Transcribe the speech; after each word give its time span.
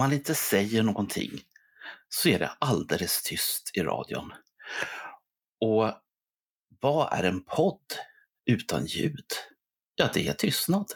Man 0.00 0.12
inte 0.12 0.34
säger 0.34 0.82
någonting 0.82 1.30
så 2.08 2.28
är 2.28 2.38
det 2.38 2.50
alldeles 2.58 3.22
tyst 3.22 3.70
i 3.74 3.80
radion. 3.80 4.32
Och 5.60 5.92
vad 6.80 7.12
är 7.12 7.24
en 7.24 7.44
podd 7.44 7.84
utan 8.46 8.86
ljud? 8.86 9.26
Ja, 9.94 10.10
det 10.14 10.28
är 10.28 10.32
tystnad. 10.32 10.86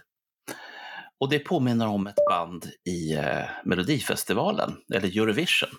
Och 1.18 1.28
det 1.30 1.38
påminner 1.38 1.86
om 1.86 2.06
ett 2.06 2.18
band 2.28 2.70
i 2.84 3.14
eh, 3.14 3.45
Melodifestivalen, 3.64 4.76
eller 4.95 5.18
Eurovision. 5.18 5.70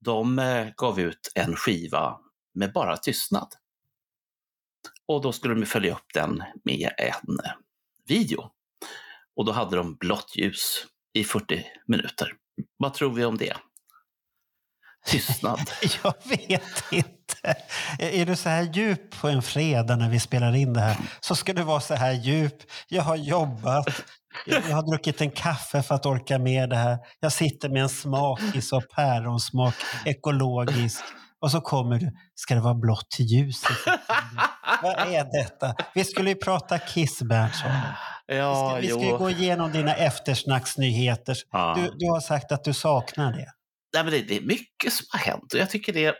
De 0.00 0.38
eh, 0.38 0.68
gav 0.76 1.00
ut 1.00 1.32
en 1.34 1.56
skiva 1.56 2.20
med 2.54 2.72
bara 2.72 2.96
tystnad. 2.96 3.48
Och 5.06 5.22
då 5.22 5.32
skulle 5.32 5.54
de 5.54 5.66
följa 5.66 5.92
upp 5.92 6.14
den 6.14 6.42
med 6.64 6.90
en 6.98 7.40
eh, 7.44 7.52
video. 8.08 8.50
Och 9.36 9.44
då 9.44 9.52
hade 9.52 9.76
de 9.76 9.96
blått 9.96 10.36
ljus 10.36 10.86
i 11.18 11.24
40 11.24 11.64
minuter. 11.86 12.32
Vad 12.78 12.94
tror 12.94 13.10
vi 13.10 13.24
om 13.24 13.38
det? 13.38 13.56
Tystnad. 15.06 15.60
Jag 16.02 16.14
vet 16.24 16.84
inte. 16.90 17.56
Är 17.98 18.26
du 18.26 18.36
så 18.36 18.48
här 18.48 18.62
djup 18.62 19.20
på 19.20 19.28
en 19.28 19.42
fredag 19.42 19.96
när 19.96 20.10
vi 20.10 20.20
spelar 20.20 20.56
in 20.56 20.72
det 20.72 20.80
här 20.80 20.96
så 21.20 21.34
ska 21.34 21.52
du 21.52 21.62
vara 21.62 21.80
så 21.80 21.94
här 21.94 22.12
djup. 22.12 22.54
Jag 22.88 23.02
har 23.02 23.16
jobbat, 23.16 24.04
jag 24.46 24.76
har 24.76 24.90
druckit 24.90 25.20
en 25.20 25.30
kaffe 25.30 25.82
för 25.82 25.94
att 25.94 26.06
orka 26.06 26.38
med 26.38 26.70
det 26.70 26.76
här. 26.76 26.98
Jag 27.20 27.32
sitter 27.32 27.68
med 27.68 27.82
en 27.82 27.88
smakis 27.88 28.72
av 28.72 28.80
päronsmak, 28.80 29.74
ekologisk. 30.04 31.04
Och 31.40 31.50
så 31.50 31.60
kommer 31.60 31.98
du, 31.98 32.10
ska 32.34 32.54
det 32.54 32.60
vara 32.60 32.74
blått 32.74 33.16
ljus? 33.18 33.62
Vad 34.82 34.92
är 34.92 35.42
detta? 35.42 35.74
Vi 35.94 36.04
skulle 36.04 36.30
ju 36.30 36.36
prata 36.36 36.78
Kiss, 36.78 37.22
Berntsson. 37.22 37.70
Vi 38.28 38.34
ska, 38.34 38.38
Ja, 38.38 38.78
vi 38.80 38.88
ska 38.88 39.00
ju 39.00 39.08
jo. 39.08 39.16
gå 39.16 39.30
igenom 39.30 39.72
dina 39.72 39.94
eftersnacksnyheter. 39.94 41.36
Ja. 41.52 41.74
Du, 41.78 41.98
du 41.98 42.10
har 42.10 42.20
sagt 42.20 42.52
att 42.52 42.64
du 42.64 42.74
saknar 42.74 43.32
det. 43.32 43.52
Nej, 43.94 44.04
men 44.04 44.12
det, 44.12 44.22
det 44.22 44.36
är 44.36 44.40
mycket 44.40 44.92
som 44.92 45.06
har 45.10 45.18
hänt 45.18 45.52
och 45.52 45.58
jag 45.60 45.70
tycker 45.70 45.92
det, 45.92 46.14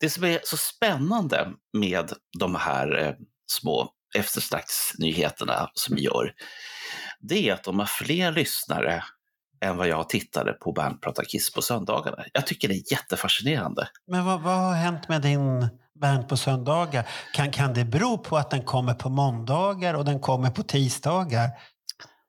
det 0.00 0.10
som 0.10 0.24
är 0.24 0.40
så 0.44 0.56
spännande 0.56 1.48
med 1.78 2.12
de 2.38 2.54
här 2.54 2.98
eh, 2.98 3.14
små 3.52 3.90
eftersnacksnyheterna 4.16 5.70
som 5.74 5.96
vi 5.96 6.02
gör, 6.02 6.32
det 7.20 7.48
är 7.48 7.54
att 7.54 7.64
de 7.64 7.78
har 7.78 7.86
fler 7.86 8.32
lyssnare 8.32 9.04
än 9.64 9.76
vad 9.76 9.88
jag 9.88 10.08
tittade 10.08 10.52
på 10.52 10.72
Bernt 10.72 11.02
pratar 11.02 11.24
Kiss 11.24 11.52
på 11.52 11.62
söndagarna. 11.62 12.24
Jag 12.32 12.46
tycker 12.46 12.68
det 12.68 12.74
är 12.74 12.92
jättefascinerande. 12.92 13.88
Men 14.06 14.24
vad, 14.24 14.40
vad 14.42 14.56
har 14.56 14.74
hänt 14.74 15.08
med 15.08 15.22
din 15.22 15.68
Bernt 16.00 16.28
på 16.28 16.36
söndagar? 16.36 17.08
Kan, 17.34 17.50
kan 17.50 17.74
det 17.74 17.84
bero 17.84 18.18
på 18.18 18.36
att 18.36 18.50
den 18.50 18.62
kommer 18.62 18.94
på 18.94 19.08
måndagar 19.08 19.94
och 19.94 20.04
den 20.04 20.20
kommer 20.20 20.50
på 20.50 20.62
tisdagar? 20.62 21.50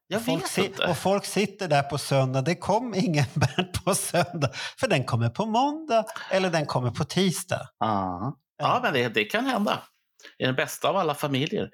Jag 0.07 0.25
folk 0.25 0.43
vet 0.57 0.65
inte. 0.65 0.85
Och 0.87 0.97
folk 0.97 1.25
sitter 1.25 1.67
där 1.67 1.83
på 1.83 1.97
söndag. 1.97 2.41
Det 2.41 2.55
kom 2.55 2.93
ingen 2.95 3.25
Bernt 3.33 3.85
på 3.85 3.95
söndag. 3.95 4.49
För 4.79 4.87
den 4.87 5.03
kommer 5.03 5.29
på 5.29 5.45
måndag 5.45 6.05
eller 6.31 6.49
den 6.49 6.65
kommer 6.65 6.91
på 6.91 7.03
tisdag. 7.03 7.61
Ja, 7.79 8.37
ja 8.57 8.79
men 8.83 8.93
det, 8.93 9.07
det 9.09 9.23
kan 9.23 9.45
hända. 9.45 9.79
I 10.39 10.45
den 10.45 10.55
bästa 10.55 10.89
av 10.89 10.97
alla 10.97 11.13
familjer. 11.15 11.69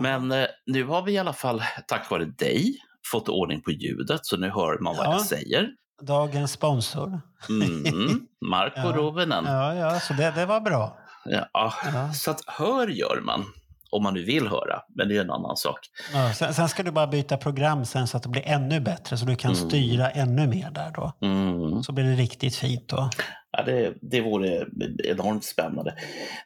Men 0.00 0.32
eh, 0.32 0.46
nu 0.66 0.84
har 0.84 1.02
vi 1.02 1.12
i 1.12 1.18
alla 1.18 1.32
fall, 1.32 1.62
tack 1.86 2.10
vare 2.10 2.24
dig, 2.24 2.74
fått 3.12 3.28
ordning 3.28 3.62
på 3.62 3.70
ljudet, 3.70 4.20
så 4.26 4.36
nu 4.36 4.50
hör 4.50 4.78
man 4.78 4.96
vad 4.96 5.06
Ja. 5.06 5.12
jag 5.12 5.22
säger. 5.26 5.68
Dagens 6.02 6.52
sponsor. 6.52 7.20
Mm, 7.48 8.20
Marco 8.50 8.78
Ja. 8.80 8.92
Rovinen. 8.92 9.44
Ja, 9.44 9.74
ja, 9.74 10.00
så 10.00 10.12
det, 10.12 10.30
det 10.30 10.46
var 10.46 10.60
bra. 10.60 10.98
Ja. 11.30 11.48
Ja. 11.52 12.12
Så 12.12 12.30
att 12.30 12.40
hör 12.46 12.88
gör 12.88 13.20
man, 13.24 13.44
om 13.90 14.02
man 14.02 14.14
nu 14.14 14.22
vill 14.24 14.46
höra, 14.48 14.80
men 14.96 15.08
det 15.08 15.16
är 15.16 15.20
en 15.20 15.30
annan 15.30 15.56
sak. 15.56 15.78
Ja, 16.12 16.32
sen, 16.34 16.54
sen 16.54 16.68
ska 16.68 16.82
du 16.82 16.90
bara 16.90 17.06
byta 17.06 17.36
program 17.36 17.84
sen 17.84 18.06
så 18.08 18.16
att 18.16 18.22
det 18.22 18.28
blir 18.28 18.46
ännu 18.48 18.80
bättre. 18.80 19.16
Så 19.16 19.24
du 19.24 19.36
kan 19.36 19.52
Mm. 19.54 19.68
styra 19.68 20.10
ännu 20.10 20.46
mer 20.46 20.70
där 20.70 20.90
då. 20.90 21.12
Mm. 21.26 21.82
Så 21.82 21.92
blir 21.92 22.04
det 22.04 22.14
riktigt 22.14 22.56
fint 22.56 22.88
då. 22.88 23.10
Ja, 23.50 23.62
det, 23.62 23.94
det 24.02 24.20
vore 24.20 24.66
enormt 25.04 25.44
spännande. 25.44 25.94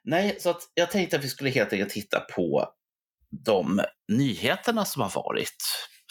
Nej, 0.04 0.36
så 0.40 0.50
att 0.50 0.60
jag 0.74 0.90
tänkte 0.90 1.16
att 1.16 1.24
vi 1.24 1.28
skulle 1.28 1.50
helt 1.50 1.72
enkelt 1.72 1.90
titta 1.90 2.20
på 2.20 2.68
de 3.46 3.80
nyheterna 4.12 4.84
som 4.84 5.02
har 5.02 5.10
varit. 5.14 5.56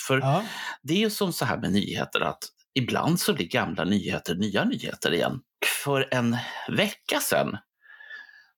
För 0.07 0.19
Ja. 0.19 0.44
det 0.84 0.94
är 0.94 0.97
ju 0.97 1.09
som 1.09 1.34
så 1.34 1.46
här 1.46 1.57
med 1.57 1.72
nyheter 1.72 2.22
att 2.22 2.40
ibland 2.74 3.19
så 3.19 3.34
blir 3.34 3.47
gamla 3.47 3.84
nyheter 3.84 4.36
nya 4.36 4.63
nyheter 4.66 5.13
igen. 5.13 5.40
För 5.84 6.07
en 6.12 6.38
vecka 6.69 7.19
sedan 7.22 7.57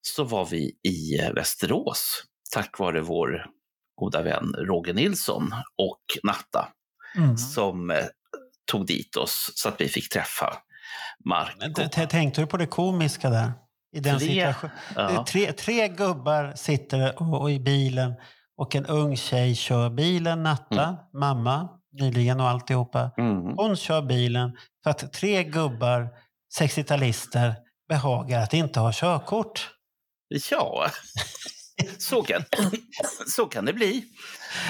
så 0.02 0.24
var 0.24 0.46
vi 0.46 0.72
i 0.84 1.18
Västerås 1.36 2.24
tack 2.54 2.80
vare 2.80 3.02
vår 3.02 3.46
goda 3.96 4.22
vän 4.22 4.54
Roger 4.58 4.94
Nilsson 4.94 5.52
och 5.78 6.02
Natta 6.24 6.68
Mm. 7.18 7.38
som 7.38 7.92
eh, 7.92 7.98
tog 8.72 8.86
dit 8.86 9.16
oss 9.16 9.52
så 9.56 9.70
att 9.70 9.82
vi 9.82 9.88
fick 9.88 10.10
träffa 10.10 10.54
Marco. 11.26 11.90
T- 11.90 12.06
Tänkte 12.08 12.42
du 12.42 12.48
på 12.48 12.58
det 12.58 12.66
komiska 12.66 13.30
där? 13.30 13.52
I 13.96 14.00
den 14.00 14.20
Tre- 14.20 14.28
situationen. 14.28 14.76
Ja. 14.96 15.26
Tre, 15.28 15.52
tre 15.54 15.88
gubbar 15.88 16.54
sitter 16.56 17.22
och, 17.22 17.42
och 17.42 17.52
i 17.52 17.60
bilen 17.60 18.14
och 18.58 18.76
en 18.76 18.86
ung 18.86 19.18
tjej 19.18 19.56
kör 19.56 19.90
bilen, 19.90 20.44
Natta, 20.44 20.98
mamma, 21.14 21.70
nyligen 22.00 22.40
och 22.40 22.48
alltihopa. 22.48 23.12
Mm. 23.18 23.42
Hon 23.58 23.76
kör 23.76 24.02
bilen 24.02 24.58
för 24.84 24.90
att 24.90 25.14
tre 25.14 25.44
gubbar, 25.44 26.10
60-talister, 26.60 27.54
behagar 27.90 28.42
att 28.44 28.54
inte 28.54 28.80
ha 28.80 28.92
körkort. 28.94 29.70
Ja, 30.50 30.88
så 32.00 32.22
kan, 32.22 32.44
så 33.28 33.46
kan 33.46 33.66
det 33.66 33.74
bli. 33.74 34.06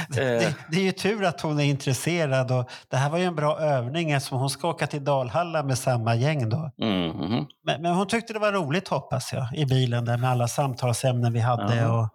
Eh, 0.10 0.16
Det, 0.16 0.56
det 0.72 0.78
är 0.78 0.84
ju 0.84 0.92
tur 0.92 1.24
att 1.24 1.42
hon 1.42 1.60
är 1.60 1.64
intresserad 1.64 2.52
och 2.52 2.70
det 2.88 2.98
här 2.98 3.10
var 3.10 3.18
ju 3.18 3.24
en 3.24 3.36
bra 3.36 3.60
övning 3.60 4.12
eftersom 4.12 4.40
hon 4.40 4.50
ska 4.50 4.70
åka 4.70 4.88
till 4.88 5.04
Dalhalla 5.04 5.64
med 5.64 5.78
samma 5.78 6.16
gäng 6.16 6.50
då. 6.50 6.72
mhm. 6.78 7.48
Men, 7.64 7.82
men 7.82 7.94
hon 7.94 8.08
tyckte 8.08 8.34
det 8.34 8.40
var 8.40 8.52
roligt 8.52 8.88
hoppas 8.88 9.34
jag 9.34 9.48
i 9.56 9.66
bilen 9.66 10.06
där 10.06 10.18
med 10.18 10.30
alla 10.30 10.48
samtalsämnen 10.48 11.34
vi 11.34 11.40
hade. 11.40 11.76
Ja. 11.76 12.10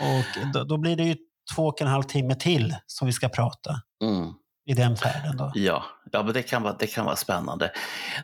Och, 0.00 0.06
och 0.06 0.52
då, 0.52 0.64
då 0.64 0.78
blir 0.78 0.96
det 0.96 1.04
ju 1.04 1.16
två 1.54 1.66
och 1.66 1.82
en 1.82 1.88
halv 1.88 2.02
timme 2.02 2.34
till 2.34 2.76
som 2.86 3.06
vi 3.06 3.12
ska 3.12 3.28
prata 3.28 3.80
mm. 4.04 4.32
i 4.66 4.74
den 4.74 4.96
färden 4.96 5.36
då. 5.36 5.52
Ja, 5.54 5.84
ja 6.12 6.22
men 6.22 6.34
det 6.34 6.42
kan, 6.42 6.62
vara, 6.62 6.76
det 6.78 6.86
kan 6.86 7.04
vara 7.04 7.16
spännande. 7.16 7.72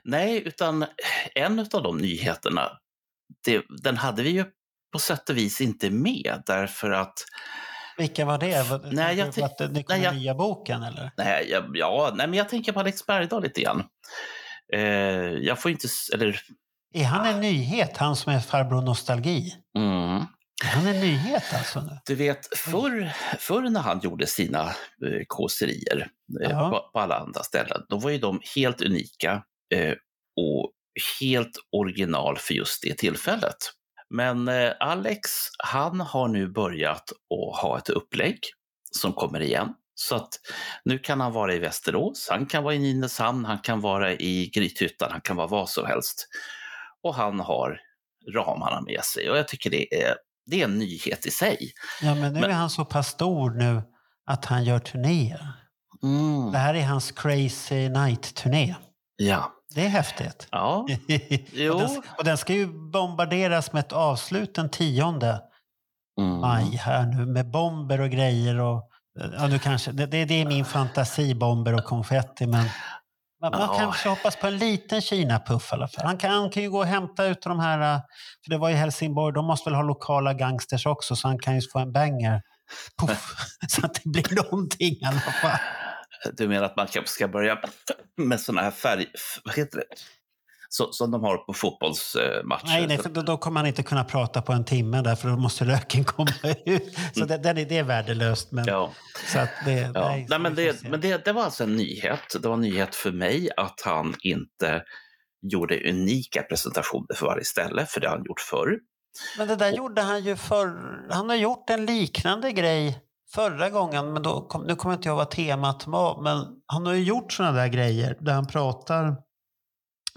Nej, 0.04 0.42
utan 0.46 0.84
en 1.34 1.58
av 1.58 1.82
de 1.82 1.98
nyheterna, 1.98 2.70
det, 3.44 3.62
den 3.82 3.96
hade 3.96 4.22
vi 4.22 4.30
ju 4.30 4.44
på 4.94 4.98
sätt 4.98 5.30
och 5.30 5.36
vis 5.36 5.60
inte 5.60 5.90
med 5.90 6.42
därför 6.46 6.90
att 6.90 7.12
Vilka 7.98 8.24
var 8.24 8.38
det? 8.38 8.62
Var, 8.70 8.88
Nej, 8.92 9.16
jag 9.18 9.28
att 9.28 9.58
det 9.58 9.82
kom 9.82 9.96
nej, 9.96 10.02
jag- 10.04 10.14
nya 10.14 10.34
boken 10.34 10.82
eller? 10.82 11.10
Nej, 11.16 11.48
jag, 11.50 11.64
ja, 11.76 12.12
nej, 12.14 12.26
men 12.26 12.38
jag 12.38 12.48
tänker 12.48 12.72
på 12.72 12.80
Alex 12.80 13.06
Bergdahl 13.06 13.42
lite 13.42 13.60
grann. 13.62 13.84
Eh, 14.74 14.80
jag 15.42 15.62
får 15.62 15.70
inte, 15.70 15.88
eller, 16.14 16.40
Är 16.94 17.04
han 17.04 17.26
en 17.26 17.40
nyhet, 17.40 17.96
han 17.96 18.16
som 18.16 18.32
är 18.32 18.40
farbror 18.40 18.82
nostalgi? 18.82 19.54
mm, 19.78 20.16
Är 20.64 20.68
han 20.68 20.86
en 20.86 21.00
nyhet 21.00 21.44
alltså 21.54 21.80
nu? 21.80 21.98
du 22.06 22.14
vet, 22.14 22.58
förr, 22.58 23.12
förr 23.38 23.62
när 23.70 23.80
han 23.80 24.00
gjorde 24.02 24.26
sina 24.26 24.62
eh, 25.06 25.22
kåserier 25.26 26.08
eh, 26.42 26.70
på, 26.70 26.90
på 26.92 27.00
alla 27.00 27.16
andra 27.18 27.42
ställen, 27.42 27.80
då 27.88 27.98
var 27.98 28.10
ju 28.10 28.18
de 28.18 28.40
helt 28.56 28.80
unika 28.82 29.42
eh, 29.74 29.94
och 30.36 30.70
helt 31.20 31.52
original 31.76 32.38
för 32.38 32.54
just 32.54 32.82
det 32.82 32.94
tillfället. 32.98 33.56
Men 34.10 34.48
eh, 34.48 34.72
Alex, 34.80 35.30
han 35.58 36.00
har 36.00 36.28
nu 36.28 36.48
börjat 36.48 37.12
att 37.12 37.60
ha 37.62 37.78
ett 37.78 37.88
upplägg 37.88 38.38
som 38.90 39.12
kommer 39.12 39.40
igen. 39.40 39.74
Så 39.94 40.14
att 40.16 40.28
nu 40.84 40.98
kan 40.98 41.20
han 41.20 41.32
vara 41.32 41.54
i 41.54 41.58
Västerås, 41.58 42.28
han 42.30 42.46
kan 42.46 42.64
vara 42.64 42.74
i 42.74 42.78
Nynäshamn, 42.78 43.44
han 43.44 43.58
kan 43.58 43.80
vara 43.80 44.12
i 44.12 44.50
Grythyttan, 44.54 45.08
han 45.12 45.20
kan 45.20 45.36
vara 45.36 45.46
vad 45.46 45.68
som 45.68 45.86
helst. 45.86 46.28
Och 47.02 47.14
han 47.14 47.40
har 47.40 47.80
ramarna 48.34 48.80
med 48.80 49.04
sig 49.04 49.30
och 49.30 49.38
jag 49.38 49.48
tycker 49.48 49.70
det 49.70 50.02
är, 50.02 50.14
det 50.46 50.60
är 50.60 50.64
en 50.64 50.78
nyhet 50.78 51.26
i 51.26 51.30
sig. 51.30 51.72
Ja, 52.02 52.14
men 52.14 52.32
nu 52.32 52.40
Men- 52.40 52.50
är 52.50 52.54
han 52.54 52.70
så 52.70 52.84
pass 52.84 53.08
stor 53.08 53.50
nu 53.50 53.82
att 54.26 54.44
han 54.44 54.64
gör 54.64 54.78
turnéer. 54.78 55.48
Mm. 56.02 56.52
Det 56.52 56.58
här 56.58 56.74
är 56.74 56.84
hans 56.84 57.12
Crazy 57.12 57.88
Night-turné. 57.88 58.74
Ja. 59.16 59.52
Det 59.74 59.84
är 59.84 59.88
häftigt. 59.88 60.48
Ja. 60.50 60.86
Jo. 61.52 61.72
och, 61.74 61.80
den, 61.80 62.02
och 62.18 62.24
den 62.24 62.38
ska 62.38 62.52
ju 62.52 62.66
bombarderas 62.90 63.72
med 63.72 63.80
ett 63.80 63.92
avslut 63.92 64.54
den 64.54 64.68
10 64.70 65.04
Mm. 66.20 66.40
maj 66.40 66.76
här 66.76 67.06
nu 67.06 67.26
med 67.26 67.50
bomber 67.50 68.00
och 68.00 68.10
grejer. 68.10 68.60
Och, 68.60 68.88
ja, 69.38 69.46
nu 69.46 69.58
kanske, 69.58 69.92
det, 69.92 70.06
det 70.06 70.24
det 70.24 70.34
är 70.42 70.46
min 70.46 70.64
fantasi, 70.64 71.34
bomber 71.34 71.74
och 71.74 71.84
konfetti. 71.84 72.46
Men 72.46 72.66
Man, 73.40 73.50
man 73.50 73.60
Ja. 73.60 73.76
kanske 73.78 74.08
hoppas 74.08 74.36
på 74.36 74.46
en 74.46 74.58
liten 74.58 75.00
Kina-puff 75.00 75.72
i 75.72 75.74
alla 75.74 75.88
fall. 75.88 76.06
Han 76.06 76.16
kan, 76.18 76.30
han 76.30 76.50
kan 76.50 76.62
ju 76.62 76.70
gå 76.70 76.78
och 76.78 76.86
hämta 76.86 77.24
ut 77.24 77.42
de 77.42 77.60
här, 77.60 77.94
eh, 77.94 78.00
för 78.44 78.50
det 78.50 78.58
var 78.58 78.70
i 78.70 78.74
Helsingborg, 78.74 79.34
de 79.34 79.46
måste 79.46 79.70
väl 79.70 79.74
ha 79.76 79.82
lokala 79.82 80.34
gangsters 80.34 80.86
också, 80.86 81.16
så 81.16 81.28
han 81.28 81.38
kan 81.38 81.54
ju 81.54 81.60
få 81.72 81.78
en 81.78 81.92
banger. 81.92 82.42
Puff, 83.00 83.34
så 83.68 83.86
att 83.86 83.94
det 84.04 84.10
blir 84.10 84.42
någonting 84.44 84.92
i 84.92 85.04
alla 85.04 85.20
fall. 85.20 85.58
Du 86.32 86.48
menar 86.48 86.62
att 86.66 86.76
man 86.76 86.86
kanske 86.86 87.12
ska 87.12 87.28
börja 87.28 87.58
med 88.16 88.40
sådana 88.40 88.62
här 88.62 88.70
färg... 88.70 89.06
Vad 89.44 89.54
heter 89.54 89.78
det? 89.78 89.84
Så, 90.68 90.92
som 90.92 91.10
de 91.10 91.22
har 91.24 91.36
på 91.36 91.52
fotbollsmatcher. 91.52 92.66
Nej, 92.66 92.86
nej, 92.86 92.98
för 92.98 93.08
då, 93.08 93.22
då 93.22 93.36
kommer 93.36 93.60
han 93.60 93.66
inte 93.66 93.82
kunna 93.82 94.04
prata 94.04 94.42
på 94.42 94.52
en 94.52 94.64
timme 94.64 95.02
där, 95.02 95.14
för 95.16 95.28
då 95.28 95.36
måste 95.36 95.64
röken 95.64 96.04
komma 96.14 96.30
ut. 96.66 96.98
Så 97.14 97.24
det, 97.24 97.38
den 97.38 97.58
är, 97.58 97.64
det 97.64 97.78
är 97.78 97.82
värdelöst. 97.82 98.52
Men, 98.52 98.64
Ja. 98.66 98.92
så 99.32 99.38
att 99.38 99.50
det, 99.64 99.90
Ja. 99.94 100.08
nej, 100.08 100.26
Nej, 100.28 100.38
men 100.38 100.54
vi 100.54 100.72
får 100.72 100.82
det, 100.84 100.90
men 100.90 101.00
det, 101.00 101.24
det 101.24 101.32
var 101.32 101.42
alltså 101.44 101.64
en 101.64 101.76
nyhet. 101.76 102.20
Det 102.42 102.48
var 102.48 102.54
en 102.54 102.60
nyhet 102.60 102.94
för 102.94 103.12
mig 103.12 103.48
att 103.56 103.80
han 103.84 104.14
inte 104.22 104.82
gjorde 105.42 105.90
unika 105.90 106.42
presentationer 106.42 107.14
för 107.14 107.26
varje 107.26 107.44
ställe, 107.44 107.86
för 107.86 108.00
det 108.00 108.08
har 108.08 108.16
han 108.16 108.24
gjort 108.26 108.40
förr. 108.40 108.78
Men 109.38 109.48
det 109.48 109.56
där 109.56 109.72
gjorde 109.72 110.02
han 110.02 110.24
ju 110.24 110.36
förr. 110.36 111.06
Han 111.10 111.28
har 111.28 111.36
gjort 111.36 111.70
en 111.70 111.86
liknande 111.86 112.52
grej 112.52 112.98
förra 113.34 113.70
gången, 113.70 114.12
men 114.12 114.22
då 114.22 114.40
kom, 114.48 114.62
nu 114.62 114.76
kommer 114.76 114.94
inte 114.94 115.08
jag 115.08 115.16
vad 115.16 115.30
temat 115.30 115.86
var. 115.86 116.22
Men 116.22 116.46
han 116.66 116.86
har 116.86 116.92
ju 116.92 117.02
gjort 117.04 117.32
sådana 117.32 117.52
där 117.52 117.68
grejer 117.68 118.16
där 118.20 118.32
han 118.32 118.46
pratar 118.46 119.16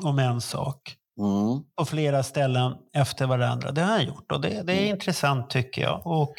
om 0.04 0.20
en 0.20 0.42
sak 0.42 0.94
Mm. 1.20 1.64
på 1.78 1.86
flera 1.86 2.24
ställen 2.24 2.74
efter 2.94 3.28
varandra. 3.28 3.72
Det 3.72 3.82
har 3.82 3.90
han 3.90 4.06
gjort 4.06 4.32
och 4.32 4.42
det, 4.42 4.64
det 4.64 4.74
är 4.74 4.86
intressant 4.90 5.50
tycker 5.50 5.82
jag. 5.82 6.02
Och, 6.08 6.34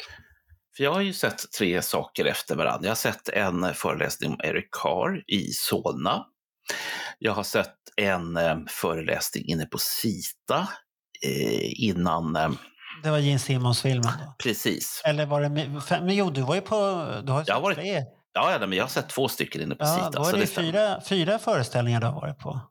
För 0.77 0.83
jag 0.83 0.93
har 0.93 1.01
ju 1.01 1.13
sett 1.13 1.51
tre 1.59 1.81
saker 1.81 2.25
efter 2.25 2.55
varandra. 2.55 2.85
Jag 2.85 2.91
har 2.91 2.95
sett 2.95 3.29
en 3.29 3.73
föreläsning 3.73 4.31
om 4.31 4.39
Eric 4.43 4.67
Carr 4.71 5.23
i 5.27 5.51
Solna. 5.51 6.25
Jag 7.19 7.33
har 7.33 7.43
sett 7.43 7.75
en 7.97 8.37
eh, 8.37 8.57
föreläsning 8.67 9.45
inne 9.45 9.65
på 9.65 9.77
Sita 9.77 10.67
eh, 11.25 11.83
innan, 11.83 12.35
eh, 12.35 12.49
det 13.03 13.11
var 13.11 13.17
Gene 13.17 13.39
Simmons-filmen 13.39 14.11
precis. 14.43 15.01
Eller 15.05 15.25
var 15.25 15.41
det... 15.41 15.81
fem- 15.81 16.05
Men 16.05 16.15
jo, 16.15 16.29
du 16.29 16.41
var 16.41 16.55
ju 16.55 16.61
på... 16.61 16.75
Du 17.23 17.31
har 17.31 17.43
Jag 17.47 17.55
har 17.55 17.61
sett 17.61 17.63
varit 17.63 17.77
tre. 17.77 18.03
Ja, 18.33 18.51
ja, 18.51 18.59
men 18.67 18.73
jag 18.77 18.83
har 18.83 18.89
sett 18.89 19.09
två 19.09 19.27
stycken 19.27 19.61
inne 19.61 19.75
på 19.75 19.83
Ja, 19.85 19.95
Sita. 19.95 20.09
då 20.09 20.25
är 20.25 20.37
det 20.37 20.47
stämmer. 20.47 20.71
fyra, 20.71 21.01
fyra 21.05 21.39
föreställningar 21.39 22.01
du 22.01 22.07
har 22.07 22.13
varit 22.13 22.37
på. 22.39 22.61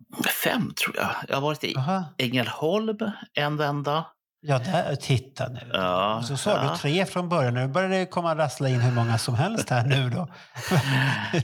Fem 0.44 0.72
tror 0.74 0.96
jag. 0.96 1.08
Jag 1.28 1.36
har 1.36 1.40
varit 1.42 1.64
i 1.64 1.76
Aha. 1.76 2.04
Ängelholm 2.18 2.98
en 3.34 3.56
vända. 3.56 4.06
Ja, 4.40 4.58
där, 4.58 4.96
titta 4.96 5.48
nu. 5.48 5.70
Ja, 5.72 6.22
så 6.28 6.36
sa 6.36 6.50
ja. 6.50 6.70
du 6.72 6.76
tre 6.78 7.06
från 7.06 7.28
början. 7.28 7.54
Nu 7.54 7.68
börjar 7.68 7.88
det 7.88 8.06
komma 8.06 8.36
rassla 8.36 8.68
in 8.68 8.80
hur 8.80 8.92
många 8.92 9.18
som 9.18 9.34
helst 9.34 9.70
här 9.70 9.86
nu 9.86 10.10
då. 10.10 10.28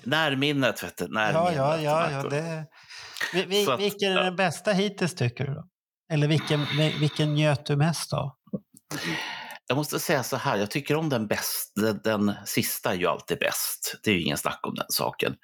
Närminnet, 0.10 0.82
vet 0.82 0.96
du. 0.98 1.04
ja, 1.04 1.10
Närminnet. 1.10 1.56
ja, 1.56 1.78
ja. 1.78 2.10
ja 2.10 2.16
Marco. 2.16 2.28
det... 2.28 2.66
Vi, 3.32 3.44
vi, 3.44 3.70
att, 3.70 3.80
vilken 3.80 4.12
är 4.12 4.16
ja. 4.16 4.22
den 4.22 4.36
bästa 4.36 4.72
hittills 4.72 5.14
tycker 5.14 5.46
du? 5.46 5.54
då? 5.54 5.64
Eller 6.12 6.28
vilken, 6.28 6.66
vilken 7.00 7.34
njöt 7.34 7.66
du 7.66 7.76
mest 7.76 8.12
av? 8.12 8.30
Jag 9.66 9.76
måste 9.76 10.00
säga 10.00 10.22
så 10.22 10.36
här, 10.36 10.56
jag 10.56 10.70
tycker 10.70 10.96
om 10.96 11.08
den 11.08 11.26
bästa, 11.26 11.80
den, 11.80 12.00
den 12.04 12.34
sista 12.44 12.90
är 12.90 12.94
ju 12.94 13.06
alltid 13.06 13.38
bäst. 13.38 14.00
Det 14.02 14.10
är 14.10 14.14
ju 14.14 14.22
ingen 14.22 14.36
snack 14.36 14.60
om 14.62 14.74
den 14.74 14.86
saken. 14.88 15.36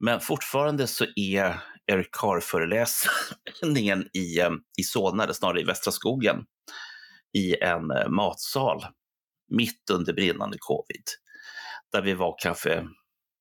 Men 0.00 0.20
fortfarande 0.20 0.86
så 0.86 1.06
är 1.16 1.60
Eric 1.86 2.08
Carr-föreläsningen 2.12 4.08
i, 4.12 4.40
ehm, 4.40 4.58
i 4.78 4.82
Solna, 4.82 5.24
eller 5.24 5.32
snarare 5.32 5.60
i 5.60 5.64
Västra 5.64 5.92
skogen, 5.92 6.44
i 7.38 7.62
en 7.62 7.90
eh, 7.90 8.08
matsal 8.08 8.84
mitt 9.50 9.90
under 9.90 10.12
brinnande 10.12 10.56
covid. 10.60 11.04
Där 11.92 12.02
vi 12.02 12.14
var 12.14 12.34
kanske, 12.38 12.84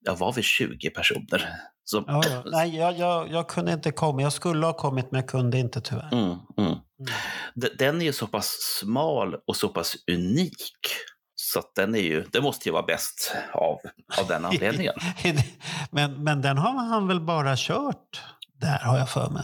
ja 0.05 0.15
var 0.15 0.33
vi 0.33 0.43
20 0.43 0.89
personer? 0.89 1.51
Som, 1.91 2.03
Ja, 2.07 2.21
ja. 2.29 2.43
Nej, 2.45 2.75
jag, 2.75 2.97
jag, 2.97 3.31
jag 3.31 3.47
kunde 3.49 3.73
inte 3.73 3.91
komma. 3.91 4.21
Jag 4.21 4.33
skulle 4.33 4.65
ha 4.65 4.73
kommit, 4.73 5.11
men 5.11 5.21
jag 5.21 5.29
kunde 5.29 5.57
inte 5.59 5.81
tyvärr. 5.81 6.13
Mm, 6.13 6.37
mm. 6.57 6.77
D- 7.55 7.69
Den 7.77 8.01
är 8.01 8.05
ju 8.05 8.13
så 8.13 8.27
pass 8.27 8.57
smal 8.79 9.35
och 9.47 9.55
så 9.55 9.67
pass 9.69 9.95
unik. 10.11 10.77
Så 11.35 11.61
den, 11.75 11.95
är 11.95 11.99
ju, 11.99 12.23
den 12.23 12.43
måste 12.43 12.69
ju 12.69 12.73
vara 12.73 12.83
bäst 12.83 13.35
av, 13.53 13.77
av 14.21 14.27
den 14.27 14.45
anledningen. 14.45 14.93
men, 15.91 16.23
men 16.23 16.41
den 16.41 16.57
har 16.57 16.71
han 16.71 17.07
väl 17.07 17.21
bara 17.21 17.53
kört 17.57 18.21
där, 18.53 18.79
har 18.79 18.97
jag 18.97 19.09
för 19.09 19.29
mig. 19.29 19.43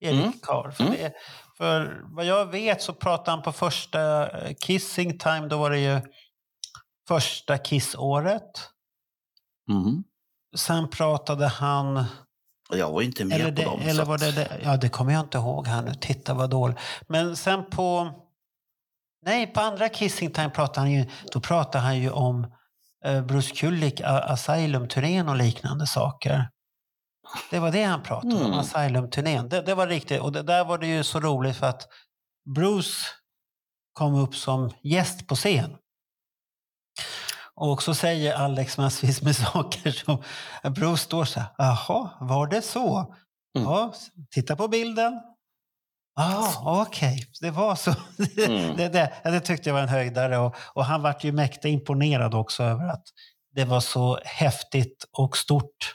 Erik 0.00 0.20
Mm. 0.20 0.32
Carr. 0.42 0.70
För, 0.70 0.84
Mm. 0.84 0.96
det, 0.96 1.12
för 1.58 2.00
vad 2.04 2.24
jag 2.24 2.46
vet 2.46 2.82
så 2.82 2.92
pratade 2.92 3.30
han 3.30 3.42
på 3.42 3.52
första 3.52 4.30
eh, 4.40 4.54
Kissing 4.60 5.18
Time, 5.18 5.46
då 5.48 5.56
var 5.58 5.70
det 5.70 5.78
ju 5.78 6.00
första 7.08 7.58
Kiss-året. 7.58 8.50
Mm. 9.70 10.04
Sen 10.56 10.88
pratade 10.90 11.46
han... 11.46 12.04
Jag 12.70 12.90
var 12.90 13.02
inte 13.02 13.24
med 13.24 13.40
Eller, 13.40 13.50
på 13.50 13.56
det, 13.56 13.64
dem. 13.64 13.80
så 13.82 13.88
eller 13.88 14.04
var 14.04 14.18
det, 14.18 14.32
det 14.32 14.60
Ja, 14.64 14.76
det 14.76 14.88
kommer 14.88 15.12
jag 15.12 15.20
inte 15.20 15.38
ihåg 15.38 15.66
här 15.66 15.82
nu. 15.82 15.94
Titta 15.94 16.34
vad 16.34 16.50
dåligt. 16.50 16.78
Men 17.08 17.36
sen 17.36 17.70
på... 17.70 18.10
Nej, 19.24 19.46
på 19.46 19.60
andra 19.60 19.88
Kissing 19.88 20.30
Time 20.30 20.50
pratade 20.50 20.80
han 20.80 20.90
ju, 20.92 21.06
då 21.32 21.40
pratade 21.40 21.84
han 21.84 21.98
ju 21.98 22.10
om 22.10 22.46
eh, 23.04 23.22
Bruce 23.22 23.54
Kulick, 23.54 24.00
Asylum-turnén 24.04 25.28
och 25.28 25.36
liknande 25.36 25.86
saker. 25.86 26.48
Det 27.50 27.58
var 27.58 27.70
det 27.72 27.84
han 27.84 28.02
pratade 28.02 28.34
om, 28.34 28.40
Mm. 28.42 28.58
Asylum-turnén. 28.58 29.48
Det, 29.48 29.60
det 29.62 29.74
var 29.74 29.86
riktigt. 29.86 30.20
Och 30.20 30.32
det, 30.32 30.42
där 30.42 30.64
var 30.64 30.78
det 30.78 30.86
ju 30.86 31.04
så 31.04 31.20
roligt 31.20 31.56
för 31.56 31.66
att 31.66 31.88
Bruce 32.54 32.96
kom 33.92 34.14
upp 34.14 34.34
som 34.34 34.70
gäst 34.82 35.26
på 35.26 35.34
scen. 35.34 35.76
Och 37.62 37.82
så 37.82 37.94
säger 37.94 38.34
Alex 38.34 38.78
massvis 38.78 39.22
med 39.22 39.36
saker 39.52 39.90
som 39.90 40.22
Bruce 40.72 41.02
står 41.02 41.24
så 41.24 41.40
här, 41.40 41.48
jaha, 41.58 42.10
var 42.20 42.46
det 42.46 42.62
så? 42.62 42.98
Mm. 43.56 43.68
Ja, 43.68 43.92
titta 44.34 44.56
på 44.56 44.68
bilden. 44.68 45.20
Ja, 46.16 46.54
ah, 46.64 46.82
okej, 46.82 47.26
det 47.40 47.50
var 47.50 47.74
så. 47.74 47.94
Mm. 48.46 48.76
det, 48.76 48.88
det, 48.88 49.12
det 49.24 49.40
tyckte 49.40 49.68
jag 49.68 49.74
var 49.74 49.82
en 49.82 49.88
höjdare 49.88 50.38
och, 50.38 50.54
och 50.74 50.84
han 50.84 51.02
vart 51.02 51.24
ju 51.24 51.32
mäkta 51.32 51.68
imponerad 51.68 52.34
också 52.34 52.62
över 52.62 52.88
att 52.88 53.04
det 53.54 53.64
var 53.64 53.80
så 53.80 54.18
häftigt 54.24 55.04
och 55.12 55.36
stort 55.36 55.94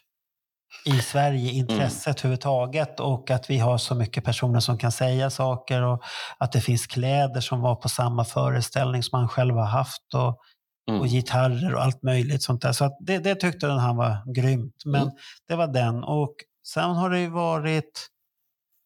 i 0.85 0.99
Sverige, 1.01 1.51
intresset 1.51 2.19
överhuvudtaget 2.19 2.99
och 2.99 3.31
att 3.31 3.49
vi 3.49 3.57
har 3.57 3.77
så 3.77 3.95
mycket 3.95 4.23
personer 4.23 4.59
som 4.59 4.77
kan 4.77 4.91
säga 4.91 5.29
saker 5.29 5.81
och 5.81 6.03
att 6.37 6.51
det 6.51 6.61
finns 6.61 6.87
kläder 6.87 7.41
som 7.41 7.61
var 7.61 7.75
på 7.75 7.89
samma 7.89 8.25
föreställning 8.25 9.03
som 9.03 9.19
han 9.19 9.29
själv 9.29 9.55
har 9.55 9.65
haft 9.65 10.13
och, 10.13 10.41
Mm. 10.89 11.01
och 11.01 11.07
gitarrer 11.07 11.75
och 11.75 11.83
allt 11.83 12.03
möjligt 12.03 12.43
sånt 12.43 12.61
där. 12.61 12.71
Så 12.73 12.85
att 12.85 12.97
det, 12.99 13.17
det 13.17 13.35
tyckte 13.35 13.67
han 13.67 13.95
var 13.97 14.33
grymt. 14.33 14.75
Men 14.85 15.01
Mm. 15.01 15.13
det 15.47 15.55
var 15.55 15.67
den. 15.67 16.03
Och 16.03 16.35
sen 16.67 16.89
har 16.89 17.09
det 17.09 17.19
ju 17.19 17.29
varit 17.29 18.07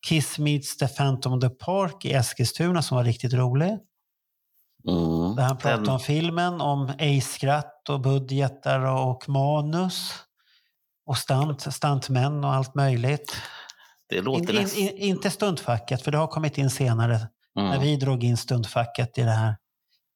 Kiss 0.07 0.39
Meets 0.39 0.77
the 0.77 0.87
Phantom 0.87 1.33
of 1.33 1.41
the 1.41 1.49
Park 1.49 2.05
i 2.05 2.13
Eskilstuna 2.13 2.81
som 2.81 2.97
var 2.97 3.03
riktigt 3.03 3.33
rolig. 3.33 3.77
Mm. 4.87 5.35
Där 5.35 5.43
han 5.43 5.57
pratade 5.57 5.83
Den- 5.83 5.89
om 5.93 5.99
filmen, 5.99 6.61
om 6.61 6.91
ej-skratt 6.97 7.89
och 7.89 8.01
budgetar 8.01 8.79
och 8.79 9.29
manus. 9.29 10.13
Och 11.05 11.17
stunt, 11.17 11.73
stuntmän 11.73 12.43
och 12.43 12.53
allt 12.53 12.75
möjligt. 12.75 13.35
Det 14.09 14.17
In, 14.17 14.23
låter 14.23 14.53
in, 14.55 14.61
nästan... 14.61 14.81
in, 14.83 14.97
inte 14.97 15.29
stuntfacket, 15.29 16.01
för 16.01 16.11
det 16.11 16.17
har 16.17 16.27
kommit 16.27 16.57
in 16.57 16.69
senare. 16.69 17.27
När 17.55 17.65
Mm. 17.67 17.81
vi 17.81 17.95
drog 17.95 18.23
in 18.23 18.37
stuntfacket 18.37 19.17
i 19.17 19.21
det 19.21 19.31
här. 19.31 19.55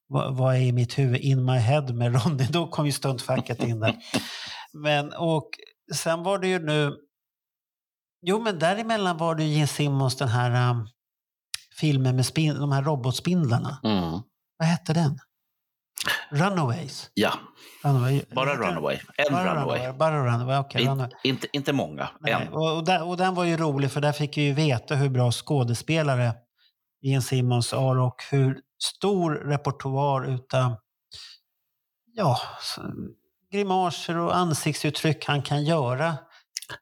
Vad, 0.08 0.36
vad 0.36 0.54
är 0.54 0.60
i 0.60 0.72
mitt 0.72 0.98
huvud? 0.98 1.20
In 1.20 1.44
my 1.44 1.58
head 1.58 1.82
med 1.94 2.14
Ronny. 2.14 2.46
Då 2.50 2.66
kom 2.66 2.86
ju 2.86 2.92
stuntfacket 2.92 3.62
in 3.62 3.80
där. 3.80 3.96
Men, 4.72 5.12
och 5.12 5.50
sen 5.94 6.22
var 6.22 6.38
det 6.38 6.48
ju 6.48 6.58
nu... 6.58 6.96
Jo, 8.22 8.42
men 8.42 8.58
däremellan 8.58 9.16
var 9.16 9.34
det 9.34 9.44
ju 9.44 9.54
Gene 9.54 9.66
Simmons, 9.66 10.16
den 10.16 10.28
här 10.28 10.70
um, 10.70 10.88
filmen 11.80 12.16
med 12.16 12.26
spin, 12.26 12.54
de 12.54 12.72
här 12.72 12.82
robotspindlarna. 12.82 13.80
Mm. 13.84 14.20
Vad 14.58 14.68
hette 14.68 14.92
den? 14.92 15.18
Runaways. 16.30 17.10
Ja, 17.14 17.32
Runaway. 17.84 18.22
bara? 18.34 18.54
Runaway. 18.56 18.98
En 19.16 19.32
Bara 19.32 19.54
Runaway. 19.54 19.92
Bara 19.92 20.26
Runaway, 20.26 20.58
okej. 20.58 20.82
In, 20.82 20.88
Runaway. 20.88 21.10
inte, 21.24 21.46
inte 21.52 21.72
många, 21.72 22.08
Nej, 22.20 22.32
en. 22.32 22.48
och, 22.52 22.76
och, 22.76 22.84
där, 22.84 23.02
och 23.08 23.16
den 23.16 23.34
var 23.34 23.44
ju 23.44 23.56
rolig 23.56 23.90
för 23.90 24.00
där 24.00 24.12
fick 24.12 24.36
vi 24.38 24.42
ju 24.42 24.52
veta 24.52 24.94
hur 24.94 25.08
bra 25.08 25.32
skådespelare 25.32 26.34
Gene 27.02 27.22
Simmons 27.22 27.72
är 27.72 27.98
och 27.98 28.16
hur 28.30 28.60
stor 28.82 29.30
repertoar 29.34 30.24
utav 30.34 30.76
ja, 32.12 32.38
grimaser 33.52 34.18
och 34.18 34.36
ansiktsuttryck 34.36 35.24
han 35.26 35.42
kan 35.42 35.64
göra. 35.64 36.16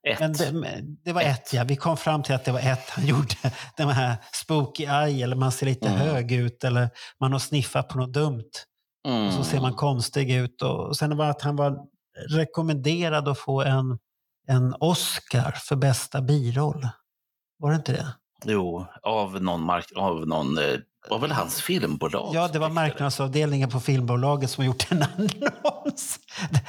Ett. 0.08 0.20
Men 0.20 0.32
det, 0.32 0.80
det 1.04 1.12
var 1.12 1.22
ett. 1.22 1.46
Ett. 1.46 1.52
ja. 1.52 1.64
Vi 1.64 1.76
kom 1.76 1.96
fram 1.96 2.22
till 2.22 2.34
att 2.34 2.44
det 2.44 2.52
var 2.52 2.60
ett 2.60 2.90
han 2.90 3.06
gjorde. 3.06 3.34
Den 3.76 3.88
här 3.88 4.16
spooky 4.32 4.84
eye 4.84 5.24
eller 5.24 5.36
man 5.36 5.52
ser 5.52 5.66
lite 5.66 5.88
Mm. 5.88 5.98
hög 6.00 6.32
ut 6.32 6.64
eller 6.64 6.90
man 7.20 7.32
har 7.32 7.38
sniffat 7.38 7.88
på 7.88 7.98
något 7.98 8.12
dumt. 8.12 8.50
Mm. 9.08 9.26
Och 9.26 9.32
så 9.32 9.44
ser 9.44 9.60
man 9.60 9.74
konstig 9.74 10.30
ut. 10.32 10.62
Och 10.62 10.96
sen 10.96 11.16
var 11.16 11.26
att 11.30 11.42
han 11.42 11.56
var 11.56 11.78
rekommenderad 12.30 13.28
att 13.28 13.38
få 13.38 13.62
en, 13.62 13.98
en 14.48 14.74
Oscar 14.80 15.50
för 15.52 15.76
bästa 15.76 16.20
biroll. 16.22 16.88
Var 17.58 17.70
det 17.70 17.76
inte 17.76 17.92
det? 17.92 18.06
Jo, 18.44 18.86
av 19.02 19.42
någon, 19.42 19.60
mark, 19.62 19.92
av 19.96 20.26
någon 20.28 20.58
eh, 20.58 20.74
var 21.11 21.18
väl 21.18 21.32
hans 21.32 21.62
filmbolag. 21.62 22.30
Ja, 22.34 22.49
det 22.49 22.58
var 22.58 22.68
marknadsavdelningen 22.68 23.70
på 23.70 23.80
filmbolaget 23.80 24.50
som 24.50 24.64
gjort 24.64 24.92
en 24.92 25.02
annons. 25.16 26.18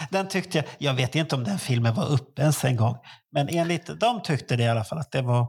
Den 0.10 0.27
tyckte 0.27 0.58
jag, 0.58 0.65
jag 0.77 0.94
vet 0.94 1.15
inte 1.15 1.36
om 1.36 1.44
den 1.44 1.60
filmen 1.60 1.96
var 1.96 2.12
uppe 2.12 2.42
ens 2.42 2.63
en 2.65 2.75
gång, 2.75 2.98
men 3.32 3.50
enligt 3.50 4.00
de 4.00 4.22
tyckte 4.22 4.56
det 4.56 4.63
i 4.63 4.68
alla 4.68 4.84
fall 4.84 4.98
att 5.00 5.12
det 5.12 5.22
var, 5.22 5.48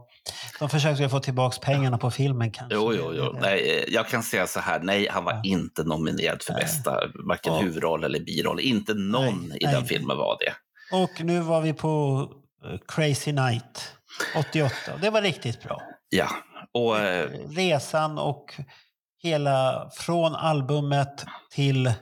de 0.59 0.69
försökte 0.69 1.09
få 1.09 1.19
tillbaka 1.19 1.57
pengarna 1.61 1.97
på 1.97 2.11
filmen 2.11 2.51
kanske. 2.51 2.75
Jo, 2.75 2.93
jo, 2.93 3.13
jo. 3.15 3.37
Nej, 3.41 3.77
eh, 3.77 3.93
jag 3.93 4.07
kan 4.07 4.23
säga 4.23 4.47
så 4.47 4.59
här, 4.59 4.79
nej, 4.79 5.07
han 5.11 5.23
var 5.23 5.33
Ja. 5.33 5.41
inte 5.43 5.83
nominerad 5.83 6.43
för 6.43 6.53
Nej. 6.53 6.61
bästa, 6.61 6.99
varken 7.27 7.53
Och- 7.53 7.61
huvudroll 7.63 8.03
eller 8.03 8.19
biroll. 8.19 8.59
Inte 8.59 8.93
någon 8.93 9.47
Nej, 9.49 9.57
i 9.61 9.65
nej. 9.65 9.73
den 9.73 9.85
filmen 9.85 10.17
var 10.17 10.37
det. 10.39 10.53
Och 10.97 11.11
nu 11.25 11.39
var 11.39 11.61
vi 11.61 11.73
på 11.73 12.21
eh, 12.65 12.79
Crazy 12.87 13.31
Night 13.31 13.91
88 14.39 14.73
och 14.93 14.99
det 14.99 15.09
var 15.09 15.21
riktigt 15.21 15.63
bra. 15.63 15.81
Ja, 16.09 16.27
och 16.85 16.99
eh, 16.99 17.29
Resan 17.49 18.17
och 18.19 18.53
hela 19.23 19.89
från 19.93 20.35
albumet 20.35 21.25
till 21.51 21.93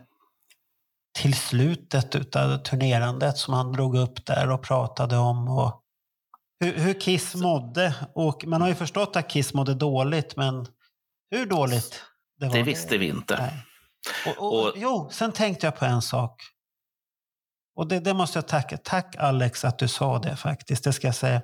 till 1.17 1.33
slutet 1.33 2.35
av 2.35 2.57
turnerandet 2.57 3.37
som 3.37 3.53
han 3.53 3.71
drog 3.71 3.97
upp 3.97 4.25
där 4.25 4.51
och 4.51 4.63
pratade 4.63 5.17
om. 5.17 5.47
Och 5.47 5.81
hur, 6.59 6.73
hur 6.73 6.99
Kiss 6.99 7.35
mådde. 7.35 7.95
Och 8.15 8.45
man 8.45 8.61
har 8.61 8.67
ju 8.67 8.75
förstått 8.75 9.15
att 9.15 9.29
Kiss 9.29 9.53
mådde 9.53 9.73
dåligt, 9.73 10.35
men 10.35 10.67
hur 11.31 11.45
dåligt 11.45 12.03
det 12.39 12.47
var 12.47 12.55
det 12.55 12.63
visste 12.63 12.97
vi 12.97 13.07
inte. 13.07 13.53
Och, 14.27 14.43
och, 14.53 14.65
Och- 14.67 14.73
jo, 14.75 15.09
sen 15.11 15.31
tänkte 15.31 15.67
jag 15.67 15.75
på 15.75 15.85
en 15.85 16.01
sak. 16.01 16.41
Och 17.75 17.87
det, 17.87 17.99
det 17.99 18.13
måste 18.13 18.37
jag 18.37 18.47
tacka. 18.47 18.77
Tack 18.77 19.15
Alex 19.15 19.65
att 19.65 19.79
du 19.79 19.87
sa 19.87 20.19
det 20.19 20.35
faktiskt. 20.35 20.83
Det 20.83 20.93
ska 20.93 21.07
jag 21.07 21.15
säga. 21.15 21.41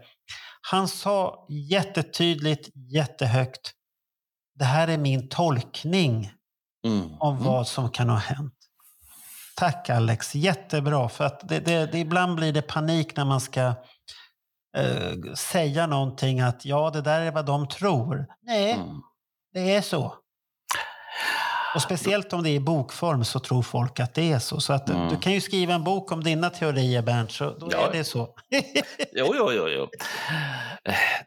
Han 0.61 0.87
sa 0.87 1.45
jättetydligt, 1.49 2.69
jättehögt. 2.75 3.71
Det 4.55 4.65
här 4.65 4.87
är 4.87 4.97
min 4.97 5.29
tolkning 5.29 6.31
Mm. 6.85 7.09
om 7.19 7.33
Mm. 7.35 7.47
vad 7.47 7.67
som 7.67 7.89
kan 7.89 8.09
ha 8.09 8.17
hänt. 8.17 8.53
Tack 9.55 9.89
Alex, 9.89 10.35
jättebra. 10.35 11.09
För 11.09 11.23
att 11.25 11.47
det, 11.49 11.59
det, 11.59 11.85
det, 11.91 11.99
ibland 11.99 12.35
blir 12.35 12.53
det 12.53 12.61
panik 12.61 13.15
när 13.15 13.25
man 13.25 13.41
ska 13.41 13.73
eh, 14.77 15.33
säga 15.35 15.87
någonting 15.87 16.39
att 16.39 16.65
ja, 16.65 16.89
det 16.89 17.01
där 17.01 17.21
är 17.21 17.31
vad 17.31 17.45
de 17.45 17.67
tror. 17.67 18.27
Nej, 18.41 18.71
Mm. 18.71 19.01
det 19.53 19.75
är 19.75 19.81
så. 19.81 20.15
Och 21.75 21.81
speciellt 21.81 22.33
om 22.33 22.43
det 22.43 22.49
är 22.49 22.53
i 22.55 22.59
bokform 22.59 23.25
så 23.25 23.39
tror 23.39 23.61
folk 23.61 23.99
att 23.99 24.13
det 24.13 24.31
är 24.31 24.39
så. 24.39 24.59
Så 24.61 24.73
att 24.73 24.89
Mm. 24.89 25.09
du 25.09 25.17
kan 25.19 25.33
ju 25.33 25.41
skriva 25.41 25.73
en 25.73 25.83
bok 25.83 26.11
om 26.11 26.23
dina 26.23 26.49
teorier 26.49 27.01
Bernt, 27.01 27.31
så 27.31 27.57
då 27.57 27.69
Ja. 27.71 27.87
är 27.87 27.91
det 27.91 28.03
så. 28.03 28.35
Jo, 29.13 29.33
jo, 29.37 29.51
jo. 29.51 29.67
jo. 29.67 29.87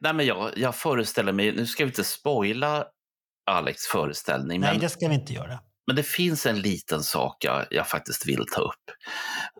Nej, 0.00 0.12
men 0.14 0.26
jag, 0.26 0.50
jag 0.56 0.74
föreställer 0.74 1.32
mig, 1.32 1.52
nu 1.52 1.66
ska 1.66 1.84
vi 1.84 1.88
inte 1.88 2.04
spoila 2.04 2.84
Alex 3.50 3.82
föreställning, 3.86 4.60
Nej, 4.60 4.70
men, 4.72 4.80
det 4.80 4.88
ska 4.88 5.08
vi 5.08 5.14
inte 5.14 5.32
göra. 5.32 5.58
men 5.86 5.96
det 5.96 6.02
finns 6.02 6.46
en 6.46 6.60
liten 6.60 7.02
sak 7.02 7.36
jag, 7.44 7.66
jag 7.70 7.88
faktiskt 7.88 8.26
vill 8.26 8.44
ta 8.52 8.60
upp. 8.60 8.84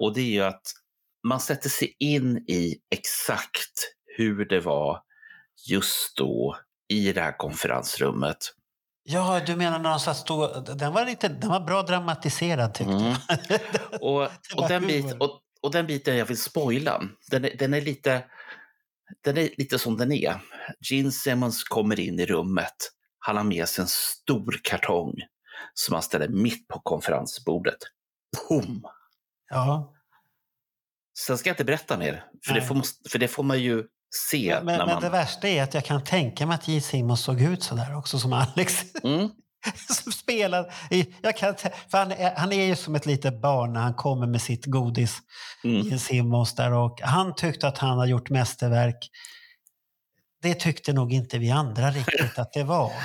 Och 0.00 0.14
det 0.14 0.20
är 0.20 0.24
ju 0.32 0.42
att 0.42 0.62
man 1.28 1.40
sätter 1.40 1.68
sig 1.68 1.96
in 1.98 2.36
i 2.48 2.74
exakt 2.94 3.94
hur 4.16 4.44
det 4.48 4.60
var 4.60 5.00
just 5.70 6.16
då 6.16 6.56
i 6.88 7.12
det 7.12 7.20
här 7.20 7.36
konferensrummet. 7.38 8.36
Ja, 9.06 9.40
du 9.46 9.56
menar 9.56 9.78
när 9.78 9.90
de 9.90 10.00
satt 10.00 10.16
stod... 10.16 10.64
Den 10.78 10.92
var, 10.92 11.06
lite, 11.06 11.28
den 11.28 11.50
var 11.50 11.60
bra 11.60 11.82
dramatiserad 11.82 12.74
tyckte 12.74 12.92
Mm. 12.92 13.14
jag. 13.28 13.38
Och, 14.00 14.22
och, 14.56 14.68
den 14.68 14.86
bit, 14.86 15.12
och, 15.20 15.40
och 15.62 15.70
den 15.72 15.86
biten 15.86 16.16
jag 16.16 16.26
vill 16.26 16.38
spoila, 16.42 17.02
den 17.30 17.44
är, 17.44 17.56
den 17.58 17.74
är, 17.74 17.80
lite, 17.80 18.24
den 19.20 19.38
är 19.38 19.50
lite 19.58 19.78
som 19.78 19.96
den 19.96 20.12
är. 20.12 20.40
Gene 20.90 21.10
Simmons 21.12 21.64
kommer 21.64 22.00
in 22.00 22.20
i 22.20 22.26
rummet. 22.26 22.74
Han 23.18 23.36
har 23.36 23.44
med 23.44 23.68
sig 23.68 23.82
en 23.82 23.88
stor 23.88 24.60
kartong 24.62 25.14
som 25.74 25.92
han 25.94 26.02
ställer 26.02 26.28
mitt 26.28 26.68
på 26.68 26.80
konferensbordet. 26.80 27.78
Pum! 28.48 28.82
Ja. 29.50 29.94
Sen 31.18 31.38
ska 31.38 31.48
jag 31.48 31.54
inte 31.54 31.64
berätta 31.64 31.98
mer, 31.98 32.24
för, 32.46 32.54
det 32.54 32.62
får, 32.62 32.82
för 33.10 33.18
det 33.18 33.28
får 33.28 33.42
man 33.42 33.60
ju 33.62 33.84
se 34.30 34.54
Men, 34.62 34.66
när 34.66 34.78
men 34.86 34.94
man... 34.94 35.02
det 35.02 35.08
värsta 35.08 35.48
är 35.48 35.62
att 35.62 35.74
jag 35.74 35.84
kan 35.84 36.04
tänka 36.04 36.46
mig 36.46 36.54
att 36.54 36.68
J. 36.68 36.80
Simon 36.80 37.16
såg 37.16 37.40
ut 37.40 37.62
så 37.62 37.74
där 37.74 37.96
också 37.96 38.18
som 38.18 38.32
Alex. 38.32 38.94
Mm, 39.04 39.28
som 40.02 40.12
spelar 40.12 40.74
jag 41.22 41.36
kan, 41.36 41.54
för 41.90 41.98
han, 41.98 42.12
är, 42.12 42.34
han 42.36 42.52
är 42.52 42.64
ju 42.64 42.76
som 42.76 42.94
ett 42.94 43.06
litet 43.06 43.40
barn 43.40 43.72
när 43.72 43.80
han 43.80 43.94
kommer 43.94 44.26
med 44.26 44.42
sitt 44.42 44.66
godis. 44.66 45.18
mm. 45.64 45.80
J. 45.80 45.98
Simons 45.98 46.54
där 46.54 46.72
och 46.72 47.00
han 47.02 47.34
tyckte 47.34 47.68
att 47.68 47.78
han 47.78 47.98
har 47.98 48.06
gjort 48.06 48.30
mästerverk. 48.30 49.08
Det 50.42 50.54
tyckte 50.54 50.92
nog 50.92 51.12
inte 51.12 51.38
vi 51.38 51.50
andra 51.50 51.90
riktigt 51.90 52.38
att 52.38 52.52
det 52.52 52.62
var. 52.64 52.92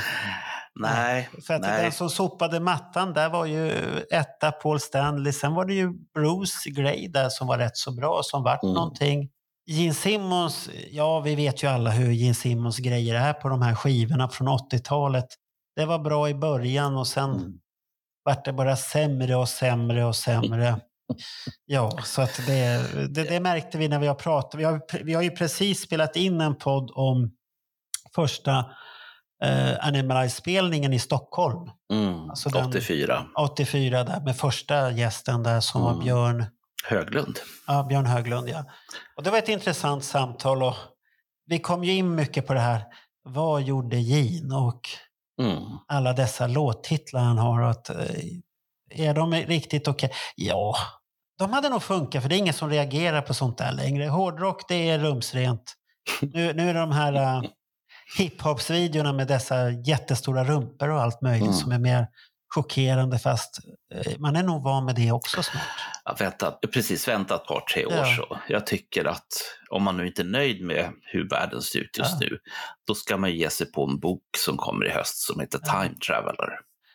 Nej, 0.81 1.29
För 1.47 1.53
att 1.53 1.61
nej. 1.61 1.83
den 1.83 1.91
som 1.91 2.09
sopade 2.09 2.59
mattan 2.59 3.13
där 3.13 3.29
var 3.29 3.45
ju 3.45 3.71
etta 4.11 4.51
Paul 4.51 4.79
Stanley. 4.79 5.33
Sen 5.33 5.53
var 5.53 5.65
det 5.65 5.73
ju 5.73 5.89
Bruce 6.13 6.69
Gray 6.69 7.07
där 7.07 7.29
som 7.29 7.47
var 7.47 7.57
rätt 7.57 7.77
så 7.77 7.91
bra, 7.91 8.19
som 8.23 8.43
vart 8.43 8.63
Mm. 8.63 8.73
någonting. 8.73 9.29
Gene 9.69 9.93
Simmons, 9.93 10.69
ja 10.91 11.19
vi 11.19 11.35
vet 11.35 11.63
ju 11.63 11.67
alla 11.67 11.89
hur 11.89 12.11
Gene 12.11 12.33
Simmons 12.33 12.77
grejer 12.77 13.15
är 13.15 13.33
på 13.33 13.49
de 13.49 13.61
här 13.61 13.75
skivorna 13.75 14.29
från 14.29 14.47
80-talet. 14.47 15.25
Det 15.75 15.85
var 15.85 15.99
bra 15.99 16.29
i 16.29 16.33
början 16.33 16.97
och 16.97 17.07
sen 17.07 17.29
Mm. 17.31 17.53
vart 18.23 18.45
det 18.45 18.53
bara 18.53 18.75
sämre 18.75 19.35
och 19.35 19.49
sämre 19.49 20.05
och 20.05 20.15
sämre. 20.15 20.79
Ja, 21.65 21.91
så 22.03 22.21
att 22.21 22.41
det, 22.47 22.85
det, 23.09 23.23
det 23.23 23.39
märkte 23.39 23.77
vi 23.77 23.87
när 23.87 23.99
vi 23.99 24.07
har 24.07 24.15
pratat. 24.15 24.59
Vi 24.59 24.63
har, 24.63 25.03
vi 25.03 25.13
har 25.13 25.21
ju 25.21 25.29
precis 25.31 25.81
spelat 25.81 26.15
in 26.15 26.41
en 26.41 26.55
podd 26.55 26.91
om 26.93 27.31
första 28.15 28.57
eh, 29.43 29.87
Animalize-spelningen 29.87 30.93
i 30.93 30.99
Stockholm. 30.99 31.69
Mm. 31.93 32.29
Alltså 32.29 32.49
den- 32.49 32.65
84. 32.69 33.25
84 33.37 34.03
där 34.03 34.21
med 34.21 34.35
första 34.37 34.91
gästen 34.91 35.43
där 35.43 35.59
som 35.59 35.81
var 35.81 35.91
Mm. 35.91 36.03
Björn, 36.03 36.45
Höglund. 36.85 37.39
ja, 37.67 37.83
Björn 37.83 38.05
Höglund. 38.05 38.49
Ja. 38.49 38.63
Och 39.15 39.23
det 39.23 39.31
var 39.31 39.37
ett 39.37 39.49
intressant 39.49 40.03
samtal 40.03 40.63
och 40.63 40.75
vi 41.45 41.59
kom 41.59 41.83
ju 41.83 41.91
in 41.93 42.15
mycket 42.15 42.47
på 42.47 42.53
det 42.53 42.59
här. 42.59 42.83
Vad 43.23 43.61
gjorde 43.61 43.97
Gene 43.97 44.55
och 44.55 44.81
Mm. 45.41 45.63
alla 45.87 46.13
dessa 46.13 46.47
låttitlar 46.47 47.21
han 47.21 47.37
har? 47.37 47.61
Att, 47.61 47.89
eh, 47.89 47.97
är 48.89 49.13
de 49.13 49.33
riktigt 49.33 49.87
okej? 49.87 50.11
Ja, 50.35 50.75
de 51.37 51.53
hade 51.53 51.69
nog 51.69 51.83
funkat 51.83 52.21
för 52.21 52.29
det 52.29 52.35
är 52.35 52.39
ingen 52.39 52.53
som 52.53 52.69
reagerar 52.69 53.21
på 53.21 53.33
sånt 53.33 53.57
där 53.57 53.71
längre. 53.71 54.07
Hårdrock 54.07 54.67
det 54.67 54.89
är 54.89 54.99
rumsrent. 54.99 55.73
Nu, 56.21 56.53
nu 56.53 56.69
är 56.69 56.73
det 56.73 56.79
de 56.79 56.91
här 56.91 57.13
uh, 57.43 57.49
hiphopsvideorna 58.17 59.13
med 59.13 59.27
dessa 59.27 59.69
jättestora 59.69 60.43
rumpor 60.43 60.89
och 60.89 61.01
allt 61.01 61.21
möjligt 61.21 61.47
Mm. 61.47 61.53
som 61.59 61.71
är 61.71 61.79
mer 61.79 62.07
chockerande 62.55 63.19
fast 63.19 63.59
eh, 63.93 64.13
man 64.19 64.35
är 64.35 64.43
nog 64.43 64.63
van 64.63 64.85
med 64.85 64.95
det 64.95 65.11
också 65.11 65.43
snart. 65.43 65.63
Ja, 66.05 66.15
vänta, 66.19 66.51
precis, 66.51 67.07
vänta 67.07 67.35
ett 67.35 67.45
par, 67.45 67.61
tre 67.73 67.85
år 67.85 67.93
Ja. 67.93 68.05
så. 68.15 68.37
Jag 68.47 68.65
tycker 68.67 69.05
att 69.05 69.27
om 69.69 69.83
man 69.83 69.97
nu 69.97 70.07
inte 70.07 70.21
är 70.21 70.25
nöjd 70.25 70.61
med 70.61 70.89
hur 71.01 71.29
världen 71.29 71.61
ser 71.61 71.79
ut 71.79 71.97
just 71.97 72.11
Ja. 72.11 72.17
nu, 72.29 72.37
då 72.87 72.95
ska 72.95 73.17
man 73.17 73.31
ge 73.31 73.49
sig 73.49 73.71
på 73.71 73.85
en 73.85 73.99
bok 73.99 74.23
som 74.37 74.57
kommer 74.57 74.85
i 74.85 74.89
höst 74.89 75.17
som 75.17 75.39
heter. 75.39 75.59
Time 75.59 75.95
Traveler. 76.07 76.49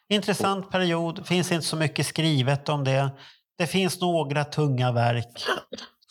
Intressant 0.09 0.71
period, 0.71 1.27
finns 1.27 1.53
inte 1.53 1.67
så 1.67 1.77
mycket 1.77 2.07
skrivet 2.07 2.69
om 2.69 2.85
det. 2.85 3.11
Det 3.59 3.67
finns 3.67 4.01
några 4.01 4.45
tunga 4.45 4.93
verk 4.93 5.45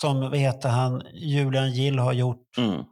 som 0.01 0.19
vad 0.21 0.38
heter 0.38 0.69
han, 0.69 1.01
Julian 1.13 1.71
Gill 1.71 2.00
har 2.00 2.13
gjort. 2.13 2.57
Mm. 2.57 2.83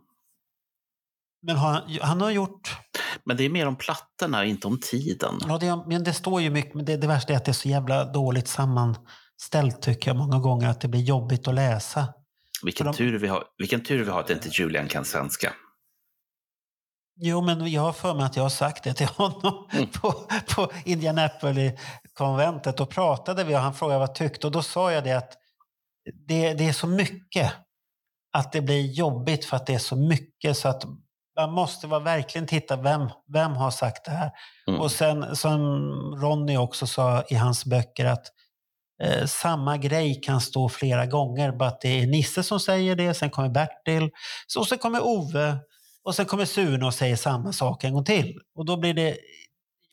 Men 1.41 1.57
har, 1.57 1.99
han 2.01 2.21
har 2.21 2.31
gjort 2.31 2.77
Men 3.23 3.37
det 3.37 3.43
är 3.43 3.49
mer 3.49 3.67
om 3.67 3.75
plattorna, 3.75 4.45
inte 4.45 4.67
om 4.67 4.79
tiden. 4.79 5.39
Ja, 5.47 5.57
det, 5.57 5.83
men 5.87 6.03
det 6.03 6.13
står 6.13 6.41
ju 6.41 6.49
mycket, 6.49 6.75
men 6.75 6.85
det, 6.85 6.97
det 6.97 7.07
värsta 7.07 7.33
är 7.33 7.37
att 7.37 7.45
det 7.45 7.51
är 7.51 7.53
så 7.53 7.69
jävla 7.69 8.05
dåligt 8.05 8.47
sammanställt 8.47 9.81
tycker 9.81 10.09
jag 10.09 10.17
många 10.17 10.39
gånger 10.39 10.67
att 10.69 10.81
det 10.81 10.87
blir 10.87 11.01
jobbigt 11.01 11.47
att 11.47 11.53
läsa. 11.53 12.13
Vilken, 12.63 12.85
de- 12.85 12.95
tur 12.95 13.17
vi 13.19 13.27
har, 13.27 13.43
vilken 13.57 13.83
tur 13.83 14.03
vi 14.03 14.11
har 14.11 14.19
att 14.19 14.29
inte 14.29 14.49
Julian 14.51 14.87
kan 14.87 15.05
svenska. 15.05 15.53
Jo, 17.23 17.41
men 17.41 17.71
jag 17.71 17.81
har 17.81 17.93
för 17.93 18.13
mig 18.15 18.25
att 18.25 18.35
jag 18.35 18.43
har 18.43 18.49
sagt 18.49 18.83
det 18.83 18.93
till 18.93 19.07
honom 19.07 19.67
Mm. 19.73 19.87
på, 20.01 20.11
på 20.55 20.71
Indianapolis-konventet. 20.85 22.77
Då 22.77 22.85
pratade 22.85 23.43
vi 23.43 23.55
och 23.55 23.59
han 23.59 23.73
frågade 23.73 23.99
vad 23.99 24.09
jag 24.09 24.15
tyckte 24.15 24.47
och 24.47 24.53
då 24.53 24.61
sa 24.61 24.91
jag 24.91 25.03
det 25.03 25.11
att 25.11 25.33
det, 26.27 26.53
det 26.53 26.67
är 26.67 26.73
så 26.73 26.87
mycket 26.87 27.53
att 28.33 28.51
det 28.51 28.61
blir 28.61 28.91
jobbigt 28.91 29.45
för 29.45 29.57
att 29.57 29.65
det 29.67 29.73
är 29.73 29.79
så 29.79 29.95
mycket 29.95 30.57
så 30.57 30.67
att 30.67 30.83
man 31.39 31.51
måste 31.51 31.87
vara 31.87 31.99
verkligen 31.99 32.47
titta 32.47 32.75
vem, 32.75 33.09
vem 33.33 33.51
har 33.51 33.71
sagt 33.71 34.05
det 34.05 34.11
här. 34.11 34.31
Mm. 34.67 34.79
Och 34.81 34.91
sen 34.91 35.35
som 35.35 35.61
Ronny 36.21 36.57
också 36.57 36.87
sa 36.87 37.23
i 37.29 37.35
hans 37.35 37.65
böcker 37.65 38.05
att 38.05 38.25
eh, 39.03 39.25
samma 39.25 39.77
grej 39.77 40.21
kan 40.21 40.41
stå 40.41 40.69
flera 40.69 41.05
gånger. 41.05 41.51
Bara 41.51 41.69
att 41.69 41.81
det 41.81 42.01
är 42.01 42.07
Nisse 42.07 42.43
som 42.43 42.59
säger 42.59 42.95
det, 42.95 43.13
sen 43.13 43.29
kommer 43.29 43.49
Bertil, 43.49 44.09
så 44.47 44.65
sen 44.65 44.77
kommer 44.77 45.03
Ove 45.03 45.57
och 46.03 46.15
sen 46.15 46.25
kommer 46.25 46.45
Sune 46.45 46.85
och 46.85 46.93
säger 46.93 47.15
samma 47.15 47.53
sak 47.53 47.83
en 47.83 47.93
gång 47.93 48.05
till. 48.05 48.39
Och 48.55 48.65
då 48.65 48.77
blir 48.77 48.93
det... 48.93 49.17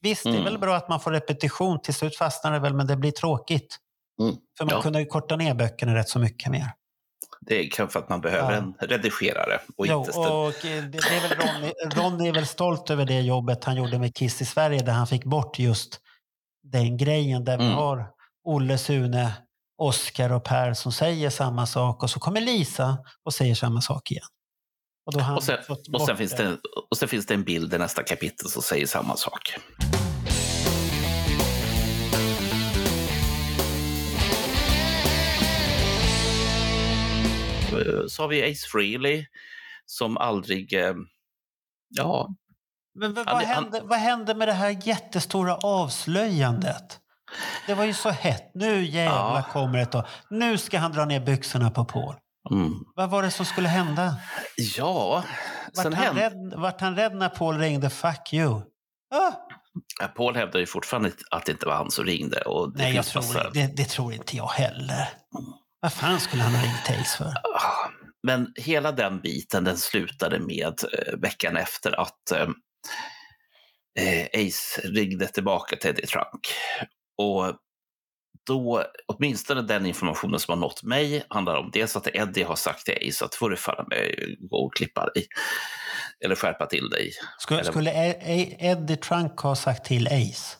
Visst, 0.00 0.24
det 0.24 0.30
är 0.30 0.32
Mm. 0.32 0.44
väl 0.44 0.58
bra 0.58 0.76
att 0.76 0.88
man 0.88 1.00
får 1.00 1.10
repetition. 1.12 1.80
Till 1.82 1.94
slut 1.94 2.16
fastnar 2.16 2.52
det 2.52 2.58
väl, 2.58 2.74
men 2.74 2.86
det 2.86 2.96
blir 2.96 3.10
tråkigt. 3.10 3.76
Mm. 4.22 4.34
För 4.58 4.64
man 4.64 4.74
Ja. 4.74 4.82
kunde 4.82 5.00
ju 5.00 5.06
korta 5.06 5.36
ner 5.36 5.54
böckerna 5.54 5.94
rätt 5.94 6.08
så 6.08 6.18
mycket 6.18 6.52
mer. 6.52 6.66
Det 7.40 7.54
är 7.66 7.70
kanske 7.70 7.92
för 7.92 8.00
att 8.00 8.08
man 8.08 8.20
behöver 8.20 8.52
Ja. 8.52 8.56
en 8.58 8.74
redigerare 8.88 9.60
och 9.76 9.86
Jo, 9.86 10.04
inte 10.04 10.18
och 10.18 10.52
det, 10.62 10.98
är 10.98 11.28
väl 11.28 11.38
Ronny, 11.38 11.72
Ronny 11.94 12.28
är 12.28 12.32
väl 12.32 12.46
stolt 12.46 12.90
över 12.90 13.04
det 13.04 13.20
jobbet 13.20 13.64
han 13.64 13.76
gjorde 13.76 13.98
med 13.98 14.14
Kiss 14.14 14.40
i 14.42 14.44
Sverige 14.44 14.82
där 14.82 14.92
han 14.92 15.06
fick 15.06 15.24
bort 15.24 15.58
just 15.58 16.00
den 16.62 16.96
grejen 16.96 17.44
där 17.44 17.58
vi 17.58 17.64
Mm. 17.64 17.76
har 17.76 18.06
Olle, 18.44 18.78
Sune, 18.78 19.32
Oskar 19.78 20.32
och 20.32 20.44
Per 20.44 20.74
som 20.74 20.92
säger 20.92 21.30
samma 21.30 21.66
sak 21.66 22.02
och 22.02 22.10
så 22.10 22.20
kommer 22.20 22.40
Lisa 22.40 22.98
och 23.24 23.34
säger 23.34 23.54
samma 23.54 23.80
sak 23.80 24.10
igen. 24.10 24.24
Och, 25.06 25.12
då 25.12 25.20
har 25.20 25.36
Och 25.36 25.42
sen, 25.44 25.58
och, 25.92 26.02
sen 26.06 26.16
finns 26.16 26.36
det, 26.36 26.58
och 26.90 26.96
sen 26.98 27.08
finns 27.08 27.26
det 27.26 27.34
en 27.34 27.44
bild 27.44 27.74
i 27.74 27.78
nästa 27.78 28.02
kapitel 28.02 28.48
som 28.48 28.62
säger 28.62 28.86
samma 28.86 29.16
sak. 29.16 29.40
Så 38.08 38.22
har 38.22 38.28
vi 38.28 38.52
Ace 38.52 38.66
Frehley 38.68 39.26
som 39.86 40.16
aldrig... 40.16 40.72
eh, 40.72 40.94
Ja, 41.90 42.28
Men 42.94 43.14
vad, 43.14 43.26
Han- 43.28 43.36
vad, 43.36 43.44
han- 43.46 43.54
hände, 43.64 43.80
vad 43.84 43.98
hände 43.98 44.34
med 44.34 44.48
det 44.48 44.52
här 44.52 44.76
jättestora 44.88 45.56
avslöjandet? 45.56 47.00
Det 47.66 47.74
var 47.74 47.84
ju 47.84 47.94
så 47.94 48.10
hett. 48.10 48.50
Nu 48.54 48.84
jävlar 48.84 49.36
Ja. 49.36 49.44
kommer 49.52 49.78
det. 49.78 49.92
Då. 49.92 50.06
Nu 50.30 50.58
ska 50.58 50.78
han 50.78 50.92
dra 50.92 51.04
ner 51.04 51.20
byxorna 51.20 51.70
på 51.70 51.84
Paul. 51.84 52.14
mm. 52.50 52.72
Vad 52.94 53.10
var 53.10 53.22
det 53.22 53.30
som 53.30 53.46
skulle 53.46 53.68
hända? 53.68 54.16
ja. 54.76 55.24
Vart 55.74 55.82
Sen 55.82 55.92
han, 55.94 56.16
rädd, 56.16 56.54
vart 56.56 56.80
han 56.80 56.96
rädd 56.96 57.14
när 57.14 57.28
Paul 57.28 57.58
ringde 57.58 57.90
“fuck 57.90 58.32
you”? 58.32 58.54
Ah, 59.14 59.32
Ja, 60.00 60.08
Paul 60.16 60.36
hävdar 60.36 60.60
ju 60.60 60.66
fortfarande 60.66 61.10
att 61.30 61.44
det 61.46 61.52
inte 61.52 61.66
var 61.66 61.74
han 61.74 61.90
som 61.90 62.04
ringde. 62.04 62.40
Och 62.40 62.72
det 62.72 62.82
nej, 62.82 62.94
jag 62.94 63.04
tror, 63.06 63.22
massa- 63.22 63.50
det, 63.50 63.76
det 63.76 63.84
tror 63.84 64.12
inte 64.12 64.36
jag 64.36 64.46
heller. 64.48 65.08
Vad 65.80 65.92
fan 65.92 66.20
skulle 66.20 66.42
han 66.42 66.54
ha 66.54 66.62
ringt 66.62 67.00
Ace 67.02 67.16
för? 67.18 67.32
Men 68.22 68.52
hela 68.56 68.92
den 68.92 69.20
biten 69.20 69.64
den 69.64 69.76
slutade 69.76 70.38
med 70.38 70.66
eh, 70.92 71.18
veckan 71.18 71.56
efter 71.56 72.00
att 72.00 72.30
eh, 72.30 72.48
eh, 74.00 74.46
Ace 74.46 74.80
ringde 74.84 75.26
tillbaka 75.28 75.76
till 75.76 75.90
Eddie 75.90 76.06
Trunk. 76.06 76.46
Och 77.18 77.56
då, 78.46 78.84
åtminstone 79.06 79.62
den 79.62 79.86
informationen 79.86 80.40
som 80.40 80.52
har 80.52 80.56
nått 80.68 80.82
mig, 80.82 81.24
handlar 81.28 81.56
om 81.56 81.70
dels 81.72 81.96
att 81.96 82.06
Eddie 82.06 82.42
har 82.42 82.56
sagt 82.56 82.84
till 82.84 83.08
Ace 83.08 83.24
att 83.24 83.34
får 83.34 83.50
du 83.50 83.56
fan 83.56 83.86
med 83.88 84.14
gå 84.50 84.56
och 84.56 84.74
klippa 84.74 85.06
dig. 85.06 85.26
Eller 86.24 86.34
skärpa 86.34 86.66
till 86.66 86.88
dig. 86.90 87.12
Skulle, 87.38 87.60
Eller- 87.60 87.70
skulle 87.70 87.90
E- 87.90 88.20
E- 88.22 88.56
Eddie 88.60 88.96
Trunk 88.96 89.38
ha 89.40 89.56
sagt 89.56 89.84
till 89.84 90.06
Ace? 90.06 90.56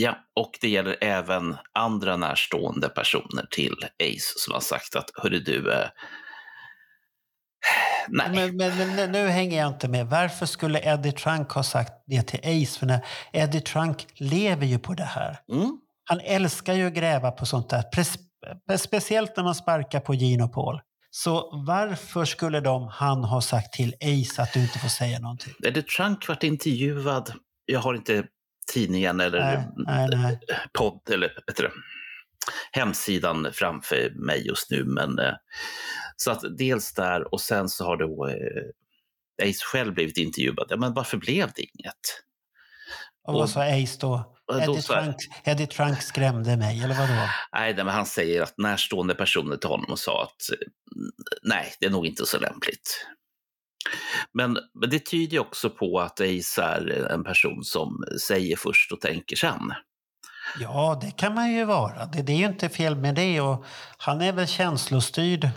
Ja, 0.00 0.18
och 0.36 0.58
det 0.60 0.68
gäller 0.68 0.96
även 1.00 1.56
andra 1.72 2.16
närstående 2.16 2.88
personer 2.88 3.46
till 3.50 3.74
Ace 4.02 4.32
som 4.36 4.54
har 4.54 4.60
sagt 4.60 4.96
att 4.96 5.10
hörru 5.14 5.38
du, 5.38 5.72
eh, 5.72 5.78
nej. 8.08 8.30
Men, 8.30 8.56
men, 8.56 8.96
men 8.96 9.12
nu- 9.12 9.28
hänger 9.28 9.58
jag 9.58 9.68
inte 9.68 9.88
med. 9.88 10.06
Varför 10.06 10.46
skulle 10.46 10.92
Eddie 10.92 11.12
Trunk 11.12 11.50
ha 11.50 11.62
sagt 11.62 11.92
det 12.06 12.22
till 12.22 12.40
Ace? 12.40 12.78
För 12.78 12.86
när 12.86 13.06
Eddie 13.32 13.60
Trunk 13.60 14.06
lever 14.14 14.66
ju 14.66 14.78
på 14.78 14.94
det 14.94 15.04
här. 15.04 15.38
Mm. 15.52 15.80
Han 16.04 16.20
älskar 16.20 16.74
ju 16.74 16.86
att 16.86 16.94
gräva 16.94 17.30
på 17.30 17.46
sånt 17.46 17.70
där. 17.70 17.84
Speciellt 18.76 19.36
när 19.36 19.44
man 19.44 19.54
sparkar 19.54 20.00
på 20.00 20.12
och 20.44 20.52
Paul. 20.52 20.80
Så 21.10 21.62
varför 21.66 22.24
skulle 22.24 22.60
de, 22.60 22.88
han 22.88 23.24
ha 23.24 23.40
sagt 23.40 23.72
till 23.72 23.94
Ace 24.00 24.42
att 24.42 24.52
du 24.52 24.62
inte 24.62 24.78
får 24.78 24.88
säga 24.88 25.18
någonting? 25.18 25.54
Eddie 25.66 25.82
Trunk 25.82 26.28
varit 26.28 26.42
intervjuad, 26.42 27.32
jag 27.64 27.80
har 27.80 27.94
inte 27.94 28.24
tidningen 28.72 29.20
eller 29.20 29.40
Nej, 29.40 29.66
nej, 29.76 30.08
nej. 30.12 30.38
podd 30.72 31.10
eller 31.10 31.28
det, 31.56 31.70
hemsidan 32.72 33.48
framför 33.52 34.10
mig 34.14 34.46
just 34.46 34.70
nu. 34.70 34.84
Men, 34.84 35.18
eh, 35.18 35.34
så 36.16 36.30
att 36.30 36.44
dels 36.58 36.94
där 36.94 37.34
och 37.34 37.40
sen 37.40 37.68
så 37.68 37.84
har 37.84 37.96
då 37.96 38.28
eh, 38.28 39.48
Ace 39.48 39.64
själv 39.64 39.94
blivit 39.94 40.16
intervjuad. 40.16 40.66
Ja, 40.68 40.76
men 40.76 40.94
varför 40.94 41.16
blev 41.16 41.50
det 41.54 41.62
inget? 41.62 42.22
Och 43.26 43.34
vad 43.34 43.50
sa 43.50 43.62
Ace 43.62 43.98
då? 44.00 44.36
Eddie 44.52 44.82
Trunk, 44.82 45.16
Eddie 45.44 45.66
Trunk 45.66 46.02
skrämde 46.02 46.56
mig, 46.56 46.84
eller 46.84 46.94
vadå? 46.94 47.14
Nej, 47.52 47.74
nej, 47.74 47.84
men 47.84 47.94
han 47.94 48.06
säger 48.06 48.42
att 48.42 48.58
närstående 48.58 49.14
personer 49.14 49.56
till 49.56 49.70
honom 49.70 49.90
och 49.90 49.98
sa 49.98 50.22
att 50.22 50.50
eh, 50.52 50.66
nej, 51.42 51.72
det 51.80 51.86
är 51.86 51.90
nog 51.90 52.06
inte 52.06 52.26
så 52.26 52.38
lämpligt. 52.38 53.06
Men, 54.32 54.58
men 54.80 54.90
det 54.90 55.06
tyder 55.10 55.38
också 55.38 55.70
på 55.70 56.00
att 56.00 56.20
Ace 56.20 56.62
är 56.62 57.12
en 57.12 57.24
person 57.24 57.64
som 57.64 58.04
säger 58.28 58.56
först 58.56 58.92
och 58.92 59.00
tänker 59.00 59.36
sen. 59.36 59.72
Ja, 60.60 60.98
det 61.02 61.10
kan 61.10 61.34
man 61.34 61.52
ju 61.52 61.64
vara. 61.64 62.06
Det, 62.06 62.22
det 62.22 62.32
är 62.32 62.36
ju 62.36 62.46
inte 62.46 62.68
fel 62.68 62.96
med 62.96 63.14
det. 63.14 63.40
Och 63.40 63.64
han 63.98 64.20
är 64.20 64.32
väl 64.32 64.46
känslostyrd. 64.46 65.50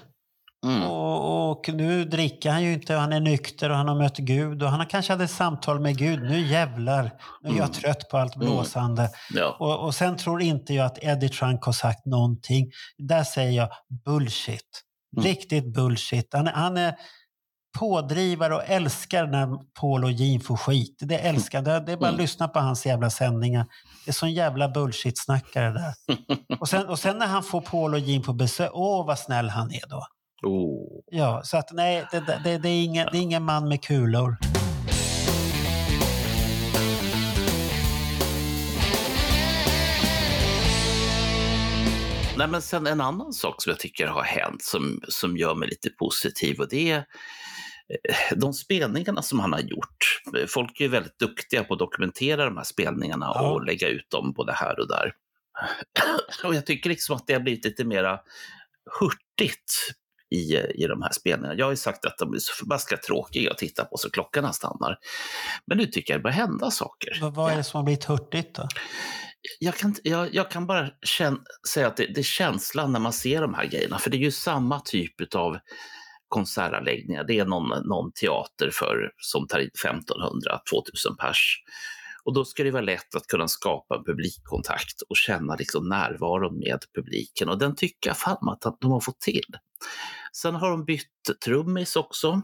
Mm. 0.65 0.83
Och, 0.83 1.49
och 1.51 1.69
nu 1.73 2.05
dricker 2.05 2.51
han 2.51 2.63
ju 2.63 2.73
inte. 2.73 2.93
Han 2.93 3.13
är 3.13 3.19
nykter 3.19 3.69
och 3.69 3.75
han 3.75 3.87
har 3.87 3.95
mött 3.95 4.17
Gud. 4.17 4.63
Och 4.63 4.69
han 4.69 4.79
har 4.79 4.89
kanske 4.89 5.13
hade 5.13 5.27
samtal 5.27 5.79
med 5.79 5.97
Gud. 5.97 6.21
Nu 6.23 6.39
jävlar, 6.47 7.11
nu 7.41 7.49
är 7.49 7.53
jag 7.53 7.65
Mm. 7.65 7.71
trött 7.71 8.09
på 8.09 8.17
allt 8.17 8.35
blåsande. 8.35 9.09
Ja. 9.33 9.55
Och, 9.59 9.85
och 9.85 9.95
sen 9.95 10.17
tror 10.17 10.41
inte 10.41 10.73
jag 10.73 10.85
att 10.85 11.03
Eddie 11.03 11.29
Trunk 11.29 11.63
har 11.63 11.73
sagt 11.73 12.05
någonting. 12.05 12.71
Där 12.97 13.23
säger 13.23 13.51
jag 13.51 13.69
bullshit. 14.05 14.81
Mm. 15.17 15.25
Riktigt 15.25 15.73
bullshit. 15.73 16.33
Han, 16.33 16.47
han 16.47 16.77
är 16.77 16.95
pådrivare 17.79 18.55
och 18.55 18.63
älskar 18.65 19.27
när 19.27 19.47
Paul 19.79 20.03
och 20.03 20.11
Gene 20.11 20.39
får 20.43 20.57
skit. 20.57 20.97
Det 20.99 21.17
älskar 21.17 21.61
det, 21.61 21.79
det 21.79 21.91
är 21.91 21.97
bara 21.97 22.05
att 22.05 22.13
Mm. 22.13 22.21
lyssna 22.21 22.47
på 22.47 22.59
hans 22.59 22.85
jävla 22.85 23.09
sändningar. 23.09 23.65
Det 24.05 24.11
är 24.11 24.13
sån 24.13 24.33
jävla 24.33 24.67
bullshit-snackare 24.67 25.73
där. 25.73 25.93
Och 26.59 26.69
sen, 26.69 26.87
och 26.87 26.99
sen 26.99 27.17
när 27.17 27.27
han 27.27 27.43
får 27.43 27.61
Paul 27.61 27.93
och 27.93 27.99
Gene 27.99 28.23
på 28.23 28.33
besök, 28.33 28.69
åh 28.73 29.05
vad 29.07 29.19
snäll 29.19 29.49
han 29.49 29.71
är 29.71 29.89
då. 29.89 30.05
Oh. 30.49 31.01
Ja, 31.11 31.41
så 31.43 31.57
att 31.57 31.69
nej, 31.73 32.05
det, 32.11 32.19
det, 32.43 32.57
det, 32.57 32.69
är, 32.69 32.83
ingen, 32.83 33.07
det 33.11 33.17
är 33.17 33.21
ingen 33.21 33.43
man 33.43 33.67
med 33.67 33.83
kulor. 33.83 34.37
Nej, 42.37 42.47
men 42.47 42.61
sen 42.61 42.87
en 42.87 43.01
annan 43.01 43.33
sak 43.33 43.61
som 43.63 43.69
jag 43.69 43.79
tycker 43.79 44.07
har 44.07 44.23
hänt 44.23 44.63
som, 44.63 45.01
som 45.07 45.37
gör 45.37 45.55
mig 45.55 45.69
lite 45.69 45.89
positiv 45.89 46.59
och 46.59 46.67
det 46.69 46.91
är 46.91 46.97
eh, 46.97 48.37
de 48.37 48.53
spelningarna 48.53 49.21
som 49.21 49.39
han 49.39 49.53
har 49.53 49.59
gjort. 49.59 50.21
Folk 50.47 50.79
är 50.79 50.83
ju 50.83 50.89
väldigt 50.89 51.19
duktiga 51.19 51.63
på 51.63 51.73
att 51.73 51.79
dokumentera 51.79 52.45
de 52.45 52.57
här 52.57 52.63
spelningarna 52.63 53.31
Ja. 53.35 53.51
och 53.51 53.65
lägga 53.65 53.87
ut 53.87 54.09
dem 54.09 54.33
både 54.33 54.53
här 54.53 54.79
och 54.79 54.87
där. 54.87 55.11
Och 56.43 56.55
jag 56.55 56.65
tycker 56.65 56.89
liksom 56.89 57.15
att 57.15 57.27
det 57.27 57.33
har 57.33 57.39
blivit 57.39 57.65
lite 57.65 57.85
mera 57.85 58.19
hurtigt 58.99 59.73
i, 60.35 60.57
i 60.57 60.87
de 60.87 61.01
här 61.01 61.11
spelningarna. 61.11 61.55
Jag 61.59 61.65
har 61.65 61.71
ju 61.71 61.77
sagt 61.77 62.05
att 62.05 62.17
de 62.17 62.33
är 62.33 62.37
så 62.39 62.53
förbaskat 62.53 63.03
tråkiga 63.03 63.51
att 63.51 63.57
titta 63.57 63.85
på 63.85 63.97
så 63.97 64.09
klockorna 64.09 64.53
stannar. 64.53 64.97
Men 65.65 65.77
nu 65.77 65.85
tycker 65.85 66.13
jag 66.13 66.19
det 66.19 66.23
börjar 66.23 66.35
hända 66.35 66.71
saker. 66.71 67.17
Vad, 67.21 67.33
vad 67.35 67.51
är 67.51 67.57
det 67.57 67.63
som 67.63 67.77
har 67.77 67.83
blivit 67.83 68.03
hurtigt 68.05 68.55
då? 68.55 68.67
Jag 69.59 69.75
kan, 69.75 69.95
jag, 70.03 70.35
jag 70.35 70.51
kan 70.51 70.67
bara 70.67 70.89
kän, 71.01 71.39
säga 71.73 71.87
att 71.87 71.97
det, 71.97 72.05
det 72.05 72.21
är 72.21 72.23
känslan 72.23 72.91
när 72.91 72.99
man 72.99 73.13
ser 73.13 73.41
de 73.41 73.53
här 73.53 73.65
grejerna, 73.65 73.99
för 73.99 74.09
det 74.09 74.17
är 74.17 74.19
ju 74.19 74.31
samma 74.31 74.79
typ 74.79 75.35
av 75.35 75.57
konsertanläggningar. 76.27 77.23
Det 77.23 77.39
är 77.39 77.45
någon, 77.45 77.87
någon 77.87 78.11
teater 78.11 78.69
för, 78.73 79.11
som 79.17 79.47
tar 79.47 79.59
in 79.59 79.69
1500-2000 79.85 81.15
pers. 81.19 81.63
Och 82.23 82.33
då 82.33 82.45
ska 82.45 82.63
det 82.63 82.71
vara 82.71 82.83
lätt 82.83 83.15
att 83.15 83.27
kunna 83.27 83.47
skapa 83.47 83.95
en 83.95 84.03
publikkontakt 84.03 85.01
och 85.09 85.17
känna 85.17 85.55
liksom 85.55 85.89
närvaron 85.89 86.59
med 86.59 86.79
publiken. 86.95 87.49
Och 87.49 87.57
den 87.57 87.75
tycker 87.75 88.09
jag 88.09 88.17
fan 88.17 88.49
att 88.49 88.77
de 88.81 88.91
har 88.91 88.99
fått 88.99 89.19
till. 89.19 89.57
Sen 90.35 90.55
har 90.55 90.69
de 90.69 90.85
bytt 90.85 91.41
trummis 91.45 91.95
också. 91.95 92.41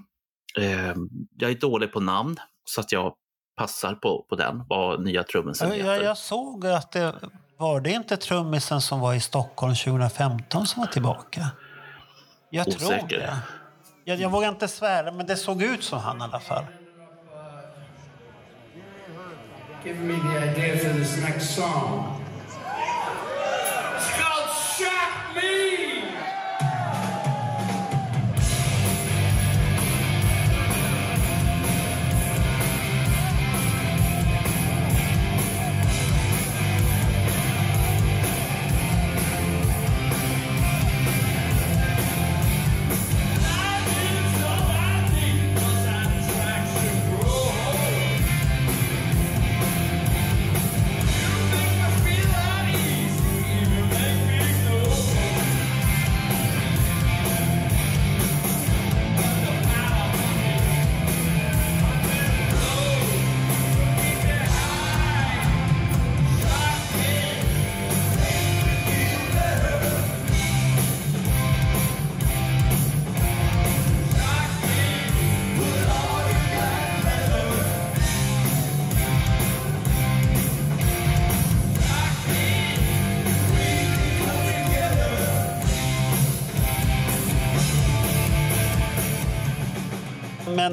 Ehm, 0.57 1.09
jag 1.37 1.51
är 1.51 1.55
dålig 1.55 1.91
på 1.91 1.99
namn, 1.99 2.35
så 2.63 2.81
att 2.81 2.91
jag 2.91 3.13
passar 3.59 3.95
på, 3.95 4.25
på 4.29 4.35
den, 4.35 4.63
vad 4.69 5.03
nya 5.03 5.23
trummisen 5.23 5.69
Jag, 5.69 5.75
heter. 5.75 5.93
jag, 5.93 6.03
jag 6.03 6.17
såg 6.17 6.65
att 6.65 6.91
det 6.91 7.15
var 7.57 7.81
det 7.81 7.91
inte 7.91 8.17
trummisen 8.17 8.81
som 8.81 8.99
var 8.99 9.13
i 9.13 9.19
Stockholm 9.19 9.75
2015 9.75 10.67
som 10.67 10.79
var 10.81 10.87
tillbaka? 10.87 11.47
Jag 12.49 12.65
tror 12.71 12.87
Osäker. 12.87 13.17
det. 13.17 13.37
Jag, 14.05 14.19
jag 14.19 14.29
vågar 14.29 14.49
inte 14.49 14.67
svära, 14.67 15.11
men 15.11 15.25
det 15.25 15.35
såg 15.35 15.61
ut 15.61 15.83
som 15.83 15.99
han 15.99 16.17
i 16.17 16.23
alla 16.23 16.39
fall. 16.39 16.63
Give 19.85 19.99
me 19.99 20.13
the 20.13 20.37
idea 20.51 20.77
for 20.77 20.99
this 20.99 21.17
next 21.17 21.55
song. 21.55 22.18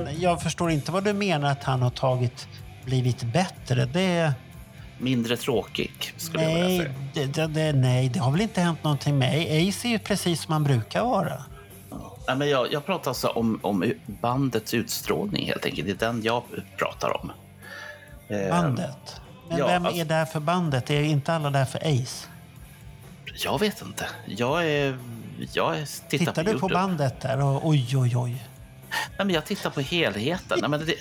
Men 0.07 0.21
jag 0.21 0.43
förstår 0.43 0.71
inte 0.71 0.93
vad 0.93 1.05
du 1.05 1.13
menar 1.13 1.51
att 1.51 1.65
han 1.65 1.83
har 1.83 1.91
tagit, 1.91 2.49
blivit 2.85 3.23
bättre. 3.23 3.87
Det, 3.87 4.33
Mindre 4.99 5.37
tråkig, 5.37 5.93
skulle 6.17 6.43
jag 6.43 6.51
vilja 6.51 6.69
nej, 6.69 6.79
säga. 6.79 6.93
det, 7.15 7.27
det, 7.27 7.47
det, 7.47 7.73
nej, 7.73 8.09
det 8.09 8.19
har 8.19 8.33
väl 8.33 8.41
inte 8.41 8.61
hänt 8.61 8.85
någonting 8.85 9.19
med 9.19 9.29
Ace 9.69 9.89
är 9.89 9.91
ju 9.91 9.99
precis 9.99 10.43
som 10.43 10.53
han 10.53 10.65
brukar 10.65 11.05
vara. 11.05 11.45
Nej, 12.27 12.37
men 12.37 12.49
jag, 12.49 12.73
jag 12.73 12.87
pratar 12.87 13.11
alltså 13.11 13.29
om, 13.29 13.59
om 13.63 13.93
bandets 14.07 14.75
utstrålning 14.75 15.47
helt 15.47 15.65
enkelt. 15.67 15.87
Det 15.87 16.07
är 16.07 16.13
den 16.13 16.23
jag 16.23 16.43
pratar 16.79 17.21
om. 17.21 17.33
Eh, 18.29 18.49
Bandet. 18.49 19.21
Men 19.49 19.59
ja, 19.59 19.67
vem 19.67 19.87
alltså- 19.87 20.01
är 20.01 20.05
där 20.05 20.25
för 20.25 20.41
bandet? 20.41 20.91
Är 20.91 21.03
inte 21.03 21.33
alla 21.33 21.51
där 21.51 21.65
för 21.65 21.79
Ace? 21.79 22.29
Jag 23.45 23.61
vet 23.61 23.83
inte. 23.83 24.07
Jag 24.27 24.67
är... 24.71 24.99
Jag 25.53 25.79
är, 25.79 26.09
tittar 26.09 26.19
Tittar 26.19 26.45
på 26.45 26.53
du 26.53 26.59
på 26.59 26.69
bandet 26.69 27.21
där 27.21 27.43
och 27.43 27.69
oj, 27.69 27.97
oj, 27.97 28.17
oj. 28.17 28.43
Nej, 29.19 29.27
men 29.27 29.31
jag 29.31 29.45
tittar 29.45 29.71
på 29.71 29.81
helheten. 29.81 30.59
Nej, 30.61 30.71
men 30.71 30.87
det... 30.87 30.95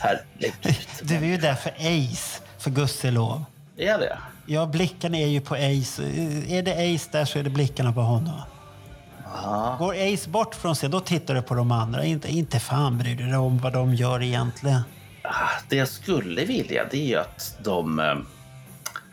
Herregud. 0.00 0.76
Du 1.02 1.14
är 1.16 1.24
ju 1.24 1.36
där 1.36 1.54
för 1.54 1.70
Ace, 1.70 2.42
för 2.58 2.70
gusselov. 2.70 3.44
Är 3.76 3.98
det? 3.98 4.18
Ja, 4.46 4.66
blickarna 4.66 5.16
är 5.18 5.26
ju 5.26 5.40
på 5.40 5.54
Ace. 5.54 6.02
Är 6.48 6.62
det 6.62 6.94
Ace 6.94 7.08
där 7.12 7.24
så 7.24 7.38
är 7.38 7.42
det 7.42 7.50
blickarna 7.50 7.92
på 7.92 8.00
honom. 8.00 8.40
Ja. 9.42 9.76
Går 9.78 9.94
Ace 10.14 10.30
bort 10.30 10.54
från 10.54 10.76
sig, 10.76 10.88
då 10.88 11.00
tittar 11.00 11.34
du 11.34 11.42
på 11.42 11.54
de 11.54 11.72
andra. 11.72 12.04
Inte, 12.04 12.28
inte 12.32 12.60
fan 12.60 12.98
bryr 12.98 13.16
du 13.16 13.24
dig 13.26 13.36
om 13.36 13.58
vad 13.58 13.72
de 13.72 13.94
gör 13.94 14.22
egentligen. 14.22 14.80
Ah, 15.22 15.48
Det 15.68 15.76
jag 15.76 15.88
skulle 15.88 16.44
vilja 16.44 16.84
det 16.90 16.96
är 16.96 17.06
ju 17.08 17.16
att 17.16 17.58
de... 17.62 17.98
eh, 17.98 18.14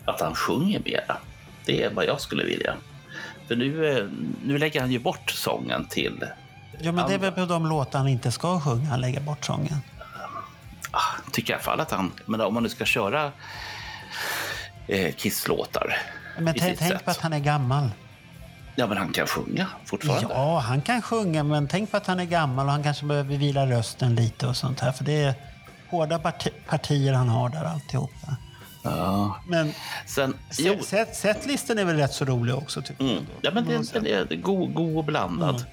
Att 0.06 0.22
han 0.22 0.36
sjunger 0.36 0.80
mera. 0.86 1.18
Det 1.66 1.84
är 1.84 1.90
vad 1.94 2.06
jag 2.06 2.22
skulle 2.22 2.44
vilja. 2.44 2.74
För 3.48 3.56
nu, 3.56 3.98
eh, 3.98 4.06
nu 4.44 4.58
lägger 4.58 4.82
han 4.82 4.92
ju 4.92 5.00
bort 5.00 5.32
sången 5.32 5.86
till... 5.86 6.24
Ja, 6.80 6.92
men 6.92 7.08
det 7.08 7.14
är 7.14 7.18
väl 7.18 7.32
på 7.32 7.46
de 7.46 7.66
låtar 7.66 8.00
han 8.00 8.08
inte 8.08 8.32
ska 8.32 8.60
sjunga, 8.60 8.90
han 8.90 9.02
lägger 9.02 9.22
bort 9.22 9.46
sången. 9.46 9.78
Ah, 10.92 11.00
tycker 11.32 11.54
i 11.54 11.56
alla 11.56 11.64
fall 11.64 11.80
att 11.80 11.92
han... 11.92 12.12
Men 12.26 12.42
om 12.42 12.54
man 12.54 12.64
nu 12.64 12.70
ska 12.70 12.86
köra 12.86 13.32
eh, 14.88 15.16
Kiss-låtar 15.16 15.98
Men 16.40 16.56
tänk, 16.60 16.80
tänk 16.80 17.06
på 17.06 17.12
att 17.12 17.18
han 17.22 17.34
är 17.34 17.40
gammal. 17.40 17.90
Ja, 18.76 18.88
men 18.88 18.98
han 18.98 19.12
kan 19.12 19.28
sjunga 19.28 19.68
fortfarande. 19.86 20.34
Ja, 20.34 20.60
han 20.60 20.82
kan 20.82 21.02
sjunga, 21.02 21.44
men 21.44 21.68
tänk 21.68 21.92
på 21.92 21.98
att 21.98 22.08
han 22.08 22.20
är 22.20 22.26
gammal 22.26 22.66
och 22.66 22.72
han 22.72 22.84
kanske 22.84 23.06
behöver 23.06 23.38
vila 23.38 23.66
rösten 23.66 24.16
lite 24.16 24.48
och 24.48 24.56
sånt 24.56 24.80
här. 24.80 24.92
För 24.92 25.04
det 25.04 25.24
är 25.24 25.34
hårda 25.90 26.20
parti 26.20 26.50
partier 26.70 27.14
han 27.14 27.30
har 27.30 27.50
där 27.50 27.64
alltihopa. 27.64 28.38
Ja. 28.84 29.36
Men 29.48 29.74
Sen, 30.06 30.38
set, 30.50 30.86
set, 30.86 31.16
setlisten 31.16 31.78
är 31.78 31.86
väl 31.86 31.98
rätt 31.98 32.14
så 32.14 32.26
rolig 32.26 32.56
också 32.56 32.82
tycker 32.82 33.04
jag. 33.04 33.12
mm, 33.12 33.26
ja, 33.42 33.52
men 33.54 33.66
den, 33.66 33.86
den 33.94 34.06
är 34.06 34.36
god, 34.36 34.74
god 34.74 34.98
och 34.98 35.04
blandad. 35.04 35.56
Mm. 35.56 35.68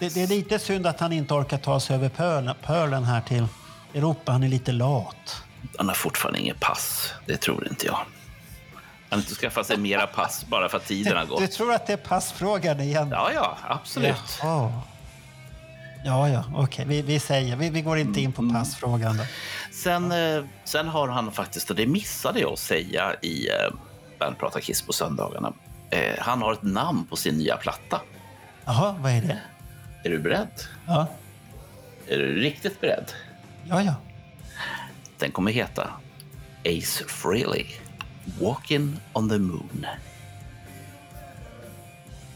Det, 0.00 0.14
det 0.14 0.22
är 0.22 0.26
lite 0.26 0.58
synd 0.58 0.86
att 0.86 1.00
han 1.00 1.12
inte 1.12 1.34
orkar 1.34 1.58
ta 1.58 1.80
sig 1.80 1.96
över 1.96 2.08
pölen, 2.08 2.54
pölen 2.62 3.04
här 3.04 3.20
till 3.20 3.46
Europa. 3.94 4.32
Han 4.32 4.42
är 4.42 4.48
lite 4.48 4.72
lat. 4.72 5.42
Han 5.78 5.88
har 5.88 5.94
fortfarande 5.94 6.40
inget 6.40 6.60
pass. 6.60 7.12
Det 7.26 7.36
tror 7.36 7.68
inte 7.68 7.86
jag. 7.86 7.98
Han 9.10 9.18
inte 9.18 9.34
skaffat 9.34 9.66
sig 9.66 9.76
mera 9.76 10.06
pass 10.06 10.44
bara 10.48 10.68
för 10.68 10.76
att 10.76 10.86
tiden 10.86 11.16
har 11.16 11.24
Du 11.24 11.30
gått. 11.30 11.52
tror 11.52 11.72
att 11.72 11.86
det 11.86 11.92
är 11.92 11.96
passfrågan 11.96 12.80
igen? 12.80 13.08
Ja, 13.10 13.30
ja, 13.34 13.56
absolut. 13.68 14.38
Jaha. 14.42 14.72
Ja, 16.04 16.28
ja, 16.28 16.44
okej. 16.56 16.84
Vi, 16.88 17.02
vi 17.02 17.20
säger, 17.20 17.56
vi, 17.56 17.70
vi 17.70 17.80
går 17.82 17.98
inte 17.98 18.20
in 18.20 18.32
på 18.32 18.42
Mm. 18.42 18.54
passfrågan 18.54 19.16
då. 19.16 19.24
Sen, 19.72 20.12
eh, 20.12 20.44
sen 20.64 20.88
har 20.88 21.08
han 21.08 21.32
faktiskt, 21.32 21.70
och 21.70 21.76
det 21.76 21.86
missade 21.86 22.40
jag 22.40 22.52
att 22.52 22.58
säga 22.58 23.14
i 23.22 23.48
eh, 23.48 23.54
Band 24.18 24.38
Prata 24.38 24.60
Kiss 24.60 24.82
på 24.82 24.92
söndagarna. 24.92 25.52
Eh, 25.90 26.14
han 26.18 26.42
har 26.42 26.52
ett 26.52 26.62
namn 26.62 27.06
på 27.10 27.16
sin 27.16 27.34
nya 27.38 27.56
platta. 27.56 28.00
Jaha, 28.64 28.94
vad 29.00 29.12
är 29.12 29.20
det? 29.20 29.38
Är 30.04 30.10
du 30.10 30.18
beredd? 30.18 30.48
Ja, 30.86 31.06
Är 32.08 32.18
du 32.18 32.34
riktigt 32.40 32.80
beredd? 32.80 33.12
ja, 33.64 33.82
ja. 33.82 33.94
Den 35.18 35.30
kommer 35.32 35.52
heta 35.52 35.90
Ace 36.64 37.04
Frehley, 37.08 37.66
Walking 38.40 39.00
on 39.12 39.28
the 39.28 39.38
Moon. 39.38 39.86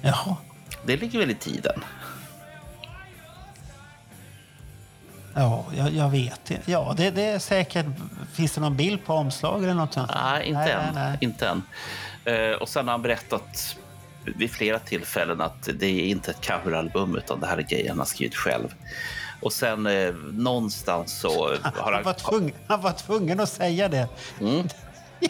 Jaha. 0.03 0.37
Det 0.87 0.97
ligger 0.97 1.19
väl 1.19 1.31
i 1.31 1.35
tiden? 1.35 1.85
Ja, 5.35 5.65
jag, 5.77 5.91
jag 5.91 6.11
vet. 6.11 6.51
Ja, 6.65 6.95
det, 6.97 7.11
det 7.11 7.23
är 7.23 7.39
säkert... 7.39 7.87
Finns 8.33 8.53
det 8.53 8.61
någon 8.61 8.77
bild 8.77 9.05
på 9.05 9.15
omslag 9.15 9.63
eller 9.65 9.75
något 9.75 9.93
sånt? 9.95 10.11
Nej, 10.15 10.47
inte 10.47 10.61
nej, 10.61 10.71
än. 10.73 10.95
Nej, 10.95 11.05
nej. 11.09 11.19
Inte 11.21 11.49
än. 11.49 11.63
Eh, 12.25 12.51
och 12.57 12.69
sen 12.69 12.87
har 12.87 12.93
han 12.93 13.03
berättat 13.03 13.77
vid 14.37 14.51
flera 14.51 14.79
tillfällen 14.79 15.41
att 15.41 15.69
det 15.75 15.87
är 15.87 16.05
inte 16.07 16.31
ett 16.31 16.47
coveralbum 16.47 17.17
utan 17.17 17.41
det 17.41 17.47
här 17.47 17.59
är 17.59 17.63
grejer 17.63 17.89
han 17.89 17.99
har 17.99 18.07
skrivit 18.07 18.35
själv. 18.37 18.69
Och 19.43 19.53
sen 19.53 19.87
eh, 19.87 20.15
någonstans 20.33 21.21
så 21.21 21.49
har 21.63 21.83
Han 21.83 21.95
han... 21.95 22.03
var, 22.03 22.13
tvungen, 22.13 22.55
han 22.69 22.81
var 22.81 22.93
tvungen 22.93 23.41
att 23.41 23.49
säga 23.49 23.89
det. 23.89 24.09
Mm. 24.41 24.69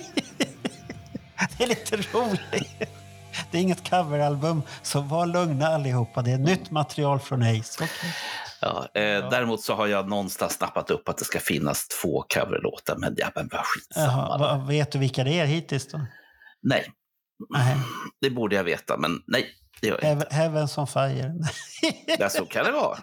Det 1.58 1.64
är 1.64 1.68
lite 1.68 1.96
roligt. 1.96 2.90
Det 3.50 3.58
är 3.58 3.62
inget 3.62 3.90
coveralbum, 3.90 4.62
så 4.82 5.00
var 5.00 5.26
lugna 5.26 5.66
allihopa. 5.68 6.22
Det 6.22 6.30
är 6.30 6.38
nytt 6.38 6.70
material 6.70 7.20
från 7.20 7.42
Ace. 7.42 7.84
Okej. 7.84 8.14
Ja, 8.60 8.88
eh, 8.94 9.30
Däremot 9.30 9.60
så 9.62 9.74
har 9.74 9.86
jag 9.86 10.08
någonstans 10.08 10.52
snappat 10.52 10.90
upp 10.90 11.08
att 11.08 11.18
det 11.18 11.24
ska 11.24 11.40
finnas 11.40 11.88
två 11.88 12.24
coverlåtar, 12.34 12.96
men 12.96 13.14
ja, 13.16 13.30
men 13.34 13.48
vad 13.52 13.60
skitsamma. 13.64 14.06
Jaha, 14.06 14.38
vad- 14.38 14.66
vet 14.66 14.92
du 14.92 14.98
vilka 14.98 15.24
det 15.24 15.38
är 15.40 15.46
hittills 15.46 15.88
då? 15.88 16.00
Nej, 16.62 16.86
Nej. 17.50 17.76
det 18.20 18.30
borde 18.30 18.56
jag 18.56 18.64
veta, 18.64 18.96
men 18.96 19.22
nej, 19.26 19.46
det 19.80 19.88
gör 19.88 19.98
jag 20.02 20.12
inte. 20.12 20.26
Heaven- 20.30 20.68
on 20.80 20.86
fire. 20.86 21.34
Ja, 22.18 22.28
så 22.28 22.46
kan 22.46 22.64
det 22.64 22.72
vara. 22.72 22.98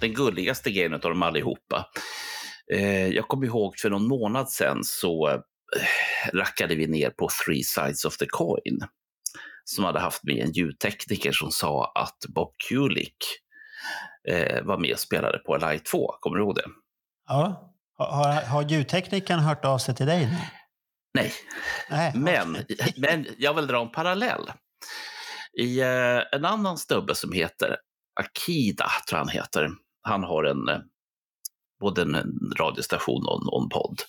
Den 0.00 0.14
gulligaste 0.14 0.70
grejen 0.70 0.94
av 0.94 1.00
dem 1.00 1.22
allihopa. 1.22 1.86
Eh, 2.72 3.08
jag 3.08 3.28
kommer 3.28 3.46
ihåg 3.46 3.78
för 3.78 3.90
någon 3.90 4.08
månad 4.08 4.50
sedan 4.50 4.84
så 4.84 5.28
eh, 5.30 5.40
rackade 6.32 6.74
vi 6.74 6.86
ner 6.86 7.10
på 7.10 7.28
Three 7.46 7.62
Sides 7.64 8.04
of 8.04 8.16
the 8.16 8.26
Coin 8.26 8.78
som 9.64 9.84
hade 9.84 9.98
haft 10.00 10.24
med 10.24 10.36
en 10.44 10.52
ljudtekniker 10.52 11.32
som 11.32 11.50
sa 11.50 11.92
att 11.94 12.18
Bob 12.34 12.52
Kulick 12.68 13.16
eh, 14.28 14.62
var 14.62 14.78
med 14.78 14.92
och 14.92 14.98
spelade 14.98 15.38
på 15.38 15.56
Live 15.56 15.78
2. 15.78 16.16
Kommer 16.20 16.36
du 16.36 16.42
ihåg 16.42 16.54
det? 16.54 16.64
Ja. 17.28 17.68
Har, 17.98 18.42
har, 18.42 18.62
ljudteknikern 18.62 19.38
hört 19.38 19.64
av 19.64 19.78
sig 19.78 19.94
till 19.94 20.06
dig 20.06 20.26
nu? 20.26 20.36
Nej, 21.14 21.32
Nej. 21.90 22.12
Men, 22.14 22.56
men 22.96 23.26
jag 23.38 23.54
vill 23.54 23.66
dra 23.66 23.82
en 23.82 23.90
parallell. 23.92 24.52
I 25.58 25.80
eh, 25.80 26.20
en 26.32 26.44
annan 26.44 26.78
snubbe 26.78 27.14
som 27.14 27.32
heter 27.32 27.76
Akida, 28.20 28.90
tror 29.08 29.18
jag 29.18 29.24
han 29.24 29.28
heter. 29.28 29.70
Han 30.02 30.24
har 30.24 30.44
en, 30.44 30.68
eh, 30.68 30.78
både 31.80 32.02
en, 32.02 32.38
radiostation 32.58 33.26
och 33.26 33.42
en, 33.42 33.48
och 33.48 33.62
en 33.62 33.68
podd. 33.68 34.02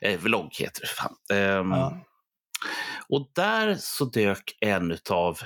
Eh, 0.00 0.20
vlogg 0.20 0.54
heter 0.54 0.82
det. 1.28 1.34
Ehm, 1.34 1.70
Ja. 1.70 2.06
Och 3.08 3.30
där 3.34 3.76
så 3.78 4.04
dök 4.04 4.56
en 4.60 4.98
av 5.10 5.38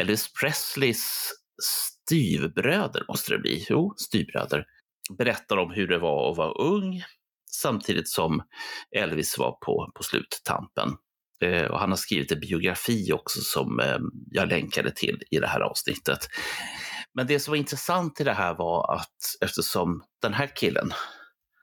Elvis 0.00 0.32
Presleys 0.32 1.30
styvbröder, 2.06 3.04
måste 3.08 3.32
det 3.32 3.38
bli. 3.38 3.66
Jo, 3.68 3.94
styvbröder. 3.96 4.64
Berättar 5.18 5.56
om 5.56 5.70
hur 5.70 5.88
det 5.88 5.98
var 5.98 6.30
att 6.30 6.36
vara 6.36 6.52
ung 6.52 7.02
samtidigt 7.50 8.08
som 8.08 8.42
Elvis 8.96 9.38
var 9.38 9.52
på, 9.52 9.92
på 9.94 10.02
sluttampen. 10.02 10.96
Eh, 11.40 11.64
och 11.64 11.78
han 11.78 11.90
har 11.90 11.96
skrivit 11.96 12.32
en 12.32 12.40
biografi 12.40 13.12
också 13.12 13.40
som 13.40 13.80
eh, 13.80 13.98
jag 14.30 14.48
länkade 14.48 14.90
till 14.90 15.22
i 15.30 15.38
det 15.38 15.46
här 15.46 15.60
avsnittet. 15.60 16.28
Men 17.14 17.26
det 17.26 17.40
som 17.40 17.52
var 17.52 17.56
intressant 17.56 18.20
i 18.20 18.24
det 18.24 18.32
här 18.32 18.54
var 18.54 18.94
att 18.94 19.18
eftersom 19.40 20.02
den 20.22 20.34
här 20.34 20.56
killen, 20.56 20.90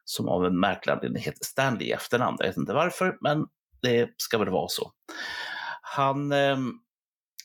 som 0.06 0.30
av 0.30 0.46
en 0.46 0.60
märklig 0.60 0.94
anledning 0.94 1.24
heter 1.24 1.46
Stanley 1.46 1.88
i 1.88 1.92
efternamn, 1.92 2.38
jag 2.40 2.48
vet 2.48 2.58
inte 2.58 2.74
varför, 2.74 3.18
men 3.22 3.46
det 3.82 4.10
ska 4.18 4.38
väl 4.38 4.50
vara 4.50 4.68
så. 4.68 4.92
Han 5.82 6.32
eh, 6.32 6.58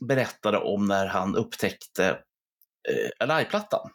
berättade 0.00 0.58
om 0.58 0.86
när 0.86 1.06
han 1.06 1.36
upptäckte 1.36 2.18
eh, 2.88 3.28
Alive-plattan 3.28 3.90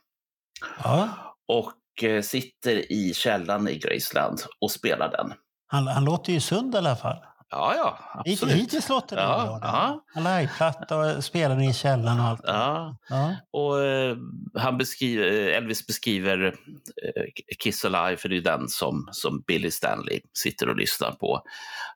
Ja. 0.84 1.10
och 1.48 2.04
eh, 2.04 2.22
sitter 2.22 2.92
i 2.92 3.14
källaren 3.14 3.68
i 3.68 3.78
Graceland 3.78 4.40
och 4.62 4.72
spelar 4.72 5.12
den. 5.12 5.34
Han, 5.68 5.88
han 5.88 6.06
låter 6.06 6.34
ju 6.34 6.40
sund 6.40 6.76
i 6.76 6.78
alla 6.78 6.96
fall. 6.96 7.18
Ja, 7.54 7.74
ja, 7.78 8.00
absolut. 8.14 8.56
Hittills 8.56 8.90
låter 8.90 9.16
det 9.16 9.22
Ja, 9.22 9.60
ja. 9.62 10.04
Han 10.14 10.24
liveplatta 10.24 10.98
och 10.98 11.24
spelar 11.24 11.56
den 11.56 11.64
i 11.64 11.74
källaren 11.74 12.20
och 12.20 12.26
allt. 12.26 12.42
Ja, 12.44 12.96
Ja. 13.10 13.36
och 13.52 13.84
eh, 13.84 14.18
han 14.56 14.78
beskriver, 14.78 15.24
Elvis 15.32 15.88
beskriver 15.88 16.46
eh, 16.48 17.24
Kiss 17.64 17.86
Alive, 17.86 18.18
för 18.18 18.30
det 18.30 18.38
är 18.38 18.42
den 18.42 18.68
som, 18.68 19.10
som 19.12 19.42
Billy 19.48 19.72
Stanley 19.72 20.20
sitter 20.34 20.70
och 20.70 20.76
lyssnar 20.76 21.12
på. 21.12 21.42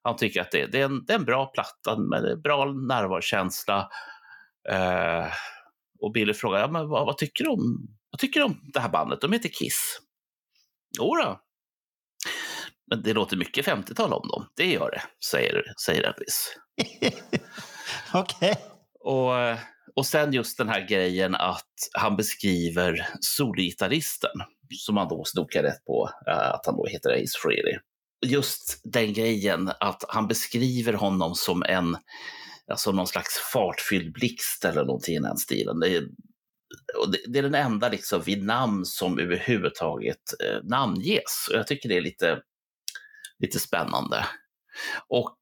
Han 0.03 0.15
tycker 0.15 0.41
att 0.41 0.51
det, 0.51 0.65
det, 0.65 0.81
är, 0.81 0.85
en, 0.85 1.05
det 1.05 1.13
är 1.13 1.17
en 1.19 1.25
bra 1.25 1.45
platta 1.45 1.97
med 1.97 2.41
bra 2.41 2.65
närvarokänsla. 2.65 3.89
Eh, 4.69 5.25
och 5.99 6.11
Billy 6.11 6.33
frågar, 6.33 6.59
ja, 6.59 6.67
men 6.67 6.89
vad, 6.89 7.05
vad, 7.05 7.17
tycker 7.17 7.43
du 7.43 7.49
om, 7.49 7.87
vad 8.11 8.19
tycker 8.19 8.39
du 8.39 8.45
om 8.45 8.61
det 8.73 8.79
här 8.79 8.89
bandet? 8.89 9.21
De 9.21 9.33
heter 9.33 9.49
Kiss. 9.49 9.99
Jo 10.97 11.15
då. 11.15 11.41
Men 12.89 13.03
det 13.03 13.13
låter 13.13 13.37
mycket 13.37 13.65
50-tal 13.65 14.13
om 14.13 14.27
dem. 14.27 14.47
Det 14.55 14.71
gör 14.71 14.91
det, 14.91 15.01
säger, 15.25 15.63
säger 15.85 16.03
Elvis. 16.03 16.57
Okej. 18.13 18.55
Och, 18.99 19.31
och 19.95 20.05
sen 20.05 20.33
just 20.33 20.57
den 20.57 20.69
här 20.69 20.87
grejen 20.87 21.35
att 21.35 21.73
han 21.93 22.15
beskriver 22.15 23.07
solgitarristen, 23.19 24.31
som 24.77 24.95
man 24.95 25.07
då 25.07 25.23
snokar 25.25 25.63
rätt 25.63 25.85
på, 25.85 26.09
eh, 26.27 26.49
att 26.49 26.65
han 26.65 26.75
då 26.75 26.85
heter 26.85 27.23
Ace 27.23 27.39
Frehley. 27.41 27.77
Just 28.25 28.81
den 28.83 29.13
grejen 29.13 29.71
att 29.79 30.03
han 30.07 30.27
beskriver 30.27 30.93
honom 30.93 31.35
som 31.35 31.63
en, 31.63 31.97
alltså 32.71 32.91
någon 32.91 33.07
slags 33.07 33.37
fartfylld 33.53 34.13
blixt 34.13 34.65
eller 34.65 34.85
någonting 34.85 35.15
i 35.15 35.19
den 35.19 35.37
stilen. 35.37 35.79
Det 35.79 35.95
är, 35.95 36.01
det, 37.11 37.17
det 37.27 37.39
är 37.39 37.43
den 37.43 37.55
enda 37.55 37.89
liksom 37.89 38.21
vid 38.21 38.43
namn 38.43 38.85
som 38.85 39.19
överhuvudtaget 39.19 40.33
eh, 40.43 40.63
namnges. 40.63 41.47
Och 41.51 41.57
jag 41.57 41.67
tycker 41.67 41.89
det 41.89 41.97
är 41.97 42.01
lite, 42.01 42.41
lite 43.39 43.59
spännande. 43.59 44.25
Och 45.07 45.37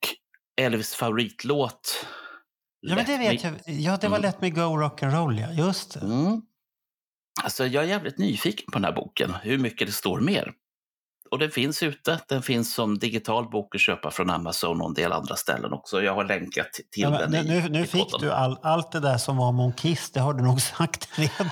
Elvis 0.61 0.95
favoritlåt 0.95 2.05
Ja, 2.85 2.95
men 2.95 3.05
det 3.05 3.17
vet 3.17 3.43
jag. 3.43 3.53
Ja, 3.65 3.97
det 4.01 4.07
var 4.07 4.17
Mm. 4.17 4.27
Let 4.27 4.41
Me 4.41 4.49
Go 4.49 4.61
Rock'n'Roll, 4.61 5.41
ja. 5.41 5.65
Just 5.65 5.93
det. 5.93 5.99
Mm. 5.99 6.41
Alltså, 7.43 7.65
jag 7.65 7.83
är 7.83 7.87
jävligt 7.87 8.17
nyfiken 8.17 8.65
på 8.71 8.79
den 8.79 8.83
här 8.83 8.91
boken, 8.91 9.33
hur 9.43 9.57
mycket 9.57 9.87
det 9.87 9.93
står 9.93 10.19
mer. 10.19 10.53
Och 11.33 11.39
den 11.39 11.51
finns 11.51 11.83
ute. 11.83 12.19
Den 12.27 12.41
finns 12.41 12.73
som 12.73 12.99
digital 12.99 13.49
bok 13.49 13.75
att 13.75 13.81
köpa 13.81 14.11
från 14.11 14.29
Amazon 14.29 14.81
och 14.81 14.87
en 14.87 14.93
del 14.93 15.11
andra 15.11 15.35
ställen 15.35 15.73
också. 15.73 16.01
Jag 16.01 16.13
har 16.15 16.23
länkat 16.23 16.71
till 16.73 16.83
Ja, 17.03 17.09
den 17.09 17.31
men, 17.31 17.45
i, 17.45 17.49
nu 17.49 17.69
nu 17.69 17.79
i 17.83 17.87
fick 17.87 18.11
podden. 18.11 18.27
du 18.27 18.33
all, 18.33 18.57
allt 18.63 18.91
det 18.91 18.99
där 18.99 19.17
som 19.17 19.37
var 19.37 19.47
om 19.47 19.73
Kiss, 19.73 20.11
det 20.11 20.19
har 20.19 20.33
du 20.33 20.43
nog 20.43 20.61
sagt 20.77 21.09
redan. 21.19 21.47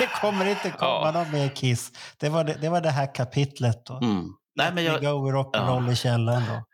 Det 0.00 0.06
kommer 0.20 0.46
inte 0.46 0.70
komma 0.70 1.00
Ja. 1.04 1.10
någon 1.10 1.30
mer 1.32 1.48
Kiss. 1.48 1.92
Det 2.16 2.28
var 2.28 2.44
det, 2.44 2.54
det 2.60 2.68
var 2.68 2.80
det 2.80 2.90
här 2.90 3.14
kapitlet 3.14 3.86
då. 3.86 3.94
Mm. 4.02 4.24
Nej, 4.56 4.72
men 4.74 4.84
jag, 4.84 5.00
Go 5.00 5.30
Rock'n'Roll 5.32 5.92
i 5.92 5.96
källaren 5.96 6.42
då. 6.48 6.64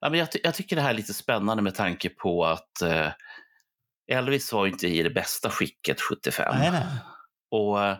nej, 0.00 0.10
men 0.10 0.14
jag, 0.14 0.28
jag 0.42 0.54
tycker 0.54 0.76
det 0.76 0.82
här 0.82 0.90
är 0.90 0.94
lite 0.94 1.14
spännande 1.14 1.62
med 1.62 1.74
tanke 1.74 2.08
på 2.08 2.44
att 2.46 2.82
eh, 2.82 3.08
Elvis 4.12 4.52
var 4.52 4.66
ju 4.66 4.72
inte 4.72 4.88
i 4.88 5.02
det 5.02 5.10
bästa 5.10 5.50
skicket 5.50 6.00
75. 6.00 6.54
Nej, 6.58 6.70
nej. 6.70 6.82
Och 7.50 7.84
eh, 7.84 7.96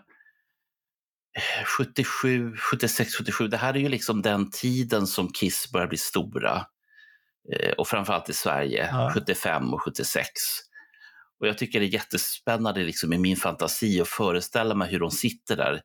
77, 1.78 2.56
76, 2.56 3.14
77, 3.14 3.48
det 3.48 3.56
här 3.56 3.74
är 3.74 3.78
ju 3.78 3.88
liksom 3.88 4.22
den 4.22 4.50
tiden 4.50 5.06
som 5.06 5.32
Kiss 5.32 5.72
börjar 5.72 5.86
bli 5.86 5.98
stora. 5.98 6.66
Eh, 7.52 7.72
Och 7.72 7.88
framförallt 7.88 8.28
i 8.28 8.32
Sverige, 8.32 8.88
Ja. 8.92 9.10
75 9.14 9.74
och 9.74 9.82
76. 9.82 10.26
Och 11.40 11.48
jag 11.48 11.58
tycker 11.58 11.80
det 11.80 11.86
är 11.86 11.94
jättespännande 11.94 12.80
liksom 12.80 13.12
i 13.12 13.18
min 13.18 13.36
fantasi 13.36 14.00
att 14.00 14.08
föreställa 14.08 14.74
mig 14.74 14.90
hur 14.90 15.00
de 15.00 15.10
sitter 15.10 15.56
där 15.56 15.80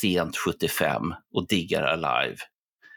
sent 0.00 0.36
75 0.36 1.02
och 1.34 1.48
diggar 1.48 1.82
Alive 1.82 2.36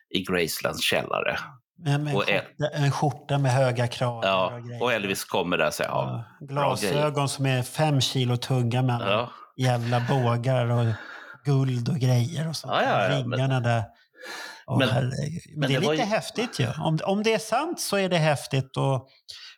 i 0.09 0.23
Gracelands 0.23 0.83
källare. 0.83 1.39
En, 1.85 2.07
Och 2.07 2.23
skjorta, 2.23 2.69
en 2.73 2.91
skjorta 2.91 3.37
med 3.37 3.51
höga 3.51 3.87
kragar 3.87 4.29
Ja, 4.29 4.53
och 4.55 4.63
grejer. 4.67 4.83
och 4.83 4.93
Elvis 4.93 5.23
kommer 5.25 5.57
där 5.57 5.67
och 5.67 5.73
säger 5.73 5.89
ja. 5.91 6.25
Glasögon 6.41 7.29
som 7.29 7.45
är 7.45 7.63
fem 7.63 8.01
kilo 8.01 8.37
tunga 8.37 8.81
med 8.81 9.01
ja, 9.01 9.31
jävla 9.57 9.99
bågar 10.09 10.65
och 10.71 10.85
guld 11.47 11.89
och 11.89 11.95
grejer 11.95 12.47
och 12.49 12.55
sånt. 12.55 12.73
Ja, 12.73 12.83
ja, 12.83 13.03
ja, 13.03 13.19
men- 13.25 13.31
Ringarna 13.31 13.59
där. 13.59 13.83
Åh, 14.67 14.77
Men- 14.79 14.89
men, 14.89 15.09
men 15.57 15.69
det 15.69 15.75
är 15.75 15.81
det 15.81 15.89
lite 15.91 15.93
ju- 16.03 16.09
häftigt 16.09 16.59
ju. 16.59 16.67
Om, 16.79 16.99
om 17.03 17.23
det 17.23 17.33
är 17.33 17.39
sant 17.39 17.79
så 17.79 17.97
är 17.97 18.09
det 18.09 18.17
häftigt. 18.17 18.77
Och 18.77 19.07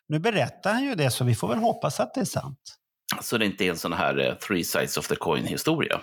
nu 0.08 0.18
berättar 0.18 0.72
han 0.72 0.84
ju 0.84 0.94
det 0.94 1.10
så 1.10 1.24
vi 1.24 1.34
får 1.34 1.48
väl 1.48 1.58
hoppas 1.58 2.00
att 2.00 2.14
det 2.14 2.20
är 2.20 2.24
sant. 2.24 2.58
så 3.22 3.38
det 3.38 3.46
inte 3.46 3.64
är 3.64 3.70
en 3.70 3.76
sån 3.78 3.92
här 3.92 4.18
eh, 4.28 4.34
three 4.34 4.64
sides 4.64 4.96
of 4.96 5.08
the 5.08 5.16
coin 5.16 5.44
historia. 5.44 6.00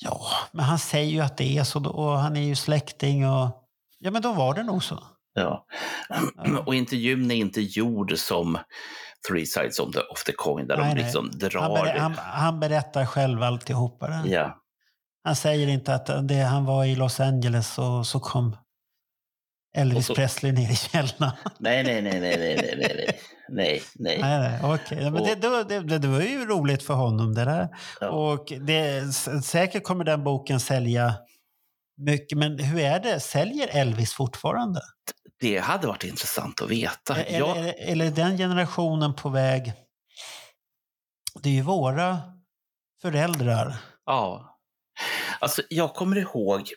Ja, 0.00 0.20
men 0.52 0.64
han 0.64 0.78
säger 0.78 1.10
ju 1.12 1.20
att 1.20 1.36
det 1.36 1.58
är 1.58 1.64
så 1.64 1.84
och 1.90 2.18
han 2.18 2.36
är 2.36 2.40
ju 2.42 2.54
släkting 2.56 3.28
och 3.30 3.64
ja 3.98 4.10
men 4.10 4.22
då 4.22 4.32
var 4.32 4.54
det 4.54 4.62
nog 4.62 4.84
så. 4.84 5.02
Ja. 5.34 5.66
Och 6.66 6.74
intervjun 6.74 7.30
är 7.30 7.34
inte 7.34 7.60
gjord 7.60 8.18
som 8.18 8.58
Three 9.28 9.46
Sides 9.46 9.78
of 9.78 9.92
the, 9.94 10.00
of 10.00 10.24
the 10.24 10.32
Coin, 10.32 10.66
där 10.66 10.76
Nej, 10.76 10.88
de 10.88 10.94
nej. 10.94 11.04
liksom 11.04 11.30
drar... 11.30 11.60
Han, 11.60 11.72
ber, 11.74 11.98
han, 11.98 12.14
han 12.18 12.60
berättar 12.60 13.06
själv 13.06 13.42
alltihopa 13.42 14.06
det. 14.08 14.22
Ja. 14.28 14.60
Han 15.24 15.36
säger 15.36 15.68
inte 15.68 15.94
att 15.94 16.28
det, 16.28 16.34
han 16.34 16.64
var 16.64 16.84
i 16.84 16.94
Los 16.96 17.20
Angeles 17.20 17.78
och 17.78 18.06
så 18.06 18.20
kom 18.20 18.56
Elvis 19.76 20.06
så- 20.06 20.14
Presley 20.14 20.52
ner 20.52 20.70
i 20.70 20.76
källaren. 20.76 21.32
Nej, 21.58 21.84
nej, 21.84 22.02
nej, 22.02 22.20
nej, 22.20 22.36
nej, 22.38 22.56
nej, 22.56 22.76
nej, 22.76 22.76
nej, 22.78 23.02
nej, 23.48 23.82
nej. 23.98 24.20
Nej, 24.20 24.40
nej, 24.40 24.60
okej. 24.62 24.98
Ja, 25.02 25.10
Men 25.10 25.22
det, 25.24 25.34
det, 25.34 25.48
var- 25.48 25.64
det, 25.64 25.98
det 25.98 26.08
var 26.08 26.20
ju 26.20 26.46
roligt 26.46 26.82
för 26.82 26.94
honom 26.94 27.34
det 27.34 27.44
där. 27.44 27.68
Ja. 28.00 28.08
Och 28.08 28.52
det, 28.60 29.12
säkert 29.44 29.84
kommer 29.84 30.04
den 30.04 30.24
boken 30.24 30.60
sälja 30.60 31.14
mycket. 31.96 32.38
Men 32.38 32.58
hur 32.58 32.80
är 32.80 33.00
det? 33.00 33.20
Säljer 33.20 33.68
Elvis 33.72 34.12
fortfarande? 34.14 34.80
Det 35.40 35.58
hade 35.58 35.86
varit 35.86 36.04
intressant 36.04 36.62
att 36.62 36.70
veta. 36.70 37.16
Eller, 37.22 37.38
Ja, 37.38 37.56
eller, 37.56 37.74
eller 37.78 38.10
den 38.10 38.36
generationen 38.38 39.14
på 39.14 39.28
väg? 39.28 39.72
Det 41.42 41.48
är 41.48 41.52
ju 41.54 41.62
våra 41.62 42.18
föräldrar. 43.02 43.76
ja. 44.06 44.50
Alltså, 45.38 45.62
jag 45.68 45.94
kommer 45.94 46.16
ihåg 46.16 46.68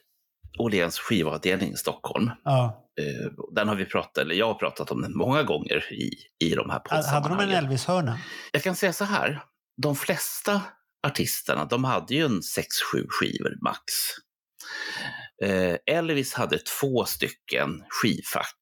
Åhléns 0.60 1.00
skivavdelning 1.00 1.72
i 1.74 1.76
Stockholm. 1.78 2.32
Ja. 2.44 2.90
Eh, 3.02 3.32
Den 3.56 3.68
har 3.68 3.76
vi 3.76 3.86
pratat, 3.86 4.18
eller 4.18 4.36
jag 4.36 4.48
har 4.48 4.54
pratat 4.54 4.92
om 4.92 5.02
den 5.02 5.18
många 5.18 5.44
gånger 5.44 5.94
i, 5.94 6.12
i 6.46 6.56
de 6.56 6.70
här 6.70 6.82
Hade 6.90 6.90
de 6.90 6.96
en 6.96 7.02
poddsammanhangen. 7.04 7.56
Elvis-hörna? 7.66 8.20
Jag 8.52 8.64
kan 8.64 8.76
säga 8.76 8.94
så 8.94 9.04
här, 9.04 9.44
de 9.82 9.96
flesta 9.96 10.62
artisterna, 11.08 11.66
de 11.66 11.84
hade 11.84 12.14
ju 12.14 12.26
en 12.26 12.42
6-7 12.42 13.06
skivor 13.10 13.58
max. 13.64 13.82
Eh, 15.44 15.76
Elvis 15.98 16.34
hade 16.34 16.58
två 16.60 17.06
stycken 17.06 17.84
skivfack, 17.90 18.62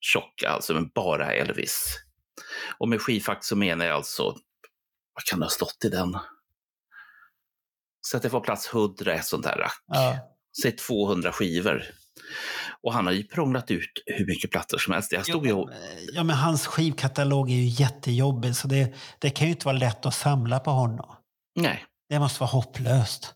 tjocka, 0.00 0.48
alltså 0.48 0.74
med 0.74 0.90
bara 0.94 1.32
Elvis. 1.32 1.98
Och 2.78 2.88
med 2.88 3.00
skivfack 3.00 3.44
så 3.44 3.56
menar 3.56 3.84
jag 3.86 3.94
alltså, 3.96 4.22
vad 5.14 5.24
kan 5.30 5.38
det 5.38 5.44
ha 5.44 5.50
stått 5.50 5.84
i 5.84 5.88
den? 5.88 6.18
Så 8.02 8.16
att 8.16 8.22
det 8.22 8.30
får 8.30 8.40
plats 8.40 8.70
100 8.74 9.12
ett 9.14 9.24
sånt 9.24 9.46
här 9.46 9.56
rack. 9.56 9.74
Ja. 9.86 10.16
Säg 10.62 10.72
200 10.72 11.32
skivor. 11.32 11.82
Och 12.82 12.92
han 12.92 13.06
har 13.06 13.12
ju 13.12 13.24
prånglat 13.24 13.70
ut 13.70 14.02
hur 14.06 14.26
mycket 14.26 14.50
plattor 14.50 14.78
som 14.78 14.92
helst. 14.94 15.12
Jag 15.12 15.26
stod 15.26 15.46
ju 15.46 15.52
och 15.52 15.70
Ja, 16.12 16.22
men 16.24 16.36
hans 16.36 16.66
skivkatalog 16.66 17.50
är 17.50 17.54
ju 17.54 17.64
jättejobbig 17.66 18.56
så 18.56 18.68
det, 18.68 18.94
det 19.18 19.30
kan 19.30 19.46
ju 19.46 19.52
inte 19.52 19.66
vara 19.66 19.76
lätt 19.78 20.06
att 20.06 20.14
samla 20.14 20.58
på 20.58 20.70
honom. 20.70 21.16
Nej, 21.56 21.84
Det 22.08 22.18
måste 22.18 22.40
vara 22.40 22.50
hopplöst. 22.50 23.34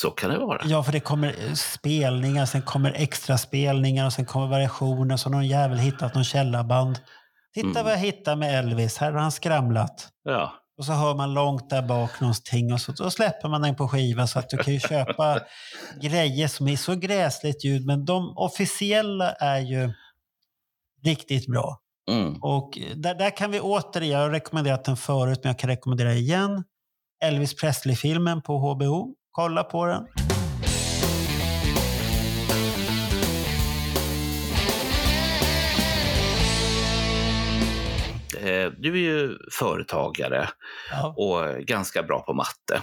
så 0.00 0.10
kan 0.10 0.30
det 0.30 0.38
vara. 0.38 0.62
Ja, 0.64 0.82
för 0.82 0.92
det 0.92 1.00
kommer 1.00 1.28
eh, 1.46 1.52
spelningar, 1.54 2.46
sen 2.46 2.62
kommer 2.62 2.92
extra 2.92 3.38
spelningar 3.38 4.06
och 4.06 4.12
sen 4.12 4.26
kommer 4.26 4.46
variationer. 4.46 5.16
Så 5.16 5.30
någon 5.30 5.46
jävel 5.46 5.78
hittat 5.78 6.14
någon 6.14 6.24
källarband. 6.24 6.98
Titta 7.54 7.68
Mm. 7.68 7.84
vad 7.84 7.92
jag 7.92 7.98
hittade 7.98 8.36
med 8.36 8.58
Elvis. 8.58 8.96
Här 8.98 9.12
har 9.12 9.20
han 9.20 9.32
skramlat. 9.32 10.08
Ja. 10.24 10.54
Och 10.82 10.86
så 10.86 10.92
hör 10.92 11.14
man 11.14 11.34
långt 11.34 11.70
där 11.70 11.82
bak 11.82 12.20
någonting 12.20 12.72
och 12.72 12.80
så 12.80 12.92
då 12.92 13.10
släpper 13.10 13.48
man 13.48 13.62
den 13.62 13.76
på 13.76 13.88
skiva 13.88 14.26
så 14.26 14.38
att 14.38 14.50
du 14.50 14.56
kan 14.56 14.74
ju 14.74 14.80
köpa 14.80 15.40
grejer 16.00 16.48
som 16.48 16.68
är 16.68 16.76
så 16.76 16.94
gräsligt 16.94 17.64
ljud. 17.64 17.86
Men 17.86 18.04
de 18.04 18.32
officiella 18.36 19.32
är 19.32 19.60
ju 19.60 19.92
riktigt 21.04 21.46
bra. 21.46 21.78
Mm. 22.10 22.42
Och 22.42 22.78
där, 22.96 23.14
där 23.14 23.36
kan 23.36 23.50
vi 23.50 23.60
återigen, 23.60 24.10
jag 24.10 24.18
har 24.18 24.30
rekommenderat 24.30 24.84
den 24.84 24.96
förut 24.96 25.40
men 25.42 25.50
jag 25.50 25.58
kan 25.58 25.70
rekommendera 25.70 26.14
igen. 26.14 26.64
Elvis 27.24 27.56
Presley-filmen 27.56 28.42
på 28.42 28.58
HBO. 28.58 29.14
Kolla 29.30 29.64
på 29.64 29.86
den. 29.86 30.31
Eh, 38.42 38.70
Du 38.78 38.92
är 38.92 38.96
ju 39.12 39.38
företagare 39.52 40.48
Ja. 40.90 41.14
och 41.16 41.60
ganska 41.64 42.02
bra 42.02 42.20
på 42.22 42.34
matte. 42.34 42.82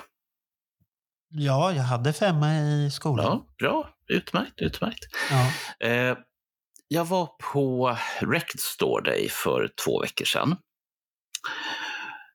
ja, 1.32 1.74
jag 1.74 1.84
hade 1.84 2.13
femma 2.13 2.56
i 2.60 2.91
skolan. 2.91 3.26
Ja, 3.26 3.48
bra. 3.60 3.89
Utmärkt, 4.08 4.54
utmärkt. 4.62 5.06
Ja. 5.32 5.52
Eh, 5.88 6.17
Jag 6.88 7.06
var 7.06 7.30
på 7.54 7.98
Record 8.19 8.60
Store 8.60 9.04
Day 9.12 9.30
för 9.30 9.69
två 9.86 10.02
veckor 10.02 10.26
sedan. 10.26 10.56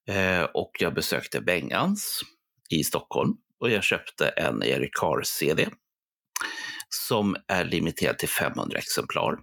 Eh, 0.08 0.42
Och 0.42 0.70
jag 0.80 0.94
besökte 0.94 1.40
Bengans 1.40 2.20
i 2.70 2.84
Stockholm 2.84 3.32
och 3.60 3.70
jag 3.70 3.82
köpte 3.82 4.28
en 4.28 4.62
Eric 4.62 4.90
Carr-CD 5.00 5.68
som 6.88 7.36
är 7.48 7.64
limiterad 7.64 8.18
till 8.18 8.28
500 8.28 8.78
exemplar. 8.78 9.38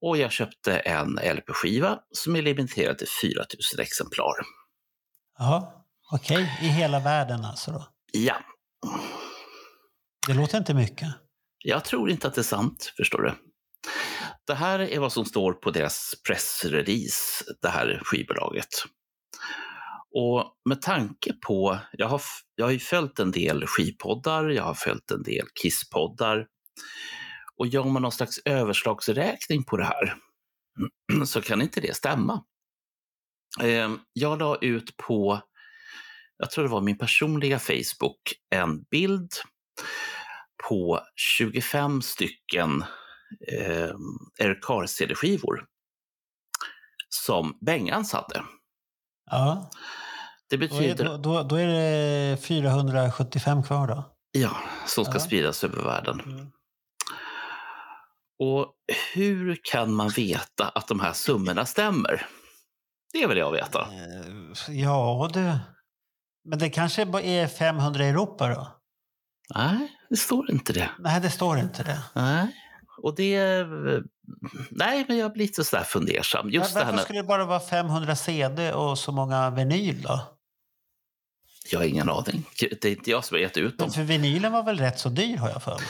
Och 0.00 0.16
jag 0.16 0.32
köpte 0.32 0.78
en 0.78 1.18
LP-skiva 1.36 1.98
som 2.10 2.36
är 2.36 2.42
limiterad 2.42 2.98
till 2.98 3.08
4000 3.22 3.80
exemplar. 3.80 4.34
Ja, 5.38 5.84
okej. 6.12 6.58
I 6.62 6.66
hela 6.66 7.00
världen 7.00 7.44
alltså 7.44 7.70
då. 7.72 7.88
Ja, 8.12 8.36
Det 10.28 10.34
låter 10.34 10.58
inte 10.58 10.74
mycket. 10.74 11.08
jag 11.64 11.84
tror 11.84 12.10
inte 12.10 12.28
att 12.28 12.34
det 12.34 12.40
är 12.40 12.42
sant, 12.42 12.92
förstår 12.96 13.22
du. 13.22 13.34
Det 14.46 14.54
här 14.54 14.78
är 14.78 14.98
vad 14.98 15.12
som 15.12 15.24
står 15.24 15.52
på 15.52 15.70
deras 15.70 16.12
pressrelease, 16.28 17.44
det 17.62 17.68
här 17.68 18.00
skivbolaget. 18.04 18.68
Och 20.16 20.52
med 20.68 20.82
tanke 20.82 21.32
på, 21.46 21.78
jag 21.92 22.08
har, 22.08 22.22
jag 22.54 22.64
har 22.66 22.70
ju 22.72 22.78
följt 22.78 23.18
en 23.18 23.30
del 23.30 23.66
skivpoddar, 23.66 24.48
jag 24.48 24.62
har 24.62 24.74
följt 24.74 25.10
en 25.10 25.22
del 25.22 25.46
Kisspoddar 25.62 26.46
Och 27.58 27.66
gör 27.66 27.84
man 27.84 28.02
någon 28.02 28.12
slags 28.12 28.38
överslagsräkning 28.44 29.64
på 29.64 29.76
det 29.76 29.84
här 29.84 30.14
så 31.26 31.42
kan 31.42 31.62
inte 31.62 31.80
det 31.80 31.96
stämma. 31.96 32.44
Eh, 33.62 33.90
jag 34.12 34.38
la 34.38 34.56
ut 34.60 34.96
på, 34.96 35.40
jag 36.36 36.50
tror 36.50 36.64
det 36.64 36.70
var 36.70 36.80
min 36.80 36.98
personliga 36.98 37.58
Facebook, 37.58 38.20
en 38.50 38.82
bild 38.82 39.30
på 40.68 41.00
25 41.16 42.02
stycken 42.02 42.84
eh, 43.52 43.90
Eric 44.38 44.90
CD-skivor 44.90 45.64
som 47.08 47.58
Bengans 47.60 48.12
hade. 48.12 48.42
Ja. 49.30 49.70
Det 50.50 50.56
Då 50.56 50.64
är, 50.64 50.68
betyder, 50.68 51.04
då, 51.04 51.16
då, 51.16 51.42
då 51.42 51.56
är 51.56 51.66
det 51.66 52.36
475 52.42 53.62
kvar 53.62 53.86
då. 53.86 54.16
ja, 54.32 54.56
som 54.86 55.04
ska 55.04 55.14
Ja. 55.14 55.20
spridas 55.20 55.64
över 55.64 55.82
världen. 55.82 56.20
Mm. 56.20 56.46
Och 58.38 58.72
hur 59.14 59.58
kan 59.62 59.94
man 59.94 60.08
veta 60.08 60.68
att 60.68 60.88
de 60.88 61.00
här 61.00 61.12
summorna 61.12 61.66
stämmer? 61.66 62.26
Det 63.12 63.26
vill 63.26 63.38
jag 63.38 63.52
veta. 63.52 63.80
Eh, 63.80 64.74
Ja, 64.76 65.30
du. 65.32 65.58
Men 66.44 66.58
det 66.58 66.70
kanske 66.70 67.02
är 67.22 67.46
500 67.46 68.04
i 68.04 68.08
Europa 68.08 68.48
då? 68.48 68.80
Nej, 69.54 69.88
det 70.10 70.16
står 70.16 70.50
inte 70.50 70.72
det. 70.72 70.90
Nej, 70.98 71.20
det 71.20 71.30
står 71.30 71.58
inte 71.58 71.82
det. 71.82 72.02
Nej. 72.14 72.46
Och 73.02 73.14
det... 73.14 73.64
Nej, 74.70 75.04
men 75.08 75.16
jag 75.18 75.32
blir 75.32 75.42
lite 75.46 75.64
sådär 75.64 75.84
fundersam. 75.84 76.50
Just 76.50 76.74
Var- 76.74 76.80
det 76.80 76.84
här 76.84 76.92
Varför 76.92 77.04
skulle 77.04 77.18
det 77.20 77.26
bara 77.28 77.44
vara 77.44 77.60
500 77.60 78.16
CD 78.16 78.72
och 78.72 78.98
så 78.98 79.12
många 79.12 79.50
vinyl 79.50 80.02
då? 80.02 80.20
Jag 81.70 81.78
har 81.78 81.86
ingen 81.86 82.08
aning. 82.08 82.44
Det 82.60 82.84
är 82.84 82.90
inte 82.90 83.10
jag 83.10 83.24
som 83.24 83.34
har 83.34 83.40
gett 83.40 83.56
ut 83.56 83.78
dem. 83.78 83.86
Men 83.86 83.92
för 83.94 84.02
vinylen 84.02 84.52
var 84.52 84.62
väl 84.62 84.78
rätt 84.78 84.98
så 84.98 85.08
dyr 85.08 85.36
har 85.36 85.48
jag 85.50 85.62
för 85.62 85.74
mig. 85.74 85.86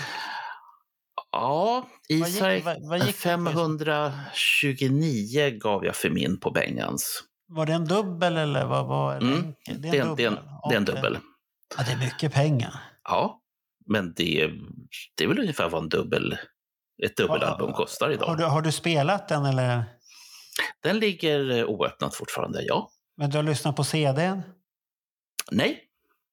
Ja, 1.37 1.89
Isak, 2.09 2.65
vad- 2.65 2.89
vad 2.89 2.99
gick 2.99 3.07
det 3.07 3.13
för? 3.13 3.21
529 3.23 5.51
gav 5.61 5.85
jag 5.85 5.97
för 5.97 6.11
min 6.11 6.41
på 6.41 6.51
Bengans. 6.51 7.23
Var 7.49 7.67
det 7.67 7.73
en 7.73 7.85
dubbel 7.85 8.37
eller 8.37 8.65
vad 8.67 8.87
var 8.87 9.21
det? 9.21 9.27
Mm? 9.27 9.55
Det 9.65 9.89
är 9.89 9.95
en, 10.07 10.17
det 10.17 10.25
är 10.25 10.29
en, 10.29 10.39
det 10.69 10.75
är 10.75 10.77
en 10.77 10.85
dubbel. 10.85 11.19
Ja, 11.77 11.83
det 11.87 11.93
är 11.93 11.97
mycket 11.97 12.33
pengar. 12.33 12.75
Ja, 13.05 13.41
men 13.87 14.15
det, 14.17 14.51
det 15.17 15.25
är 15.25 15.29
väl 15.29 15.39
ungefär 15.39 15.69
vad 15.69 15.83
en 15.83 15.89
dubbel, 15.89 16.37
ett 17.05 17.17
dubbelalbum 17.17 17.73
kostar 17.73 18.11
idag. 18.11 18.27
Har 18.27 18.37
du, 18.37 18.45
har 18.45 18.63
du 18.63 18.73
spelat 18.73 19.29
den 19.29 19.45
eller? 19.45 19.85
Den 20.83 20.99
ligger 20.99 21.51
eh, 21.59 21.65
oöppnad 21.65 22.15
fortfarande, 22.15 22.63
ja. 22.63 22.91
Men 23.17 23.31
du 23.31 23.39
har 23.39 23.43
lyssnat 23.43 23.77
på 23.77 23.85
CDn? 23.85 24.43
Nej, 25.51 25.81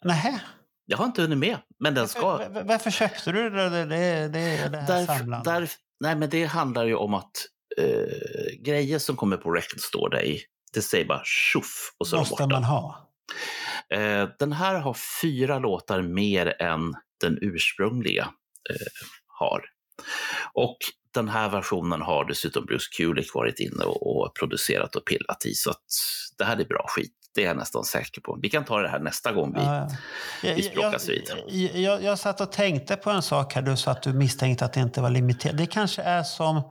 Nej. 0.05 0.39
Jag 0.85 0.97
har 0.97 1.05
inte 1.05 1.21
hunnit 1.21 1.37
med. 1.37 1.57
Men 1.79 1.93
den 1.93 2.07
ska... 2.07 2.21
Varför, 2.21 2.63
varför 2.63 2.91
köpte 2.91 3.31
du 3.31 3.49
det, 3.49 3.69
det, 3.69 3.85
det, 3.85 4.27
det, 4.27 4.39
här 4.39 4.69
Därför, 4.69 5.17
samlandet? 5.17 5.45
där, 5.45 5.69
nej, 5.99 6.15
men 6.15 6.29
det 6.29 6.45
handlar 6.45 6.85
ju 6.85 6.95
om 6.95 7.13
att 7.13 7.31
eh, 7.77 8.63
grejer 8.65 8.99
som 8.99 9.15
kommer 9.15 9.37
på 9.37 9.51
Record 9.51 9.79
Store 9.79 10.17
Day, 10.17 10.41
det 10.73 10.81
säger 10.81 11.05
bara 11.05 11.21
tjoff 11.25 11.95
och 11.99 12.07
så 12.07 12.15
är 12.15 12.19
måste 12.19 12.33
borta. 12.33 12.47
man 12.47 12.63
ha. 12.63 13.11
Eh, 13.89 14.29
den 14.39 14.51
här 14.51 14.79
har 14.79 14.97
fyra 15.21 15.59
låtar 15.59 16.01
mer 16.01 16.61
än 16.61 16.93
den 17.21 17.37
ursprungliga 17.41 18.23
eh, 18.69 19.07
har. 19.27 19.65
Och 20.53 20.77
den 21.13 21.29
här 21.29 21.49
versionen 21.49 22.01
har 22.01 22.25
dessutom 22.25 22.65
Bruce 22.65 22.89
Kulick 22.97 23.33
varit 23.33 23.59
inne 23.59 23.83
och, 23.83 24.17
och 24.17 24.35
producerat 24.35 24.95
och 24.95 25.05
pillat 25.05 25.45
i, 25.45 25.53
så 25.53 25.69
att 25.69 25.85
det 26.37 26.43
här 26.43 26.57
är 26.57 26.65
bra 26.65 26.85
skit. 26.87 27.20
Det 27.35 27.43
är 27.43 27.47
jag 27.47 27.57
nästan 27.57 27.83
säker 27.83 28.21
på. 28.21 28.37
Vi 28.41 28.49
kan 28.49 28.65
ta 28.65 28.79
det 28.79 28.89
här 28.89 28.99
nästa 28.99 29.31
gång 29.31 29.53
vi... 29.53 29.61
Ja, 29.61 29.89
ja. 30.43 30.53
vi 30.55 30.63
språkas 30.63 31.07
jag, 31.07 31.15
vid. 31.47 31.75
jag, 31.75 32.03
jag, 32.03 32.19
satt 32.19 32.41
och 32.41 32.51
tänkte 32.51 32.95
på 32.95 33.09
en 33.09 33.21
sak 33.21 33.53
här. 33.53 33.61
Du 33.61 33.77
sa 33.77 33.91
att 33.91 34.03
du 34.03 34.13
misstänkte 34.13 34.65
att 34.65 34.73
det 34.73 34.79
inte 34.79 35.01
var 35.01 35.09
limiterat. 35.09 35.57
Det 35.57 35.65
kanske 35.65 36.01
är 36.01 36.23
som 36.23 36.57
eh, 36.57 36.63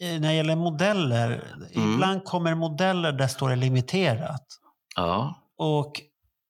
när 0.00 0.28
det 0.28 0.34
gäller 0.34 0.56
modeller. 0.56 1.44
Mm. 1.74 1.94
Ibland 1.94 2.24
kommer 2.24 2.54
modeller 2.54 3.12
där 3.12 3.28
står 3.28 3.48
det 3.48 3.56
limiterat. 3.56 4.46
Ja, 4.96 5.34
Och 5.58 6.00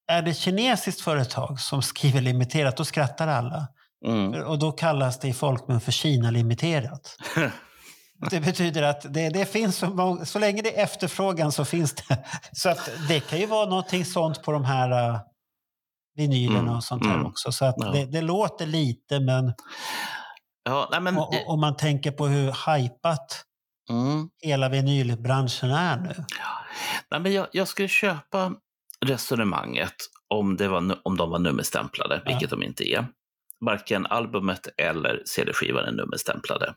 är 0.07 0.23
det 0.23 0.35
kinesiskt 0.35 1.01
företag 1.01 1.61
som 1.61 1.83
skriver 1.83 2.21
limiterat, 2.21 2.77
då 2.77 2.85
skrattar 2.85 3.29
alla. 3.29 3.69
mm. 4.07 4.43
Och 4.45 4.59
då 4.59 4.73
kallas 4.73 5.19
det 5.19 5.29
i 5.29 5.33
folkmun 5.33 5.81
för 5.81 5.93
Kina-limiterat. 5.93 7.17
Det 8.31 8.41
betyder 8.41 8.83
att 8.83 9.15
det, 9.15 9.29
det 9.29 9.47
finns 9.47 9.77
så, 9.79 10.21
så 10.25 10.39
länge 10.39 10.63
det 10.63 10.79
är 10.79 10.85
efterfrågan 10.85 11.53
så 11.53 11.65
finns 11.65 11.95
det. 11.95 12.25
Så 12.53 12.69
att 12.69 12.91
det 13.09 13.21
kan 13.21 13.39
ju 13.39 13.47
vara 13.47 13.69
någonting 13.69 14.05
sånt 14.05 14.43
på 14.43 14.53
de 14.53 14.65
här 14.65 15.11
uh, 15.11 15.21
vinylerna 16.17 16.59
Mm, 16.61 16.77
och 16.77 16.85
sånt 16.85 17.07
här 17.07 17.15
mm. 17.15 17.27
också. 17.27 17.53
Så 17.53 17.65
att 17.65 17.75
Ja. 17.79 17.91
det, 17.91 18.05
det 18.05 18.21
låter 18.21 18.67
lite, 18.67 19.21
men 19.21 19.53
ja 20.65 20.89
nej, 20.93 21.01
men... 21.01 21.19
o- 21.19 21.21
o- 21.23 21.45
om 21.53 21.61
man 21.61 21.77
tänker 21.77 22.11
på 22.11 22.27
hur 22.27 22.47
hypat 22.77 23.45
Mm. 23.91 24.29
hela 24.43 24.69
vinylbranschen 24.69 25.71
är 25.71 25.97
nu. 25.97 26.15
Nej, 27.11 27.21
men 27.21 27.33
jag, 27.33 27.47
jag 27.53 27.69
skulle 27.69 27.89
köpa 27.89 28.53
resonemanget 29.07 29.95
om, 30.29 30.57
det 30.57 30.69
var, 30.69 30.99
om 31.05 31.17
de 31.17 31.31
var 31.31 31.39
nummerstämplade, 31.39 32.23
Ja. 32.25 32.31
vilket 32.31 32.51
de 32.51 32.63
inte 32.63 32.93
är. 32.93 33.07
Varken 33.61 34.07
albumet 34.07 34.69
eller 34.77 35.23
CD-skivan 35.27 35.85
är 35.85 35.93
nummerstämplade. 35.93 36.75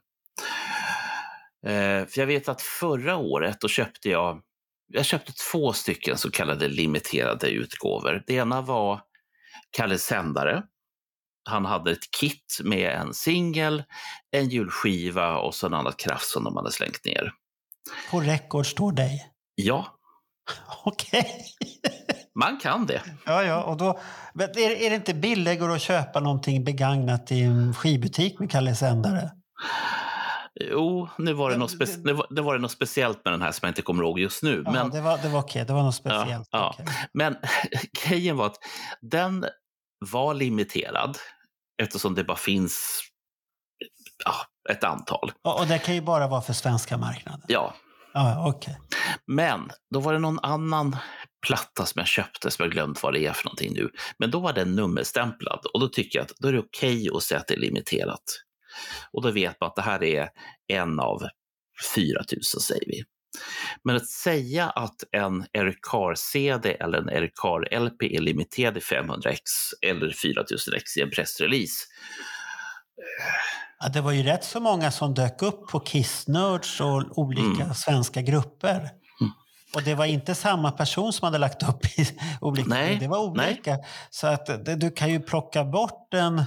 Eh, 1.66 2.06
för 2.06 2.20
jag 2.20 2.28
vet 2.28 2.50
att 2.50 2.62
förra 2.62 3.16
året 3.18 3.58
då 3.62 3.68
köpte 3.68 4.10
jag, 4.10 4.42
jag 4.94 5.06
köpte 5.06 5.32
två 5.52 5.74
stycken 5.74 6.18
så 6.18 6.32
kallade 6.32 6.68
limiterade 6.68 7.50
utgåvor. 7.50 8.24
Det 8.28 8.34
ena 8.34 8.62
var 8.62 9.02
Kalle 9.72 9.98
Sändare. 9.98 10.64
Han 11.50 11.66
hade 11.66 11.92
ett 11.92 12.12
kit 12.20 12.60
med 12.64 12.92
en 12.92 13.14
singel, 13.14 13.84
en 14.32 14.50
julskiva 14.50 15.38
och 15.38 15.56
så 15.56 15.68
en 15.68 15.74
annat 15.74 15.98
kraft 15.98 16.28
som 16.28 16.44
de 16.44 16.58
hade 16.58 16.72
slängt 16.72 17.06
ner. 17.06 17.32
På 18.12 18.20
Record 18.20 18.66
står 18.66 18.92
dig. 18.92 19.32
Ja, 19.56 19.98
Okej. 20.84 21.46
man 22.36 22.60
kan 22.60 22.86
det. 22.86 23.02
Ja, 23.26 23.44
ja. 23.44 23.64
Och 23.64 23.78
då, 23.78 24.00
är, 24.40 24.60
är 24.60 24.90
det 24.90 24.96
inte 24.96 25.14
billigare 25.14 25.74
att 25.74 25.82
köpa 25.82 26.20
någonting 26.20 26.64
begagnat 26.64 27.32
i 27.32 27.42
en 27.42 27.74
skivbutik 27.74 28.40
med 28.40 28.52
Kalle 28.52 28.76
Sändare? 28.76 29.32
Jo, 30.60 31.10
nu 31.18 31.34
var 31.34 31.50
det, 31.50 31.54
Men 31.54 31.60
något, 31.60 31.72
spe- 31.72 32.04
det- 32.04 32.14
var, 32.14 32.28
det 32.30 32.42
var 32.42 32.54
det 32.56 32.60
något 32.62 32.72
speciellt 32.72 33.26
med 33.26 33.34
den 33.34 33.42
här 33.42 33.52
som 33.52 33.66
jag 33.66 33.70
inte 33.72 33.82
kommer 33.82 34.04
ihåg 34.04 34.20
just 34.20 34.44
nu. 34.44 34.62
Ja, 34.66 34.72
men, 34.72 34.90
det, 34.90 35.02
var, 35.02 35.18
det 35.18 35.30
var 35.30 35.40
okej, 35.40 35.66
det 35.66 35.74
var 35.74 35.84
något 35.84 35.96
speciellt. 35.96 36.50
ja. 36.52 36.76
okej. 36.80 36.86
men 37.14 37.36
grejen 38.08 38.38
var 38.38 38.46
att 38.46 38.58
den 39.02 39.46
var 40.12 40.34
limiterad 40.34 41.18
eftersom 41.82 42.16
det 42.16 42.24
bara 42.24 42.38
finns 42.38 43.02
ja, 44.26 44.34
ett 44.74 44.84
antal. 44.84 45.32
Och, 45.44 45.60
och 45.60 45.68
det 45.68 45.78
kan 45.80 45.96
ju 45.96 46.02
bara 46.02 46.28
vara 46.28 46.42
för 46.42 46.54
svenska 46.54 46.98
marknaden. 46.98 47.42
Ja, 47.48 47.74
Ja, 48.14 48.50
okej. 48.50 48.78
men 49.28 49.70
då 49.94 50.00
var 50.00 50.14
det 50.14 50.20
någon 50.20 50.40
annan 50.40 50.98
platta 51.48 51.86
som 51.86 52.00
jag 52.00 52.08
köpte 52.08 52.52
som 52.52 52.64
jag 52.64 52.72
glömt 52.72 53.04
vad 53.04 53.14
det 53.14 53.26
är 53.26 53.34
för 53.34 53.46
någonting 53.46 53.74
nu. 53.74 53.90
Men 54.20 54.32
då 54.32 54.40
var 54.40 54.54
den 54.54 54.76
nummerstämplad 54.76 55.66
och 55.74 55.80
då 55.80 55.88
tycker 55.88 56.20
jag 56.20 56.24
att 56.26 56.32
då 56.40 56.48
är 56.48 56.54
det 56.54 56.60
okej 56.60 57.08
att 57.16 57.24
säga 57.24 57.40
att 57.40 57.48
det 57.48 57.54
är 57.54 57.60
limiterat. 57.60 58.24
Och 59.12 59.22
då 59.22 59.32
vet 59.32 59.60
man 59.62 59.68
att 59.68 59.76
det 59.76 59.82
här 59.82 60.04
är 60.04 60.30
en 60.68 61.00
av 61.00 61.22
4 61.96 62.22
000 62.32 62.44
säger 62.44 62.86
vi. 62.88 63.04
Men 63.84 63.96
att 63.96 64.08
säga 64.08 64.70
att 64.70 64.96
en 65.12 65.46
Eric 65.54 65.78
Carr-CD 65.82 66.70
eller 66.80 66.98
en 66.98 67.10
Eric 67.10 67.32
Carr-LP 67.36 68.04
är 68.04 68.20
limiterad 68.22 68.78
i 68.78 68.80
500x 68.80 69.40
eller 69.82 70.08
4000x 70.08 70.98
i 70.98 71.02
en 71.02 71.10
pressrelease. 71.10 71.86
Ja, 73.80 73.90
det 73.90 74.02
var 74.02 74.12
ju 74.12 74.24
rätt 74.24 74.44
så 74.44 74.60
många 74.60 74.92
som 74.92 75.14
dök 75.14 75.42
upp 75.42 75.68
på 75.68 75.80
Kissnörds 75.80 76.82
och 76.82 77.18
olika 77.18 77.64
Mm. 77.64 77.74
svenska 77.74 78.22
grupper. 78.22 78.90
Och 79.76 79.84
det 79.84 79.96
var 79.96 80.06
inte 80.06 80.36
samma 80.36 80.72
person 80.72 81.14
som 81.14 81.26
hade 81.26 81.38
lagt 81.38 81.70
upp 81.70 81.86
i 82.00 82.08
olika. 82.42 82.70
Nej, 82.70 82.98
det 83.00 83.08
var 83.08 83.20
olika. 83.20 83.78
Så 84.10 84.28
att 84.28 84.50
du 84.80 84.92
kan 84.92 85.10
ju 85.12 85.20
plocka 85.20 85.64
bort 85.64 86.14
en... 86.14 86.44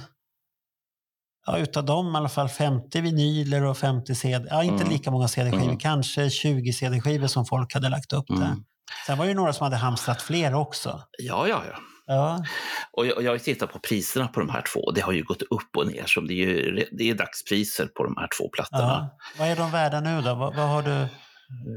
Ja, 1.46 1.58
utav 1.58 1.84
dem 1.84 2.14
i 2.14 2.18
alla 2.18 2.28
fall 2.28 2.48
50 2.48 3.00
vinyler 3.00 3.64
och 3.64 3.78
50 3.78 4.14
CD. 4.14 4.46
Ja, 4.50 4.62
inte 4.62 4.82
Mm. 4.82 4.88
lika 4.92 5.10
många 5.10 5.28
CD-skivor. 5.28 5.64
Mm. 5.64 5.78
Kanske 5.78 6.30
20 6.30 6.72
CD-skivor 6.72 7.26
som 7.26 7.46
folk 7.46 7.74
hade 7.74 7.88
lagt 7.88 8.12
upp 8.12 8.26
där. 8.28 8.34
Mm. 8.36 8.64
Sen 9.06 9.18
var 9.18 9.24
det 9.24 9.28
ju 9.28 9.34
några 9.36 9.52
som 9.52 9.64
hade 9.64 9.76
hamstrat 9.76 10.22
fler 10.22 10.54
också. 10.54 11.02
Ja, 11.18 11.48
ja, 11.48 11.62
ja. 11.70 11.78
Ja, 12.06 12.44
Och 12.92 13.06
jag, 13.06 13.16
och 13.16 13.22
jag 13.22 13.30
har 13.30 13.38
tittat 13.38 13.72
på 13.72 13.78
priserna 13.78 14.28
på 14.28 14.40
de 14.40 14.48
här 14.48 14.62
två. 14.74 14.90
Det 14.90 15.00
har 15.00 15.12
ju 15.12 15.22
gått 15.22 15.42
upp 15.42 15.76
och 15.76 15.86
ner. 15.86 16.04
Så 16.06 16.20
det, 16.20 16.32
är 16.34 16.36
ju, 16.46 16.86
det 16.98 17.10
är 17.10 17.14
dagspriser 17.14 17.86
på 17.86 18.04
de 18.04 18.16
här 18.18 18.28
två 18.38 18.48
plattorna. 18.48 18.82
ja. 18.82 19.16
Vad 19.38 19.48
är 19.48 19.56
de 19.56 19.70
värda 19.70 20.00
nu 20.00 20.20
då? 20.22 20.34
Vad, 20.34 20.56
vad, 20.56 20.68
har 20.68 20.82
du, 20.82 21.06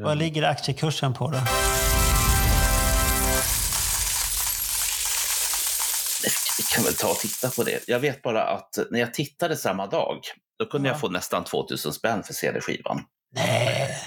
vad 0.03 0.17
ligger 0.17 0.43
aktiekursen 0.43 1.13
på 1.13 1.31
då? 1.31 1.37
Ta 7.03 7.09
och 7.11 7.17
titta 7.17 7.49
på 7.49 7.63
det. 7.63 7.83
Jag 7.87 7.99
vet 7.99 8.21
bara 8.21 8.43
att 8.43 8.77
när 8.91 8.99
jag 8.99 9.13
tittade 9.13 9.55
samma 9.57 9.87
dag, 9.87 10.17
då 10.59 10.65
kunde 10.65 10.87
Ja. 10.89 10.93
jag 10.93 10.99
få 11.01 11.09
nästan 11.09 11.43
2000 11.43 11.93
spänn 11.93 12.23
för 12.23 12.33
CD-skivan. 12.33 13.01
Nej, 13.35 13.97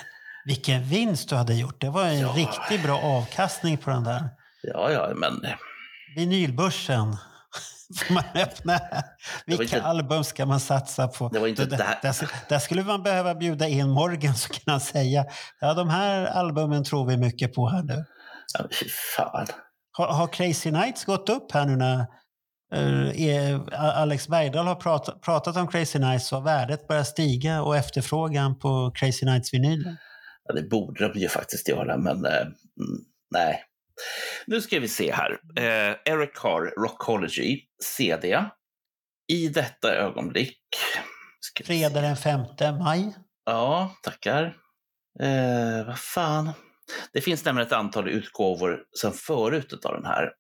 vilken 0.45 0.83
vinst 0.85 1.29
du 1.29 1.35
hade 1.37 1.55
gjort. 1.55 1.81
Det 1.81 1.91
var 1.91 2.05
en 2.05 2.19
Ja. 2.21 2.29
riktigt 2.37 2.83
bra 2.83 2.99
avkastning 3.01 3.79
på 3.79 3.91
den 3.91 4.05
där 4.05 4.29
Ja, 4.63 4.91
ja, 4.93 5.13
men 5.17 5.47
vinylbörsen. 6.17 7.17
får 7.99 8.15
man 8.15 8.25
öppna. 8.35 8.81
Vilka 9.47 9.63
inte- 9.63 9.83
album 9.83 10.25
ska 10.25 10.47
man 10.47 10.61
satsa 10.61 11.09
på? 11.09 11.29
Det 11.29 11.39
var 11.39 11.47
inte 11.49 11.65
där, 11.65 11.77
där. 11.79 11.99
där, 12.03 12.17
där 12.49 12.59
skulle 12.59 12.83
man 12.85 13.03
behöva 13.03 13.35
bjuda 13.35 13.69
in 13.69 13.89
Morgan 13.91 14.35
så 14.37 14.49
kan 14.49 14.63
han 14.67 14.81
säga 14.81 15.25
ja, 15.61 15.75
de 15.75 15.89
här 15.89 16.27
albumen 16.27 16.85
tror 16.85 17.07
vi 17.07 17.17
mycket 17.17 17.55
på 17.55 17.69
här 17.69 17.83
nu. 17.83 18.05
Ja, 18.59 18.65
fy 18.81 18.87
fan. 19.17 19.47
Har, 19.93 20.07
har 20.13 20.27
Crazy 20.27 20.71
Nights 20.71 21.05
gått 21.05 21.29
upp 21.29 21.53
här 21.53 21.65
nu 21.67 21.77
när 21.77 22.07
Alex 23.73 24.29
Bergdahl 24.29 24.67
har 24.67 24.75
pratat, 24.75 25.23
pratat 25.23 25.57
om 25.57 25.69
Crazy 25.69 25.99
Nights 25.99 26.33
och 26.33 26.47
värdet 26.47 26.89
börjar 26.89 27.05
stiga 27.05 27.63
och 27.63 27.77
efterfrågan 27.77 28.59
på 28.59 28.93
Crazy 28.95 29.27
Nights 29.27 29.55
vinyler? 29.55 29.97
Ja, 30.45 30.55
det 30.55 30.63
borde 30.63 31.09
de 31.09 31.21
ju 31.21 31.29
faktiskt 31.29 31.69
göra, 31.69 31.97
men 31.97 32.25
eh, 32.25 32.41
mm, 32.41 33.05
nej. 33.31 33.63
Nu 34.47 34.61
ska 34.61 34.81
vi 34.81 34.89
se 34.89 35.13
här. 35.13 35.39
Eh, 35.57 36.13
Eric 36.13 36.35
Carr, 36.35 36.81
Rockology, 36.81 37.61
CD. 37.85 38.45
I 39.33 39.49
detta 39.49 39.95
ögonblick. 39.95 40.59
Fredag 41.65 42.01
den 42.01 42.17
5 42.17 42.41
maj. 42.79 43.17
Ja, 43.45 43.97
tackar. 44.03 44.57
Eh, 45.21 45.87
vad 45.87 45.99
fan. 45.99 46.53
Det 47.13 47.21
finns 47.21 47.45
nämligen 47.45 47.67
ett 47.67 47.73
antal 47.73 48.09
utgåvor 48.09 48.83
sedan 49.01 49.13
förut 49.13 49.85
av 49.85 49.95
den 49.95 50.05
här 50.05 50.33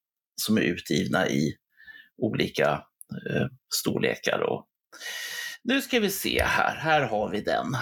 som 0.43 0.57
är 0.57 0.61
utgivna 0.61 1.29
i 1.29 1.57
olika 2.19 2.71
eh, 3.31 3.47
storlekar. 3.75 4.39
Och... 4.39 4.67
Nu 5.65 5.83
ska 5.83 6.01
vi 6.01 6.11
se 6.11 6.43
här. 6.43 6.77
Här 6.77 7.03
har 7.03 7.31
vi 7.31 7.41
den. 7.41 7.77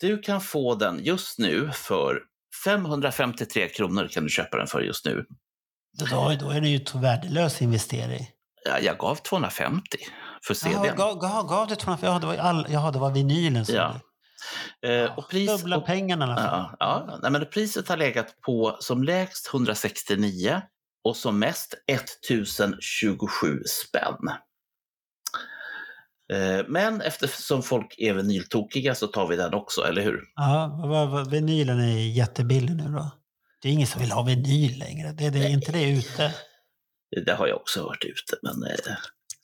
Du 0.00 0.18
kan 0.18 0.40
få 0.40 0.74
den 0.74 1.04
just 1.04 1.38
nu 1.38 1.70
för 1.74 2.22
553 2.64 3.68
kronor 3.68 4.08
kan 4.08 4.24
du 4.24 4.30
köpa 4.30 4.56
den 4.56 4.66
för 4.66 4.80
just 4.80 5.04
nu. 5.04 5.24
Då, 6.10 6.36
då 6.40 6.50
är 6.50 6.60
det 6.60 6.68
ju 6.68 6.80
en 6.94 7.00
värdelös 7.00 7.62
investering. 7.62 8.28
Ja, 8.64 8.78
jag 8.78 8.98
gav 8.98 9.16
250 9.16 9.98
för 10.46 10.54
CDn. 10.54 10.84
Jaha, 10.84 10.94
gav, 10.94 11.18
gav, 11.18 11.48
gav 11.48 11.68
du 11.68 11.74
200? 11.74 12.06
Ja, 12.06 12.18
det 12.18 12.26
var, 12.26 12.36
all, 12.36 12.66
jaha, 12.68 12.90
det 12.90 12.98
var 12.98 13.10
vinylen. 13.10 13.66
som 13.66 13.74
Ja. 13.74 14.00
Eh, 14.88 15.18
och 15.18 15.28
pris, 15.28 15.50
Dubbla 15.50 15.80
pengarna 15.80 16.24
i 16.24 16.28
alla 16.28 16.36
fall. 16.36 16.70
Ja, 16.78 17.06
ja. 17.08 17.18
Nej, 17.22 17.30
men 17.30 17.46
priset 17.46 17.88
har 17.88 17.96
legat 17.96 18.40
på 18.40 18.76
som 18.80 19.02
lägst 19.02 19.48
169 19.54 20.62
och 21.04 21.16
som 21.16 21.38
mest 21.38 21.74
1027 21.86 23.62
spänn. 23.66 24.28
Eh, 26.32 26.64
Men 26.68 27.00
eftersom 27.00 27.62
folk 27.62 27.94
är 27.98 28.14
vinyltokiga 28.14 28.94
så 28.94 29.06
tar 29.06 29.28
vi 29.28 29.36
den 29.36 29.54
också, 29.54 29.80
eller 29.82 30.02
hur? 30.02 30.20
Ja, 30.34 31.26
vinylen 31.30 31.80
är 31.80 32.16
jättebillig 32.16 32.76
nu 32.76 32.84
då. 32.84 33.10
Det 33.62 33.68
är 33.68 33.72
ingen 33.72 33.86
som 33.86 34.00
vill 34.00 34.12
ha 34.12 34.22
vinyl 34.22 34.78
längre. 34.78 35.12
Det, 35.12 35.30
det 35.30 35.38
är 35.38 35.48
inte 35.48 35.72
det 35.72 35.90
ute. 35.90 36.34
Det 37.26 37.32
har 37.34 37.46
jag 37.46 37.56
också 37.56 37.82
hört 37.82 38.04
ute, 38.04 38.36
men 38.42 38.62
eh, 38.70 38.94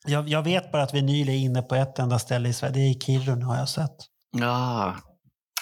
Jag, 0.07 0.29
jag 0.29 0.43
vet 0.43 0.73
bara 0.73 0.83
att 0.83 0.95
vinyl 0.95 1.29
är 1.29 1.33
inne 1.33 1.63
på 1.63 1.75
ett 1.75 1.99
enda 1.99 2.19
ställe 2.19 2.49
i 2.49 2.53
Sverige. 2.53 2.73
Det 2.75 2.81
är 2.81 2.91
i 2.91 3.01
Kiruna 3.01 3.47
har 3.47 3.57
jag 3.57 3.69
sett. 3.69 3.97
ja. 4.33 4.97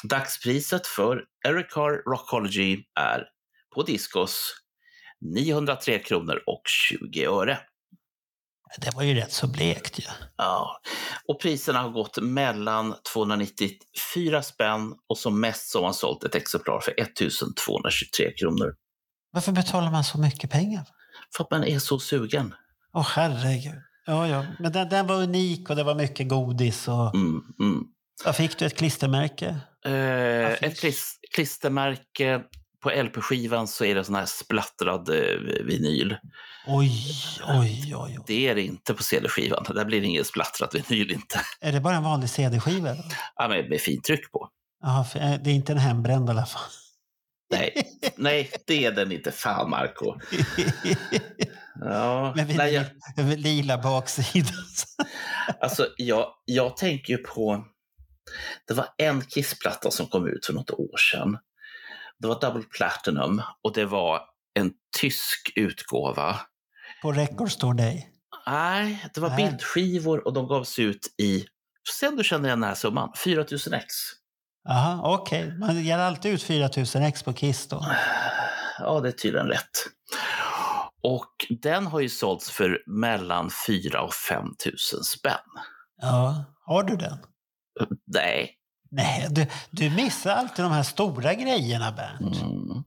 Dagspriset 0.02 0.86
för 0.86 1.24
Eric 1.48 1.70
Carr 1.70 2.10
Rockology 2.10 2.76
är 3.00 3.24
på 3.74 3.82
Discos 3.82 4.52
903 5.20 5.98
kronor 5.98 6.42
och 6.46 6.62
20 6.66 7.24
öre. 7.24 7.58
Det 8.78 8.94
var 8.94 9.02
ju 9.02 9.14
rätt 9.14 9.32
så 9.32 9.46
blekt 9.46 9.98
ju. 9.98 10.04
Ja, 10.36 10.80
och 11.28 11.40
priserna 11.40 11.82
har 11.82 11.90
gått 11.90 12.22
mellan 12.22 12.94
294 13.12 14.42
spänn 14.42 14.94
och 15.08 15.18
som 15.18 15.40
mest 15.40 15.70
så 15.70 15.78
har 15.78 15.82
man 15.82 15.94
sålt 15.94 16.24
ett 16.24 16.34
exemplar 16.34 16.80
för 16.80 16.92
1223 17.00 18.32
kronor. 18.40 18.74
Varför 19.30 19.52
betalar 19.52 19.90
man 19.90 20.04
så 20.04 20.18
mycket 20.18 20.50
pengar? 20.50 20.84
För 21.36 21.44
att 21.44 21.50
man 21.50 21.64
är 21.64 21.78
så 21.78 21.98
sugen. 21.98 22.54
Åh 22.92 23.08
herregud. 23.14 23.82
Ja, 24.06 24.28
ja. 24.28 24.46
Men 24.58 24.72
den, 24.72 24.88
den 24.88 25.06
var 25.06 25.22
unik 25.22 25.70
och 25.70 25.76
det 25.76 25.84
var 25.84 25.94
mycket 25.94 26.28
godis. 26.28 26.88
Och... 26.88 27.14
Mm, 27.14 27.42
mm. 27.60 27.84
Vad 28.24 28.36
fick 28.36 28.58
du? 28.58 28.66
Ett 28.66 28.76
klistermärke? 28.78 29.56
Eh, 29.84 29.92
ett 30.52 30.80
klis- 30.80 31.18
klistermärke 31.34 32.42
på 32.82 32.90
LP-skivan 32.90 33.68
så 33.68 33.84
är 33.84 33.94
det 33.94 34.04
sån 34.04 34.14
här 34.14 34.26
splattrad 34.26 35.08
eh, 35.08 35.64
vinyl. 35.64 36.16
Oj, 36.66 36.90
oj, 37.48 37.82
oj. 37.84 37.94
oj. 37.96 38.18
Det 38.26 38.48
är 38.48 38.54
det 38.54 38.62
inte 38.62 38.94
på 38.94 39.02
CD-skivan. 39.02 39.64
Där 39.74 39.84
blir 39.84 40.00
det 40.00 40.06
ingen 40.06 40.24
splattrat 40.24 40.74
vinyl 40.74 41.12
inte. 41.12 41.40
Är 41.60 41.72
det 41.72 41.80
bara 41.80 41.96
en 41.96 42.02
vanlig 42.02 42.30
CD-skiva? 42.30 42.96
Ja, 43.36 43.48
med, 43.48 43.68
med 43.68 43.80
fint 43.80 44.04
tryck 44.04 44.32
på. 44.32 44.48
För, 45.12 45.20
eh, 45.20 45.34
det 45.44 45.50
är 45.50 45.54
inte 45.54 45.72
en 45.72 45.78
hembränd 45.78 46.28
i 46.28 46.30
alla 46.30 46.46
fall. 46.46 46.70
Nej, 47.50 47.72
nej, 48.16 48.50
det 48.66 48.84
är 48.84 48.92
den 48.92 49.12
inte. 49.12 49.32
Fan, 49.32 49.70
Marco. 49.70 50.14
Ja, 51.80 52.34
Med 52.36 52.56
nej, 52.56 52.74
jag, 52.74 53.38
lila 53.38 53.78
baksida. 53.78 54.52
Alltså, 55.60 55.88
jag, 55.96 56.26
jag 56.44 56.76
tänker 56.76 57.12
ju 57.12 57.18
på... 57.18 57.66
Det 58.66 58.74
var 58.74 58.86
en 58.98 59.22
Kiss-platta 59.22 59.90
som 59.90 60.06
kom 60.06 60.28
ut 60.28 60.46
för 60.46 60.52
något 60.52 60.70
år 60.70 60.96
sedan. 61.12 61.38
Det 62.18 62.28
var 62.28 62.40
Double 62.40 62.62
Platinum 62.62 63.42
och 63.62 63.72
det 63.72 63.84
var 63.84 64.20
en 64.54 64.72
tysk 65.00 65.52
utgåva. 65.56 66.40
På 67.02 67.12
Record 67.12 67.52
Store 67.52 67.76
Day. 67.76 68.12
Nej, 68.46 69.06
det 69.14 69.20
var 69.20 69.28
Nej. 69.28 69.36
bildskivor 69.36 70.26
och 70.26 70.32
de 70.32 70.48
gavs 70.48 70.78
ut 70.78 71.14
i, 71.22 71.44
sen 71.98 72.16
du 72.16 72.24
känner 72.24 72.48
igen 72.48 72.60
den 72.60 72.68
här 72.68 72.74
summan, 72.74 73.12
4000 73.16 73.74
ex. 73.74 73.94
Jaha, 74.68 75.00
okej. 75.04 75.58
Man 75.58 75.84
ger 75.84 75.98
alltid 75.98 76.32
ut 76.32 76.42
4000 76.42 77.02
ex 77.02 77.22
på 77.22 77.32
Kiss 77.32 77.68
då. 77.68 77.86
Ja, 78.78 79.00
det 79.00 79.08
är 79.08 79.12
tydligen 79.12 79.46
rätt. 79.46 79.70
Och 81.02 81.46
den 81.62 81.86
har 81.86 82.00
ju 82.00 82.08
sålts 82.08 82.50
för 82.50 82.82
mellan 82.86 83.50
4 83.66 84.02
och 84.02 84.14
5 84.14 84.44
000 84.44 84.54
spänn. 85.04 85.32
Ja, 86.02 86.44
har 86.64 86.82
du 86.82 86.96
den? 86.96 87.18
Nej. 88.06 88.50
Nej, 88.90 89.26
du, 89.30 89.46
du 89.70 89.90
missar 89.90 90.30
alltid 90.30 90.64
de 90.64 90.72
här 90.72 90.82
stora 90.82 91.34
grejerna, 91.34 91.92
Bernt. 91.92 92.36
Mm. 92.42 92.84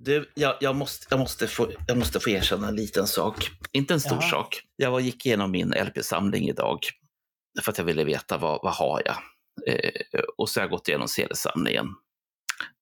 Du, 0.00 0.32
jag, 0.34 0.56
jag, 0.60 0.76
måste, 0.76 1.06
jag, 1.10 1.18
måste 1.18 1.46
få, 1.46 1.70
jag 1.86 1.98
måste 1.98 2.20
få 2.20 2.30
erkänna 2.30 2.68
en 2.68 2.76
liten 2.76 3.06
sak. 3.06 3.50
Inte 3.72 3.94
en 3.94 4.00
stor 4.00 4.18
Jaha. 4.20 4.30
sak. 4.30 4.62
Jag 4.76 4.90
var, 4.90 5.00
gick 5.00 5.26
igenom 5.26 5.50
min 5.50 5.68
LP-samling 5.68 6.48
idag 6.48 6.78
för 7.62 7.72
att 7.72 7.78
jag 7.78 7.84
ville 7.84 8.04
veta 8.04 8.38
vad, 8.38 8.60
vad 8.62 8.74
har 8.74 9.02
jag. 9.04 9.16
Eh, 9.66 10.20
och 10.38 10.48
så 10.48 10.60
har 10.60 10.64
jag 10.64 10.70
gått 10.70 10.88
igenom 10.88 11.08
CD-samlingen. 11.08 11.86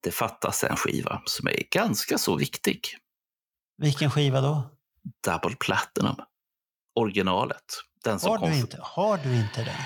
Det 0.02 0.10
fattas 0.10 0.64
en 0.64 0.76
skiva 0.76 1.22
som 1.24 1.48
är 1.48 1.62
ganska 1.70 2.18
så 2.18 2.36
viktig. 2.36 2.80
Vilken 3.78 4.10
skiva 4.10 4.40
då? 4.40 4.70
Double 5.24 5.56
Platinum. 5.56 6.16
Originalet. 6.94 7.64
Den 8.04 8.20
som 8.20 8.30
Har 8.30 8.48
du 8.48 8.56
inte, 8.56 8.78
har 8.82 9.18
du 9.18 9.36
inte 9.36 9.64
den? 9.64 9.76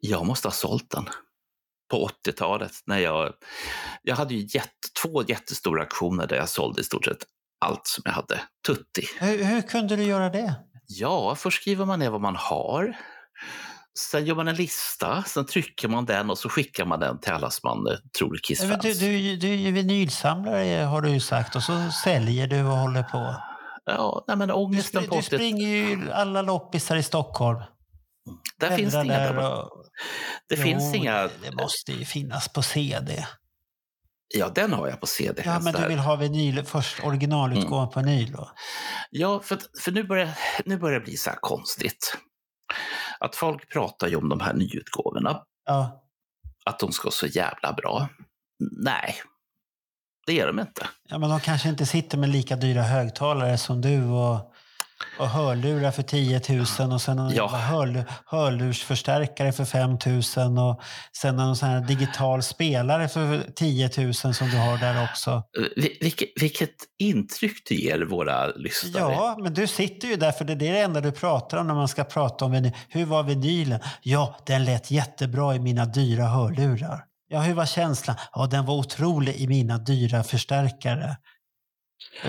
Jag 0.00 0.26
måste 0.26 0.48
ha 0.48 0.52
sålt 0.52 0.90
den. 0.90 1.08
På 1.90 2.08
80-talet. 2.26 2.72
när 2.86 2.98
jag, 2.98 3.32
jag 4.02 4.16
hade 4.16 4.34
ju 4.34 4.40
jätte, 4.54 4.88
två 5.02 5.22
jättestora 5.22 5.82
auktioner 5.82 6.26
där 6.26 6.36
jag 6.36 6.48
sålde 6.48 6.80
i 6.80 6.84
stort 6.84 7.04
sett 7.04 7.18
allt 7.60 7.86
som 7.86 8.02
jag 8.04 8.12
hade. 8.12 8.40
Tutti. 8.66 9.02
Hur, 9.20 9.44
hur 9.44 9.62
kunde 9.62 9.96
du 9.96 10.02
göra 10.02 10.28
det? 10.30 10.54
Ja, 10.86 11.34
först 11.34 11.60
skriver 11.62 11.84
man 11.84 11.98
ner 11.98 12.10
vad 12.10 12.20
man 12.20 12.36
har. 12.36 12.96
Sen 13.98 14.26
gör 14.26 14.34
man 14.34 14.48
en 14.48 14.54
lista, 14.56 15.22
sen 15.22 15.46
trycker 15.46 15.88
man 15.88 16.04
den 16.04 16.30
och 16.30 16.38
så 16.38 16.48
skickar 16.48 16.84
man 16.84 17.00
den 17.00 17.20
till 17.20 17.32
alla 17.32 17.50
som 17.50 17.68
man 17.68 17.92
eh, 17.92 17.98
tror 18.18 18.36
Kiss-fans. 18.42 18.82
Du, 18.82 18.92
du, 18.94 19.36
du 19.36 19.48
är 19.48 19.54
ju 19.56 19.72
vinylsamlare 19.72 20.84
har 20.84 21.00
du 21.00 21.10
ju 21.10 21.20
sagt 21.20 21.56
och 21.56 21.62
så 21.62 21.90
säljer 22.04 22.46
du 22.46 22.60
och 22.64 22.76
håller 22.76 23.02
på. 23.02 23.34
Ja, 23.84 24.24
nej, 24.28 24.36
men 24.36 24.48
Du, 24.48 24.54
ångesten 24.54 25.02
spr- 25.02 25.08
på 25.08 25.14
du 25.14 25.18
80 25.20 25.26
springer 25.26 25.68
ju 25.68 26.10
alla 26.12 26.42
loppisar 26.42 26.96
i 26.96 27.02
Stockholm. 27.02 27.60
Där 28.60 28.76
finns 28.76 28.94
det 28.94 29.04
inga. 29.04 29.48
och- 29.48 29.84
det 30.48 30.54
Jo, 30.56 30.62
finns 30.62 30.94
inga. 30.94 31.22
Det, 31.22 31.54
måste 31.62 31.92
ju 31.92 32.04
finnas 32.04 32.48
på 32.48 32.62
CD. 32.62 33.26
Ja, 34.34 34.48
den 34.54 34.72
har 34.72 34.88
jag 34.88 35.00
på 35.00 35.06
CD. 35.06 35.42
Ja, 35.44 35.60
men 35.60 35.72
där. 35.72 35.82
du 35.82 35.88
vill 35.88 35.98
ha 35.98 36.16
vinyl, 36.16 36.64
först 36.64 37.04
originalutgåvan 37.04 37.82
Mm. 37.82 37.92
på 37.92 38.00
vinyl 38.00 38.32
då? 38.32 38.50
Ja, 39.10 39.40
för, 39.40 39.58
för 39.82 39.92
nu, 39.92 40.04
börjar, 40.04 40.30
nu 40.64 40.78
börjar 40.78 40.98
det 41.00 41.04
bli 41.04 41.16
så 41.16 41.30
här 41.30 41.38
konstigt. 41.40 42.16
Att 43.20 43.36
folk 43.36 43.72
pratar 43.72 44.08
ju 44.08 44.16
om 44.16 44.28
de 44.28 44.40
här 44.40 44.54
nyutgåvorna, 44.54 45.42
Ja. 45.66 46.04
att 46.64 46.78
de 46.78 46.92
ska 46.92 47.04
vara 47.04 47.12
så 47.14 47.26
jävla 47.26 47.72
bra. 47.72 48.08
Nej, 48.84 49.14
det 50.26 50.32
gör 50.32 50.46
de 50.46 50.60
inte. 50.60 50.88
ja, 51.08 51.18
men 51.18 51.30
de 51.30 51.40
kanske 51.40 51.68
inte 51.68 51.86
sitter 51.86 52.18
med 52.18 52.28
lika 52.28 52.56
dyra 52.56 52.82
högtalare 52.82 53.58
som 53.58 53.80
du 53.80 54.04
och, 54.04 54.52
och 55.18 55.28
hörlurar 55.28 55.90
för 55.90 56.02
10 56.02 56.40
000 56.78 56.92
och 56.92 57.00
sen 57.00 57.16
någon 57.16 57.34
Ja. 57.34 57.48
hörlursförstärkare 58.26 59.52
för 59.52 59.64
5 59.64 59.90
000 60.36 60.58
och 60.70 60.80
sen 61.20 61.36
någon 61.36 61.56
sån 61.56 61.68
här 61.68 61.80
digital 61.80 62.42
spelare 62.42 63.08
för 63.08 63.40
10 63.56 63.90
000 63.98 64.14
som 64.14 64.50
du 64.50 64.56
har 64.56 64.78
där 64.78 65.04
också. 65.04 65.42
Vil- 65.76 65.96
Vilket, 66.00 66.28
vilket 66.40 66.74
intryck 66.98 67.68
du 67.68 67.74
ger 67.74 68.00
våra 68.00 68.46
lyssnare. 68.46 69.12
Ja, 69.12 69.36
men 69.42 69.54
du 69.54 69.66
sitter 69.66 70.08
ju 70.08 70.16
där 70.16 70.32
för 70.32 70.44
det 70.44 70.52
är 70.52 70.56
det 70.56 70.80
enda 70.80 71.00
du 71.00 71.12
pratar 71.12 71.58
om 71.58 71.66
när 71.66 71.74
man 71.74 71.88
ska 71.88 72.04
prata 72.04 72.44
om 72.44 72.52
vinyl. 72.52 72.72
Hur 72.88 73.04
var 73.04 73.22
vinylen? 73.22 73.80
Ja, 74.02 74.36
den 74.46 74.64
lät 74.64 74.90
jättebra 74.90 75.54
i 75.54 75.58
mina 75.58 75.84
dyra 75.86 76.24
hörlurar. 76.24 77.04
Ja, 77.30 77.40
hur 77.40 77.54
var 77.54 77.66
känslan? 77.66 78.16
Ja, 78.32 78.46
den 78.46 78.64
var 78.66 78.74
otrolig 78.74 79.34
i 79.36 79.48
mina 79.48 79.78
dyra 79.78 80.22
förstärkare. 80.22 81.16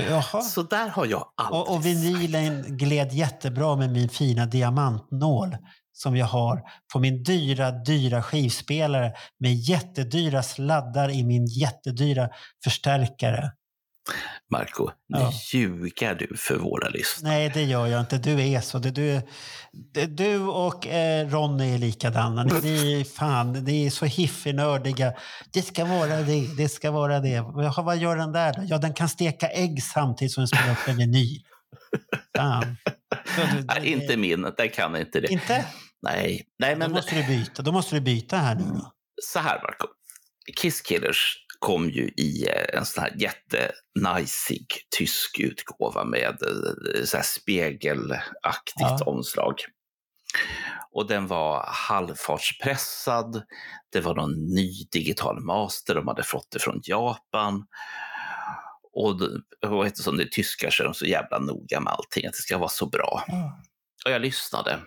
Jaha. 0.09 0.41
Så 0.41 0.63
där 0.63 0.89
har 0.89 1.05
jag 1.05 1.31
aldrig 1.35 1.61
Och, 1.61 1.75
och 1.75 1.85
vinylen 1.85 2.77
gled 2.77 3.13
jättebra 3.13 3.75
med 3.75 3.89
min 3.89 4.09
fina 4.09 4.45
diamantnål 4.45 5.57
som 5.93 6.17
jag 6.17 6.25
har 6.25 6.61
på 6.93 6.99
min 6.99 7.23
dyra, 7.23 7.71
dyra 7.71 8.23
skivspelare 8.23 9.13
med 9.39 9.53
jättedyra 9.53 10.43
sladdar 10.43 11.09
i 11.09 11.23
min 11.23 11.45
jättedyra 11.45 12.29
förstärkare. 12.63 13.51
Marco, 14.51 14.89
Ja. 15.07 15.31
ljuger 15.53 16.15
du 16.15 16.37
för 16.37 16.55
våra 16.57 16.89
lyssnare. 16.89 17.33
Nej, 17.33 17.51
det 17.53 17.63
gör 17.63 17.87
jag 17.87 17.99
inte. 17.99 18.17
Du 18.17 18.41
är 18.41 18.61
så. 18.61 18.79
Det, 18.79 18.91
du, 18.91 19.21
det, 19.93 20.05
du 20.05 20.39
och 20.39 20.87
eh, 20.87 21.27
Ronny 21.29 21.73
är 21.73 21.77
likadana. 21.77 22.43
Ni, 22.43 23.05
fan, 23.15 23.51
ni 23.53 23.85
är 23.85 23.89
så 23.89 24.05
hiffig-nördiga. 24.05 25.13
Det 25.53 25.61
ska 25.61 25.85
vara 25.85 26.21
det, 26.21 26.47
det 26.57 26.69
ska 26.69 26.91
vara 26.91 27.19
det. 27.19 27.29
Jaha, 27.29 27.81
vad 27.81 27.97
gör 27.97 28.15
den 28.15 28.31
där 28.31 28.53
då? 28.53 28.61
Ja, 28.65 28.77
den 28.77 28.93
kan 28.93 29.09
steka 29.09 29.47
ägg 29.49 29.83
samtidigt 29.83 30.31
som 30.33 30.41
den 30.41 30.47
spelar 30.47 30.71
upp 30.71 30.87
en 30.87 30.97
vinyl. 30.97 31.41
Fan. 32.37 32.77
Du- 33.35 33.63
Nej, 33.67 33.91
inte 33.91 34.17
min, 34.17 34.41
den 34.57 34.69
kan 34.69 34.95
inte 34.95 35.19
det. 35.19 35.27
Inte? 35.27 35.65
Nej, 36.01 36.43
Nej 36.59 36.73
Då 36.73 36.79
men 36.79 36.91
måste 36.91 37.15
du 37.15 37.27
byta. 37.27 37.61
Då 37.61 37.71
måste 37.71 37.95
du 37.95 38.01
byta 38.01 38.37
här 38.37 38.55
nu 38.55 38.63
då. 38.63 38.91
så 39.23 39.39
här 39.39 39.61
Marco. 39.61 39.87
Kiss 40.61 40.81
Killers 40.81 41.37
kom 41.59 41.89
ju 41.89 42.07
i 42.17 42.47
eh, 42.47 42.77
en 42.79 42.85
sån 42.85 43.03
här 43.03 43.15
jättenajsig 43.17 44.65
tysk 44.97 45.39
utgåva 45.39 46.05
med 46.05 46.37
eh, 46.43 47.03
så 47.05 47.17
här 47.17 47.23
spegelaktigt 47.23 48.79
Ja. 48.79 48.99
omslag. 49.05 49.55
Och 50.91 51.07
den 51.07 51.27
var 51.27 51.65
halvfartspressad. 51.67 53.43
Det 53.91 54.01
var 54.01 54.15
någon 54.15 54.45
ny 54.55 54.71
digital 54.91 55.39
master. 55.43 55.95
De 55.95 56.07
hade 56.07 56.23
fått 56.23 56.47
det 56.51 56.59
från 56.59 56.79
Japan. 56.83 57.65
Och, 58.93 59.21
och 59.67 59.85
eftersom 59.85 60.17
det 60.17 60.23
är 60.23 60.27
tyskar 60.27 60.69
så 60.69 60.83
är 60.83 60.85
de 60.85 60.93
så 60.93 61.05
jävla 61.05 61.39
noga 61.39 61.79
med 61.79 61.93
allting, 61.93 62.25
att 62.25 62.33
det 62.33 62.39
ska 62.39 62.57
vara 62.57 62.69
så 62.69 62.85
bra. 62.89 63.23
Och 64.05 64.11
jag 64.11 64.21
lyssnade. 64.21 64.79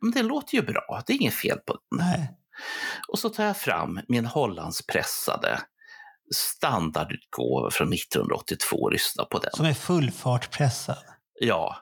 Men 0.00 0.10
det 0.10 0.22
låter 0.22 0.54
ju 0.54 0.62
bra, 0.62 1.02
det 1.06 1.12
är 1.12 1.16
inget 1.16 1.34
fel 1.34 1.58
på 1.58 1.72
den. 1.72 2.06
Nej. 2.06 2.30
Och 3.08 3.18
så 3.18 3.28
tar 3.28 3.44
jag 3.44 3.56
fram 3.56 4.00
min 4.08 4.26
Hollandspressade 4.26 5.60
standardutgåva 6.34 7.70
från 7.70 7.92
1982 7.92 8.76
och 8.76 8.92
lyssnar 8.92 9.24
på 9.24 9.38
den. 9.38 9.50
Som 9.54 9.66
är 9.66 9.74
fullfartpressad. 9.74 10.98
Ja, 11.40 11.76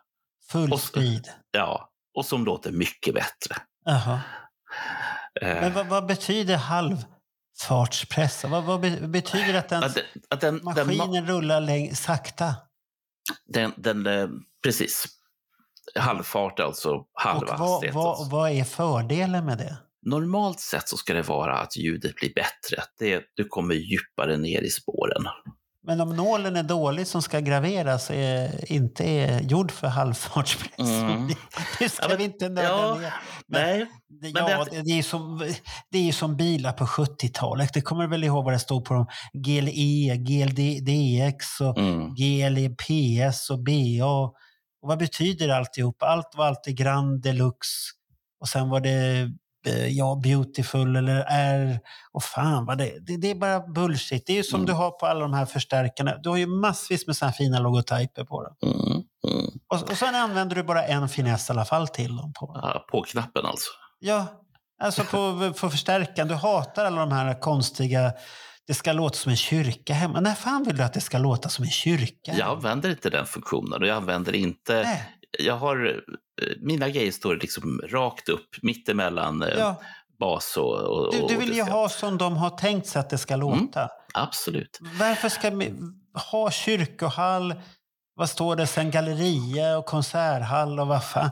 Full 0.50 0.72
Och 0.72 0.80
speed. 0.80 1.28
ja. 1.50 1.88
Och 2.14 2.26
som 2.26 2.44
låter 2.44 2.72
mycket 2.72 3.14
bättre. 3.14 3.56
Jaha. 3.84 4.20
Eh, 5.40 5.48
Men 5.48 5.72
vad, 5.72 5.86
vad 5.86 6.06
betyder 6.06 6.56
halvfartspressad? 6.56 8.50
Vad, 8.50 8.64
vad 8.64 8.80
be, 8.80 8.90
betyder 8.90 9.54
att 9.54 9.68
den, 9.68 9.84
att 9.84 9.94
den, 9.94 10.04
att 10.30 10.40
den, 10.40 10.60
den, 10.74 10.86
maskinen 10.96 11.26
rullar 11.26 11.60
läng, 11.60 11.96
sakta? 11.96 12.54
den, 13.46 13.72
den, 13.76 14.06
eh, 14.06 14.28
precis. 14.62 15.04
Halvfart 15.94 16.60
alltså 16.60 17.04
halva 17.14 17.52
Och 17.54 17.58
vad, 17.60 17.92
vad, 17.92 18.30
vad 18.30 18.50
är 18.50 18.64
fördelen 18.64 19.44
med 19.44 19.58
det? 19.58 19.76
Normalt 20.06 20.60
sett 20.60 20.88
så 20.88 20.96
ska 20.96 21.14
det 21.14 21.22
vara 21.22 21.58
att 21.58 21.76
ljudet 21.76 22.14
blir 22.16 22.34
bättre. 22.34 22.82
Det, 22.98 23.22
du 23.34 23.44
kommer 23.44 23.74
djupare 23.74 24.36
ner 24.36 24.62
i 24.62 24.70
spåren. 24.70 25.24
Men 25.86 26.00
om 26.00 26.16
nålen 26.16 26.56
är 26.56 26.62
dålig 26.62 27.06
som 27.06 27.22
ska 27.22 27.40
graveras 27.40 28.10
är, 28.10 28.72
inte 28.72 29.04
är 29.04 29.40
gjord 29.40 29.70
för 29.72 29.86
halvfartspress. 29.86 30.78
Mm. 30.88 31.28
Det 31.78 31.88
ska 31.88 32.02
Ja, 32.04 32.08
men- 32.08 32.18
vi 32.18 32.24
inte 32.24 32.48
nörda 32.48 32.68
ja, 32.68 32.94
ner. 32.94 33.12
Men- 33.46 33.60
Nej, 33.68 33.86
Men 34.34 34.46
ja, 34.50 34.64
det- 34.64 34.70
det, 34.76 34.82
det, 34.82 34.98
är 34.98 35.02
som, 35.02 35.38
det 35.90 35.98
är 35.98 36.02
ju 36.02 36.12
som 36.12 36.36
bilar 36.36 36.72
på 36.72 36.84
70-talet. 36.86 37.70
Det 37.74 37.80
kommer 37.80 38.02
du 38.04 38.10
väl 38.10 38.24
ihåg 38.24 38.44
vad 38.44 38.54
det 38.54 38.58
stod 38.58 38.84
på 38.84 38.94
dem? 38.94 39.06
GLE, 39.32 40.16
GLDX 40.16 41.60
och 41.60 41.78
mm. 41.78 42.14
GLEPS 42.14 43.50
och 43.50 43.58
BA. 43.58 44.06
Och 44.82 44.88
vad 44.88 44.98
betyder 44.98 45.48
alltihop? 45.48 46.02
Allt 46.02 46.30
var 46.36 46.46
alltid 46.46 46.76
Grand 46.76 47.22
Deluxe 47.22 47.90
och 48.40 48.48
sen 48.48 48.68
var 48.68 48.80
det 48.80 49.20
eh, 49.20 49.28
ja, 49.70 50.20
Beautiful 50.22 50.96
eller 50.96 51.24
R. 51.28 51.80
Och 52.12 52.22
fan 52.24 52.66
vad 52.66 52.78
det, 52.78 53.06
det, 53.06 53.16
det 53.16 53.30
är 53.30 53.34
bara 53.34 53.60
bullshit. 53.60 54.26
Det 54.26 54.32
är 54.32 54.36
ju 54.36 54.42
som 54.42 54.60
Mm. 54.60 54.66
du 54.66 54.72
har 54.72 54.90
på 54.90 55.06
alla 55.06 55.20
de 55.20 55.34
här 55.34 55.46
förstärkarna. 55.46 56.16
Du 56.22 56.28
har 56.28 56.36
ju 56.36 56.46
massvis 56.46 57.06
med 57.06 57.16
här 57.20 57.32
fina 57.32 57.58
logotyper 57.58 58.24
på 58.24 58.42
dem. 58.42 58.56
Mm. 58.62 59.02
Mm. 59.28 59.50
Och, 59.68 59.90
och 59.90 59.96
sen 59.96 60.14
använder 60.14 60.56
du 60.56 60.62
bara 60.62 60.84
en 60.84 61.08
finess 61.08 61.48
i 61.48 61.52
alla 61.52 61.64
fall 61.64 61.88
till 61.88 62.16
dem. 62.16 62.32
På. 62.32 62.60
Ja, 62.62 62.86
på 62.90 63.02
knappen 63.02 63.46
alltså. 63.46 63.70
Ja, 63.98 64.26
alltså 64.82 65.04
på, 65.04 65.52
på 65.60 65.70
förstärkaren. 65.70 66.28
Du 66.28 66.34
hatar 66.34 66.84
alla 66.84 67.00
de 67.00 67.12
här 67.12 67.40
konstiga... 67.40 68.12
Det 68.66 68.74
ska 68.74 68.92
låta 68.92 69.16
som 69.16 69.30
en 69.30 69.36
kyrka 69.36 69.94
hemma. 69.94 70.20
När 70.20 70.34
fan 70.34 70.64
vill 70.64 70.76
du 70.76 70.82
att 70.82 70.92
det 70.92 71.00
ska 71.00 71.18
låta 71.18 71.48
som 71.48 71.64
en 71.64 71.70
kyrka? 71.70 72.34
Jag 72.34 72.48
använder 72.48 72.90
inte 72.90 73.10
den 73.10 73.26
funktionen 73.26 73.82
och 73.82 73.86
jag 73.88 73.96
använder 73.96 74.34
inte... 74.34 74.82
Nej, 74.82 75.02
Jag 75.38 75.56
har... 75.56 75.86
eh, 75.86 76.46
Mina 76.60 76.88
grejer 76.88 77.12
står 77.12 77.36
liksom 77.36 77.80
rakt 77.88 78.28
upp, 78.28 78.48
mittemellan 78.62 79.42
eh, 79.42 79.48
ja. 79.58 79.80
bas 80.18 80.56
och... 80.56 80.74
och 80.74 81.12
Du, 81.12 81.18
du 81.18 81.24
och 81.24 81.42
vill 81.42 81.48
det 81.48 81.56
ju 81.56 81.62
ha 81.62 81.88
som 81.88 82.18
de 82.18 82.36
har 82.36 82.50
tänkt 82.50 82.86
sig 82.86 83.00
att 83.00 83.10
det 83.10 83.18
ska 83.18 83.36
låta. 83.36 83.88
Absolut. 84.14 84.78
Varför 84.98 85.28
ska 85.28 85.50
vi 85.50 85.74
ha 86.30 86.50
kyrkohall? 86.50 87.54
Vad 88.14 88.30
står 88.30 88.56
det 88.56 88.66
sen? 88.66 88.90
Galleria 88.90 89.78
och 89.78 89.86
konserthall 89.86 90.80
och 90.80 90.86
vad 90.86 91.04
fan? 91.04 91.30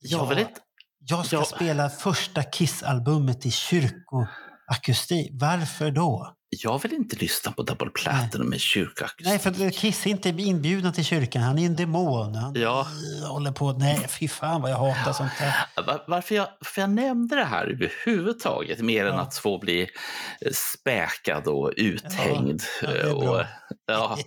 Jag 0.00 0.38
inte... 0.38 0.60
jag 0.98 1.26
ska 1.26 1.36
ja. 1.36 1.44
spela 1.44 1.88
första 1.88 2.42
Kiss-albumet 2.42 3.46
i 3.46 3.50
kyrkoakustik. 3.50 5.30
Varför 5.32 5.90
då? 5.90 6.36
Jag 6.52 6.82
vill 6.82 6.92
inte 6.92 7.16
lyssna 7.16 7.52
på 7.52 7.62
Double 7.62 7.90
Platinum 7.90 8.48
med 8.48 8.60
kyrkoakustik. 8.60 9.26
Nej, 9.26 9.38
för 9.38 9.70
Kiss 9.70 10.06
är 10.06 10.10
inte 10.10 10.28
inbjuden 10.28 10.92
till 10.92 11.04
kyrkan. 11.04 11.42
Han 11.42 11.58
är 11.58 11.66
en 11.66 11.76
demon. 11.76 12.34
Han 12.34 12.54
Ja. 12.56 12.86
håller 13.28 13.52
på... 13.52 13.72
Nej, 13.72 14.06
fy 14.08 14.28
fan 14.28 14.62
vad 14.62 14.70
jag 14.70 14.76
hatar 14.76 15.12
sånt 15.12 15.32
där. 15.38 15.82
Var- 15.86 16.04
Varför 16.08 16.34
jag, 16.34 16.48
för 16.64 16.80
jag 16.80 16.90
nämnde 16.90 17.36
det 17.36 17.44
här 17.44 17.66
överhuvudtaget, 17.66 18.80
mer 18.80 19.06
än 19.06 19.14
Ja. 19.14 19.20
att 19.20 19.36
få 19.36 19.58
bli 19.58 19.80
eh, 19.82 20.52
späkad 20.52 21.46
och 21.46 21.72
uthängd. 21.76 22.62
Ja, 22.82 22.88
det 22.88 22.98
är 23.00 23.06
eh, 23.06 23.12
och, 23.12 23.44
ja, 23.86 24.18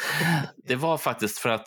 det 0.68 0.76
var 0.76 0.98
faktiskt 0.98 1.38
för 1.38 1.48
att 1.48 1.66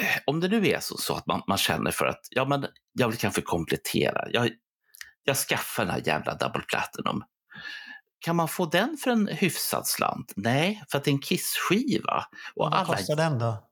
eh, 0.00 0.06
om 0.26 0.40
det 0.40 0.48
nu 0.48 0.68
är 0.68 0.80
så, 0.80 0.96
så 0.96 1.14
att 1.14 1.26
man, 1.26 1.42
man 1.48 1.58
känner 1.58 1.90
för 1.90 2.06
att 2.06 2.20
ja, 2.30 2.44
men 2.44 2.66
jag 2.92 3.08
vill 3.08 3.18
kanske 3.18 3.42
komplettera. 3.42 4.24
Jag, 4.30 4.50
jag 5.24 5.36
skaffar 5.36 5.84
den 5.84 5.94
här 5.94 6.02
jävla 6.06 6.34
Double 6.34 6.62
Platinum. 6.62 7.22
Kan 8.22 8.36
man 8.36 8.48
få 8.48 8.66
den 8.66 8.96
för 8.96 9.10
en 9.10 9.28
hyfsad 9.28 9.86
slant? 9.86 10.32
Nej, 10.36 10.82
för 10.90 10.98
att 10.98 11.04
det 11.04 11.10
är 11.10 11.12
en 11.12 11.20
Kiss-skiva. 11.20 12.24
Och 12.54 12.64
vad 12.64 12.74
alla 12.74 12.96
kostar 12.96 13.16
den 13.16 13.38
då? 13.38 13.68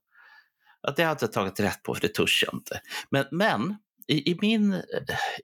Ja, 0.83 0.93
det 0.97 1.03
har 1.03 1.09
jag 1.09 1.15
inte 1.15 1.29
tagit 1.29 1.61
rätt 1.61 1.83
på, 1.83 1.95
för 1.95 2.03
det 2.03 2.15
törs 2.15 2.45
jag 2.47 2.55
inte. 2.55 2.81
Men, 3.11 3.27
men 3.31 3.77
i, 4.11 4.31
i, 4.31 4.39
min, 4.41 4.75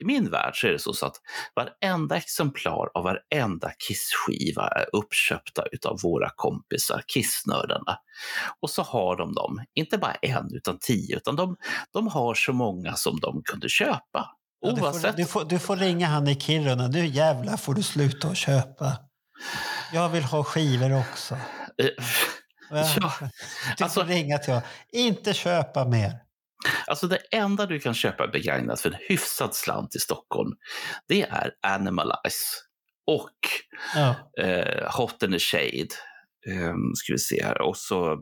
i 0.01 0.05
min 0.05 0.31
värld 0.31 0.61
så 0.61 0.67
är 0.67 0.73
det 0.73 0.79
så, 0.79 0.93
så 0.93 1.07
att 1.07 1.17
varenda 1.55 2.17
exemplar 2.17 2.91
av 2.95 3.05
varenda 3.05 3.73
Kiss-skiva 3.79 4.69
är 4.69 4.87
uppköpta 4.93 5.63
av 5.85 6.01
våra 6.03 6.31
kompisar, 6.37 7.03
Kissnördarna. 7.07 7.99
Och 8.61 8.71
så 8.71 8.83
har 8.83 9.17
de 9.17 9.33
dem, 9.35 9.65
inte 9.75 9.99
bara 9.99 10.15
en 10.15 10.55
utan 10.55 10.79
tio, 10.79 11.17
utan 11.17 11.37
de, 11.37 11.57
de 11.93 12.09
har 12.09 12.35
så 12.35 12.53
många 12.53 12.95
som 12.95 13.21
de 13.21 13.43
kunde 13.43 13.69
köpa. 13.69 14.31
Ja, 14.61 14.71
du, 14.71 14.81
får, 14.81 15.17
du, 15.17 15.25
får, 15.25 15.45
du 15.45 15.59
får 15.59 15.77
ringa 15.77 16.07
han 16.07 16.29
i 16.29 16.35
Kiruna. 16.41 16.89
Nu 16.89 17.07
jävlar 17.07 17.57
får 17.57 17.75
du 17.75 17.83
sluta 17.83 18.29
och 18.29 18.37
köpa. 18.37 18.97
Jag 19.93 20.09
vill 20.09 20.25
ha 20.25 20.45
skivor 20.45 20.99
också. 21.01 21.35
Eh, 21.83 21.89
Ja. 22.71 23.13
Du 23.79 23.85
alltså- 23.85 24.01
får 24.01 24.07
ringa 24.09 24.39
till 24.39 24.55
jag. 24.55 24.63
Inte 24.93 25.35
köpa 25.35 25.85
mer. 25.85 26.13
Alltså 26.87 27.07
det 27.07 27.19
enda 27.31 27.67
du 27.67 27.81
kan 27.81 27.95
köpa 27.95 28.27
begagnat 28.27 28.81
för 28.81 28.89
en 28.91 28.97
hyfsad 29.09 29.55
slant 29.55 29.97
i 29.97 29.99
Stockholm, 29.99 30.51
det 31.09 31.23
är 31.23 31.51
Animalize 31.63 32.57
och 33.07 33.31
Ja. 33.95 34.15
eh, 34.45 34.91
Hot 34.97 35.23
in 35.23 35.33
the 35.33 35.39
Shade. 35.39 35.89
Um, 36.49 36.93
ska 36.95 37.13
vi 37.13 37.19
se 37.19 37.45
här. 37.45 37.63
Och 37.63 37.77
så 37.77 38.09
den 38.09 38.17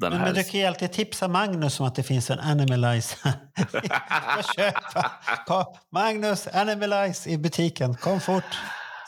Men, 0.00 0.12
här... 0.12 0.24
men 0.26 0.34
du 0.34 0.44
kan 0.44 0.60
ju 0.60 0.66
alltid 0.66 0.92
tipsa 0.92 1.28
Magnus 1.28 1.80
om 1.80 1.86
att 1.86 1.94
det 1.94 2.02
finns 2.02 2.30
en 2.30 2.38
Animalize. 2.40 3.16
Köpa. 4.56 5.10
Kom, 5.46 5.64
Magnus, 5.92 6.46
Animalize 6.46 7.30
i 7.30 7.38
butiken. 7.38 7.94
Kom 7.94 8.20
fort. 8.20 8.44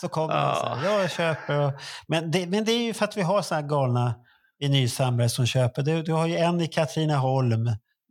Så 0.00 0.08
kommer 0.08 0.34
han 0.34 0.56
så 0.56 0.66
här. 0.66 0.84
Jag 1.00 1.10
köper. 1.10 1.58
och- 1.60 1.72
Men 2.08 2.30
det, 2.30 2.46
men 2.46 2.64
det 2.64 2.72
är 2.72 2.82
ju 2.82 2.94
för 2.94 3.04
att 3.04 3.16
vi 3.16 3.22
har 3.22 3.42
såna 3.42 3.60
här 3.60 3.68
galna 3.68 4.14
vinylsamlare 4.58 5.28
som 5.28 5.46
köper. 5.46 5.82
Du, 5.82 6.02
du 6.02 6.12
har 6.12 6.26
ju 6.26 6.36
en 6.36 6.60
i 6.60 6.66
Katrineholm. 6.66 7.68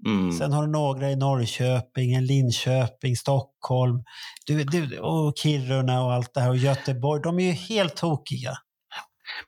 mm, 0.07 0.31
Sen 0.31 0.53
har 0.53 0.65
du 0.65 0.71
några 0.71 1.11
i 1.11 1.15
Norrköping, 1.15 2.13
en 2.13 2.25
Linköping, 2.25 3.15
Stockholm 3.15 4.03
du, 4.45 4.63
du, 4.63 4.99
och 4.99 5.33
Kiruna 5.37 6.03
och 6.03 6.13
allt 6.13 6.33
det 6.33 6.41
här 6.41 6.49
och 6.49 6.57
Göteborg. 6.57 7.21
De 7.23 7.39
är 7.39 7.43
ju 7.43 7.51
helt 7.51 7.95
tokiga. 7.95 8.51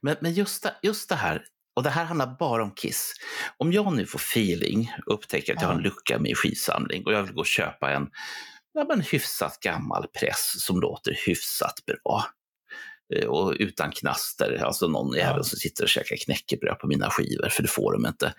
Men 0.02 0.16
men 0.22 0.34
just, 0.34 0.66
just 0.84 1.10
det 1.10 1.16
här, 1.16 1.46
och 1.76 1.84
det 1.84 1.90
här 1.90 2.06
handlar 2.06 2.36
bara 2.40 2.64
om 2.64 2.72
Kiss. 2.72 3.14
Om 3.58 3.72
jag 3.74 3.94
nu 3.94 4.06
får 4.06 4.20
feeling 4.20 4.94
upptäcker 5.06 5.56
att 5.56 5.62
jag 5.62 5.68
har 5.70 5.76
en 5.76 5.82
lucka 5.82 6.16
i 6.16 6.20
min 6.20 6.36
skivsamling 6.36 7.06
och 7.06 7.14
jag 7.14 7.24
vill 7.24 7.34
gå 7.34 7.40
och 7.40 7.46
köpa 7.46 7.92
en 7.92 8.10
ja, 8.74 8.86
men 8.90 9.02
hyfsat 9.02 9.60
gammal 9.60 10.08
press 10.20 10.54
som 10.66 10.80
låter 10.82 11.18
hyfsat 11.26 11.86
bra. 11.86 12.26
eh, 13.16 13.26
och 13.28 13.56
utan 13.60 13.92
knaster, 13.92 14.64
alltså 14.64 14.88
någon 14.88 15.16
jävel 15.18 15.38
Ja. 15.38 15.44
som 15.44 15.60
sitter 15.60 15.84
och 15.84 15.90
käkar 15.90 16.16
knäckebröd 16.16 16.80
på 16.80 16.88
mina 16.88 17.10
skivor, 17.10 17.50
för 17.50 17.64
det 17.64 17.70
får 17.70 17.94
de 17.94 18.06
inte. 18.06 18.34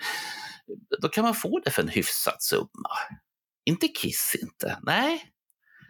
Då 1.03 1.09
kan 1.09 1.25
man 1.25 1.35
få 1.35 1.61
det 1.65 1.71
för 1.71 1.83
en 1.83 1.89
hyfsad 1.89 2.37
summa. 2.43 2.91
Inte 3.65 3.89
Kiss 3.89 4.37
inte, 4.43 4.79
nej. 4.83 5.25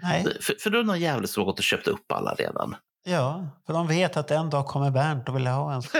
Nej, 0.03 0.25
För, 0.41 0.55
för 0.61 0.71
då 0.71 0.79
är 0.79 0.83
det 0.83 0.87
någon 0.87 1.01
jävel 1.01 1.29
som 1.29 1.41
har 1.41 1.47
gått 1.47 1.59
och 1.59 1.65
köpt 1.65 1.87
upp 1.89 2.13
alla 2.13 2.35
redan. 2.35 2.77
Ja, 3.05 3.47
för 3.67 3.73
de 3.73 3.87
vet 3.87 4.17
att 4.17 4.31
en 4.31 4.51
dag 4.51 4.67
kommer 4.67 4.91
Bernt 4.91 5.29
och 5.29 5.37
vill 5.37 5.47
ha 5.47 5.73
en. 5.75 5.83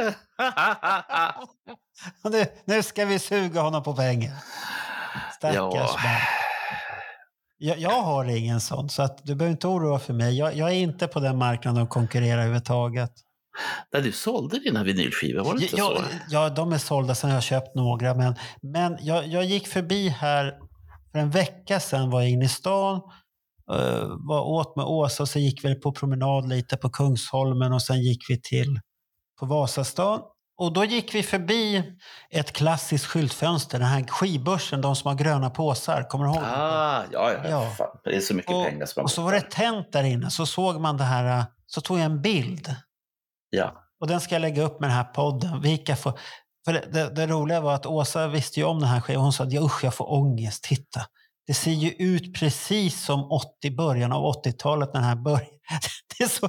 Nu, 2.31 2.47
nu 2.65 2.83
ska 2.83 3.05
vi 3.05 3.19
suga 3.19 3.61
honom 3.61 3.83
på 3.83 3.95
pengar. 3.97 4.33
Stackars 5.37 5.57
Ja. 5.57 5.71
Bernt. 6.03 6.23
Jag, 7.63 7.79
jag 7.79 8.03
har 8.03 8.25
ingen 8.25 8.61
sån, 8.61 8.89
så 8.89 9.03
att 9.03 9.27
du 9.27 9.35
behöver 9.35 9.53
inte 9.53 9.67
oroa 9.67 9.99
för 9.99 10.13
mig. 10.13 10.39
Jag, 10.39 10.57
jag 10.57 10.69
är 10.71 10.75
inte 10.75 11.07
på 11.07 11.21
den 11.21 11.39
marknaden 11.39 11.83
och 11.83 11.89
konkurrerar 11.89 12.39
överhuvudtaget. 12.39 13.11
Där 13.93 14.01
du 14.03 14.13
sålde 14.13 14.59
dina 14.59 14.83
vinylskivor, 14.85 15.45
var 15.45 15.55
det 15.55 15.63
inte 15.63 15.77
Ja, 15.77 15.93
så? 15.97 16.03
ja, 16.29 16.49
de 16.49 16.73
är 16.73 16.79
sålda 16.79 17.15
sen 17.15 17.31
jag 17.31 17.43
köpt 17.43 17.75
några. 17.75 18.15
Men, 18.15 18.35
men 18.63 18.97
jag, 19.01 19.27
jag 19.27 19.45
gick 19.45 19.69
förbi 19.69 20.09
här 20.09 20.55
för 21.13 21.19
en 21.19 21.31
vecka 21.31 21.81
sedan. 21.81 22.11
var 22.11 22.21
jag 22.21 22.31
inne 22.31 22.45
i 22.45 22.49
stan, 22.49 23.01
var 24.29 24.41
åt 24.41 24.77
med 24.77 24.85
Åsa 24.85 25.23
och 25.23 25.29
så 25.29 25.39
gick 25.39 25.65
vi 25.65 25.75
på 25.75 25.93
promenad 25.93 26.49
lite 26.49 26.77
på 26.77 26.91
Kungsholmen 26.91 27.73
och 27.73 27.83
sen 27.83 28.03
gick 28.03 28.31
vi 28.31 28.41
till 28.41 28.81
på 29.41 29.47
Vasastan. 29.47 30.21
Och 30.59 30.73
då 30.73 30.85
gick 30.85 31.15
vi 31.15 31.23
förbi 31.23 31.83
ett 32.31 32.53
klassiskt 32.53 33.07
skyltfönster, 33.07 33.79
den 33.79 33.89
här 33.89 34.05
skibörsen, 34.05 34.81
de 34.81 34.97
som 34.97 35.09
har 35.09 35.15
gröna 35.15 35.51
påsar. 35.51 36.03
Kommer 36.03 36.25
du 36.25 36.31
ihåg? 36.31 36.43
Ah, 36.45 37.05
ja, 37.13 37.33
ja. 37.33 37.49
Ja. 37.49 37.71
Fan, 37.79 37.89
det 38.05 38.17
är 38.17 38.21
så 38.21 38.35
mycket 38.35 38.53
och, 38.55 38.65
pengar 38.65 38.87
som 38.87 39.01
har 39.01 39.05
och 39.05 39.11
så 39.11 39.23
var 39.23 39.33
det 39.33 39.51
tänt 39.51 39.93
där 39.93 40.05
inne, 40.05 40.31
så 40.31 40.47
såg 40.47 40.81
man 40.81 40.97
det 40.97 41.05
här, 41.05 41.45
så 41.67 41.81
tog 41.81 41.99
jag 41.99 42.05
en 42.05 42.23
bild. 42.23 42.75
Ja. 43.51 43.73
Och 44.01 44.07
den 44.07 44.21
ska 44.21 44.35
jag 44.35 44.43
lägga 44.43 44.63
upp 44.63 44.81
med 44.81 44.91
den 44.91 44.97
här 44.97 45.05
podden. 45.05 45.61
Vilka 45.61 45.97
får... 45.97 46.19
För 46.65 46.73
det, 46.73 46.85
det, 46.93 47.15
det 47.15 47.27
roliga 47.27 47.61
var 47.61 47.75
att 47.75 47.87
Åsa 47.87 48.29
visste 48.29 48.61
ju 48.61 48.67
om 48.67 48.81
den 48.81 48.89
här 48.89 49.01
skivan. 49.01 49.23
Hon 49.23 49.33
sa 49.33 49.45
att 49.45 49.55
usch, 49.55 49.85
jag 49.85 49.95
får 49.95 50.13
ångest. 50.13 50.65
Titta. 50.65 51.01
Det 51.51 51.55
ser 51.55 51.71
ju 51.71 51.91
ut 51.91 52.35
precis 52.35 53.05
som 53.05 53.33
80, 53.33 53.71
början 53.77 54.13
av 54.13 54.23
80-talet 54.23 54.95
när 54.95 55.01
den 55.01 55.09
här 55.09 55.17
började. 55.17 55.47
Det 56.19 56.25
är 56.25 56.29
så, 56.29 56.49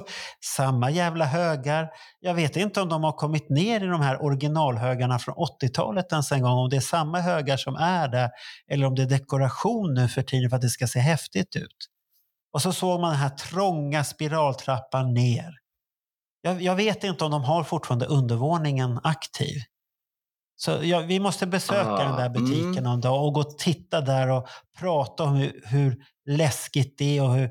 samma 0.56 0.90
jävla 0.90 1.24
högar. 1.24 1.88
Jag 2.20 2.34
vet 2.34 2.56
inte 2.56 2.80
om 2.80 2.88
de 2.88 3.04
har 3.04 3.12
kommit 3.12 3.50
ner 3.50 3.84
i 3.84 3.86
de 3.86 4.00
här 4.00 4.22
originalhögarna 4.22 5.18
från 5.18 5.34
80-talet 5.34 6.12
ens 6.12 6.32
en 6.32 6.42
gång. 6.42 6.58
Om 6.58 6.68
det 6.68 6.76
är 6.76 6.80
samma 6.80 7.20
högar 7.20 7.56
som 7.56 7.74
är 7.74 8.08
där 8.08 8.30
eller 8.70 8.86
om 8.86 8.94
det 8.94 9.02
är 9.02 9.06
dekoration 9.06 9.94
nu 9.94 10.08
för 10.08 10.22
tiden 10.22 10.50
för 10.50 10.56
att 10.56 10.62
det 10.62 10.68
ska 10.68 10.86
se 10.86 10.98
häftigt 10.98 11.56
ut. 11.56 11.88
Och 12.52 12.62
så 12.62 12.72
såg 12.72 13.00
man 13.00 13.10
den 13.10 13.20
här 13.20 13.30
trånga 13.30 14.04
spiraltrappan 14.04 15.14
ner. 15.14 15.50
Jag, 16.42 16.62
jag 16.62 16.76
vet 16.76 17.04
inte 17.04 17.24
om 17.24 17.30
de 17.30 17.44
har 17.44 17.64
fortfarande 17.64 18.06
undervåningen 18.06 19.00
aktiv. 19.02 19.56
Så 20.64 20.78
ja, 20.82 21.00
vi 21.00 21.20
måste 21.20 21.46
besöka 21.46 21.90
Ah, 21.90 22.04
den 22.04 22.16
där 22.16 22.28
butiken 22.28 22.70
mm. 22.70 22.84
någon 22.84 23.00
dag 23.00 23.26
och 23.26 23.32
gå 23.32 23.40
och 23.40 23.58
titta 23.58 24.00
där 24.00 24.30
och 24.30 24.48
prata 24.78 25.22
om 25.22 25.34
hur, 25.34 25.62
hur 25.64 25.96
läskigt 26.26 26.98
det 26.98 27.18
är 27.18 27.22
och 27.22 27.34
hur 27.34 27.50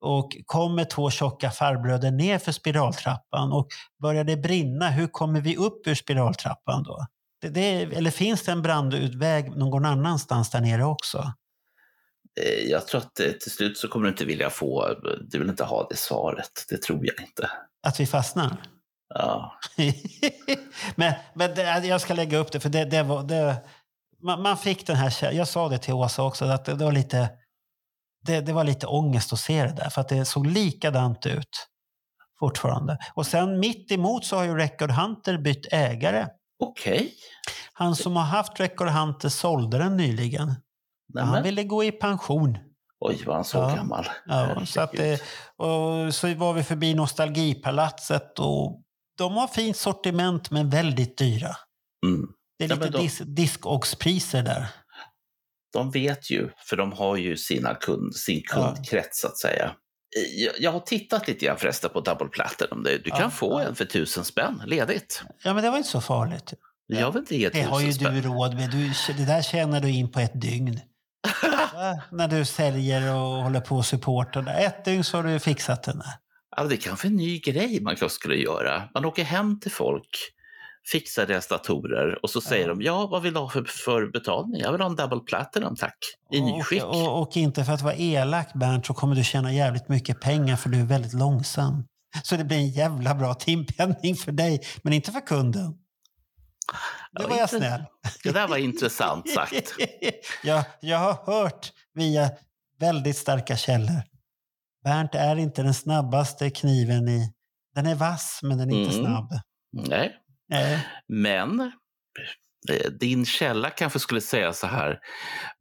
och 0.00 0.36
kommer 0.46 0.84
två 0.84 1.10
tjocka 1.10 1.50
farbröder 1.50 2.10
ner 2.10 2.38
för 2.38 2.52
spiraltrappan 2.52 3.52
och 3.52 3.68
börjar 4.02 4.24
det 4.24 4.36
brinna, 4.36 4.90
hur 4.90 5.06
kommer 5.06 5.40
vi 5.40 5.56
upp 5.56 5.86
ur 5.86 5.94
spiraltrappan 5.94 6.82
då? 6.82 7.06
Det, 7.40 7.48
det, 7.48 7.82
eller 7.82 8.10
finns 8.10 8.42
det 8.42 8.52
en 8.52 8.62
brandutväg 8.62 9.56
någon 9.56 9.84
annanstans 9.84 10.50
där 10.50 10.60
nere 10.60 10.84
också? 10.84 11.32
Eh, 12.40 12.70
Jag 12.70 12.86
tror 12.86 13.00
att 13.00 13.20
eh, 13.20 13.30
till 13.30 13.50
slut 13.50 13.78
så 13.78 13.88
kommer 13.88 14.04
du 14.04 14.10
inte 14.10 14.24
vilja 14.24 14.50
få, 14.50 14.94
du 15.20 15.38
vill 15.38 15.48
inte 15.48 15.64
ha 15.64 15.86
det 15.90 15.96
svaret. 15.96 16.64
Det 16.68 16.82
tror 16.82 17.06
jag 17.06 17.26
inte. 17.26 17.50
Att 17.86 18.00
vi 18.00 18.06
fastnar? 18.06 18.56
Ja. 19.14 19.52
men 20.96 21.12
men 21.34 21.54
det, 21.54 21.86
jag 21.86 22.00
ska 22.00 22.14
lägga 22.14 22.38
upp 22.38 22.52
det, 22.52 22.60
för 22.60 22.68
det, 22.68 22.84
det 22.84 23.02
var... 23.02 23.22
Det, 23.22 23.56
man, 24.22 24.42
man 24.42 24.56
fick 24.56 24.86
den 24.86 24.96
här... 24.96 25.32
Jag 25.32 25.48
sa 25.48 25.68
det 25.68 25.78
till 25.78 25.94
Åsa 25.94 26.22
också, 26.22 26.44
att 26.44 26.64
det, 26.64 26.74
det 26.74 26.84
var 26.84 26.92
lite... 26.92 27.28
Det, 28.26 28.40
det 28.40 28.52
var 28.52 28.64
lite 28.64 28.86
ångest 28.86 29.32
att 29.32 29.38
se 29.40 29.62
det 29.64 29.72
där, 29.72 29.90
för 29.90 30.00
att 30.00 30.08
det 30.08 30.24
såg 30.24 30.46
likadant 30.46 31.26
ut 31.26 31.66
fortfarande. 32.38 32.98
Och 33.14 33.26
sen 33.26 33.58
mitt 33.60 33.92
emot 33.92 34.24
så 34.24 34.36
har 34.36 34.44
ju 34.44 34.56
Record 34.56 34.90
Hunter 34.90 35.38
bytt 35.38 35.66
ägare. 35.72 36.26
Okej. 36.58 37.12
Han 37.72 37.96
som 37.96 38.16
har 38.16 38.22
haft 38.22 38.60
Record 38.60 38.88
Hunter 38.88 39.28
sålde 39.28 39.78
den 39.78 39.96
nyligen. 39.96 40.48
Han 40.48 40.56
Nämen. 41.26 41.42
ville 41.42 41.64
gå 41.64 41.84
i 41.84 41.92
pension. 41.92 42.58
Oj, 43.00 43.22
vad 43.26 43.34
han 43.34 43.44
så 43.44 43.58
Ja. 43.58 43.74
gammal. 43.76 44.08
Ja, 44.26 44.66
så, 44.66 44.80
att, 44.80 44.94
och 45.56 46.14
så 46.14 46.34
var 46.34 46.52
vi 46.52 46.62
förbi 46.62 46.94
Nostalgipalatset 46.94 48.38
och 48.38 48.82
de 49.18 49.32
har 49.36 49.48
fint 49.48 49.76
sortiment 49.76 50.50
men 50.50 50.70
väldigt 50.70 51.18
dyra. 51.18 51.56
Mm. 52.06 52.26
Det 52.58 52.64
är 52.64 52.68
Ja, 52.68 52.74
lite 52.74 52.88
då- 52.88 52.98
dis 52.98 53.18
diskåkspriser 53.24 54.42
där. 54.42 54.66
De 55.72 55.90
vet 55.90 56.30
ju, 56.30 56.50
för 56.68 56.76
de 56.76 56.92
har 56.92 57.16
ju 57.16 57.36
sina 57.36 57.74
kund, 57.74 58.16
sin 58.16 58.42
kundkrets 58.42 59.20
så 59.20 59.26
att 59.28 59.38
säga. 59.38 59.72
Jag, 60.36 60.54
jag 60.58 60.72
har 60.72 60.80
tittat 60.80 61.28
lite 61.28 61.44
grann 61.46 61.56
förresten 61.56 61.90
på 61.90 62.00
Double 62.00 62.28
Platinum. 62.28 62.82
Du 62.82 62.98
du 62.98 63.10
kan 63.10 63.20
Ja, 63.20 63.30
få 63.30 63.60
ja. 63.62 63.68
en 63.68 63.74
för 63.74 63.84
tusen 63.84 64.24
spänn 64.24 64.62
ledigt. 64.66 65.22
Ja, 65.44 65.54
men 65.54 65.64
det 65.64 65.70
var 65.70 65.76
inte 65.78 65.88
så 65.88 66.00
farligt. 66.00 66.54
Jag 66.86 67.12
vill 67.12 67.20
inte 67.20 67.36
ge 67.36 67.48
Det 67.48 67.62
har 67.62 67.80
ju 67.80 67.86
tusen 67.92 68.14
du 68.14 68.20
spänn. 68.20 68.32
råd 68.32 68.54
med. 68.54 68.70
Du, 68.70 68.92
det 69.16 69.24
där 69.26 69.42
tjänar 69.42 69.80
du 69.80 69.90
in 69.90 70.12
på 70.12 70.20
ett 70.20 70.40
dygn. 70.40 70.80
När 72.10 72.28
du 72.28 72.44
säljer 72.44 73.14
och 73.14 73.42
håller 73.42 73.60
på 73.60 73.76
och 73.76 73.86
supportar. 73.86 74.56
Ett 74.60 74.84
dygn 74.84 75.04
så 75.04 75.16
har 75.16 75.24
du 75.24 75.38
fixat 75.38 75.82
den 75.82 75.98
där. 75.98 76.12
Ja, 76.56 76.64
det 76.64 76.74
är 76.74 76.80
kanske 76.80 77.08
en 77.08 77.16
ny 77.16 77.38
grej 77.38 77.80
man 77.80 77.96
kanske 77.96 78.14
skulle 78.16 78.36
göra. 78.36 78.88
Man 78.94 79.04
åker 79.04 79.24
hem 79.24 79.60
till 79.60 79.70
folk, 79.70 80.08
fixar 80.92 81.26
deras 81.26 81.48
datorer 81.48 82.18
och 82.22 82.30
så 82.30 82.40
säger 82.40 82.68
de 82.68 82.82
ja, 82.82 83.06
vad 83.06 83.22
vill 83.22 83.34
du 83.34 83.40
ha 83.40 83.48
för, 83.48 83.64
för 83.64 84.06
betalning? 84.12 84.60
Jag 84.60 84.72
vill 84.72 84.80
ha 84.80 84.88
en 84.90 84.96
Double 84.96 85.20
Platinum 85.20 85.76
tack, 85.76 85.96
i 86.32 86.40
Och- 86.40 86.44
nyskick. 86.44 86.82
Och, 86.84 87.22
och, 87.22 87.36
inte 87.36 87.64
för 87.64 87.72
att 87.72 87.82
vara 87.82 87.94
elak 87.94 88.52
Bernt 88.54 88.86
så 88.86 88.94
kommer 88.94 89.14
du 89.16 89.24
tjäna 89.24 89.52
jävligt 89.52 89.88
mycket 89.88 90.20
pengar 90.20 90.56
för 90.56 90.68
du 90.68 90.80
är 90.80 90.84
väldigt 90.84 91.12
långsam. 91.14 91.84
Så 92.22 92.36
det 92.36 92.44
blir 92.44 92.56
en 92.56 92.68
jävla 92.68 93.14
bra 93.14 93.34
timpenning 93.34 94.16
för 94.16 94.32
dig, 94.32 94.62
men 94.82 94.92
inte 94.92 95.12
för 95.12 95.20
kunden. 95.26 95.66
Nu 97.12 97.22
Ja, 97.22 97.28
var 97.28 97.36
jag 97.36 97.48
snäll. 97.50 97.82
Det 98.22 98.30
där 98.32 98.48
var 98.48 98.56
intressant 98.56 99.30
sagt. 99.30 99.74
jag, 100.42 100.64
jag 100.80 100.98
har 100.98 101.32
hört 101.42 101.72
via 101.94 102.30
väldigt 102.80 103.16
starka 103.16 103.56
källor. 103.56 104.02
Bernt 104.86 105.14
är 105.14 105.36
inte 105.36 105.62
den 105.62 105.74
snabbaste 105.74 106.50
kniven 106.50 107.08
i... 107.08 107.32
Den 107.74 107.86
är 107.86 107.94
vass, 107.94 108.40
men 108.42 108.58
den 108.58 108.70
är 108.70 108.74
inte 108.82 108.94
Mm. 108.98 109.06
snabb. 109.06 109.30
Nej, 109.88 110.12
Nej. 110.48 110.86
men 111.08 111.60
eh, 112.70 112.90
din 113.00 113.26
källa 113.26 113.70
kanske 113.70 113.98
skulle 113.98 114.20
säga 114.20 114.52
så 114.52 114.66
här. 114.66 114.98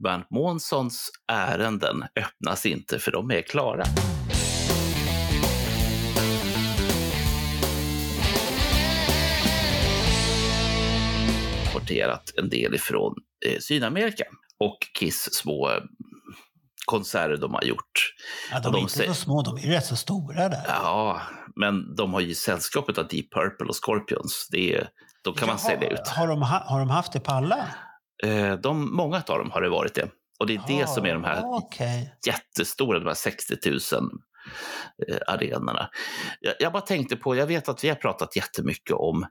Bernt 0.03 0.29
Månssons 0.29 1.09
ärenden 1.31 2.03
öppnas 2.15 2.65
inte 2.65 2.99
för 2.99 3.11
de 3.11 3.31
är 3.31 3.41
klara. 3.41 3.83
Rapporterat 11.65 12.33
en 12.37 12.49
del 12.49 12.75
ifrån 12.75 13.15
eh, 13.45 13.59
Sydamerika 13.59 14.23
och 14.59 14.77
Kiss 14.99 15.29
små 15.33 15.69
eh, 15.69 15.83
konserter 16.85 17.37
de 17.37 17.53
har 17.53 17.63
gjort. 17.63 18.13
Ja, 18.51 18.59
de 18.59 18.67
är 18.67 18.71
de 18.71 18.81
inte 18.81 18.93
säger- 18.93 19.09
så 19.13 19.21
små, 19.21 19.41
de 19.41 19.57
är 19.57 19.61
rätt 19.61 19.85
så 19.85 19.95
stora 19.95 20.49
där. 20.49 20.63
Ja, 20.67 21.21
men 21.55 21.95
de 21.95 22.13
har 22.13 22.19
ju 22.21 22.35
sällskapet 22.35 22.97
av 22.97 23.07
Deep 23.07 23.33
Purple 23.33 23.67
och 23.67 23.75
Scorpions. 23.85 24.47
Det 24.51 24.75
är, 24.75 24.89
då 25.23 25.33
kan 25.33 25.47
man 25.47 25.57
Jaha, 25.63 25.71
sälja 25.71 25.89
ut. 25.89 26.07
Har 26.07 26.27
de, 26.27 26.41
ha, 26.41 26.63
har 26.67 26.79
de 26.79 26.89
haft 26.89 27.13
det 27.13 27.19
på 27.19 27.31
alla? 27.31 27.67
Eh, 28.23 28.53
De, 28.53 28.95
många 28.95 29.17
av 29.27 29.37
dem 29.39 29.51
har 29.51 29.61
det 29.61 29.69
varit 29.69 29.95
det. 29.95 30.09
Och 30.39 30.47
det 30.47 30.55
är 30.55 30.61
det 30.67 30.89
som 30.89 31.05
är 31.05 31.13
de 31.13 31.23
här 31.23 31.41
Okej. 31.43 32.13
jättestora, 32.27 32.99
de 32.99 33.05
här 33.07 33.13
60 33.13 33.55
000 33.65 33.79
eh, 35.09 35.17
arenorna. 35.27 35.89
Jag, 36.39 36.53
jag 36.59 36.71
bara 36.73 36.81
tänkte 36.81 37.15
på, 37.15 37.35
jag 37.35 37.47
vet 37.47 37.69
att 37.69 37.83
vi 37.83 37.89
har 37.89 37.95
pratat 37.95 38.35
jättemycket 38.35 38.95
om 38.95 39.25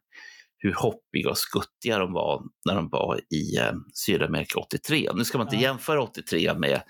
hur 0.65 0.75
hoppiga 0.75 1.31
och 1.31 1.39
skuttiga 1.39 1.99
de 1.99 2.13
var 2.13 2.43
när 2.67 2.75
de 2.75 2.89
var 2.89 3.21
i 3.35 3.57
eh, 3.57 3.73
Sydamerika 3.95 4.59
83. 4.61 5.11
Nu 5.15 5.25
ska 5.25 5.39
man 5.39 5.47
inte 5.47 5.57
Ja. 5.57 5.63
jämföra 5.63 6.03
83 6.03 6.55
med, 6.55 6.83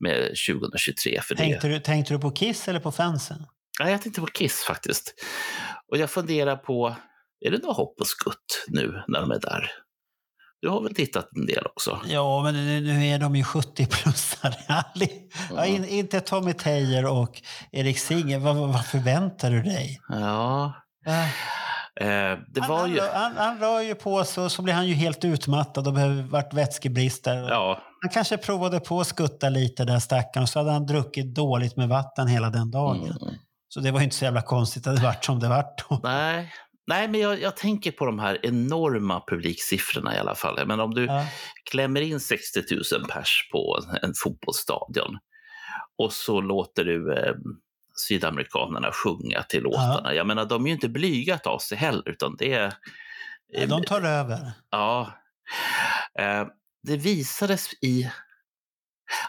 med 0.00 0.16
2023. 0.50 1.20
För 1.22 1.34
det, 1.34 1.40
Tänkte, 1.40 1.68
du, 1.68 1.80
tänkte 1.80 2.14
du 2.14 2.20
på 2.20 2.30
Kiss 2.30 2.68
eller 2.68 2.80
på 2.80 2.92
fansen? 2.92 3.46
Nej, 3.80 3.92
jag 3.92 4.02
tänkte 4.02 4.20
på 4.20 4.26
Kiss 4.26 4.64
faktiskt. 4.66 5.14
Och 5.92 5.98
jag 5.98 6.10
funderar 6.10 6.56
på, 6.56 6.96
är 7.46 7.50
det 7.50 7.58
något 7.58 7.76
hopp 7.76 8.00
och 8.00 8.06
skutt 8.06 8.64
nu 8.68 9.02
när 9.08 9.20
de 9.20 9.30
är 9.30 9.40
där? 9.40 9.70
Du 10.60 10.68
har 10.68 10.82
väl 10.82 10.94
tittat 10.94 11.28
en 11.36 11.46
del 11.46 11.66
också? 11.66 12.00
Ja, 12.06 12.42
men 12.42 12.54
nu, 12.84 13.06
är 13.06 13.18
de 13.18 13.36
ju 13.36 13.42
70-plussare. 13.42 14.54
Ja, 15.50 15.66
in, 15.66 15.84
inte 15.84 16.20
Tommy 16.20 16.52
Tejer 16.52 17.06
och 17.06 17.42
Erik 17.72 17.98
Singer. 17.98 18.38
Vad, 18.38 18.56
vad, 18.56 18.86
förväntar 18.86 19.50
du 19.50 19.62
dig? 19.62 20.00
Ja, 20.08 20.74
Va? 21.06 21.24
Eh, 22.00 22.08
Han, 22.60 22.70
han, 22.90 22.98
han, 23.12 23.36
han 23.36 23.58
rör 23.58 23.80
ju 23.80 23.94
på 23.94 24.24
sig 24.24 24.44
och 24.44 24.52
så 24.52 24.62
blir 24.62 24.74
han 24.74 24.86
ju 24.88 24.94
helt 24.94 25.24
utmattad 25.24 25.86
och 25.86 25.92
behöver 25.92 26.22
varit 26.22 26.54
vätskebrist 26.54 27.24
där. 27.24 27.48
Ja, 27.48 27.82
Han 28.02 28.10
kanske 28.10 28.36
provade 28.36 28.80
på 28.80 29.00
att 29.00 29.06
skutta 29.06 29.48
lite 29.48 29.84
där 29.84 29.98
stackaren 29.98 30.42
och 30.42 30.48
så 30.48 30.58
hade 30.58 30.70
han 30.70 30.86
druckit 30.86 31.34
dåligt 31.34 31.76
med 31.76 31.88
vatten 31.88 32.26
hela 32.28 32.50
den 32.50 32.70
dagen. 32.70 32.96
mm, 32.96 33.34
Så 33.68 33.80
det 33.80 33.90
var 33.90 34.00
ju 34.00 34.04
inte 34.04 34.16
så 34.16 34.24
jävla 34.24 34.42
konstigt 34.42 34.86
att 34.86 34.96
det 34.96 35.02
vart 35.02 35.24
som 35.24 35.40
det 35.40 35.48
vart. 35.48 35.84
Nej, 36.02 36.52
Nej 36.86 37.08
men 37.08 37.20
jag, 37.20 37.40
jag 37.40 37.56
tänker 37.56 37.90
på 37.92 38.06
de 38.06 38.18
här 38.18 38.38
enorma 38.46 39.22
publiksiffrorna 39.26 40.16
i 40.16 40.18
alla 40.18 40.34
fall. 40.34 40.66
Men 40.66 40.80
om 40.80 40.94
du 40.94 41.04
Ja. 41.06 41.26
klämmer 41.70 42.00
in 42.00 42.20
60 42.20 42.60
000 42.94 43.04
pers 43.10 43.48
på 43.52 43.78
en 44.02 44.12
fotbollsstadion 44.24 45.18
och 46.02 46.12
så 46.12 46.40
låter 46.40 46.84
du 46.84 47.14
eh, 47.18 47.32
sydamerikanerna 47.98 48.92
sjunga 48.92 49.42
till 49.42 49.62
låtarna. 49.62 50.14
Jag 50.14 50.26
menar, 50.26 50.44
de 50.44 50.64
är 50.64 50.68
ju 50.68 50.74
inte 50.74 50.88
blyga 50.88 51.34
att 51.34 51.44
ta 51.44 51.60
sig 51.60 51.78
heller, 51.78 52.08
utan 52.08 52.36
det 52.36 52.52
är... 52.52 52.74
Ja, 53.48 53.66
De 53.66 53.84
tar 53.84 54.02
över. 54.02 54.52
Ja. 54.70 55.12
Eh, 56.18 56.46
det 56.82 56.96
visades 56.96 57.72
i 57.82 58.10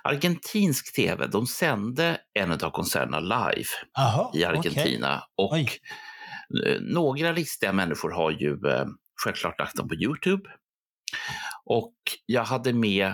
argentinsk 0.03 0.95
tv. 0.95 1.28
De 1.28 1.47
sände 1.47 2.17
en 2.34 2.51
av 2.51 2.72
konserterna 2.72 3.20
live 3.20 3.70
Jaha, 3.93 4.32
i. 4.34 4.45
Argentina. 4.45 5.24
Och 5.38 5.53
Oj. 5.53 5.70
eh, 6.65 6.78
några 6.82 7.32
listiga 7.32 7.74
människor 7.74 8.11
har 8.11 8.32
ju 8.32 8.51
eh, 8.67 8.86
självklart 9.24 9.59
lagt 9.59 9.76
dem 9.76 9.88
på 9.88 9.95
Youtube. 9.95 10.49
Och 11.65 11.93
jag 12.26 12.43
hade 12.43 12.74
med 12.74 13.13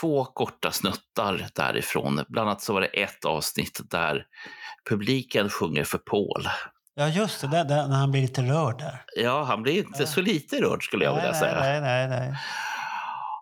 två 0.00 0.24
korta 0.24 0.70
snuttar 0.70 1.46
därifrån. 1.54 2.24
Bland 2.28 2.48
annat 2.48 2.62
så 2.62 2.72
var 2.72 2.80
det 2.80 2.86
ett 2.86 3.24
avsnitt 3.24 3.80
där 3.90 4.24
publiken 4.90 5.48
sjunger 5.50 5.84
för 5.84 5.98
Paul. 5.98 6.48
Ja, 6.94 7.08
just 7.08 7.40
det. 7.40 7.46
Där, 7.46 7.64
där, 7.64 7.88
när 7.88 7.96
han 7.96 8.10
blir 8.10 8.22
lite 8.22 8.42
rörd 8.42 8.78
där. 8.78 9.02
Ja, 9.16 9.42
han 9.44 9.62
blir 9.62 9.78
inte 9.78 10.02
Ja. 10.02 10.06
så 10.06 10.20
lite 10.20 10.56
rörd 10.62 10.84
skulle 10.84 11.04
jag 11.04 11.14
nej, 11.16 11.22
vilja 11.22 11.32
nej, 11.32 11.40
säga. 11.40 11.60
nej, 11.60 11.80
nej, 11.80 12.08
nej. 12.08 12.34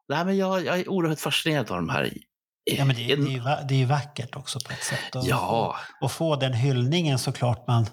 Nej, 0.09 0.24
men 0.24 0.36
jag, 0.36 0.64
jag 0.64 0.78
är 0.78 0.88
oerhört 0.90 1.20
fascinerad 1.20 1.70
av 1.70 1.76
de 1.76 1.88
här. 1.88 2.12
Ja, 2.64 2.84
men 2.84 2.96
det, 2.96 3.12
är- 3.12 3.16
det, 3.16 3.22
är 3.22 3.30
ju, 3.30 3.40
va- 3.40 3.62
det 3.68 3.74
är 3.74 3.78
ju 3.78 3.84
vackert 3.84 4.36
också 4.36 4.59
på 4.66 4.72
ett 4.72 4.82
sätt. 4.84 5.14
Och, 5.16 5.22
Ja, 5.24 5.76
och 6.00 6.12
få 6.12 6.36
den 6.36 6.52
hyllningen 6.52 7.18
såklart 7.18 7.64
man, 7.68 7.86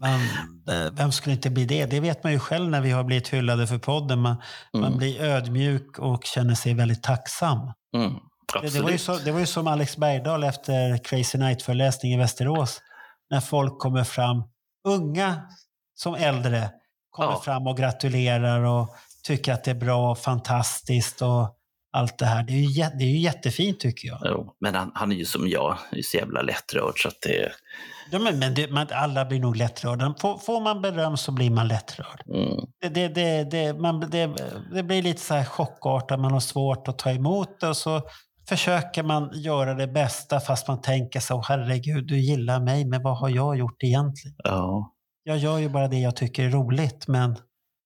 man... 0.00 0.20
eh, 0.68 0.92
Vem 0.92 1.12
skulle 1.12 1.34
inte 1.34 1.50
bli 1.50 1.64
det? 1.64 1.86
Det 1.86 2.00
vet 2.00 2.24
man 2.24 2.32
ju 2.32 2.38
själv 2.38 2.70
när 2.70 2.80
vi 2.80 2.90
har 2.90 3.04
blivit 3.04 3.28
hyllade 3.28 3.66
för 3.66 3.78
podden. 3.78 4.18
Man, 4.20 4.36
man 4.72 4.84
mm, 4.84 4.98
blir 4.98 5.20
ödmjuk 5.22 5.98
och 5.98 6.24
känner 6.24 6.54
sig 6.54 6.74
väldigt 6.74 7.02
tacksam. 7.02 7.58
mm, 7.96 8.12
Det, 8.62 8.68
det, 8.74 8.80
var 8.80 8.90
ju 8.90 8.98
så, 8.98 9.16
det 9.18 9.32
var 9.32 9.40
ju 9.40 9.46
som 9.46 9.66
Alex 9.66 9.96
Bergdahl 9.96 10.44
efter 10.44 10.98
Crazy 11.04 11.38
Night-föreläsning 11.38 12.12
i 12.12 12.16
Västerås. 12.16 12.80
När 13.30 13.40
folk 13.40 13.78
kommer 13.78 14.04
fram, 14.04 14.42
unga 14.88 15.42
som 15.94 16.14
äldre, 16.14 16.70
kommer 17.10 17.32
Ja. 17.32 17.40
fram 17.44 17.66
och 17.66 17.76
gratulerar 17.76 18.60
och 18.60 18.96
tycker 19.24 19.52
att 19.52 19.64
det 19.64 19.70
är 19.70 19.74
bra 19.74 20.10
och 20.10 20.18
fantastiskt 20.18 21.22
och 21.22 21.56
allt 21.92 22.18
det 22.18 22.26
här. 22.26 22.42
Det 22.42 22.52
är 22.52 22.56
ju, 22.56 22.82
det 22.98 23.04
är 23.04 23.08
ju 23.08 23.18
jättefint 23.18 23.80
tycker 23.80 24.08
jag. 24.08 24.18
Jo, 24.24 24.54
men 24.60 24.74
han, 24.74 24.90
han 24.94 25.12
är 25.12 25.16
ju 25.16 25.24
som 25.24 25.48
jag, 25.48 25.78
är 25.92 26.02
så 26.02 26.16
jävla 26.16 26.42
lättrörd 26.42 27.02
så 27.02 27.08
att 27.08 27.20
det... 27.22 27.52
Ja, 28.10 28.18
men 28.18 28.38
men 28.38 28.54
det, 28.54 28.70
man, 28.70 28.86
alla 28.92 29.24
blir 29.24 29.40
nog 29.40 29.56
lättrörda. 29.56 30.14
Får, 30.20 30.38
får 30.38 30.60
man 30.60 30.82
beröm 30.82 31.16
så 31.16 31.32
blir 31.32 31.50
man 31.50 31.68
lättrörd. 31.68 32.22
Mm, 32.34 32.94
Det, 32.94 33.08
det, 33.08 33.44
det, 33.44 33.74
man, 33.80 34.00
det, 34.00 34.30
det 34.74 34.82
blir 34.82 35.02
lite 35.02 35.20
så 35.20 35.34
här 35.34 35.44
chockartat, 35.44 36.20
man 36.20 36.32
har 36.32 36.40
svårt 36.40 36.88
att 36.88 36.98
ta 36.98 37.10
emot 37.10 37.60
det 37.60 37.68
och 37.68 37.76
så 37.76 38.02
försöker 38.48 39.02
man 39.02 39.30
göra 39.34 39.74
det 39.74 39.86
bästa 39.86 40.40
fast 40.40 40.68
man 40.68 40.80
tänker 40.80 41.20
så 41.20 41.42
herregud, 41.48 42.06
du 42.06 42.18
gillar 42.18 42.60
mig, 42.60 42.84
men 42.84 43.02
vad 43.02 43.18
har 43.18 43.28
jag 43.28 43.56
gjort 43.56 43.82
egentligen? 43.82 44.36
ja, 44.44 44.92
Jag 45.24 45.38
gör 45.38 45.58
ju 45.58 45.68
bara 45.68 45.88
det 45.88 45.98
jag 45.98 46.16
tycker 46.16 46.44
är 46.44 46.50
roligt, 46.50 47.08
men 47.08 47.36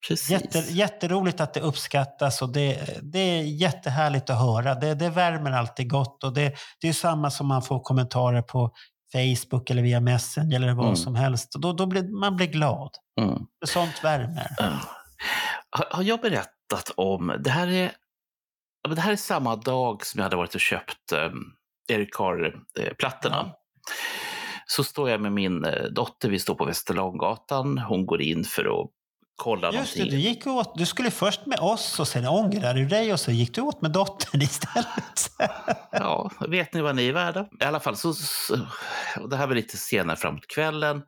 precis. 0.08 0.30
jätte, 0.30 0.58
jätteroligt 0.58 1.40
att 1.40 1.54
det 1.54 1.60
uppskattas 1.60 2.42
och 2.42 2.52
det, 2.52 2.98
det 3.02 3.18
är 3.18 3.42
jättehärligt 3.42 4.30
att 4.30 4.38
höra. 4.38 4.74
Det, 4.74 4.94
det 4.94 5.10
värmer 5.10 5.52
alltid 5.52 5.90
gott 5.90 6.24
och 6.24 6.34
det, 6.34 6.54
det 6.80 6.88
är 6.88 6.92
samma 6.92 7.30
som 7.30 7.46
man 7.48 7.62
får 7.62 7.80
kommentarer 7.80 8.42
på 8.42 8.70
Facebook 9.12 9.70
eller 9.70 9.82
via 9.82 10.00
Messenger 10.00 10.56
eller 10.56 10.74
vad 10.74 10.84
Mm. 10.84 10.96
som 10.96 11.14
helst. 11.14 11.52
Då, 11.58 11.72
då 11.72 11.86
blir 11.86 12.20
man 12.20 12.36
blir 12.36 12.46
glad. 12.46 12.90
Mm. 13.20 13.38
Sånt 13.66 14.04
värmer. 14.04 14.46
Ja. 14.58 14.70
Har, 15.70 15.86
har 15.96 16.02
jag 16.02 16.20
berättat 16.20 16.90
om, 16.96 17.36
det 17.44 17.50
här 17.50 17.68
är, 17.68 17.92
det 18.88 19.00
här 19.00 19.12
är 19.12 19.16
samma 19.16 19.56
dag 19.56 20.06
som 20.06 20.18
jag 20.18 20.22
hade 20.24 20.36
varit 20.36 20.54
och 20.54 20.60
köpt 20.60 21.12
um, 21.12 21.52
Eric 21.92 22.14
Carr-plattorna. 22.14 23.52
Så 24.66 24.84
står 24.84 25.10
jag 25.10 25.20
med 25.20 25.32
min 25.32 25.64
eh, 25.64 25.84
dotter, 25.84 26.28
vi 26.30 26.38
står 26.38 26.54
på 26.54 26.64
Västerlånggatan, 26.64 27.78
hon 27.78 28.06
går 28.06 28.22
in 28.22 28.44
för 28.44 28.62
att 28.80 28.90
kolla 29.38 29.72
Just 29.72 29.94
det, 29.94 29.98
någonting. 30.00 30.20
du, 30.20 30.28
gick 30.28 30.46
åt, 30.46 30.78
du 30.78 30.86
skulle 30.86 31.10
först 31.10 31.46
med 31.46 31.58
oss 31.58 32.00
och 32.00 32.08
sen 32.08 32.26
ångrade 32.26 32.80
du 32.80 32.86
dig 32.86 33.12
och 33.12 33.20
så 33.20 33.30
gick 33.30 33.54
du 33.54 33.60
åt 33.60 33.82
med 33.82 33.90
dottern 33.92 34.42
istället. 34.42 35.30
Ja, 35.92 36.30
vet 36.48 36.74
ni 36.74 36.80
vad 36.80 36.96
ni 36.96 37.08
är 37.08 37.12
värda? 37.12 37.48
I 37.60 37.64
alla 37.64 37.80
fall, 37.80 37.96
så, 37.96 38.14
så, 38.14 38.56
det 39.30 39.36
här 39.36 39.46
var 39.46 39.54
lite 39.54 39.76
senare 39.76 40.16
framåt 40.16 40.46
kvällen. 40.46 41.02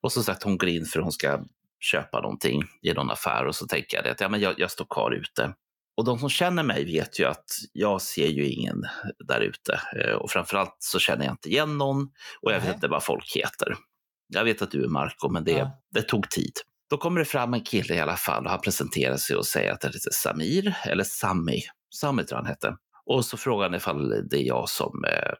Och 0.00 0.12
som 0.12 0.22
sagt, 0.22 0.42
hon 0.42 0.58
går 0.58 0.68
in 0.68 0.84
för 0.84 0.98
att 0.98 1.04
hon 1.04 1.12
ska 1.12 1.40
köpa 1.80 2.20
någonting 2.20 2.62
i 2.82 2.92
någon 2.92 3.10
affär 3.10 3.46
och 3.46 3.54
så 3.54 3.66
tänker 3.66 3.96
jag 3.96 4.08
att 4.08 4.20
ja, 4.20 4.28
men 4.28 4.40
jag, 4.40 4.54
jag 4.60 4.70
står 4.70 4.84
kvar 4.90 5.10
ute. 5.10 5.52
Och 5.96 6.04
de 6.04 6.18
som 6.18 6.28
känner 6.28 6.62
mig 6.62 6.84
vet 6.84 7.20
ju 7.20 7.24
att 7.24 7.44
jag 7.72 8.02
ser 8.02 8.26
ju 8.28 8.46
ingen 8.48 8.82
där 9.28 9.40
ute. 9.40 9.80
Eh, 10.04 10.14
Och 10.14 10.30
framförallt 10.30 10.76
så 10.78 10.98
känner 10.98 11.24
jag 11.24 11.32
inte 11.32 11.48
igen 11.48 11.78
någon 11.78 12.02
och 12.42 12.52
jag 12.52 12.58
Nej. 12.58 12.66
vet 12.66 12.74
inte 12.74 12.88
vad 12.88 13.04
folk 13.04 13.32
heter. 13.36 13.74
Jag 14.28 14.44
vet 14.44 14.62
att 14.62 14.70
du 14.70 14.84
är 14.84 14.88
Marco, 14.88 15.28
men 15.28 15.44
det, 15.44 15.50
Ja. 15.52 15.70
det 15.90 16.02
tog 16.02 16.30
tid. 16.30 16.52
Då 16.92 16.98
kommer 16.98 17.18
det 17.18 17.24
fram 17.24 17.54
en 17.54 17.60
kille 17.60 17.94
i 17.94 18.00
alla 18.00 18.16
fall 18.16 18.44
och 18.44 18.50
han 18.50 18.60
presenterar 18.60 19.16
sig 19.16 19.36
och 19.36 19.46
säger 19.46 19.72
att 19.72 19.82
han 19.82 19.92
heter 19.92 20.10
Samir, 20.10 20.76
eller 20.84 21.04
Sami. 21.04 21.62
Sami 21.94 22.24
tror 22.24 22.36
han 22.36 22.46
hette. 22.46 22.76
Och 23.06 23.24
så 23.24 23.36
frågar 23.36 23.68
han 23.68 23.74
ifall 23.74 24.28
det 24.28 24.36
är 24.36 24.46
jag 24.46 24.68
som 24.68 25.04
eh, 25.04 25.32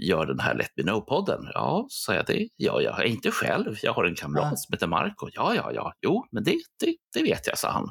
gör 0.00 0.26
den 0.26 0.40
här 0.40 0.54
Let 0.54 0.70
Me 0.76 0.82
Know-podden. 0.82 1.50
Ja, 1.54 1.86
sa 1.88 2.14
jag 2.14 2.26
det. 2.26 2.48
Ja, 2.56 2.80
jag 2.80 3.00
är 3.00 3.04
inte 3.04 3.30
själv. 3.30 3.76
Jag 3.82 3.92
har 3.92 4.04
en 4.04 4.14
kamrat 4.14 4.58
som 4.58 4.72
heter 4.72 4.86
Marco. 4.86 5.28
Ja, 5.32 5.54
ja, 5.54 5.72
ja. 5.72 5.92
Jo, 6.00 6.26
men 6.32 6.44
det, 6.44 6.56
det, 6.80 6.96
det 7.14 7.22
vet 7.22 7.46
jag, 7.46 7.58
sa 7.58 7.70
han. 7.70 7.90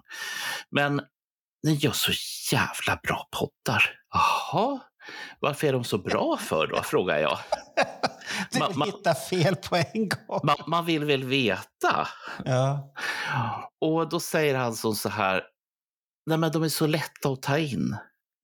Men 0.72 1.02
ni 1.64 1.74
gör 1.74 1.92
så 1.92 2.12
jävla 2.52 3.00
bra 3.04 3.30
poddar. 3.32 3.84
Jaha, 4.14 4.80
varför 5.40 5.68
är 5.68 5.74
de 5.74 5.84
så 5.84 5.98
bra 5.98 6.38
för 6.38 6.68
då, 6.68 6.82
frågar 6.84 7.18
jag. 7.18 7.40
Du 8.52 8.60
Ma- 8.60 8.72
ma- 8.72 8.86
hittar 8.86 9.14
fel 9.14 9.56
på 9.56 9.76
en 9.76 10.10
gång. 10.10 10.40
Man, 10.44 10.56
man 10.68 10.86
vill 10.86 11.06
väl 11.06 11.24
veta? 11.24 12.08
Ja. 12.46 12.94
Och 13.82 14.10
då 14.10 14.20
säger 14.20 14.56
han 14.56 14.74
som 14.74 14.96
så 14.96 15.10
här, 15.10 15.44
nej 16.26 16.38
men 16.38 16.52
de 16.52 16.64
är 16.64 16.70
så 16.70 16.88
lätta 16.88 17.30
att 17.30 17.42
ta 17.42 17.58
in. 17.58 17.98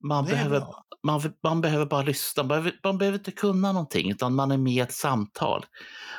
Man, 0.04 0.26
behöver, 0.26 0.64
man, 1.04 1.34
man 1.44 1.62
behöver 1.62 1.86
bara 1.86 2.02
lyssna, 2.02 2.44
man 2.44 2.48
behöver, 2.48 2.80
man 2.84 2.98
behöver 2.98 3.18
inte 3.18 3.32
kunna 3.32 3.72
någonting, 3.72 4.12
utan 4.12 4.36
man 4.36 4.52
är 4.52 4.58
med 4.58 4.74
i 4.74 4.80
ett 4.80 4.94
samtal. 4.94 5.66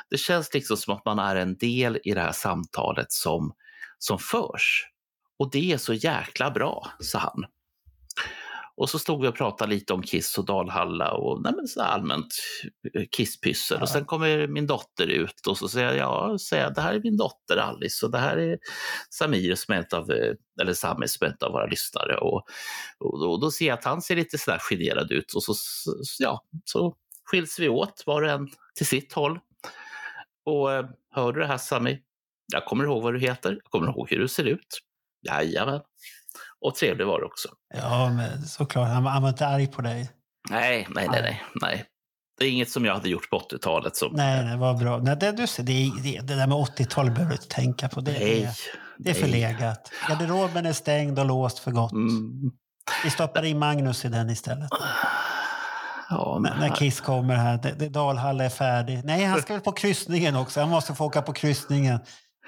Det 0.09 0.17
känns 0.17 0.53
liksom 0.53 0.77
som 0.77 0.93
att 0.93 1.05
man 1.05 1.19
är 1.19 1.35
en 1.35 1.57
del 1.57 1.99
i 2.03 2.13
det 2.13 2.21
här 2.21 2.31
samtalet 2.31 3.11
som, 3.11 3.53
som 3.97 4.19
förs. 4.19 4.87
Och 5.39 5.51
det 5.51 5.71
är 5.73 5.77
så 5.77 5.93
jäkla 5.93 6.51
bra, 6.51 6.87
sa 6.99 7.19
han. 7.19 7.45
Och 8.77 8.89
så 8.89 8.99
stod 8.99 9.21
vi 9.21 9.27
och 9.27 9.35
pratade 9.35 9.69
lite 9.73 9.93
om 9.93 10.03
Kiss 10.03 10.37
och 10.37 10.45
Dalhalla 10.45 11.11
och 11.11 11.41
nej 11.41 11.53
men 11.55 11.67
så 11.67 11.81
allmänt 11.81 12.27
eh, 12.93 13.03
kisspyssel. 13.11 13.77
Ja. 13.77 13.83
Och 13.83 13.89
sen 13.89 14.05
kommer 14.05 14.47
min 14.47 14.67
dotter 14.67 15.07
ut 15.07 15.47
och 15.47 15.57
så 15.57 15.67
säger 15.69 15.87
jag, 15.87 15.97
ja, 15.97 16.37
säger 16.37 16.63
jag, 16.63 16.73
det 16.75 16.81
här 16.81 16.93
är 16.93 16.99
min 16.99 17.17
dotter 17.17 17.57
Alice 17.57 18.05
och 18.05 18.11
det 18.11 18.17
här 18.17 18.37
är 18.37 18.57
Samir 19.09 19.55
som 19.55 19.73
är 19.73 19.95
av, 19.95 20.11
eh, 20.11 20.33
eller 20.61 20.73
Sami 20.73 21.07
som 21.07 21.27
är 21.27 21.31
ett 21.31 21.43
av 21.43 21.51
våra 21.51 21.65
lyssnare. 21.65 22.17
Och, 22.17 22.43
och, 22.99 23.19
då, 23.19 23.37
då 23.37 23.51
ser 23.51 23.67
jag 23.67 23.77
att 23.77 23.85
han 23.85 24.01
ser 24.01 24.15
lite 24.15 24.37
sådär 24.37 24.59
generad 24.59 25.11
ut 25.11 25.33
och 25.33 25.43
så, 25.43 25.53
så- 25.53 25.95
ja, 26.19 26.43
så 26.65 26.95
skiljs 27.25 27.59
vi 27.59 27.69
åt 27.69 28.03
var 28.05 28.21
och 28.21 28.29
en 28.29 28.49
till 28.75 28.87
sitt 28.87 29.13
håll. 29.13 29.39
Och 30.45 30.73
eh, 30.73 30.85
hör 31.11 31.31
du 31.33 31.39
det 31.39 31.47
här 31.47 31.57
Sami? 31.57 31.99
Jag 32.53 32.65
kommer 32.65 32.83
ihåg 32.83 33.03
vad 33.03 33.13
du 33.13 33.19
heter, 33.19 33.51
jag 33.51 33.71
kommer 33.71 33.87
ihåg 33.91 34.09
hur 34.09 34.19
du 34.19 34.27
ser 34.27 34.43
ut. 34.43 34.79
Jajamän. 35.27 35.81
Och 36.65 36.75
trevlig 36.75 37.05
var 37.07 37.19
du 37.19 37.25
också. 37.25 37.49
ja, 37.73 38.09
men 38.09 38.41
såklart. 38.41 38.87
Han 38.87 39.03
var, 39.03 39.11
han 39.11 39.21
var 39.21 39.29
inte 39.29 39.47
arg 39.47 39.67
på 39.67 39.81
dig. 39.81 40.09
Nej, 40.49 40.87
nej, 40.95 41.07
nej, 41.11 41.21
nej, 41.21 41.43
nej. 41.61 41.85
Det 42.39 42.45
är 42.45 42.49
inget 42.51 42.69
som 42.71 42.85
jag 42.85 42.93
hade 42.93 43.09
gjort 43.09 43.29
på 43.29 43.39
80-talet. 43.39 43.95
Som, 43.95 44.11
Nej, 44.13 44.43
det 44.45 44.57
var 44.57 44.73
bra. 44.73 44.97
Nej, 44.97 45.15
det, 45.19 45.31
du 45.31 45.47
ser, 45.47 45.63
det, 45.63 45.71
är- 45.71 46.03
det, 46.03 46.19
det 46.27 46.35
där 46.35 46.47
med 46.47 46.57
80-tal 46.57 47.05
behöver 47.11 47.29
du 47.29 47.35
inte 47.35 47.47
tänka 47.55 47.89
på. 47.89 48.01
Det, 48.01 48.11
nej, 48.11 48.41
det, 48.41 48.53
det 48.97 49.09
är 49.09 49.13
nej. 49.13 49.21
förlegat. 49.23 49.91
Garderoben 50.09 50.65
är 50.65 50.73
stängd 50.73 51.19
och 51.19 51.25
låst 51.25 51.59
för 51.59 51.71
gott. 51.71 51.91
Mm, 51.91 52.31
Vi 53.03 53.09
stoppar 53.09 53.45
in 53.45 53.59
Magnus 53.59 54.05
i 54.05 54.07
den 54.09 54.29
istället. 54.29 54.69
ja, 56.09 56.39
men, 56.41 56.59
när 56.59 56.75
Kiss 56.75 57.01
kommer 57.01 57.35
här. 57.35 57.57
Det, 57.57 57.71
det, 57.71 57.89
Dalhalla 57.89 58.43
är 58.43 58.49
färdig. 58.49 59.01
Nej, 59.03 59.25
han 59.25 59.41
ska 59.41 59.53
väl 59.53 59.61
på 59.61 59.71
kryssningen 59.71 60.35
också. 60.35 60.59
Han 60.59 60.69
måste 60.69 60.93
få 60.95 61.05
åka 61.05 61.21
på 61.21 61.33
kryssningen. 61.33 61.99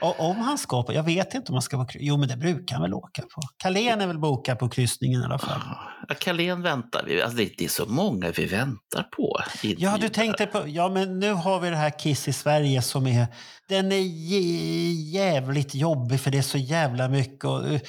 Och 0.02 0.20
om 0.20 0.38
han 0.38 0.58
ska 0.58 0.84
på, 0.84 0.94
jag 0.94 1.04
vet 1.04 1.34
inte 1.34 1.52
om 1.52 1.56
han 1.56 1.62
ska 1.62 1.78
på. 1.78 1.88
Jo, 1.94 2.18
men 2.18 2.30
det 2.30 2.38
brukar 2.38 2.76
han 2.76 2.82
väl 2.82 2.94
åka 2.94 3.22
på. 3.22 3.42
Carlén 3.58 4.02
är 4.02 4.08
väl 4.08 4.20
bokad 4.20 4.60
på 4.60 4.70
kryssningen 4.70 5.22
i 5.22 5.26
alla 5.26 5.38
fall. 5.40 5.60
Ja, 6.08 6.16
Carlén 6.20 6.62
väntar 6.62 7.04
vi. 7.08 7.22
Alltså, 7.22 7.38
det, 7.38 7.52
det 7.58 7.66
är 7.66 7.70
så 7.70 7.86
många 7.86 8.32
vi 8.32 8.46
väntar 8.46 9.04
på. 9.04 9.40
Ja, 9.82 9.98
du 10.02 10.10
tänkte 10.10 10.46
på, 10.46 10.64
ja 10.68 10.90
men 10.90 11.20
nu 11.20 11.34
har 11.34 11.60
vi 11.60 11.70
det 11.70 11.76
här 11.76 12.00
Kiss 12.00 12.28
i 12.28 12.34
Sverige 12.34 12.82
som 12.82 13.08
är, 13.08 13.28
den 13.70 13.92
är 13.92 14.00
jä- 14.00 15.12
jävligt 15.14 15.76
jobbig 15.76 16.20
för 16.20 16.32
det 16.32 16.38
är 16.38 16.42
så 16.42 16.58
jävla 16.58 17.08
mycket. 17.08 17.46
Och, 17.46 17.68
eh, 17.68 17.82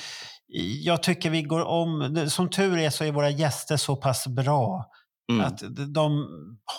jag 0.82 1.02
tycker 1.02 1.30
vi 1.30 1.42
går 1.42 1.64
om, 1.64 2.26
som 2.30 2.50
tur 2.50 2.78
är 2.78 2.90
så 2.90 3.04
är 3.04 3.12
våra 3.12 3.30
gäster 3.30 3.76
så 3.76 3.96
pass 3.96 4.26
bra. 4.26 4.84
Mm. 5.32 5.46
Att 5.46 5.62
de 5.94 6.26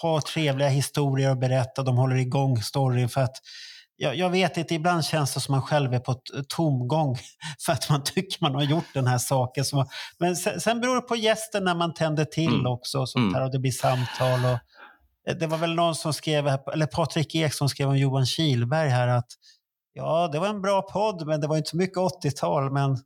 har 0.02 0.22
trevliga 0.22 0.70
historier 0.70 1.30
att 1.30 1.40
berätta, 1.40 1.84
de 1.84 1.98
håller 1.98 2.16
igång 2.16 2.62
storyn 2.62 3.10
för 3.10 3.22
att 3.22 3.36
jag, 4.02 4.16
jag 4.16 4.30
vet 4.30 4.58
inte, 4.58 4.76
ibland 4.76 5.06
känns 5.06 5.34
det 5.34 5.40
som 5.40 5.52
man 5.52 5.62
själv 5.62 5.94
är 5.94 6.00
på 6.00 6.12
ett 6.12 6.50
tomgång 6.50 7.18
för 7.66 7.74
att 7.74 7.90
man 7.90 8.04
tycker 8.04 8.38
man 8.42 8.56
har 8.56 8.64
gjort 8.64 8.94
den 8.94 9.08
här 9.08 9.18
saken. 9.18 9.66
Som, 9.66 9.86
men 10.20 10.36
sen, 10.36 10.62
sen 10.62 10.82
beror 10.82 10.96
det 10.96 11.02
på 11.02 11.16
gästen 11.16 11.64
när 11.64 11.76
man 11.76 11.94
tänder 11.94 12.26
till 12.26 12.54
Mm. 12.54 12.66
också 12.66 13.00
och 13.00 13.10
sånt 13.10 13.22
Mm. 13.24 13.34
där, 13.34 13.42
och 13.42 13.52
det 13.52 13.60
blir 13.60 13.72
samtal. 13.72 14.40
Och, 14.46 14.60
eh, 15.32 15.38
det 15.40 15.48
var 15.48 15.58
väl 15.58 15.76
någon 15.76 15.96
som 15.96 16.14
skrev, 16.14 16.48
här- 16.48 16.74
eller 16.74 16.86
Patrik 16.86 17.36
Ek 17.36 17.54
som 17.54 17.70
skrev 17.70 17.90
om 17.90 17.98
Johan 17.98 18.26
Kihlberg 18.26 18.90
här 18.90 19.08
att 19.08 19.28
ja, 19.94 20.30
det 20.32 20.40
var 20.40 20.48
en 20.48 20.62
bra 20.62 20.82
podd, 20.82 21.28
men 21.28 21.42
det 21.42 21.48
var 21.48 21.58
inte 21.58 21.70
så 21.70 21.78
mycket 21.78 21.98
80-tal. 21.98 22.72
Men 22.72 22.98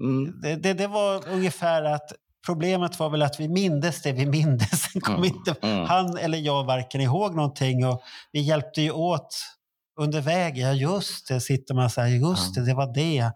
Mm. 0.00 0.40
det, 0.42 0.56
det, 0.56 0.72
det 0.74 0.86
var 0.86 1.28
ungefär 1.28 1.82
att 1.82 2.12
problemet 2.46 2.98
var 2.98 3.10
väl 3.10 3.22
att 3.22 3.40
vi 3.40 3.48
mindes 3.48 4.02
det 4.02 4.12
vi 4.12 4.26
mindes. 4.26 4.82
Sen 4.92 5.00
kom 5.00 5.14
Mm. 5.14 5.24
inte 5.26 5.54
Mm. 5.62 5.86
han 5.86 6.16
eller 6.18 6.38
jag 6.38 6.64
varken 6.64 7.00
ihåg 7.00 7.34
någonting 7.34 7.86
och 7.86 8.02
vi 8.32 8.40
hjälpte 8.40 8.82
ju 8.82 8.90
åt 8.90 9.28
under 10.00 10.20
vägen. 10.20 10.68
Ja, 10.68 10.72
just 10.74 11.28
det, 11.28 11.40
sitter 11.40 11.74
man 11.74 11.90
så 11.90 12.00
här, 12.00 12.08
just 12.08 12.54
det, 12.54 12.66
det 12.66 12.74
var 12.74 12.94
det. 12.94 13.32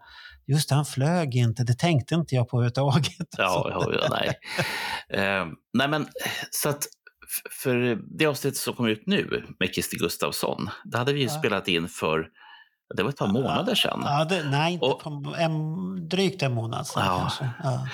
Just 0.47 0.69
det, 0.69 0.75
han 0.75 0.85
flög 0.85 1.35
inte, 1.35 1.63
det 1.63 1.73
tänkte 1.79 2.15
inte 2.15 2.35
jag 2.35 2.49
på 2.49 2.57
överhuvudtaget. 2.57 3.27
Ja, 3.37 3.67
ja, 3.71 3.93
ja 4.01 4.07
nej. 4.09 4.33
Eh, 5.23 5.45
nej, 5.73 5.87
men 5.87 6.07
så 6.51 6.69
att 6.69 6.83
för 7.63 7.97
det 8.17 8.25
avsnitt 8.25 8.57
som 8.57 8.73
kom 8.73 8.87
ut 8.87 9.03
nu 9.05 9.43
med 9.59 9.69
Christer 9.73 9.97
Gustafsson, 9.97 10.69
det 10.91 10.97
hade 10.97 11.13
vi 11.13 11.19
ju 11.19 11.25
Ja. 11.27 11.31
spelat 11.39 11.67
in 11.67 11.87
för, 11.87 12.27
det 12.97 13.03
var 13.03 13.09
ett 13.09 13.17
par 13.17 13.27
månader 13.27 13.75
sedan. 13.75 14.01
Ja, 14.05 14.25
det, 14.25 14.43
nej, 14.49 14.73
inte 14.73 14.85
Och- 14.85 14.99
på 14.99 15.35
en, 15.37 15.53
drygt 16.09 16.41
en 16.41 16.53
månad 16.53 16.87
sedan 16.87 17.03
Ja. 17.05 17.17
kanske. 17.19 17.49
Ja. 17.63 17.87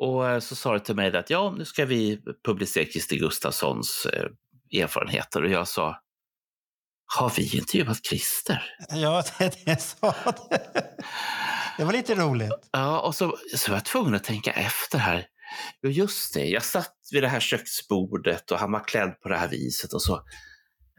Och 0.00 0.28
eh, 0.28 0.38
så 0.40 0.56
sa 0.56 0.72
du 0.72 0.78
till 0.78 0.94
mig 0.96 1.16
att 1.16 1.30
ja, 1.30 1.54
nu 1.58 1.64
ska 1.64 1.84
vi 1.84 2.20
publicera 2.46 2.84
Christer 2.84 3.16
Gustafssons 3.16 4.06
eh, 4.12 4.82
erfarenheter. 4.82 5.42
Och 5.44 5.50
jag 5.50 5.68
sa, 5.68 5.96
har 7.06 7.32
vi 7.36 7.56
intervjuat 7.56 8.06
Christer? 8.06 8.62
ja, 8.88 9.22
det, 9.38 9.64
det 9.64 9.82
sa 9.82 10.14
det. 10.50 10.82
Det 11.76 11.84
var 11.84 11.92
lite 11.92 12.14
roligt. 12.14 12.68
Ja, 12.72 13.00
och 13.00 13.14
så, 13.14 13.36
så 13.56 13.70
var 13.70 13.76
jag 13.76 13.84
tvungen 13.84 14.14
att 14.14 14.24
tänka 14.24 14.52
efter 14.52 14.98
här. 14.98 15.26
Jo, 15.82 15.90
just 15.90 16.34
det, 16.34 16.44
jag 16.44 16.64
satt 16.64 16.94
vid 17.12 17.22
det 17.22 17.28
här 17.28 17.40
köksbordet 17.40 18.50
och 18.50 18.58
han 18.58 18.72
var 18.72 18.84
klädd 18.84 19.20
på 19.20 19.28
det 19.28 19.36
här 19.36 19.48
viset 19.48 19.92
och 19.92 20.02
så. 20.02 20.22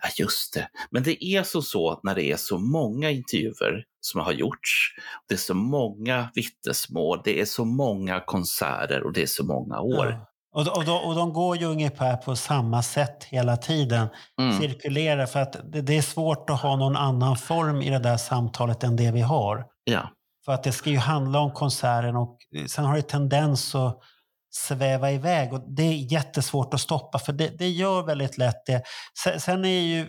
Ja, 0.03 0.09
just 0.19 0.53
det. 0.53 0.69
Men 0.91 1.03
det 1.03 1.25
är 1.25 1.43
så 1.43 1.61
så 1.61 1.99
när 2.03 2.15
det 2.15 2.31
är 2.31 2.37
så 2.37 2.59
många 2.59 3.11
intervjuer 3.11 3.83
som 3.99 4.21
har 4.21 4.31
gjorts. 4.31 4.95
Det 5.27 5.33
är 5.33 5.37
så 5.37 5.53
många 5.53 6.31
vittnesmål, 6.35 7.21
det 7.23 7.41
är 7.41 7.45
så 7.45 7.65
många 7.65 8.19
konserter 8.19 9.03
och 9.03 9.13
det 9.13 9.21
är 9.21 9.27
så 9.27 9.45
många 9.45 9.79
år. 9.79 10.05
Ja. 10.05 10.29
Och, 10.53 10.77
och, 10.77 10.85
de, 10.85 10.91
och 10.91 11.15
de 11.15 11.33
går 11.33 11.57
ju 11.57 11.65
ungefär 11.65 12.17
på 12.17 12.35
samma 12.35 12.83
sätt 12.83 13.23
hela 13.23 13.57
tiden. 13.57 14.07
Mm, 14.41 14.59
Cirkulerar 14.59 15.25
för 15.25 15.39
att 15.39 15.71
det, 15.71 15.81
det 15.81 15.97
är 15.97 16.01
svårt 16.01 16.49
att 16.49 16.61
ha 16.61 16.75
någon 16.75 16.95
annan 16.95 17.37
form 17.37 17.81
i 17.81 17.89
det 17.89 17.99
där 17.99 18.17
samtalet 18.17 18.83
än 18.83 18.95
det 18.95 19.11
vi 19.11 19.21
har. 19.21 19.65
ja, 19.83 20.09
För 20.45 20.51
att 20.51 20.63
det 20.63 20.71
ska 20.71 20.89
ju 20.89 20.97
handla 20.97 21.39
om 21.39 21.51
konserten 21.51 22.15
och 22.15 22.37
sen 22.67 22.85
har 22.85 22.95
det 22.95 23.01
tendens 23.01 23.75
att 23.75 23.99
sväva 24.49 25.11
iväg 25.11 25.53
och 25.53 25.75
det 25.75 25.83
är 25.83 25.93
jättesvårt 25.93 26.73
att 26.73 26.81
stoppa 26.81 27.19
för 27.19 27.33
det, 27.33 27.57
det 27.59 27.69
gör 27.69 28.03
väldigt 28.03 28.37
lätt 28.37 28.65
det. 28.65 28.83
Sen, 29.39 29.65
är 29.65 29.81
ju 29.81 30.07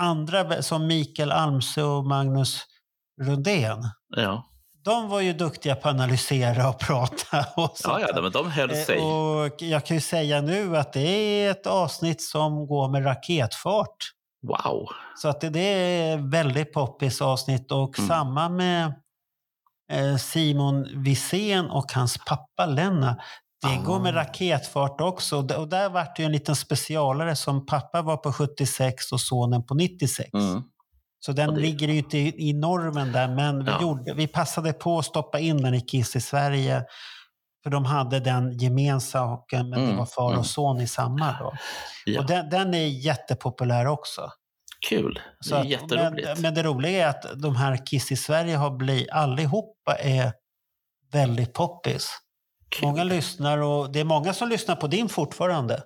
andra 0.00 0.62
som 0.62 0.86
Mikael 0.86 1.32
Almsö 1.32 1.82
och 1.82 2.06
Magnus 2.06 2.62
Rundén, 3.22 3.78
ja. 4.16 4.49
De 4.84 5.08
var 5.08 5.20
ju 5.20 5.32
duktiga 5.32 5.74
på 5.74 5.88
att 5.88 5.94
analysera 5.94 6.68
och 6.68 6.78
prata. 6.78 7.38
Och 7.56 7.62
ja, 7.62 7.70
sånt 7.74 8.04
ja 8.14 8.22
men 8.22 8.32
de 8.32 8.50
höll 8.50 8.70
Eh, 8.70 8.76
sig. 8.76 8.98
Och 8.98 9.62
jag 9.62 9.86
kan 9.86 9.96
ju 9.96 10.00
säga 10.00 10.40
nu 10.40 10.76
att 10.76 10.92
det 10.92 11.00
är 11.08 11.50
ett 11.50 11.66
avsnitt 11.66 12.22
som 12.22 12.66
går 12.66 12.88
med 12.88 13.06
raketfart. 13.06 13.96
Wow. 14.42 14.88
Så 15.16 15.28
att 15.28 15.40
det, 15.40 15.60
är 15.60 16.30
väldigt 16.30 16.72
poppis 16.72 17.20
avsnitt 17.22 17.72
och 17.72 17.98
Mm. 17.98 18.08
samma 18.08 18.48
med 18.48 18.92
eh, 19.92 20.16
Simon 20.16 21.02
Wirsén 21.04 21.70
och 21.70 21.92
hans 21.92 22.18
pappa 22.26 22.66
Lenna. 22.66 23.16
Det 23.62 23.68
Ah. 23.68 23.82
går 23.86 23.98
med 24.00 24.14
raketfart 24.16 25.00
också. 25.00 25.36
Och 25.36 25.68
där 25.68 25.88
vart 25.88 26.16
det 26.16 26.22
ju 26.22 26.26
en 26.26 26.32
liten 26.32 26.56
specialare 26.56 27.36
som 27.36 27.66
pappa 27.66 28.02
var 28.02 28.16
på 28.16 28.32
76 28.32 29.12
och 29.12 29.20
sonen 29.20 29.66
på 29.66 29.74
96. 29.74 30.30
Mm. 30.34 30.62
Så 31.20 31.32
den 31.32 31.54
det- 31.54 31.60
ligger 31.60 31.88
ju 31.88 31.98
inte 31.98 32.18
i, 32.18 32.48
i 32.48 32.52
normen 32.52 33.12
där, 33.12 33.28
men 33.28 33.64
vi, 33.64 33.70
Ja. 33.70 33.80
gjorde, 33.80 34.14
vi 34.14 34.26
passade 34.26 34.72
på 34.72 34.98
att 34.98 35.04
stoppa 35.04 35.38
in 35.38 35.62
den 35.62 35.74
i 35.74 35.80
Kiss 35.80 36.16
i 36.16 36.20
Sverige. 36.20 36.84
För 37.62 37.70
de 37.70 37.84
hade 37.84 38.20
den 38.20 38.58
gemensaken, 38.58 39.68
men 39.70 39.78
det 39.78 39.84
Mm, 39.84 39.96
var 39.96 40.06
far 40.06 40.28
mm. 40.28 40.38
och 40.38 40.46
son 40.46 40.80
i 40.80 40.86
samma. 40.86 41.36
Då. 41.38 41.52
Ja, 42.04 42.20
Och 42.20 42.26
den, 42.26 42.48
den 42.50 42.74
är 42.74 42.86
jättepopulär 42.86 43.86
också. 43.86 44.30
kul. 44.88 45.20
Det 45.50 45.54
är 45.56 45.64
jätteroligt. 45.64 46.28
men, 46.28 46.42
men 46.42 46.54
det 46.54 46.62
roliga 46.62 47.06
är 47.06 47.10
att 47.10 47.40
de 47.42 47.56
här 47.56 47.86
Kiss 47.86 48.12
i 48.12 48.16
Sverige 48.16 48.56
har 48.56 48.70
blivit, 48.70 49.10
allihopa 49.10 49.94
är 50.00 50.32
väldigt 51.12 51.52
poppis. 51.54 52.10
Kul. 52.68 52.88
Många 52.88 53.04
lyssnar 53.04 53.58
och 53.58 53.92
det 53.92 54.00
är 54.00 54.04
många 54.04 54.32
som 54.34 54.48
lyssnar 54.48 54.76
på 54.76 54.86
din 54.86 55.08
fortfarande. 55.08 55.82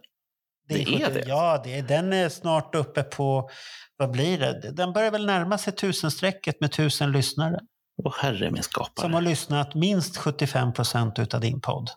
Det 0.68 0.82
är 0.82 0.84
70 0.84 1.10
det? 1.14 1.24
Ja, 1.26 1.60
det 1.64 1.78
är, 1.78 1.82
den 1.82 2.12
är 2.12 2.28
snart 2.28 2.74
uppe 2.74 3.02
på, 3.02 3.50
vad 3.96 4.10
blir 4.10 4.38
det? 4.38 4.70
Den 4.72 4.92
börjar 4.92 5.10
väl 5.10 5.26
närma 5.26 5.58
sig 5.58 5.72
tusenstrecket 5.72 6.60
med 6.60 6.72
tusen 6.72 7.12
lyssnare. 7.12 7.60
Åh, 8.04 8.14
herre 8.20 8.50
min 8.50 8.62
skapare. 8.62 9.04
Som 9.04 9.14
har 9.14 9.20
lyssnat 9.20 9.74
minst 9.74 10.16
75 10.16 10.72
procent 10.72 11.18
utav 11.18 11.40
din 11.40 11.60
podd. 11.60 11.90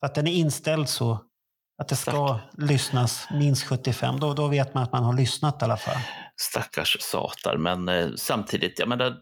För 0.00 0.06
att 0.06 0.14
den 0.14 0.26
är 0.26 0.32
inställd 0.32 0.88
så 0.88 1.18
att 1.82 1.88
det 1.88 1.96
ska 1.96 2.40
lyssnas 2.58 3.26
minst 3.30 3.62
75. 3.64 4.20
Då, 4.20 4.34
då 4.34 4.46
vet 4.48 4.74
man 4.74 4.82
att 4.82 4.92
man 4.92 5.04
har 5.04 5.12
lyssnat 5.12 5.62
i 5.62 5.64
alla 5.64 5.76
fall. 5.76 6.00
Stackars 6.40 6.96
satar, 7.00 7.56
men 7.56 7.88
eh, 7.88 8.08
samtidigt, 8.16 8.78
jag 8.78 8.88
menar, 8.88 9.16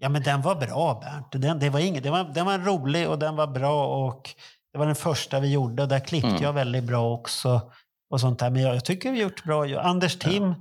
Ja, 0.00 0.08
men 0.08 0.22
den 0.22 0.42
var 0.42 0.54
bra, 0.54 1.00
Bernt. 1.02 1.42
Den, 1.42 1.58
det 1.58 1.70
var 1.70 1.80
inget, 1.80 2.02
den, 2.02 2.12
var, 2.12 2.24
den 2.24 2.46
var 2.46 2.58
rolig 2.58 3.08
och 3.08 3.18
den 3.18 3.36
var 3.36 3.46
bra. 3.46 4.06
och 4.06 4.30
Det 4.72 4.78
var 4.78 4.86
den 4.86 4.94
första 4.94 5.40
vi 5.40 5.52
gjorde. 5.52 5.86
Där 5.86 6.00
klippte 6.00 6.28
Mm. 6.28 6.42
jag 6.42 6.52
väldigt 6.52 6.84
bra 6.84 7.12
också. 7.12 7.72
Och 8.10 8.20
sånt 8.20 8.38
där. 8.38 8.50
Men 8.50 8.62
jag, 8.62 8.74
jag 8.74 8.84
tycker 8.84 9.12
vi 9.12 9.18
har 9.18 9.22
gjort 9.22 9.44
bra. 9.44 9.80
Anders 9.80 10.18
Tim, 10.18 10.54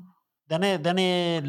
den, 0.49 0.63
är, 0.63 0.77
den 0.77 0.99
är 0.99 1.43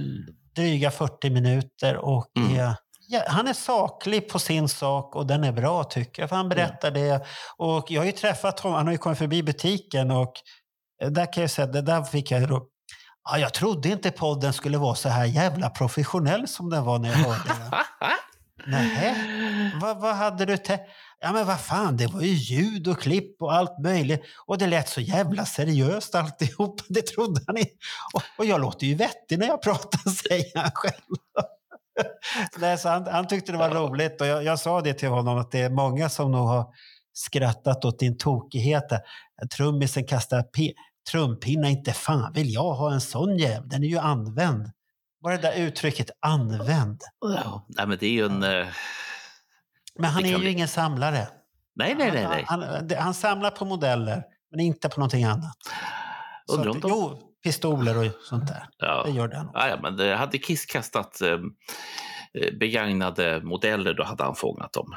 dryga 0.57 0.91
40 0.91 1.31
minuter 1.31 1.97
och 1.97 2.27
Mm. 2.39 2.61
är, 2.61 2.75
ja, 3.09 3.23
han 3.27 3.49
är 3.49 3.53
saklig 3.53 4.29
på 4.29 4.39
sin 4.39 4.69
sak 4.69 5.17
och 5.17 5.27
den 5.27 5.45
är 5.45 5.53
bra 5.53 5.85
tycker 5.85 6.23
jag. 6.23 6.29
För 6.29 6.37
han 6.37 6.49
berättar 6.49 6.91
det. 6.91 7.27
Och 7.57 7.91
jag 7.91 8.01
har 8.01 8.07
ju 8.07 8.13
träffat 8.13 8.61
honom, 8.61 8.77
han 8.77 8.87
har 8.87 8.93
ju 8.93 8.99
kommit 8.99 9.19
förbi 9.19 9.43
butiken 9.43 10.11
och 10.11 10.33
eh, 11.03 11.11
där 11.11 11.33
kan 11.33 11.41
jag 11.41 11.51
säga, 11.51 11.67
det 11.67 11.83
där 11.83 12.03
fick 12.03 12.31
jag 12.31 12.49
då 12.49 12.67
Ja, 13.31 13.39
jag 13.39 13.55
trodde 13.55 13.89
inte 13.89 14.11
podden 14.11 14.53
skulle 14.53 14.79
vara 14.79 14.95
så 14.95 15.09
här 15.09 15.25
jävla 15.25 15.71
professionell 15.71 16.49
som 16.49 16.71
den 16.71 16.85
var 16.85 16.99
när 16.99 17.09
jag 17.09 17.17
hörde 17.17 17.41
den. 17.49 17.81
Nej, 18.67 19.15
vad, 19.81 20.01
vad 20.01 20.15
hade 20.15 20.45
du 20.45 20.57
tänkt? 20.57 20.85
Ja, 21.21 21.33
men 21.33 21.47
vad 21.47 21.61
fan, 21.61 21.97
det 21.97 22.07
var 22.07 22.21
ju 22.21 22.29
ljud 22.33 22.89
och 22.89 23.01
klipp 23.01 23.43
och 23.43 23.53
allt 23.55 23.79
möjligt. 23.83 24.23
Och 24.47 24.59
det 24.59 24.67
lät 24.67 24.89
så 24.89 25.01
jävla 25.01 25.45
seriöst 25.47 26.15
alltihop. 26.15 26.81
Det 26.89 27.07
trodde 27.07 27.41
han 27.47 27.57
inte. 27.59 27.73
Och, 28.15 28.23
och 28.39 28.45
jag 28.45 28.61
låter 28.61 28.87
ju 28.87 28.95
vettig 28.95 29.39
när 29.39 29.47
jag 29.47 29.63
pratar, 29.63 30.11
säger 30.29 30.59
han 30.59 30.71
själv. 30.75 30.95
Nej, 32.59 32.79
så 32.79 32.89
han, 32.89 33.07
han 33.07 33.27
tyckte 33.27 33.53
det 33.53 33.59
var 33.59 33.71
roligt 33.71 34.21
och 34.21 34.27
jag, 34.27 34.45
jag 34.45 34.59
sa 34.61 34.81
det 34.81 34.95
till 34.95 35.09
honom 35.09 35.39
att 35.39 35.51
det 35.51 35.61
är 35.61 35.71
många 35.71 36.09
som 36.09 36.31
nog 36.33 36.47
har 36.49 36.67
skrattat 37.13 37.85
åt 37.85 37.99
din 37.99 38.19
tokighet. 38.19 38.85
Trummisen 39.57 40.05
kastar 40.07 40.43
pi- 40.43 40.75
trumpinnar, 41.11 41.69
inte 41.69 41.93
fan 41.93 42.33
vill 42.33 42.53
jag 42.53 42.75
ha 42.75 42.93
en 42.93 43.01
sån 43.01 43.39
jävel. 43.39 43.69
Den 43.69 43.83
är 43.85 43.89
ju 43.89 43.99
använd. 43.99 44.71
Bara 45.23 45.37
det 45.37 45.43
där 45.43 45.53
uttrycket 45.57 46.11
använd. 46.21 47.01
Ja, 47.21 47.67
nej, 47.69 47.87
men 47.87 47.99
det 48.01 48.07
är 48.07 48.11
ju 48.11 48.27
en... 48.27 48.43
eh, 48.43 48.67
Men 49.99 50.11
han 50.11 50.23
Det 50.23 50.29
är 50.33 50.39
ju 50.39 50.51
ingen 50.51 50.69
samlare. 50.69 51.29
Nej, 51.77 51.95
nej, 51.95 52.11
nej. 52.13 52.27
nej. 52.29 52.45
Han, 52.49 52.63
han, 52.63 52.89
det- 52.89 52.97
han 52.97 53.15
samlar 53.15 53.51
på 53.51 53.65
modeller, 53.65 54.23
men 54.51 54.61
inte 54.61 54.89
på 54.89 55.01
någonting 55.01 55.25
annat. 55.25 55.57
Så 56.47 56.59
att, 56.61 56.65
de- 56.65 56.81
Jo, 56.83 57.21
pistoler 57.45 57.99
och 58.07 58.13
sånt 58.23 58.47
där. 58.49 58.69
Ja. 58.79 59.03
Det 59.07 59.11
gör 59.11 59.29
den. 59.29 59.51
Ja, 59.55 59.69
ja, 59.69 59.79
men 59.83 59.97
det, 59.97 60.17
hade 60.17 60.39
Kiss 60.39 60.67
kastat 60.67 61.21
eh, 61.21 61.29
eh, 61.31 61.39
begagnade 62.61 63.41
modeller, 63.45 63.95
då 63.95 64.05
hade 64.05 64.25
han 64.25 64.35
fångat 64.35 64.73
dem. 64.73 64.95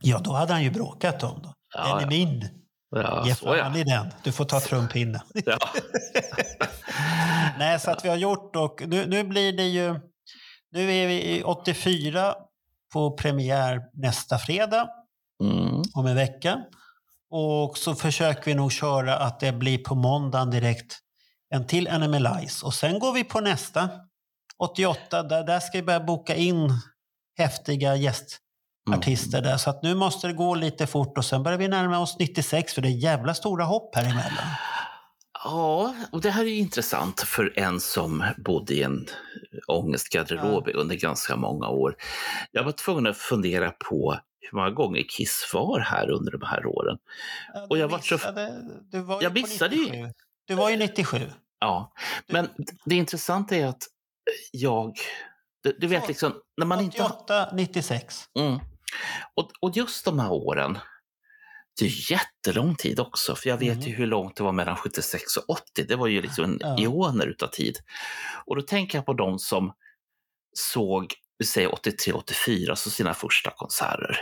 Ja, 0.00 0.18
då 0.18 0.32
hade 0.32 0.52
han 0.52 0.62
ju 0.62 0.70
bråkat 0.70 1.22
om 1.22 1.42
dem. 1.42 1.54
Ja, 1.74 1.84
den 1.84 1.96
är 1.96 2.00
ja. 2.02 2.06
min. 2.08 2.48
Ja, 2.90 3.26
Ge 3.26 3.34
fan 3.34 3.76
i 3.76 3.84
den. 3.84 4.06
Du 4.24 4.32
får 4.32 4.44
ta 4.44 4.60
trumpinnen. 4.60 5.20
ja. 5.34 5.58
Nej, 7.58 7.80
så 7.80 7.90
att 7.90 8.04
vi 8.04 8.08
har 8.08 8.16
gjort 8.16 8.56
och 8.56 8.82
nu, 8.86 9.06
nu 9.06 9.24
blir 9.24 9.52
det 9.52 9.62
ju... 9.66 10.00
Nu 10.70 10.92
är 10.92 11.06
vi 11.06 11.36
i 11.36 11.42
84 11.42 12.34
på 12.92 13.10
premiär 13.16 13.80
nästa 13.92 14.38
fredag 14.38 14.88
Mm. 15.42 15.82
om 15.94 16.06
en 16.06 16.14
vecka. 16.14 16.58
Och 17.30 17.78
så 17.78 17.94
försöker 17.94 18.44
vi 18.44 18.54
nog 18.54 18.72
köra 18.72 19.16
att 19.18 19.40
det 19.40 19.52
blir 19.52 19.78
på 19.78 19.94
måndagen 19.94 20.50
direkt 20.50 20.98
en 21.54 21.66
till 21.66 21.88
NMLIs. 21.98 22.62
Och 22.62 22.74
sen 22.74 22.98
går 22.98 23.12
vi 23.12 23.24
på 23.24 23.40
nästa, 23.40 23.88
88. 24.58 25.22
Där, 25.22 25.44
där 25.44 25.60
ska 25.60 25.78
vi 25.78 25.82
börja 25.82 26.00
boka 26.00 26.34
in 26.34 26.70
häftiga 27.38 27.96
gäst, 27.96 28.38
Mm. 28.88 29.00
där. 29.30 29.56
Så 29.56 29.70
att 29.70 29.82
nu 29.82 29.94
måste 29.94 30.26
det 30.26 30.32
gå 30.32 30.54
lite 30.54 30.86
fort 30.86 31.18
och 31.18 31.24
sen 31.24 31.42
börjar 31.42 31.58
vi 31.58 31.68
närma 31.68 31.98
oss 31.98 32.16
96 32.18 32.72
för 32.74 32.82
det 32.82 32.88
är 32.88 32.90
jävla 32.90 33.34
stora 33.34 33.64
hopp 33.64 33.94
här 33.94 34.02
emellan. 34.04 34.46
Ja, 35.48 35.94
och 36.12 36.20
det 36.20 36.30
här 36.30 36.42
är 36.44 36.48
ju 36.48 36.56
intressant 36.56 37.20
för 37.20 37.52
en 37.58 37.80
som 37.80 38.24
bodde 38.36 38.74
i 38.74 38.82
en 38.82 39.06
ångestgarderob 39.66 40.68
under 40.74 40.96
ganska 40.96 41.36
många 41.36 41.68
år. 41.68 41.96
Jag 42.52 42.64
var 42.64 42.72
tvungen 42.72 43.06
att 43.06 43.16
fundera 43.16 43.70
på 43.70 44.18
hur 44.40 44.56
många 44.58 44.70
gånger 44.70 45.02
Kiss 45.02 45.50
var 45.54 45.80
här 45.80 46.10
under 46.10 46.32
de 46.32 46.42
här 46.46 46.66
åren. 46.66 46.98
Ja, 47.54 47.66
Och 47.70 47.78
jag 47.78 47.88
var 47.88 47.98
så- 47.98 48.14
missade- 48.14 48.62
du 48.90 49.00
var 49.00 49.16
ju 49.20 49.22
Jag 49.24 49.34
missade 49.34 49.76
ju- 49.76 49.82
97. 49.90 50.12
Du 50.46 50.54
var 50.54 50.70
ju 50.70 50.76
97. 50.76 51.18
Ja, 51.60 51.92
men 52.26 52.48
det 52.84 52.94
intressanta 52.94 53.56
är 53.56 53.66
att 53.66 53.82
jag... 54.52 54.96
Du, 55.62 55.76
du 55.80 55.86
vet 55.86 56.02
Ja, 56.02 56.08
liksom, 56.08 56.32
när 56.56 56.66
man 56.66 56.80
inte... 56.80 57.02
har- 57.02 57.10
88, 57.10 57.48
96. 57.54 58.24
Mm. 58.38 58.58
Och, 59.34 59.50
och 59.60 59.76
just 59.76 60.04
de 60.04 60.18
här 60.18 60.32
åren, 60.32 60.78
det 61.78 61.84
är 61.86 62.10
jättelång 62.12 62.74
tid 62.74 63.00
också, 63.00 63.34
för 63.34 63.48
jag 63.48 63.56
vet 63.58 63.72
Mm. 63.76 63.86
ju 63.88 63.94
hur 63.94 64.06
långt 64.06 64.36
det 64.36 64.42
var 64.42 64.52
mellan 64.52 64.76
76 64.76 65.36
och 65.36 65.50
80. 65.50 65.84
Det 65.88 65.96
var 65.96 66.06
ju 66.06 66.22
liksom 66.22 66.44
en 66.44 66.58
Ja. 66.60 66.78
ioner 66.78 67.26
utav 67.26 67.46
tid. 67.48 67.78
Och 68.46 68.56
då 68.56 68.62
tänker 68.62 68.98
jag 68.98 69.06
på 69.06 69.12
de 69.12 69.38
som 69.38 69.72
såg, 70.72 71.14
vi 71.38 71.46
säger 71.46 71.74
83, 71.74 72.12
84, 72.12 72.76
så 72.76 72.90
sina 72.90 73.14
första 73.14 73.50
konserter. 73.50 74.18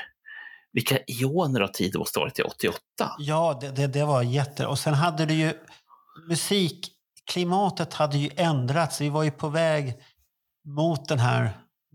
Vilka 0.72 0.98
ioner 1.06 1.60
av 1.60 1.68
tid 1.68 1.92
det 1.92 1.98
måste 1.98 2.18
ha 2.18 2.24
varit 2.24 2.34
till 2.34 2.44
88. 2.44 2.78
Ja, 3.18 3.58
det, 3.60 3.70
det, 3.70 3.86
det 3.86 4.04
var 4.04 4.22
jätte... 4.22 4.66
Och 4.66 4.78
sen 4.78 4.94
hade 4.94 5.26
det 5.26 5.34
ju... 5.34 5.52
Musikklimatet 6.28 7.94
hade 7.94 8.18
ju 8.18 8.30
ändrats. 8.36 9.00
Vi 9.00 9.08
var 9.08 9.22
ju 9.22 9.30
på 9.30 9.48
väg 9.48 9.94
mot 10.66 11.08
den 11.08 11.18
här 11.18 11.50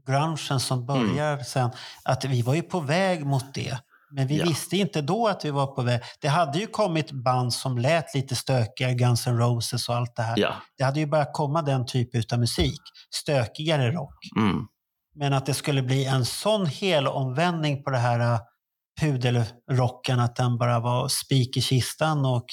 grungen 0.07 0.59
som 0.59 0.85
börjar 0.85 1.43
sen. 1.43 1.69
Att 2.03 2.25
vi 2.25 2.41
var 2.41 2.53
ju 2.55 2.61
på 2.61 2.79
väg 2.79 3.25
mot 3.25 3.53
det. 3.53 3.77
Men 4.11 4.27
vi 4.27 4.37
Ja. 4.37 4.45
visste 4.45 4.77
inte 4.77 5.01
då 5.01 5.27
att 5.27 5.45
vi 5.45 5.51
var 5.51 5.67
på 5.67 5.81
väg. 5.81 6.01
Det 6.21 6.27
hade 6.27 6.59
ju 6.59 6.67
kommit 6.67 7.11
band 7.11 7.53
som 7.53 7.77
lät 7.77 8.15
lite 8.15 8.35
stökigare, 8.35 8.93
Guns 8.93 9.27
N' 9.27 9.37
Roses 9.37 9.89
och 9.89 9.95
allt 9.95 10.15
det 10.15 10.21
här. 10.21 10.39
Ja. 10.39 10.53
Det 10.77 10.83
hade 10.83 10.99
ju 10.99 11.05
börjat 11.05 11.33
komma 11.33 11.61
den 11.61 11.85
typen 11.85 12.23
av 12.33 12.39
musik. 12.39 12.81
Stökigare 13.15 13.91
rock. 13.91 14.15
Mm. 14.37 14.67
Men 15.15 15.33
att 15.33 15.45
det 15.45 15.53
skulle 15.53 15.81
bli 15.81 16.05
en 16.05 16.25
sån 16.25 16.65
hel 16.65 17.07
omvändning 17.07 17.83
på 17.83 17.89
det 17.89 17.97
här 17.97 18.19
äh, 18.19 18.39
pudelrocken, 19.01 20.19
att 20.19 20.35
den 20.35 20.57
bara 20.57 20.79
var 20.79 21.07
spik 21.07 21.57
i 21.57 21.61
kistan 21.61 22.25
och 22.25 22.45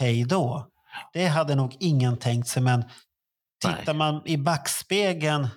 hej 0.00 0.24
då. 0.24 0.68
Det 1.12 1.26
hade 1.26 1.54
nog 1.54 1.76
ingen 1.80 2.16
tänkt 2.18 2.48
sig, 2.48 2.62
men 2.62 2.82
tittar 3.60 3.82
Nej. 3.86 3.94
man 3.94 4.22
i 4.24 4.36
backspegeln, 4.38 5.48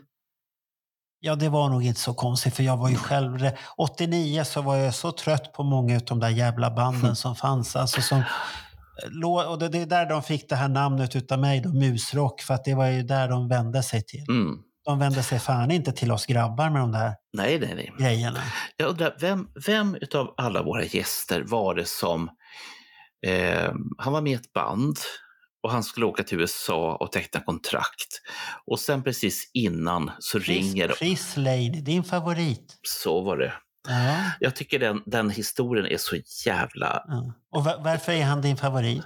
ja 1.22 1.36
det 1.36 1.50
var 1.50 1.70
nog 1.70 1.86
inte 1.86 2.00
så 2.00 2.14
konstigt 2.14 2.56
för 2.56 2.64
jag 2.64 2.78
var 2.78 2.90
ju 2.90 2.96
själv, 2.96 3.50
89 3.78 4.44
så 4.44 4.62
var 4.62 4.76
jag 4.76 4.94
så 4.94 5.12
trött 5.12 5.54
på 5.54 5.64
många 5.64 5.96
av 5.96 6.02
de 6.02 6.20
där 6.20 6.30
jävla 6.30 6.72
banden 6.72 7.16
som 7.16 7.36
fanns. 7.36 7.76
Alltså 7.76 8.02
som, 8.02 8.24
lå- 9.08 9.46
och 9.46 9.60
det, 9.60 9.70
det 9.70 9.78
är 9.78 9.86
där 9.86 10.06
de 10.06 10.24
fick 10.24 10.50
det 10.50 10.56
här 10.56 10.68
namnet 10.70 11.16
utav 11.16 11.40
mig, 11.40 11.62
då, 11.62 11.70
musrock, 11.70 12.42
för 12.42 12.54
att 12.54 12.64
det 12.66 12.74
var 12.76 12.88
ju 12.88 13.04
där 13.04 13.30
de 13.30 13.48
vände 13.48 13.84
sig 13.84 14.04
till. 14.04 14.26
Mm. 14.30 14.58
De 14.86 15.00
vände 15.00 15.24
sig 15.24 15.40
fan 15.40 15.72
inte 15.72 15.92
till 15.92 16.12
oss 16.12 16.26
grabbar 16.26 16.70
med 16.70 16.82
de 16.82 16.92
där 16.92 17.14
Nej, 17.34 17.60
nej, 17.60 17.74
nej. 17.76 17.94
grejerna. 18.00 18.40
Jag 18.78 18.90
undrar, 18.90 19.16
vem, 19.20 19.48
vem 19.66 19.96
utav 20.02 20.34
alla 20.38 20.64
våra 20.64 20.84
gäster 20.84 21.44
var 21.48 21.76
det 21.76 21.88
som... 21.88 22.30
Eh, 23.28 23.72
han 23.98 24.14
var 24.14 24.22
med 24.22 24.32
i 24.32 24.36
ett 24.36 24.54
band 24.54 24.98
och 25.64 25.72
han 25.72 25.84
skulle 25.84 26.06
åka 26.06 26.24
till 26.24 26.40
USA 26.40 26.98
och 27.00 27.12
teckna 27.12 27.40
kontrakt. 27.42 28.22
Och 28.68 28.80
sen 28.80 29.04
precis 29.04 29.52
innan 29.54 30.12
så 30.20 30.40
ringer 30.40 30.88
Chris, 30.88 30.98
Chris 30.98 31.38
Lane, 31.38 31.70
din 31.82 32.04
favorit. 32.04 32.80
Så 32.88 33.22
var 33.22 33.38
det. 33.38 33.54
Ja. 33.88 34.18
Jag 34.40 34.56
tycker 34.56 34.80
den, 34.80 35.02
den 35.06 35.30
historien 35.30 35.86
är 35.86 35.98
så 35.98 36.16
jävla... 36.46 37.04
ja. 37.08 37.34
Och 37.52 37.64
va- 37.64 37.78
varför 37.80 38.12
är 38.12 38.24
han 38.26 38.42
din 38.42 38.58
favorit? 38.58 39.04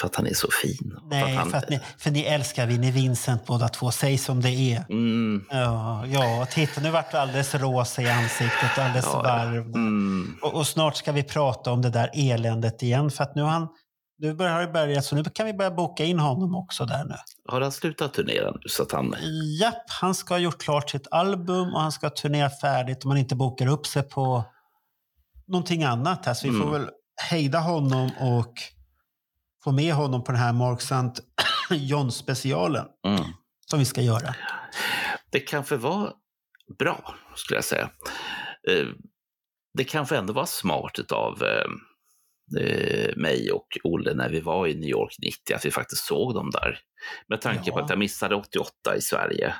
För 0.00 0.06
att 0.06 0.16
han 0.16 0.26
är 0.26 0.34
så 0.34 0.48
fin. 0.62 0.98
Nej, 1.10 1.34
han, 1.34 1.50
för, 1.50 1.58
att 1.58 1.70
ni, 1.70 1.80
för 1.98 2.10
ni 2.10 2.20
älskar 2.20 2.66
Vinnie 2.66 2.90
Vincent 2.90 3.46
båda 3.46 3.68
två. 3.68 3.90
Säg 3.90 4.18
som 4.18 4.40
det 4.40 4.50
är. 4.50 4.84
Mm, 4.90 5.44
Ja, 5.50 6.06
ja 6.06 6.46
titta 6.50 6.80
nu 6.80 6.90
vart 6.90 7.10
du 7.10 7.16
alldeles 7.16 7.54
rosa 7.54 8.02
i 8.02 8.08
ansiktet, 8.10 8.78
alldeles 8.78 9.04
Ja, 9.12 9.22
varm. 9.22 9.56
mm, 9.74 10.38
Och, 10.42 10.54
och 10.54 10.66
snart 10.66 10.96
ska 10.96 11.12
vi 11.12 11.22
prata 11.22 11.72
om 11.72 11.82
det 11.82 11.90
där 11.90 12.10
eländet 12.14 12.82
igen. 12.82 13.10
För 13.10 13.24
att 13.24 13.34
nu, 13.34 13.42
har 13.42 13.50
han, 13.50 13.68
nu 14.20 14.34
börjar 14.34 14.60
det 14.60 14.72
börjat, 14.72 15.04
så 15.04 15.16
nu 15.16 15.24
kan 15.24 15.46
vi 15.46 15.52
börja 15.54 15.70
boka 15.70 16.04
in 16.04 16.18
honom 16.18 16.54
också 16.54 16.84
där 16.84 17.04
nu. 17.04 17.14
har 17.48 17.60
han 17.60 17.72
slutat 17.72 18.14
turnera 18.14 18.50
nu 18.50 18.60
så 18.68 18.82
att 18.82 18.92
han... 18.92 19.14
Japp, 19.60 19.90
han 20.00 20.14
ska 20.14 20.34
ha 20.34 20.38
gjort 20.38 20.62
klart 20.62 20.90
sitt 20.90 21.06
album 21.10 21.74
och 21.74 21.80
han 21.80 21.92
ska 21.92 22.10
turnera 22.10 22.50
färdigt 22.50 23.04
om 23.04 23.08
man 23.08 23.18
inte 23.18 23.34
bokar 23.36 23.66
upp 23.66 23.86
sig 23.86 24.02
på 24.02 24.44
någonting 25.46 25.84
annat. 25.84 26.26
Här. 26.26 26.34
Så 26.34 26.46
vi 26.50 26.58
får 26.58 26.68
Mm. 26.68 26.80
väl 26.80 26.90
hejda 27.30 27.58
honom 27.58 28.10
och 28.20 28.54
få 29.64 29.72
med 29.72 29.94
honom 29.94 30.24
på 30.24 30.32
den 30.32 30.40
här 30.40 30.52
Mark 30.52 30.80
St. 30.80 31.22
John-specialen 31.74 32.86
Mm. 33.06 33.22
som 33.70 33.78
vi 33.78 33.84
ska 33.84 34.00
göra. 34.02 34.34
Det 35.30 35.40
kanske 35.40 35.76
var 35.76 36.12
bra, 36.78 37.14
skulle 37.36 37.56
jag 37.56 37.64
säga. 37.64 37.90
Eh, 38.68 38.86
Det 39.74 39.84
kanske 39.84 40.16
ändå 40.16 40.32
var 40.32 40.46
smart 40.46 40.98
av 42.56 43.18
mig 43.18 43.50
och 43.52 43.66
Olle 43.84 44.14
när 44.14 44.28
vi 44.28 44.40
var 44.40 44.66
i 44.66 44.74
New 44.74 44.88
York 44.88 45.14
90, 45.22 45.54
att 45.56 45.64
vi 45.64 45.70
faktiskt 45.70 46.04
såg 46.04 46.34
dem 46.34 46.50
där. 46.50 46.78
Med 47.28 47.40
tanke 47.40 47.70
på 47.70 47.78
Ja. 47.78 47.84
att 47.84 47.90
jag 47.90 47.98
missade 47.98 48.34
88 48.34 48.96
i 48.96 49.00
Sverige. 49.00 49.54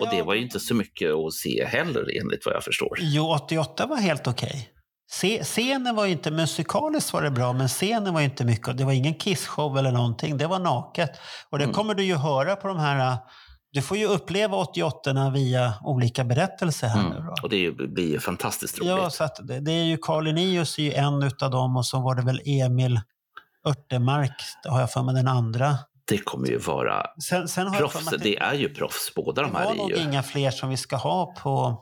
Och 0.00 0.08
det 0.10 0.16
Ja. 0.16 0.24
var 0.24 0.34
ju 0.34 0.42
inte 0.42 0.60
så 0.60 0.74
mycket 0.74 1.10
att 1.12 1.32
se 1.32 1.64
heller, 1.64 2.18
enligt 2.20 2.46
vad 2.46 2.54
jag 2.54 2.64
förstår. 2.64 2.98
Jo, 3.00 3.30
88 3.34 3.86
var 3.86 3.96
helt 3.96 4.26
okej. 4.26 4.68
Se, 5.10 5.44
scenen 5.44 5.96
var 5.96 6.06
ju 6.06 6.12
inte, 6.12 6.30
musikaliskt 6.30 7.12
var 7.12 7.22
det 7.22 7.30
bra, 7.30 7.52
men 7.52 7.68
scenen 7.68 8.14
var 8.14 8.20
ju 8.20 8.24
inte 8.24 8.44
mycket. 8.44 8.78
Det 8.78 8.84
var 8.84 8.92
ingen 8.92 9.14
Kiss-show 9.14 9.78
eller 9.78 9.92
någonting. 9.92 10.36
Det 10.36 10.46
var 10.46 10.58
naket. 10.58 11.10
Och 11.50 11.58
det 11.58 11.64
Mm. 11.64 11.74
kommer 11.74 11.94
du 11.94 12.02
ju 12.04 12.14
höra 12.14 12.56
på 12.56 12.68
de 12.68 12.78
här... 12.78 13.16
Du 13.72 13.82
får 13.82 13.96
ju 13.96 14.06
uppleva 14.06 14.56
88 14.56 15.30
via 15.30 15.74
olika 15.84 16.24
berättelser 16.24 16.88
här 16.88 17.02
nu 17.02 17.16
Mm. 17.16 17.24
då. 17.26 17.34
Och 17.42 17.48
det 17.48 17.70
blir 17.70 18.08
ju 18.08 18.20
fantastiskt 18.20 18.78
roligt. 18.78 18.90
Ja, 18.90 19.10
så 19.10 19.28
det, 19.42 19.60
det 19.60 19.72
är 19.72 19.84
ju 19.84 19.96
Carl 20.02 20.24
Linnaeus 20.24 20.78
är 20.78 20.82
ju 20.82 20.92
en 20.92 21.22
utav 21.22 21.50
dem 21.50 21.76
och 21.76 21.86
så 21.86 22.00
var 22.00 22.14
det 22.14 22.22
väl 22.22 22.40
Emil 22.44 23.00
Örtemark, 23.68 24.32
det 24.62 24.68
har 24.70 24.80
jag 24.80 24.90
för 24.92 25.02
mig 25.02 25.14
den 25.14 25.28
andra. 25.28 25.76
Det 26.08 26.18
kommer 26.18 26.48
ju 26.48 26.58
vara 26.58 27.06
Sen, 27.28 27.48
sen 27.48 27.72
proffs. 27.72 28.12
att 28.12 28.22
Det 28.22 28.36
är 28.38 28.54
ju 28.54 28.68
proffs, 28.74 29.12
båda 29.16 29.42
det 29.42 29.48
de 29.48 29.56
här 29.56 29.64
var 29.64 29.72
är 29.72 29.76
nog 29.76 29.90
ju... 29.90 29.96
inga 29.96 30.22
fler 30.22 30.50
som 30.50 30.68
vi 30.68 30.76
ska 30.76 30.96
ha 30.96 31.34
på 31.42 31.78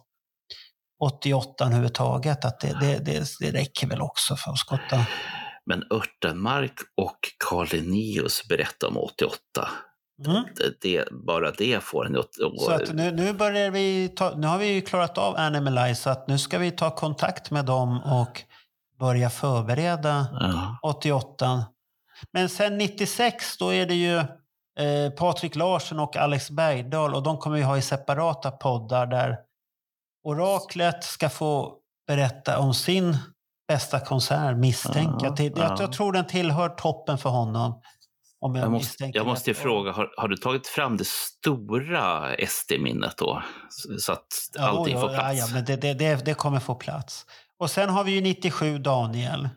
88 1.04 1.64
överhuvudtaget. 1.64 2.44
Att 2.44 2.60
det, 2.60 2.76
det, 2.80 2.98
det, 3.04 3.24
det 3.40 3.50
räcker 3.50 3.86
väl 3.86 4.00
också 4.00 4.36
för 4.36 4.50
att 4.50 4.58
skotta. 4.58 5.06
Men 5.66 5.82
Örtenmark 5.90 6.74
och 6.96 7.18
Carl 7.48 7.66
Linnaeus 7.72 8.48
berättar 8.48 8.88
om 8.88 8.96
88. 8.96 9.68
Mm. 10.26 10.44
Det, 10.56 10.80
det, 10.80 11.08
bara 11.12 11.50
det 11.50 11.84
får 11.84 12.06
en 12.06 12.16
att... 12.18 12.36
och- 12.36 12.60
Så 12.62 12.70
att 12.70 12.92
nu, 12.94 13.10
nu 13.12 13.32
börjar 13.32 13.70
vi 13.70 14.08
ta, 14.08 14.34
nu 14.36 14.46
har 14.46 14.58
vi 14.58 14.66
ju 14.66 14.80
klarat 14.80 15.18
av 15.18 15.36
Animalize 15.36 16.02
så 16.02 16.10
att 16.10 16.28
nu 16.28 16.38
ska 16.38 16.58
vi 16.58 16.70
ta 16.70 16.90
kontakt 16.90 17.50
med 17.50 17.64
dem 17.64 18.00
och 18.02 18.42
börja 18.98 19.30
förbereda 19.30 20.26
Ja. 20.40 20.78
88. 20.82 21.64
Men 22.32 22.48
sen 22.48 22.78
96 22.78 23.56
då 23.58 23.72
är 23.74 23.86
det 23.86 23.94
ju 23.94 24.16
eh, 24.84 25.10
Patrik 25.16 25.56
Larsson 25.56 25.98
och 26.00 26.16
Alex 26.16 26.50
Bergdahl 26.50 27.14
och 27.14 27.22
de 27.22 27.38
kommer 27.38 27.56
vi 27.56 27.62
ha 27.62 27.76
i 27.78 27.82
separata 27.82 28.50
poddar 28.50 29.06
där 29.06 29.36
Oraklet 30.24 31.04
ska 31.04 31.28
få 31.28 31.74
berätta 32.06 32.58
om 32.58 32.74
sin 32.74 33.16
bästa 33.68 34.00
konsert, 34.00 34.56
misstänker 34.56 35.30
Till- 35.30 35.52
jag. 35.56 35.70
ja. 35.70 35.76
Jag 35.80 35.92
tror 35.92 36.12
den 36.12 36.26
tillhör 36.26 36.68
toppen 36.68 37.18
för 37.18 37.30
honom. 37.30 37.80
Om 38.40 38.54
jag, 38.54 38.64
Jag 38.64 38.72
måste, 38.72 39.10
jag 39.14 39.26
måste 39.26 39.54
fråga, 39.54 39.92
har, 39.92 40.10
har 40.16 40.28
du 40.28 40.36
tagit 40.36 40.66
fram 40.66 40.96
det 40.96 41.06
stora 41.06 42.36
SD-minnet 42.46 43.14
då? 43.16 43.42
Så- 43.98 44.12
att 44.12 44.26
allting 44.58 44.94
ja, 44.94 45.00
får 45.00 45.08
plats? 45.08 45.24
Ja, 45.24 45.32
ja, 45.32 45.46
men 45.54 45.64
det, 45.64 45.76
det, 45.76 45.94
det, 45.94 46.24
det 46.24 46.34
kommer 46.34 46.60
få 46.60 46.74
plats. 46.74 47.26
Och 47.58 47.70
sen 47.70 47.88
har 47.90 48.04
vi 48.04 48.12
ju 48.12 48.20
97 48.20 48.78
Daniel. 48.78 49.48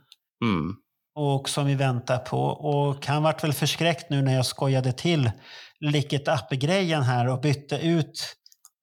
Mm. 0.44 0.76
och 1.16 1.50
som 1.50 1.66
vi 1.66 1.76
väntar 1.76 2.18
på. 2.18 2.42
Och 2.46 3.08
han 3.08 3.24
vart 3.24 3.44
väl 3.44 3.54
förskräckt 3.54 4.10
nu 4.10 4.22
när 4.22 4.36
jag 4.36 4.46
skojade 4.46 4.92
till 4.92 5.32
Lick 5.80 6.14
It 6.14 6.28
Up-grejen 6.28 7.04
här 7.04 7.28
och 7.30 7.42
bytte 7.42 7.78
ut 7.78 8.36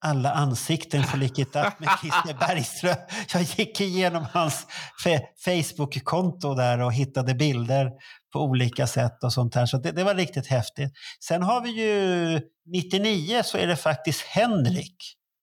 alla 0.05 0.31
ansikten 0.33 1.03
på 1.03 1.17
Lick 1.17 1.39
It 1.39 1.55
Up 1.55 1.79
med 1.79 1.89
Christer 2.01 2.33
Bergström. 2.39 2.95
Jag 3.33 3.41
gick 3.41 3.81
igenom 3.81 4.25
hans 4.33 4.67
Facebook-konto 5.45 6.55
där 6.55 6.79
och 6.81 6.93
hittade 6.93 7.33
bilder 7.35 7.91
på 8.33 8.39
olika 8.39 8.87
sätt 8.87 9.23
och 9.23 9.33
sånt 9.33 9.55
här. 9.55 9.65
Så 9.65 9.77
det, 9.77 9.91
det 9.91 10.03
var 10.03 10.15
riktigt 10.15 10.47
häftigt. 10.47 10.91
Sen 11.27 11.43
har 11.43 11.61
vi 11.61 11.69
ju 11.69 12.41
99 12.73 13.41
så 13.45 13.57
är 13.57 13.67
det 13.67 13.75
faktiskt 13.75 14.21
Henrik. 14.21 14.95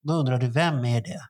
Då 0.08 0.12
undrar 0.14 0.38
du, 0.38 0.46
vem 0.48 0.84
är 0.84 1.00
det? 1.00 1.20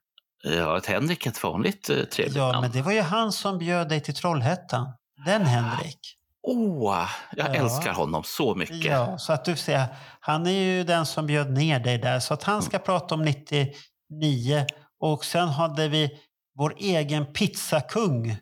Ja, 0.57 0.79
ett 0.79 0.87
Henrik 0.87 1.27
är 1.27 1.31
ett 1.31 1.43
vanligt 1.43 1.91
eh, 1.91 1.97
trevligt 2.05 2.37
Ja, 2.37 2.47
namn. 2.53 2.61
men 2.61 2.71
det 2.71 2.83
var 2.83 2.93
ju 2.93 3.01
han 3.01 3.33
som 3.33 3.59
bjöd 3.59 3.89
dig 3.89 4.01
till 4.01 4.15
Trollhättan. 4.15 4.87
Den 5.27 5.43
Henrik. 5.47 5.99
Åh, 6.47 7.09
jag 7.37 7.49
Ja. 7.49 7.55
älskar 7.55 7.93
honom 7.93 8.23
så 8.25 8.55
mycket. 8.55 8.85
Ja, 8.85 9.19
så 9.19 9.33
att 9.33 9.45
du 9.45 9.57
ser, 9.57 9.85
han 10.21 10.47
är 10.47 10.51
ju 10.51 10.85
den 10.85 11.07
som 11.07 11.27
bjöd 11.27 11.51
ner 11.53 11.81
dig 11.81 11.99
där. 11.99 12.21
Så 12.21 12.35
att 12.35 12.43
han 12.43 12.63
ska 12.63 12.79
prata 12.79 13.15
om 13.15 13.23
99. 13.23 14.67
Och 15.01 15.25
sen 15.25 15.49
hade 15.49 15.89
vi 15.89 16.11
vår 16.59 16.75
egen 16.79 17.27
pizzakung. 17.27 18.29
Har 18.31 18.37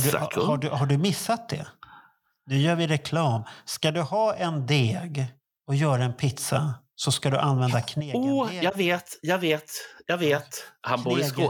du, 0.00 0.04
Pizzakung. 0.04 0.46
har, 0.46 0.56
du, 0.56 0.68
har 0.68 0.86
du 0.86 0.98
missat 0.98 1.48
det? 1.48 1.66
Nu 2.46 2.58
gör 2.58 2.74
vi 2.74 2.86
reklam. 2.86 3.42
Ska 3.64 3.90
du 3.90 4.00
ha 4.00 4.34
en 4.34 4.66
deg 4.66 5.26
och 5.68 5.74
göra 5.74 6.04
en 6.04 6.12
pizza 6.12 6.74
så 6.94 7.12
ska 7.12 7.30
du 7.30 7.38
använda 7.38 7.78
Åh, 7.78 7.82
knegendeg. 7.84 8.62
jag 8.64 8.76
vet, 8.76 9.04
jag 9.22 9.38
vet, 9.38 9.70
jag 10.06 10.18
vet. 10.18 10.48
Han 10.80 11.02
bor 11.02 11.20
i 11.20 11.24
Skåne. 11.24 11.48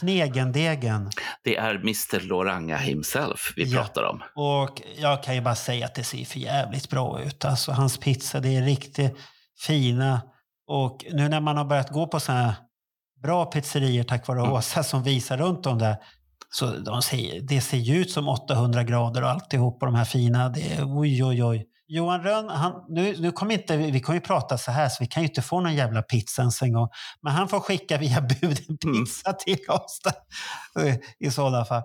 Knegendegen. 0.00 1.10
Det 1.44 1.56
är 1.56 1.74
Mr 1.74 2.20
Loranga 2.20 2.76
himself 2.76 3.52
vi 3.56 3.64
Ja. 3.64 3.78
pratar 3.82 4.02
om. 4.02 4.22
Och 4.34 4.82
jag 4.96 5.22
kan 5.22 5.34
ju 5.34 5.40
bara 5.40 5.54
säga 5.54 5.86
att 5.86 5.94
det 5.94 6.04
ser 6.04 6.24
för 6.24 6.38
jävligt 6.38 6.90
bra 6.90 7.20
ut. 7.22 7.44
Alltså 7.44 7.72
hans 7.72 7.98
pizza, 7.98 8.40
det 8.40 8.56
är 8.56 8.62
riktigt 8.62 9.16
fina. 9.66 10.20
Och 10.66 11.04
nu 11.12 11.28
när 11.28 11.40
man 11.40 11.56
har 11.56 11.64
börjat 11.64 11.90
gå 11.90 12.06
på 12.06 12.20
sådana 12.20 12.42
här 12.42 12.54
bra 13.22 13.44
pizzerier 13.46 14.04
tack 14.04 14.26
vare 14.26 14.40
Mm. 14.40 14.52
Åsa 14.52 14.82
som 14.82 15.02
visar 15.02 15.36
runt 15.36 15.66
om 15.66 15.78
där. 15.78 15.96
Så 16.54 16.66
de 16.66 17.02
ser, 17.02 17.40
det 17.40 17.60
ser 17.60 17.76
ju 17.76 17.96
ut 17.96 18.10
som 18.10 18.28
800 18.28 18.84
grader 18.84 19.22
och 19.22 19.30
alltihop 19.30 19.82
och 19.82 19.86
de 19.86 19.94
här 19.94 20.04
fina. 20.04 20.48
Det 20.48 20.72
är, 20.72 20.98
oj, 20.98 21.24
oj, 21.24 21.44
oj. 21.44 21.66
Johan 21.86 22.22
Rönn, 22.22 22.48
han, 22.48 22.72
nu, 22.88 23.16
nu 23.18 23.32
kommer 23.32 23.54
inte, 23.54 23.76
vi 23.76 24.00
kommer 24.00 24.16
ju 24.16 24.20
prata 24.20 24.58
så 24.58 24.70
här 24.70 24.88
så 24.88 24.96
vi 25.00 25.06
kan 25.06 25.22
ju 25.22 25.28
inte 25.28 25.42
få 25.42 25.60
någon 25.60 25.74
jävla 25.74 26.02
pizza 26.02 26.42
ens 26.42 26.62
en 26.62 26.72
gång. 26.72 26.88
Men 27.22 27.32
han 27.32 27.48
får 27.48 27.60
skicka 27.60 27.98
via 27.98 28.20
bud 28.20 28.60
en 28.68 28.78
Mm. 28.84 29.04
pizza 29.04 29.32
till 29.32 29.58
oss 29.68 30.00
där, 30.04 30.98
i 31.20 31.30
sådana 31.30 31.64
fall. 31.64 31.82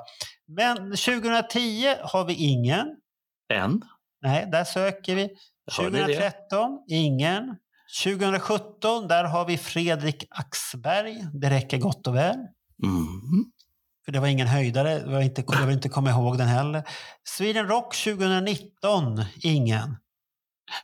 Men 0.48 0.78
2010 0.78 1.96
har 2.04 2.26
vi 2.26 2.34
ingen. 2.34 2.86
En. 3.54 3.82
Nej, 4.22 4.48
där 4.52 4.64
söker 4.64 5.16
vi. 5.16 5.30
Hör 5.72 5.84
ni 5.90 6.00
det? 6.00 6.06
2013, 6.06 6.80
ingen. 6.90 7.56
2017, 8.04 9.08
där 9.08 9.24
har 9.24 9.46
vi 9.46 9.58
Fredrik 9.58 10.26
Axberg. 10.30 11.28
Det 11.34 11.50
räcker 11.50 11.78
gott 11.78 12.08
och 12.08 12.16
väl. 12.16 12.36
Mm. 12.84 13.06
För 14.08 14.12
det 14.12 14.20
var 14.20 14.28
ingen 14.28 14.48
höjdare. 14.48 15.00
Det 15.00 15.12
var 15.12 15.22
inte, 15.22 15.44
jag 15.48 15.66
vill 15.66 15.76
inte 15.76 15.90
komma 15.90 16.10
ihåg 16.10 16.38
den 16.38 16.48
heller. 16.48 16.84
Sweden 17.24 17.68
Rock 17.68 17.96
2019, 17.96 19.24
ingen. 19.44 19.98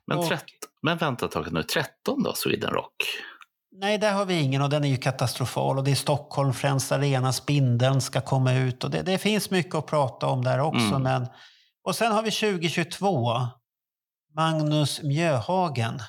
Men, 0.08 0.28
13, 0.28 0.46
men 0.82 0.98
vänta 0.98 1.26
ett 1.26 1.32
tag 1.32 1.54
nu, 1.54 1.64
13 1.64 2.24
då, 2.24 2.34
Sweden 2.34 2.70
Rock? 2.70 2.94
Nej, 3.72 3.98
där 3.98 4.14
har 4.14 4.26
vi 4.26 4.42
ingen 4.42 4.62
och 4.62 4.70
den 4.70 4.84
är 4.84 4.88
ju 4.88 4.98
katastrofal. 4.98 5.78
Och 5.78 5.84
det 5.84 5.92
är 5.92 5.96
Stockholm, 5.96 6.54
Friends 6.54 6.92
Arena, 6.92 7.34
Spindeln 7.34 8.02
ska 8.02 8.22
komma 8.22 8.54
ut. 8.54 8.84
Och 8.84 8.90
det, 8.90 9.02
det 9.02 9.18
finns 9.18 9.50
mycket 9.50 9.76
att 9.76 9.88
prata 9.88 10.28
om 10.28 10.44
där 10.44 10.60
också. 10.60 10.96
Mm. 10.96 11.04
Men, 11.04 11.28
och 11.84 11.96
sen 11.96 12.12
har 12.12 12.24
vi 12.24 12.32
2022, 12.32 13.38
Magnus 14.36 15.04
Mjöhagen, 15.04 16.00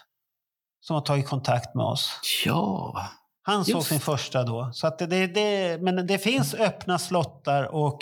som 0.80 0.94
har 0.94 1.00
tagit 1.00 1.28
kontakt 1.28 1.74
med 1.74 1.86
oss. 1.86 2.20
Ja. 2.44 3.08
Han 3.46 3.64
såg 3.64 3.74
Just. 3.74 3.88
sin 3.88 4.00
första 4.00 4.42
då. 4.42 4.70
Så 4.72 4.86
att 4.86 4.98
det, 4.98 5.26
det, 5.26 5.78
men 5.82 6.06
det 6.06 6.18
finns 6.18 6.54
öppna 6.54 6.98
slottar 6.98 7.74
och 7.74 8.00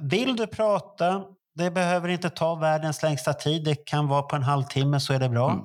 vill 0.00 0.36
du 0.36 0.46
prata, 0.46 1.22
det 1.54 1.70
behöver 1.70 2.08
inte 2.08 2.30
ta 2.30 2.54
världens 2.54 3.02
längsta 3.02 3.32
tid. 3.32 3.64
Det 3.64 3.74
kan 3.74 4.08
vara 4.08 4.22
på 4.22 4.36
en 4.36 4.42
halvtimme 4.42 5.00
så 5.00 5.12
är 5.12 5.18
det 5.18 5.28
bra. 5.28 5.50
Mm. 5.50 5.64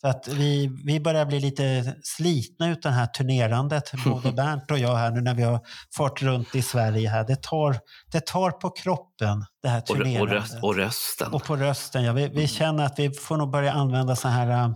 För 0.00 0.08
att 0.08 0.28
vi, 0.28 0.70
vi 0.84 1.00
börjar 1.00 1.26
bli 1.26 1.40
lite 1.40 1.96
slitna 2.02 2.68
ut 2.68 2.82
det 2.82 2.90
här 2.90 3.06
turnerandet, 3.06 3.92
både 4.04 4.32
Bernt 4.32 4.70
och 4.70 4.78
jag 4.78 4.96
här 4.96 5.10
nu 5.10 5.20
när 5.20 5.34
vi 5.34 5.42
har 5.42 5.60
fått 5.96 6.22
runt 6.22 6.54
i 6.54 6.62
Sverige 6.62 7.08
här. 7.08 7.24
Det 7.24 7.42
tar, 7.42 7.78
det 8.12 8.26
tar 8.26 8.50
på 8.50 8.70
kroppen, 8.70 9.44
det 9.62 9.68
här 9.68 9.82
Och, 9.82 9.90
och, 9.90 9.96
turnerandet. 9.96 10.34
röst, 10.34 10.58
och 10.62 10.76
rösten. 10.76 11.32
Och 11.32 11.44
på 11.44 11.56
rösten, 11.56 12.04
ja. 12.04 12.12
Vi, 12.12 12.28
vi 12.28 12.48
känner 12.48 12.84
att 12.84 12.98
vi 12.98 13.10
får 13.10 13.36
nog 13.36 13.50
börja 13.50 13.72
använda 13.72 14.16
så 14.16 14.28
här, 14.28 14.50
äh, 14.50 14.74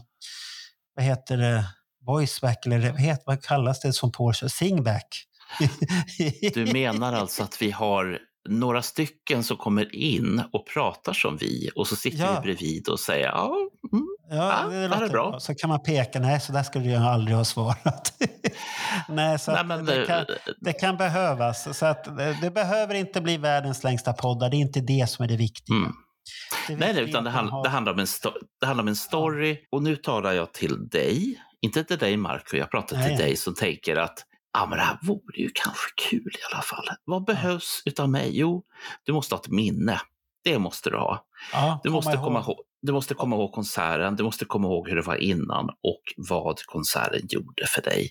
vad 0.95 1.05
heter 1.05 1.37
det, 1.37 1.65
voiceback 2.07 2.67
eller 2.67 2.79
heter, 2.79 3.23
vad 3.27 3.43
kallas 3.43 3.81
det 3.81 3.93
som 3.93 4.13
Porsche? 4.13 4.49
Singback. 4.49 5.23
Du 6.55 6.73
menar 6.73 7.13
alltså 7.13 7.43
att 7.43 7.63
vi 7.63 7.71
har 7.71 8.19
några 8.49 8.83
stycken 8.83 9.45
som 9.45 9.57
kommer 9.57 9.95
in 9.95 10.43
och 10.53 10.67
pratar 10.75 11.13
som 11.13 11.37
vi 11.37 11.71
och 11.77 11.87
så 11.87 11.97
sitter 11.97 12.19
Ja. 12.19 12.35
vi 12.35 12.41
bredvid 12.41 12.89
och 12.89 13.01
säger 13.01 13.27
ja, 13.27 13.55
mm, 13.93 14.07
Ja, 14.31 14.37
Ja, 14.63 14.69
det 14.69 14.77
det 14.89 14.95
är 14.95 14.99
bra. 14.99 15.09
bra. 15.31 15.41
Så 15.41 15.55
kan 15.55 15.71
man 15.71 15.83
peka, 15.83 16.21
nej 16.21 16.41
så 16.41 16.53
där 16.53 16.63
skulle 16.63 16.91
jag 16.91 17.03
aldrig 17.03 17.37
ha 17.37 17.45
svarat. 17.45 18.13
nej, 19.09 19.39
så 19.39 19.53
nej, 19.53 19.65
men, 19.65 19.85
det, 19.85 20.07
kan, 20.07 20.25
det 20.61 20.73
kan 20.73 20.97
behövas. 20.97 21.79
Så 21.79 21.87
att 21.87 22.05
det, 22.43 22.51
behöver 22.51 22.95
inte 22.95 23.21
bli 23.21 23.37
världens 23.37 23.85
längsta 23.85 24.13
poddar, 24.13 24.51
det 24.51 24.57
är 24.57 24.59
inte 24.59 24.81
det 24.81 25.11
som 25.11 25.25
är 25.25 25.29
det 25.29 25.37
viktiga. 25.37 25.77
Mm. 25.77 25.93
Det 26.69 26.77
Nej, 26.77 26.95
nej 26.95 27.03
utan 27.11 27.25
det, 27.25 27.31
hand, 27.31 27.51
har- 27.51 27.63
det, 27.65 27.69
handlar 27.71 27.93
om 27.93 27.99
en 27.99 28.07
det 28.61 28.67
handlar 28.67 28.83
om 28.85 28.89
en 28.89 28.97
story 28.97 29.59
och 29.73 29.83
nu 29.83 29.97
talar 29.97 30.33
jag 30.33 30.53
till 30.53 30.89
dig, 30.89 31.41
inte 31.63 31.85
till 31.85 31.99
dig 31.99 32.17
Marco, 32.17 32.57
jag 32.57 32.71
pratar 32.71 32.89
till 32.97 32.99
Nej. 33.07 33.17
dig 33.17 33.37
som 33.37 33.55
tänker 33.55 33.97
att 33.97 34.19
ja, 34.53 34.67
men 34.67 34.79
det 34.79 34.85
här 34.85 34.99
vore 35.03 35.37
ju 35.41 35.51
kanske 35.55 35.91
kul 36.11 36.27
i 36.41 36.53
alla 36.55 36.63
fall. 36.63 36.89
Vad 37.05 37.25
behövs 37.25 37.83
utav 37.85 38.09
mig? 38.11 38.31
Jo, 38.39 38.65
du 39.05 39.13
måste 39.13 39.35
ha 39.35 39.41
ett 39.41 39.49
minne. 39.49 40.01
Det 40.45 40.59
måste 40.59 40.91
du 40.91 40.97
ha. 40.97 41.25
ja, 41.53 41.81
Du 41.85 41.91
måste, 41.91 42.17
komma 42.17 42.41
ihåg, 42.41 42.57
du 42.83 42.93
måste 42.93 43.15
komma 43.15 43.37
ihåg 43.37 43.53
konserten, 43.53 44.17
du 44.17 44.23
måste 44.25 44.45
komma 44.45 44.69
ihåg 44.69 44.89
hur 44.89 44.97
det 44.97 45.03
var 45.03 45.17
innan 45.17 45.65
och 45.69 46.03
vad 46.17 46.63
konserten 46.67 47.21
gjorde 47.29 47.67
för 47.67 47.83
dig. 47.83 48.11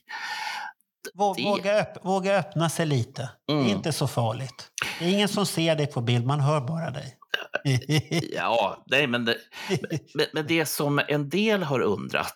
Vå- 1.14 1.36
det- 1.38 1.44
Våga, 1.44 1.80
öpp, 1.82 2.06
våga 2.06 2.38
öppna 2.40 2.70
sig 2.70 2.86
lite. 2.86 3.30
Det 3.48 3.54
Mm. 3.54 3.66
är 3.66 3.70
inte 3.70 3.92
så 3.92 4.08
farligt. 4.08 4.72
Det 5.00 5.06
är 5.06 5.10
ingen 5.10 5.28
som 5.28 5.46
ser 5.46 5.76
dig 5.76 5.88
på 5.88 6.02
bild, 6.02 6.26
man 6.26 6.40
hör 6.40 6.62
bara 6.62 6.92
dig. 6.92 7.18
Ja, 8.34 8.84
nej, 8.88 9.08
men, 9.08 9.26
det, 9.26 9.38
men, 10.14 10.26
men 10.34 10.48
det 10.48 10.66
som 10.66 11.02
en 11.08 11.30
del 11.30 11.64
har 11.64 11.80
undrat, 11.80 12.34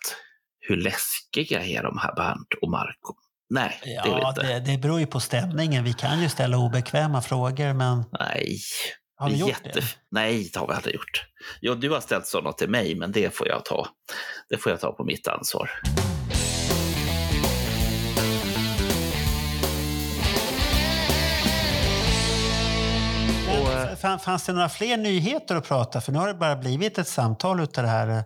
hur 0.70 0.76
läskiga 0.76 1.64
är 1.64 1.82
de 1.82 1.98
här 1.98 2.14
Bernt 2.14 2.54
och 2.62 2.70
Marco? 2.70 3.14
Nej, 3.50 3.80
det 3.82 3.90
är 3.90 3.94
ja, 3.94 4.28
inte. 4.28 4.42
det, 4.42 4.60
det 4.60 4.78
beror 4.78 5.00
ju 5.00 5.06
på 5.06 5.20
stämningen. 5.20 5.84
Vi 5.84 5.92
kan 5.92 6.22
ju 6.22 6.28
ställa 6.28 6.58
obekväma 6.58 7.22
frågor, 7.22 7.72
men 7.72 8.04
Nej. 8.20 8.58
har 9.16 9.30
vi 9.30 9.36
gjort 9.36 9.64
det? 9.74 9.82
Nej, 10.10 10.50
det 10.52 10.58
har 10.58 10.66
vi 10.66 10.74
aldrig 10.74 10.94
gjort. 10.94 11.24
Jo, 11.60 11.74
du 11.74 11.90
har 11.90 12.00
ställt 12.00 12.26
sådana 12.26 12.52
till 12.52 12.70
mig, 12.70 12.94
men 12.94 13.12
det 13.12 13.34
får 13.34 13.48
jag 13.48 13.64
ta. 13.64 13.88
Det 14.48 14.56
får 14.56 14.72
jag 14.72 14.80
ta 14.80 14.92
på 14.92 15.04
mitt 15.04 15.28
ansvar. 15.28 15.70
Fanns 24.00 24.44
det 24.46 24.52
några 24.52 24.68
fler 24.68 24.96
nyheter 24.96 25.56
att 25.56 25.68
prata? 25.68 26.00
För 26.00 26.12
nu 26.12 26.18
har 26.18 26.26
det 26.28 26.34
bara 26.34 26.56
blivit 26.56 26.98
ett 26.98 27.08
samtal 27.08 27.60
utav 27.60 27.84
det 27.84 27.90
här. 27.90 28.24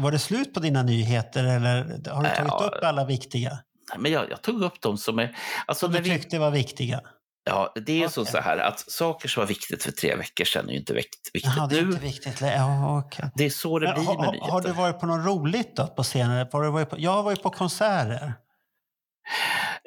Var 0.00 0.10
det 0.12 0.18
slut 0.18 0.54
på 0.54 0.60
dina 0.60 0.82
nyheter 0.82 1.44
eller 1.44 1.76
har 2.10 2.22
du 2.22 2.28
tagit 2.28 2.38
Ja. 2.48 2.70
upp 2.76 2.84
alla 2.84 3.04
viktiga? 3.04 3.58
Men 3.98 4.12
jag, 4.12 4.30
jag 4.30 4.42
tog 4.42 4.62
upp 4.62 4.80
dem 4.80 4.98
som 4.98 5.18
är... 5.18 5.36
Alltså, 5.66 5.86
Som 5.86 5.92
du 5.94 6.00
vi, 6.00 6.10
tyckte 6.10 6.38
var 6.38 6.50
viktiga? 6.50 7.00
ja, 7.46 7.72
det 7.86 8.02
är 8.02 8.08
Okej. 8.08 8.26
så 8.26 8.40
här 8.40 8.58
att 8.58 8.80
saker 8.90 9.28
som 9.28 9.40
var 9.40 9.46
viktigt 9.48 9.82
för 9.82 9.92
tre 9.92 10.16
veckor 10.16 10.44
sedan 10.44 10.68
är 10.68 10.72
ju 10.72 10.78
inte 10.78 10.92
vikt- 10.94 11.30
viktigt 11.34 11.52
Jaha, 11.56 11.66
det 11.66 11.78
är 11.78 11.82
nu. 11.82 11.88
inte 11.92 12.02
viktigt. 12.04 12.40
Ja, 12.40 12.98
okej. 12.98 13.30
Det 13.34 13.44
är 13.44 13.50
så 13.50 13.78
det 13.78 13.86
Men 13.86 13.94
blir 13.94 14.04
med 14.04 14.16
har, 14.26 14.32
nyheter. 14.32 14.52
har 14.52 14.60
du 14.60 14.72
varit 14.72 15.00
på 15.00 15.06
något 15.06 15.26
roligt 15.26 15.76
då 15.76 15.86
på 15.86 16.04
senare? 16.04 16.48
Har 16.52 16.62
du 16.62 16.70
varit 16.70 16.90
på, 16.90 16.96
jag 16.98 17.10
har 17.10 17.22
varit 17.22 17.42
på 17.42 17.50
konserter. 17.50 18.34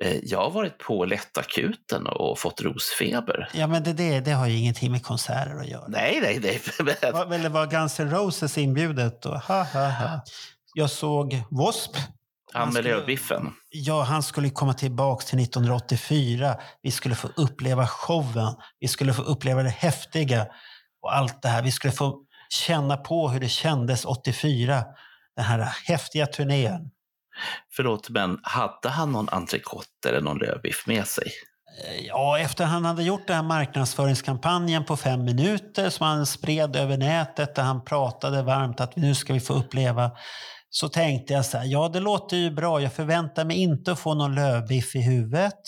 Eh, 0.03 0.18
Jag 0.24 0.40
har 0.44 0.49
varit 0.52 0.78
på 0.78 1.06
lättakuten 1.06 2.07
och 2.07 2.40
fått 2.40 2.61
rosfeber. 2.61 3.49
Ja, 3.53 3.68
men 3.68 3.84
det, 3.84 3.94
det, 3.94 4.19
det 4.19 4.32
har 4.32 4.48
ju 4.48 4.57
ingenting 4.57 4.91
med 4.91 5.03
konserter 5.03 5.60
att 5.60 5.68
göra. 5.68 5.88
Nej, 5.88 6.19
nej, 6.22 6.40
nej. 6.40 6.61
men- 7.02 7.14
Var, 7.14 7.36
eller 7.36 7.49
var 7.49 7.68
Guns 7.68 7.99
N' 7.99 8.10
Roses 8.11 8.57
inbjudet? 8.57 9.26
Och, 9.26 9.40
ha, 9.40 9.64
ha, 9.64 9.90
ha. 9.90 10.22
Jag 10.74 10.90
såg 10.90 11.32
W.A.S.P. 11.34 12.82
Lövbiffen. 12.82 13.53
Ja, 13.69 14.03
han 14.03 14.24
skulle 14.24 14.49
komma 14.49 14.74
tillbaks 14.74 15.26
till 15.26 15.40
1984. 15.40 16.56
Vi 16.82 16.91
skulle 16.91 17.15
få 17.15 17.28
uppleva 17.36 17.88
showen. 17.88 18.56
Vi 18.80 18.88
skulle 18.88 19.14
få 19.14 19.22
uppleva 19.22 19.64
det 19.64 19.69
häftiga 19.69 20.48
och 21.02 21.15
allt 21.15 21.41
det 21.41 21.48
här. 21.49 21.61
Vi 21.61 21.72
skulle 21.72 21.91
få 21.94 22.24
känna 22.49 22.98
på 22.98 23.30
hur 23.30 23.40
det 23.40 23.49
kändes 23.49 24.06
84. 24.06 24.84
Den 25.36 25.45
här 25.45 25.60
häftiga 25.86 26.26
turnén. 26.28 26.91
Förlåt, 27.76 28.10
men 28.10 28.40
hade 28.44 28.90
han 28.90 29.12
någon 29.12 29.30
entrecote 29.30 30.10
eller 30.10 30.22
någon 30.22 30.38
lövbiff 30.38 30.88
med 30.88 31.08
sig? 31.08 31.32
Eh, 31.86 32.06
ja, 32.06 32.40
efter 32.40 32.66
han 32.66 32.86
hade 32.86 33.04
gjort 33.04 33.28
den 33.28 33.36
här 33.36 33.44
marknadsföringskampanjen 33.44 34.86
på 34.86 34.98
fem 34.98 35.24
minuter 35.26 35.90
som 35.90 36.08
han 36.08 36.26
spred 36.26 36.76
över 36.76 36.98
nätet 36.98 37.56
där 37.56 37.64
han 37.64 37.86
pratade 37.86 38.44
varmt 38.44 38.80
att 38.80 38.96
nu 38.96 39.16
ska 39.16 39.34
vi 39.34 39.40
få 39.40 39.54
uppleva 39.54 40.12
så 40.70 40.90
tänkte 40.90 41.34
jag 41.34 41.46
så 41.46 41.58
här, 41.58 41.66
ja 41.66 41.90
det 41.90 42.00
låter 42.00 42.38
ju 42.38 42.52
bra, 42.52 42.82
jag 42.82 42.94
förväntar 42.94 43.46
mig 43.46 43.58
inte 43.58 43.92
att 43.92 44.00
få 44.00 44.14
någon 44.14 44.36
lövbiff 44.36 44.96
i 44.96 45.02
huvudet. 45.02 45.60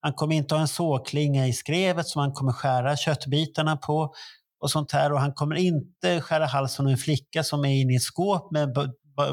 Han 0.00 0.12
kommer 0.12 0.34
inte 0.34 0.54
ha 0.54 0.62
en 0.62 0.68
sågklinga 0.68 1.46
i 1.46 1.52
skrevet 1.52 2.06
som 2.06 2.20
han 2.20 2.32
kommer 2.32 2.52
skära 2.52 2.96
köttbitarna 2.96 3.76
på 3.76 4.14
och 4.60 4.70
sånt 4.70 4.92
här 4.92 5.12
och 5.12 5.20
han 5.20 5.32
kommer 5.32 5.56
inte 5.56 6.20
skära 6.20 6.46
halsen 6.46 6.86
av 6.86 6.92
en 6.92 6.98
flicka 6.98 7.44
som 7.44 7.64
är 7.64 7.80
inne 7.80 7.92
i 7.92 7.96
ett 7.96 8.02
skåp 8.02 8.52
med 8.52 8.74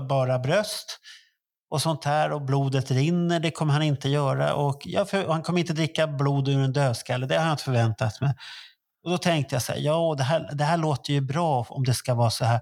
bara 0.10 0.40
bröst 0.40 1.00
och 1.70 1.82
sånt 1.82 2.04
här 2.04 2.32
och 2.32 2.42
blodet 2.42 2.92
rinner, 2.92 3.40
det 3.40 3.52
kommer 3.52 3.74
han 3.74 3.82
inte 3.82 4.10
göra 4.10 4.54
och 4.54 4.82
jag 4.86 5.10
för, 5.10 5.26
och 5.26 5.34
han 5.34 5.44
kommer 5.44 5.60
inte 5.60 5.74
dricka 5.74 6.08
blod 6.08 6.48
ur 6.48 6.60
en 6.60 6.74
dödskalle, 6.74 7.26
det 7.26 7.38
har 7.38 7.46
jag 7.46 7.54
inte 7.54 7.64
förväntat 7.64 8.22
mig. 8.22 8.34
Och 9.04 9.12
då 9.12 9.18
tänkte 9.18 9.56
jag 9.56 9.62
så 9.62 9.72
här, 9.72 9.80
ja 9.80 10.16
det 10.18 10.24
här, 10.24 10.50
det 10.54 10.64
här 10.64 10.78
låter 10.78 11.14
ju 11.14 11.22
bra 11.22 11.66
om 11.70 11.84
det 11.84 11.94
ska 11.94 12.14
vara 12.14 12.30
så 12.30 12.46
här. 12.46 12.60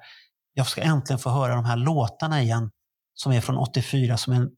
Jag 0.54 0.68
ska 0.68 0.82
äntligen 0.82 1.20
få 1.20 1.30
höra 1.30 1.56
de 1.56 1.66
här 1.66 1.78
låtarna 1.78 2.42
igen 2.42 2.72
som 3.14 3.32
är 3.32 3.42
från 3.42 3.58
84 3.58 4.18
som 4.18 4.34
en, 4.34 4.50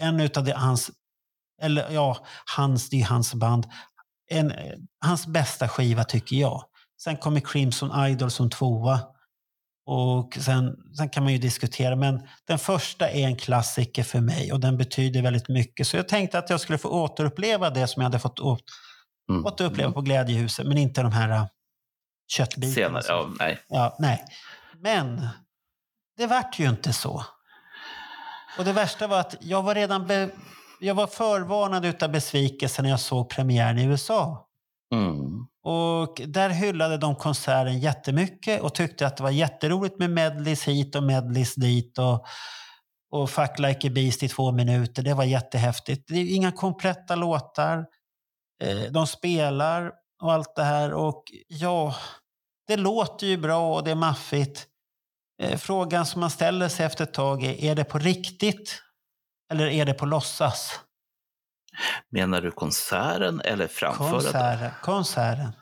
en 0.00 0.20
utav 0.20 0.44
det, 0.44 0.54
hans 0.56 0.90
eller 1.62 1.90
ja, 1.90 2.16
hans, 2.56 2.90
det 2.90 3.00
är 3.00 3.04
hans 3.04 3.34
band. 3.34 3.66
En, 4.30 4.50
eh, 4.50 4.72
hans 5.00 5.26
bästa 5.26 5.68
skiva 5.68 6.04
tycker 6.04 6.36
jag. 6.36 6.64
Sen 7.02 7.16
kommer 7.16 7.40
Crimson 7.40 8.06
Idol 8.06 8.30
som 8.30 8.50
tvåa. 8.50 9.00
Och 9.92 10.38
sen, 10.40 10.76
sen 10.96 11.08
kan 11.08 11.22
man 11.22 11.32
ju 11.32 11.38
diskutera, 11.38 11.96
men 11.96 12.22
den 12.46 12.58
första 12.58 13.10
är 13.10 13.26
en 13.26 13.36
klassiker 13.36 14.02
för 14.02 14.20
mig 14.20 14.52
och 14.52 14.60
den 14.60 14.76
betyder 14.76 15.22
väldigt 15.22 15.48
mycket. 15.48 15.86
Så 15.86 15.96
jag 15.96 16.08
tänkte 16.08 16.38
att 16.38 16.50
jag 16.50 16.60
skulle 16.60 16.78
få 16.78 16.88
återuppleva 16.88 17.70
det 17.70 17.86
som 17.86 18.00
jag 18.00 18.04
hade 18.04 18.18
fått 18.18 18.40
åt, 18.40 18.64
Mm. 19.30 19.46
återuppleva 19.46 19.92
på 19.92 20.00
Glädjehuset, 20.00 20.66
men 20.66 20.78
inte 20.78 21.02
de 21.02 21.12
här 21.12 21.28
äh, 21.30 21.44
köttbitarna. 22.28 23.02
Senare, 23.02 23.04
ja, 23.08 23.30
nej. 23.38 23.58
Ja, 23.68 23.96
nej. 23.98 24.24
Men 24.78 25.28
det 26.16 26.26
vart 26.26 26.58
ju 26.58 26.68
inte 26.68 26.92
så. 26.92 27.24
Och 28.58 28.64
det 28.64 28.72
värsta 28.72 29.06
var 29.06 29.20
att 29.20 29.36
jag 29.40 29.62
var 29.62 29.74
redan 29.74 30.06
be, 30.06 30.30
jag 30.80 30.94
var 30.94 31.06
förvarnad 31.06 31.84
utav 31.84 32.10
besvikelse 32.10 32.82
när 32.82 32.90
jag 32.90 33.00
såg 33.00 33.30
premiären 33.30 33.78
i 33.78 33.84
USA. 33.84 34.46
Mm. 34.94 35.46
Och 35.62 36.20
där 36.26 36.50
hyllade 36.50 36.96
de 36.96 37.16
konserten 37.16 37.78
jättemycket 37.78 38.60
och 38.60 38.74
tyckte 38.74 39.06
att 39.06 39.16
det 39.16 39.22
var 39.22 39.30
jätteroligt 39.30 39.98
med 39.98 40.10
medleys 40.10 40.64
hit 40.64 40.96
och 40.96 41.02
medleys 41.02 41.54
dit. 41.54 41.98
Och, 41.98 42.26
och 43.10 43.30
Fuck 43.30 43.58
Like 43.58 43.88
a 43.88 43.90
Beast 43.94 44.22
i 44.22 44.28
två 44.28 44.52
minuter. 44.52 45.02
Det 45.02 45.14
var 45.14 45.24
jättehäftigt. 45.24 46.08
Det 46.08 46.14
är 46.14 46.34
inga 46.34 46.52
kompletta 46.52 47.14
låtar. 47.14 47.86
Eh, 48.62 48.92
de 48.92 49.06
spelar 49.06 49.92
och 50.22 50.32
allt 50.32 50.56
det 50.56 50.64
här. 50.64 50.92
Och 50.92 51.24
ja, 51.48 51.94
det 52.66 52.76
låter 52.76 53.26
ju 53.26 53.36
bra 53.36 53.74
och 53.74 53.84
det 53.84 53.90
är 53.90 53.94
maffigt. 53.94 54.66
Eh, 55.42 55.58
frågan 55.58 56.06
som 56.06 56.20
man 56.20 56.30
ställer 56.30 56.68
sig 56.68 56.86
efter 56.86 57.04
ett 57.04 57.14
tag 57.14 57.44
är, 57.44 57.64
är 57.64 57.74
det 57.74 57.84
på 57.84 57.98
riktigt? 57.98 58.82
Eller 59.52 59.66
är 59.66 59.84
det 59.84 59.94
på 59.94 60.06
låtsas? 60.06 60.80
Menar 62.10 62.40
du 62.40 62.50
konserten 62.50 63.40
eller 63.44 63.66
framförandet? 63.66 64.32
Konserten. 64.32 64.70
konserten. 64.82 65.52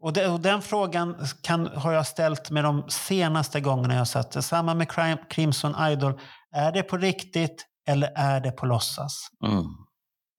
Och, 0.00 0.12
det, 0.12 0.28
och 0.28 0.40
den 0.40 0.62
frågan 0.62 1.26
kan, 1.42 1.66
har 1.66 1.92
jag 1.92 2.06
ställt 2.06 2.50
med 2.50 2.64
de 2.64 2.90
senaste 2.90 3.60
gångerna 3.60 3.94
jag 3.94 4.08
satt. 4.08 4.44
Samma 4.44 4.74
med 4.74 4.88
Crim- 4.88 5.28
Crimson 5.30 5.74
Idol. 5.90 6.20
Är 6.54 6.72
det 6.72 6.82
på 6.82 6.96
riktigt 6.96 7.66
eller 7.88 8.12
är 8.16 8.40
det 8.40 8.50
på 8.50 8.66
låtsas? 8.66 9.28
Mm. 9.44 9.64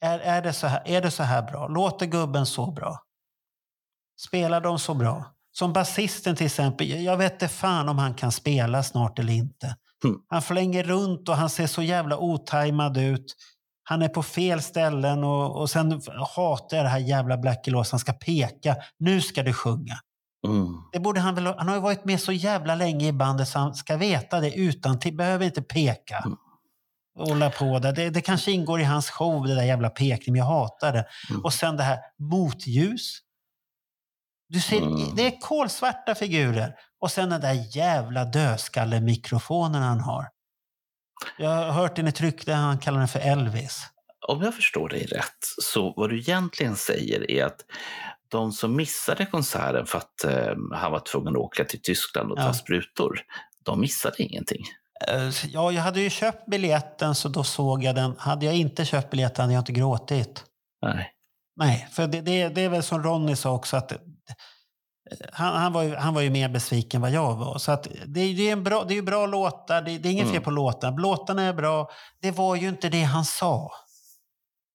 Är, 0.02 0.20
är, 0.20 0.41
det 0.41 0.54
så 0.54 0.68
här, 0.68 0.82
är 0.86 1.02
det 1.02 1.12
så 1.12 1.24
här 1.24 1.41
bra? 1.41 1.68
Låter 1.68 2.06
gubben 2.06 2.45
så 2.45 2.72
bra? 2.72 2.99
Spelar 4.28 4.62
de 4.62 4.80
så 4.80 4.94
bra? 4.94 5.26
Som 5.52 5.74
basisten 5.74 6.36
till 6.36 6.45
exempel. 6.45 6.90
Jag 6.90 7.18
vet 7.18 7.34
inte 7.34 7.48
fan 7.48 7.90
om 7.90 7.98
han 7.98 8.14
kan 8.14 8.32
spela 8.32 8.84
snart 8.84 9.20
eller 9.20 9.34
inte. 9.34 9.76
Mm. 10.04 10.18
Han 10.30 10.41
flänger 10.41 10.84
runt 10.84 11.30
och 11.30 11.36
han 11.36 11.49
ser 11.49 11.68
så 11.68 11.82
jävla 11.82 12.18
otajmad 12.18 12.98
ut. 12.98 13.36
Han 13.90 14.02
är 14.02 14.10
på 14.10 14.24
fel 14.24 14.62
ställen 14.62 15.24
och, 15.24 15.62
och 15.62 15.70
sen 15.70 16.02
hatar 16.36 16.78
jag 16.78 16.86
det 16.86 16.90
här 16.90 17.00
jävla 17.00 17.38
Blackie 17.38 17.74
Lawson. 17.74 17.90
Han 17.92 18.00
ska 18.00 18.14
peka. 18.14 18.76
Nu 19.00 19.22
ska 19.22 19.44
du 19.44 19.54
sjunga. 19.54 20.00
Mm. 20.48 20.84
Det 20.92 21.00
borde 21.00 21.20
han 21.20 21.36
väl 21.36 21.46
Han 21.46 21.68
har 21.68 21.76
ju 21.76 21.82
varit 21.82 22.06
med 22.06 22.22
så 22.22 22.32
jävla 22.32 22.76
länge 22.76 23.08
i 23.08 23.14
bandet 23.14 23.48
så 23.48 23.60
han 23.60 23.76
ska 23.76 23.98
veta 23.98 24.40
det 24.40 24.54
utan 24.56 25.00
till. 25.00 25.16
Behöver 25.18 25.46
inte 25.46 25.62
peka. 25.62 26.18
Mm. 26.18 26.38
Hålla 27.20 27.50
på 27.50 27.80
där. 27.80 27.92
Det, 27.92 28.10
det 28.10 28.22
kanske 28.22 28.52
ingår 28.52 28.82
i 28.82 28.84
hans 28.84 29.10
show, 29.10 29.48
det 29.48 29.56
där 29.56 29.64
jävla 29.64 29.90
pekning. 29.90 30.34
men 30.34 30.40
Jag 30.40 30.46
hatar 30.46 30.94
det. 30.94 31.06
Mm. 31.30 31.42
Och 31.44 31.54
sen 31.54 31.78
det 31.78 31.84
här 31.84 32.00
motljus. 32.20 33.20
Du 34.50 34.60
ser, 34.60 34.82
Mm. 34.82 35.16
Det 35.16 35.28
är 35.28 35.40
kolsvarta 35.42 36.16
figurer. 36.16 36.76
Och 37.02 37.12
sen 37.12 37.30
den 37.30 37.42
där 37.42 37.78
jävla 37.78 38.26
dödskallemikrofonen 38.26 39.82
han 39.82 40.00
har. 40.00 40.28
Jag 41.38 41.49
har 41.49 41.72
hört 41.72 41.99
i 41.99 42.11
tryck 42.11 42.45
där 42.45 42.56
han 42.56 42.77
kallar 42.77 42.99
den 42.99 43.07
för 43.07 43.19
Elvis. 43.19 43.81
Om 44.27 44.41
jag 44.41 44.56
förstår 44.56 44.89
dig 44.89 45.06
rätt, 45.06 45.38
så 45.61 45.94
vad 45.98 46.10
du 46.10 46.19
egentligen 46.19 46.76
säger 46.76 47.31
är 47.31 47.45
att 47.45 47.60
de 48.27 48.52
som 48.52 48.76
missade 48.76 49.26
konserten 49.26 49.85
för 49.85 49.98
att 49.98 50.23
eh, 50.23 50.56
han 50.73 50.91
var 50.91 50.99
tvungen 50.99 51.34
att 51.34 51.41
åka 51.41 51.64
till 51.65 51.81
Tyskland 51.81 52.31
och 52.31 52.38
ta 52.38 52.44
Ja. 52.44 52.53
sprutor, 52.53 53.19
de 53.64 53.81
missade 53.81 54.15
ingenting. 54.23 54.64
Eh, 55.07 55.30
Ja, 55.48 55.72
jag 55.72 55.81
hade 55.81 56.02
ju 56.02 56.10
köpt 56.10 56.45
biljetten 56.48 57.15
så 57.15 57.30
då 57.30 57.44
såg 57.44 57.84
jag 57.84 57.95
den. 57.95 58.15
Hade 58.18 58.45
jag 58.45 58.56
inte 58.56 58.85
köpt 58.85 59.10
biljetten 59.11 59.41
hade 59.41 59.53
jag 59.53 59.61
inte 59.61 59.72
gråtit. 59.72 60.44
Nej. 60.81 61.11
Nej, 61.56 61.88
för 61.91 62.07
det, 62.07 62.22
det, 62.22 62.49
det 62.49 62.61
är 62.61 62.69
väl 62.69 62.84
som 62.84 63.03
Ronny 63.03 63.35
sa 63.35 63.52
också 63.52 63.77
att 63.77 63.91
han, 65.32 65.56
han, 65.62 65.74
var 65.74 65.84
ju, 65.84 65.96
han 65.96 66.14
var 66.14 66.22
ju 66.22 66.30
mer 66.30 66.50
besviken 66.50 66.98
än 66.98 67.02
vad 67.02 67.12
jag 67.12 67.36
var. 67.36 67.58
Så 67.58 67.72
att 67.72 67.88
det, 68.06 68.20
är- 68.22 68.34
det 68.36 68.50
är 68.50 68.54
en 68.54 68.64
bra, 68.64 68.84
det 68.88 68.98
är 68.98 69.02
bra 69.02 69.26
låtar, 69.26 69.82
det, 69.82 69.98
det 69.98 70.10
är 70.10 70.12
inget 70.14 70.24
Mm. 70.24 70.34
fel 70.34 70.44
på 70.44 70.52
låtarna. 70.52 70.98
Låtarna 70.98 71.42
är 71.44 71.54
bra. 71.54 71.90
Det 72.22 72.32
var 72.32 72.56
ju 72.56 72.70
inte 72.70 72.90
det 72.90 73.04
han 73.04 73.26
sa. 73.26 73.72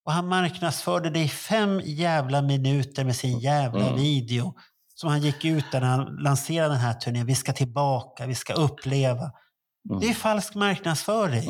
Och 0.07 0.13
han 0.13 0.29
marknadsförde 0.29 1.11
det 1.11 1.21
i 1.21 1.29
fem 1.29 1.81
jävla 1.85 2.43
minuter 2.43 3.05
med 3.05 3.17
sin 3.17 3.39
jävla 3.39 3.85
Mm. 3.87 3.97
video. 4.01 4.55
Som 4.95 5.11
han 5.11 5.21
gick 5.23 5.45
ut 5.45 5.65
där 5.73 5.81
när 5.81 5.89
han 5.89 6.17
lanserade 6.17 6.69
den 6.75 6.81
här 6.81 6.95
turnén. 6.95 7.27
Vi 7.27 7.35
ska 7.35 7.53
tillbaka, 7.53 8.27
vi 8.27 8.35
ska 8.35 8.53
uppleva. 8.53 9.31
Mm. 9.91 10.01
Det 10.01 10.07
är 10.11 10.15
falsk 10.15 10.55
marknadsföring. 10.55 11.49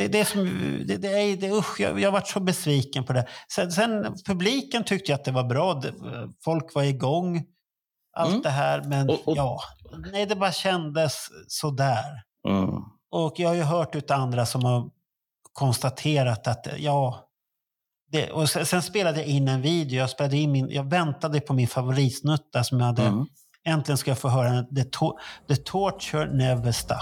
Det, 0.00 0.08
det, 0.08 0.24
som, 0.24 0.44
det, 0.86 0.96
det 0.96 1.08
är, 1.08 1.36
det, 1.36 1.50
usch, 1.50 1.80
jag, 1.80 2.00
jag 2.00 2.12
varit 2.12 2.28
så 2.28 2.40
besviken 2.40 3.04
på 3.04 3.12
det. 3.12 3.26
Sen, 3.54 3.72
sen 3.72 4.14
publiken 4.26 4.84
tyckte 4.84 5.12
jag 5.12 5.18
att 5.18 5.24
det 5.24 5.30
var 5.32 5.44
bra. 5.44 5.82
Folk 6.44 6.74
var 6.74 6.82
igång. 6.82 7.44
Allt 8.16 8.30
Mm. 8.30 8.42
det 8.42 8.50
här. 8.50 8.82
Men 8.84 9.10
Och- 9.10 9.28
och- 9.28 9.36
ja, 9.36 9.60
nej, 10.12 10.26
det 10.26 10.36
bara 10.36 10.52
kändes 10.52 11.28
sådär. 11.48 12.22
Mm. 12.48 12.70
Och 13.10 13.34
jag 13.36 13.48
har 13.48 13.54
ju 13.54 13.62
hört 13.62 13.94
ut 13.96 14.10
andra 14.10 14.46
som 14.46 14.64
har 14.64 14.90
konstaterat 15.52 16.46
att 16.46 16.66
ja, 16.78 17.24
det, 18.12 18.30
och 18.30 18.50
sen, 18.50 18.66
sen 18.66 18.82
spelade 18.82 19.18
jag 19.18 19.26
in 19.26 19.48
en 19.48 19.62
video. 19.62 19.98
Jag, 19.98 20.10
spelade 20.10 20.36
in 20.36 20.52
min, 20.52 20.70
jag 20.70 20.90
väntade 20.90 21.40
på 21.40 21.52
min 21.52 21.68
favoritsnutta 21.68 22.64
som 22.64 22.78
jag 22.80 22.86
hade. 22.86 23.02
Mm. 23.02 23.26
Äntligen 23.64 23.98
ska 23.98 24.10
jag 24.10 24.18
få 24.18 24.28
höra 24.28 24.50
den. 24.52 24.74
The, 24.76 24.84
to, 24.84 25.18
the 25.48 25.56
torture 25.56 26.32
never 26.32 26.72
stop. 26.72 26.96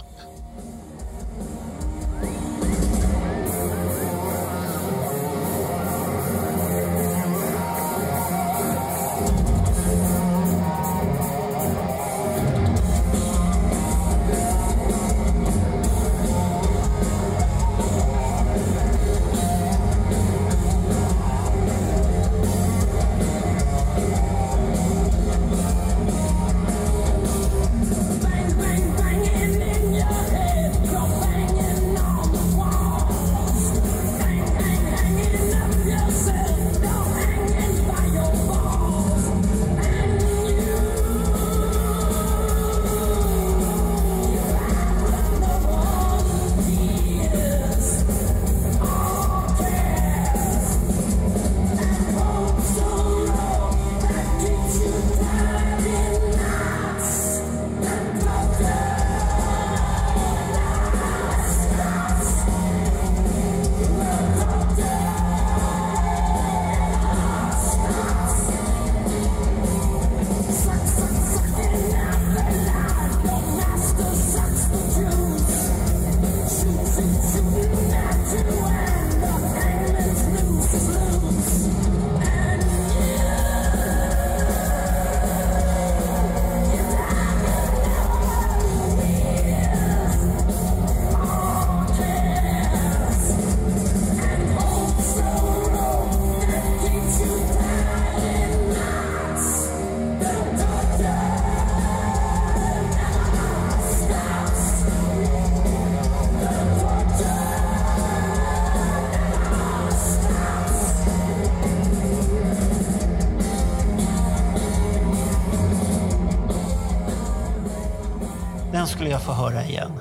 Igen. 119.68 119.92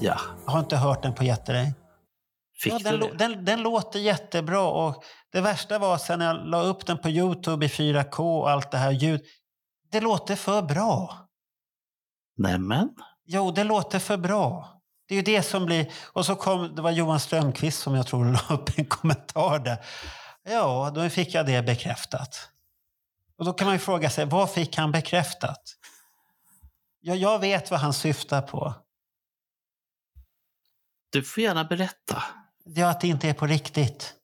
Ja, 0.00 0.20
Jag 0.44 0.52
har 0.52 0.60
inte 0.60 0.76
hört 0.76 1.02
den 1.02 1.14
på 1.14 1.24
jättelänge. 1.24 1.74
fick 2.62 2.72
Ja, 2.72 2.78
den, 2.78 3.16
den, 3.16 3.44
den 3.44 3.62
låter 3.62 3.98
jättebra. 3.98 4.68
Och 4.68 5.04
det 5.32 5.40
värsta 5.40 5.78
var 5.78 5.98
sen 5.98 6.18
när 6.18 6.26
jag 6.26 6.46
la 6.46 6.62
upp 6.62 6.86
den 6.86 6.98
på 6.98 7.08
Youtube 7.08 7.66
i 7.66 7.68
4K 7.68 8.40
och 8.40 8.50
allt 8.50 8.70
det 8.70 8.78
här 8.78 8.90
ljud. 8.90 9.20
Det 9.90 10.00
låter 10.00 10.36
för 10.36 10.62
bra. 10.62 11.28
Nämen. 12.38 12.88
Jo, 13.26 13.50
det 13.50 13.64
låter 13.64 13.98
för 13.98 14.16
bra. 14.16 14.72
Det 15.08 15.14
är 15.14 15.16
ju 15.16 15.22
det 15.22 15.42
som 15.42 15.66
blir... 15.66 15.92
Och 16.12 16.26
så 16.26 16.34
kom, 16.34 16.74
det 16.74 16.82
var 16.82 16.90
Johan 16.90 17.20
Strömqvist 17.20 17.82
som 17.82 17.94
jag 17.94 18.06
tror 18.06 18.24
la 18.48 18.54
upp 18.56 18.78
en 18.78 18.84
kommentar 18.84 19.58
där. 19.58 19.84
Ja, 20.44 20.92
då 20.94 21.08
fick 21.08 21.34
jag 21.34 21.46
det 21.46 21.62
bekräftat. 21.62 22.48
Och 23.38 23.44
då 23.44 23.52
kan 23.52 23.66
man 23.66 23.74
ju 23.74 23.78
fråga 23.78 24.10
sig, 24.10 24.24
vad 24.24 24.50
fick 24.50 24.76
han 24.76 24.92
bekräftat? 24.92 25.62
Ja, 27.00 27.14
jag 27.14 27.38
vet 27.38 27.70
vad 27.70 27.80
han 27.80 27.92
syftar 27.92 28.42
på. 28.42 28.74
Du 31.12 31.22
får 31.22 31.42
gärna 31.42 31.64
berätta. 31.64 32.22
Är 32.76 32.84
att 32.84 33.00
det 33.00 33.08
inte 33.08 33.28
är 33.28 33.34
på 33.34 33.46
riktigt. 33.46 34.14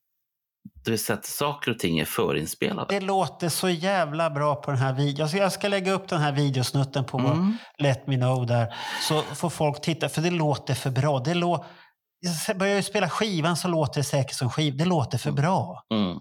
Det 0.84 0.90
vill 0.90 1.00
säga 1.00 1.18
att 1.18 1.24
saker 1.24 1.70
och 1.70 1.78
ting 1.78 1.98
är 1.98 2.04
förinspelade. 2.04 2.94
Det 2.94 3.00
låter 3.00 3.48
så 3.48 3.68
jävla 3.68 4.30
bra 4.30 4.54
på 4.56 4.70
den 4.70 4.80
här 4.80 4.92
videon. 4.92 5.28
Så 5.28 5.36
jag 5.36 5.52
ska 5.52 5.68
lägga 5.68 5.92
upp 5.92 6.08
den 6.08 6.20
här 6.20 6.32
videosnutten 6.32 7.04
på 7.04 7.18
Mm. 7.18 7.56
Let 7.78 8.06
Me 8.06 8.16
Know 8.16 8.46
där. 8.46 8.74
Så 9.08 9.22
får 9.22 9.50
folk 9.50 9.80
titta, 9.80 10.08
för 10.08 10.22
det 10.22 10.30
låter 10.30 10.74
för 10.74 10.90
bra. 10.90 11.18
Det 11.18 11.34
lå... 11.34 11.66
Jag 12.46 12.58
börjar 12.58 12.76
ju 12.76 12.82
spela 12.82 13.10
skivan 13.10 13.56
så 13.56 13.68
låter 13.68 14.00
det 14.00 14.04
säkert 14.04 14.36
som 14.36 14.50
skiv. 14.50 14.76
Det 14.76 14.84
låter 14.84 15.18
för 15.18 15.32
bra. 15.32 15.84
Mm. 15.94 16.18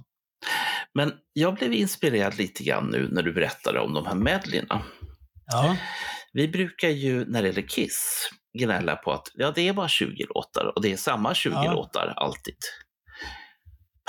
Men 0.94 1.14
jag 1.34 1.56
blev 1.56 1.74
inspirerad 1.74 2.38
lite 2.38 2.64
grann 2.64 2.88
nu 2.92 3.10
när 3.12 3.22
du 3.24 3.34
berättade 3.34 3.80
om 3.80 3.94
de 3.94 4.06
här 4.06 4.16
medleyna. 4.16 4.82
Ja. 5.46 5.76
Vi 6.34 6.48
brukar 6.48 6.90
ju 6.90 7.26
när 7.26 7.42
det 7.42 7.48
gäller 7.48 7.68
Kiss 7.68 8.30
gnälla 8.60 8.96
på 8.96 9.12
att 9.12 9.28
ja, 9.34 9.52
det 9.56 9.68
är 9.68 9.74
bara 9.74 9.88
20 9.88 10.26
låtar 10.36 10.72
och 10.76 10.82
det 10.82 10.92
är 10.94 10.98
samma 10.98 11.34
20 11.34 11.54
Ja. 11.54 11.74
låtar 11.74 12.14
alltid. 12.18 12.56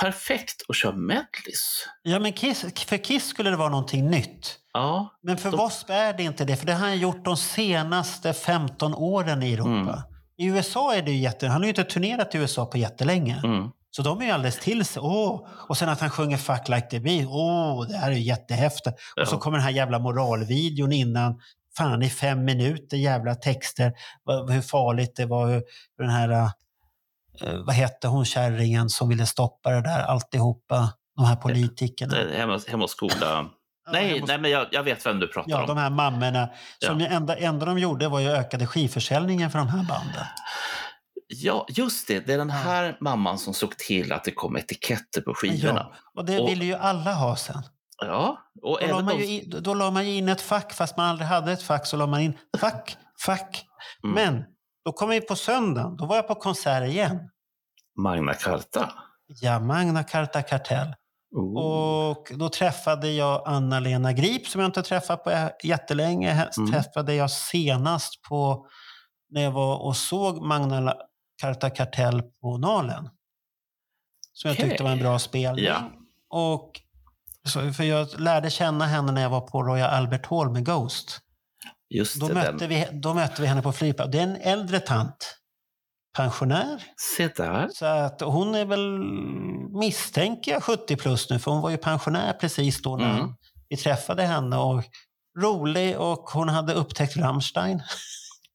Perfekt 0.01 0.61
att 0.69 0.75
köra 0.75 0.95
medleys. 0.95 1.87
Ja, 2.03 2.19
men 2.19 2.33
Kiss, 2.33 2.65
för 2.87 2.97
Kiss 2.97 3.27
skulle 3.27 3.49
det 3.49 3.55
vara 3.55 3.69
någonting 3.69 4.09
nytt. 4.09 4.57
Ja, 4.73 5.15
Men 5.23 5.37
för 5.37 5.51
De- 5.51 5.57
Wasp 5.57 5.89
är 5.89 6.13
det 6.13 6.23
inte 6.23 6.45
det, 6.45 6.55
för 6.55 6.65
det 6.65 6.73
har 6.73 6.79
han 6.87 6.99
gjort 6.99 7.25
de 7.25 7.37
senaste 7.37 8.33
15 8.33 8.93
åren 8.95 9.43
i 9.43 9.53
Europa. 9.53 9.69
Mm. 9.69 9.99
I 10.37 10.45
USA 10.45 10.93
är 10.95 11.01
det 11.01 11.11
ju 11.11 11.17
jätte... 11.17 11.47
Han 11.47 11.55
har 11.61 11.63
ju 11.63 11.69
inte 11.69 11.83
turnerat 11.83 12.35
i 12.35 12.37
USA 12.37 12.65
på 12.65 12.77
jättelänge. 12.77 13.41
mm. 13.43 13.69
Så 13.91 14.01
de 14.01 14.21
är 14.21 14.25
ju 14.25 14.31
alldeles 14.31 14.59
till 14.59 14.85
sig. 14.85 15.01
Åh! 15.05 15.47
Och 15.69 15.77
sen 15.77 15.89
att 15.89 15.99
han 15.99 16.09
sjunger 16.09 16.37
Fuck 16.37 16.69
like 16.69 16.87
the 16.89 16.99
beat. 16.99 17.25
Åh, 17.29 17.87
det 17.87 17.97
här 17.97 18.11
är 18.11 18.15
ju 18.15 18.21
jättehäftigt. 18.21 18.95
Och 19.21 19.27
så 19.27 19.35
Ja. 19.35 19.39
kommer 19.39 19.57
den 19.57 19.63
här 19.65 19.71
jävla 19.73 19.99
moralvideon 19.99 20.91
innan. 20.91 21.39
Fan, 21.77 22.03
i 22.03 22.09
fem 22.09 22.45
minuter 22.45 22.97
jävla 22.97 23.35
texter. 23.35 23.93
Hur 24.49 24.61
farligt 24.61 25.15
det 25.15 25.25
var. 25.25 25.47
Hur, 25.47 25.63
den 25.97 26.09
här, 26.09 26.29
eh, 26.29 26.49
vad 27.65 27.75
hette 27.75 28.07
hon 28.07 28.25
kärringen 28.25 28.89
som 28.89 29.09
ville 29.09 29.25
stoppa 29.25 29.69
det 29.69 29.81
där 29.81 29.99
alltihopa. 30.03 30.89
De 31.15 31.25
här 31.25 31.35
politikerna. 31.35 32.13
Det 32.15 32.37
hemma, 32.37 32.59
hemma 32.67 32.83
hos 32.83 32.91
skola. 32.91 33.45
nej, 33.91 34.19
måste- 34.19 34.33
nej, 34.33 34.41
men 34.41 34.51
jag, 34.51 34.67
jag 34.71 34.83
vet 34.83 35.05
vem 35.05 35.19
du 35.19 35.27
pratar 35.27 35.51
Ja, 35.51 35.61
om. 35.61 35.67
de 35.67 35.77
här 35.77 35.89
mammorna. 35.89 36.49
Som 36.85 36.99
Ja. 36.99 37.07
enda, 37.07 37.35
enda 37.37 37.65
de 37.65 37.79
gjorde 37.79 38.07
var 38.07 38.19
ju 38.19 38.29
ökade 38.31 38.67
skivförsäljningen 38.67 39.51
för 39.51 39.59
de 39.59 39.67
här 39.67 39.77
banden. 39.87 40.25
Ja, 41.27 41.65
just 41.69 42.07
det. 42.07 42.19
Det 42.27 42.33
är 42.33 42.37
den 42.37 42.49
här 42.49 42.97
mamman 42.99 43.37
som 43.37 43.53
såg 43.53 43.77
till 43.77 44.11
att 44.11 44.23
det 44.23 44.31
kom 44.31 44.57
etiketter 44.57 45.21
på 45.21 45.33
skivorna. 45.33 45.87
Ja, 45.91 45.95
och 46.21 46.25
det 46.25 46.39
Och- 46.39 46.49
ville 46.49 46.65
ju 46.65 46.73
alla 46.75 47.13
ha 47.13 47.35
sen. 47.35 47.63
Ja, 48.01 48.37
och 48.61 48.79
Då 48.81 48.87
la, 48.87 49.01
man 49.01 49.17
ju 49.17 49.25
in, 49.25 49.49
då 49.61 49.73
la 49.73 49.91
man 49.91 50.03
in 50.03 50.29
ett 50.29 50.41
fack, 50.41 50.73
fast 50.73 50.97
man 50.97 51.05
aldrig 51.05 51.27
hade 51.27 51.51
ett 51.51 51.63
fack 51.63 51.85
så 51.85 51.97
la 51.97 52.07
man 52.07 52.21
in 52.21 52.37
fack, 52.59 52.97
fack. 53.25 53.65
Mm. 54.03 54.15
Men 54.15 54.45
då 54.85 54.91
kom 54.91 55.09
vi 55.09 55.21
på 55.21 55.35
söndagen, 55.35 55.97
då 55.97 56.05
var 56.05 56.15
jag 56.15 56.27
på 56.27 56.35
konsert 56.35 56.89
igen. 56.89 57.29
Magna 58.01 58.33
Carta. 58.33 58.93
Ja, 59.27 59.59
Magna 59.59 60.03
Carta 60.03 60.41
Kartell. 60.41 60.93
Oh. 61.35 61.57
Och 61.57 62.31
då 62.35 62.49
träffade 62.49 63.11
jag 63.11 63.43
Anna-Lena 63.45 64.13
Grip 64.13 64.47
som 64.47 64.61
jag 64.61 64.67
inte 64.67 64.83
träffat 64.83 65.23
på 65.23 65.49
jättelänge. 65.63 66.49
Mm. 66.57 66.71
Träffade 66.71 67.13
jag 67.15 67.31
senast 67.31 68.21
på 68.21 68.67
när 69.29 69.41
jag 69.41 69.51
var 69.51 69.77
och 69.77 69.95
såg 69.95 70.41
Magna 70.45 70.95
Carta 71.41 71.69
Kartell 71.69 72.21
på 72.21 72.57
Nalen. 72.57 73.09
Som 74.33 74.49
jag 74.49 74.55
Okej. 74.55 74.69
tyckte 74.69 74.83
var 74.83 74.91
en 74.91 74.99
bra 74.99 75.19
spelning. 75.19 75.65
Ja. 75.65 75.91
Och, 76.29 76.71
så, 77.49 77.73
för 77.73 77.83
jag 77.83 78.19
lärde 78.19 78.49
känna 78.49 78.85
henne 78.85 79.11
när 79.11 79.21
jag 79.21 79.29
var 79.29 79.41
på 79.41 79.63
Royal 79.63 79.89
Albert 79.89 80.25
Hall 80.25 80.49
med 80.51 80.65
Ghost. 80.65 81.19
Just 81.89 82.19
Då 82.19 82.27
det, 82.27 82.33
mötte, 82.33 82.51
den. 82.51 82.69
vi, 82.69 82.87
då 82.91 83.13
mötte 83.13 83.41
vi 83.41 83.47
henne 83.47 83.61
på 83.61 83.71
flygplatsen. 83.71 84.11
Det 84.11 84.19
är 84.19 84.23
en 84.23 84.35
äldre 84.59 84.79
tant. 84.79 85.37
Pensionär. 86.17 86.83
Se 87.15 87.27
där. 87.27 87.69
Så 87.73 87.85
att 87.85 88.21
hon 88.21 88.55
är 88.55 88.65
väl, 88.65 88.99
misstänker 89.79 90.51
jag, 90.51 90.63
70 90.63 90.95
plus 90.95 91.29
nu. 91.29 91.39
För 91.39 91.51
hon 91.51 91.61
var 91.61 91.69
ju 91.69 91.77
pensionär 91.77 92.33
precis 92.33 92.81
då 92.81 92.97
när 92.97 93.15
Mm. 93.19 93.33
vi 93.69 93.77
träffade 93.77 94.23
henne. 94.23 94.57
Och 94.57 94.83
rolig 95.39 95.99
och 95.99 96.29
hon 96.29 96.49
hade 96.49 96.73
upptäckt 96.73 97.17
Rammstein. 97.17 97.81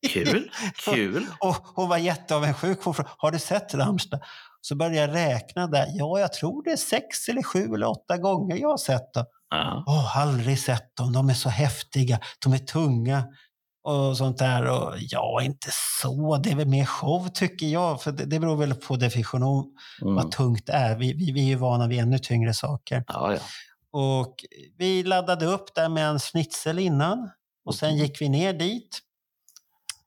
Kul, 0.08 0.50
kul. 0.84 1.26
Och 1.40 1.56
hon 1.74 1.88
var 1.88 1.96
jätteavundsjuk. 1.98 2.78
Har 3.18 3.30
du 3.30 3.38
sett 3.38 3.74
Rammstein? 3.74 4.20
Så 4.60 4.76
började 4.76 4.96
jag 4.96 5.14
räkna 5.30 5.66
där. 5.66 5.86
Ja, 5.94 6.20
jag 6.20 6.32
tror 6.32 6.62
det 6.64 6.70
är 6.70 6.76
sex 6.76 7.28
eller 7.28 7.42
sju 7.42 7.74
eller 7.74 7.88
åtta 7.88 8.16
gånger 8.18 8.56
jag 8.56 8.68
har 8.68 8.76
sett 8.76 9.14
dem. 9.14 9.24
Ja. 9.50 9.84
Åh, 9.86 10.16
aldrig 10.18 10.58
sett 10.58 10.96
dem. 10.96 11.12
De 11.12 11.30
är 11.30 11.34
så 11.34 11.48
häftiga. 11.48 12.20
De 12.44 12.52
är 12.52 12.58
tunga 12.58 13.24
och 13.84 14.16
sånt 14.16 14.38
där. 14.38 14.64
Och 14.64 14.94
ja, 14.98 15.42
inte 15.42 15.68
så. 16.02 16.36
Det 16.36 16.50
är 16.50 16.56
väl 16.56 16.68
mer 16.68 16.84
show 16.84 17.28
tycker 17.28 17.66
jag. 17.66 18.02
För 18.02 18.12
det, 18.12 18.24
det 18.24 18.40
beror 18.40 18.56
väl 18.56 18.74
på 18.74 18.96
definition 18.96 19.64
Mm. 20.02 20.14
vad 20.14 20.30
tungt 20.30 20.68
är. 20.68 20.96
Vi, 20.96 21.12
vi, 21.12 21.32
vi 21.32 21.40
är 21.40 21.44
ju 21.48 21.54
vana 21.54 21.86
vid 21.86 22.00
ännu 22.00 22.18
tyngre 22.18 22.54
saker. 22.54 23.04
Ja, 23.06 23.32
ja. 23.32 23.38
Och 23.92 24.34
vi 24.78 25.02
laddade 25.02 25.46
upp 25.46 25.74
där 25.74 25.88
med 25.88 26.06
en 26.08 26.18
schnitzel 26.18 26.78
innan. 26.78 27.30
Och 27.64 27.74
sen 27.74 27.96
gick 27.96 28.20
vi 28.20 28.28
ner 28.28 28.52
dit. 28.52 28.98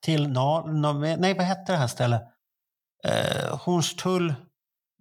Till, 0.02 0.28
Nal- 0.28 1.18
nej, 1.20 1.34
vad 1.34 1.46
hette 1.46 1.72
det 1.72 1.78
här 1.78 1.88
stället? 1.88 2.22
Eh, 3.08 3.58
Hornstull. 3.58 4.34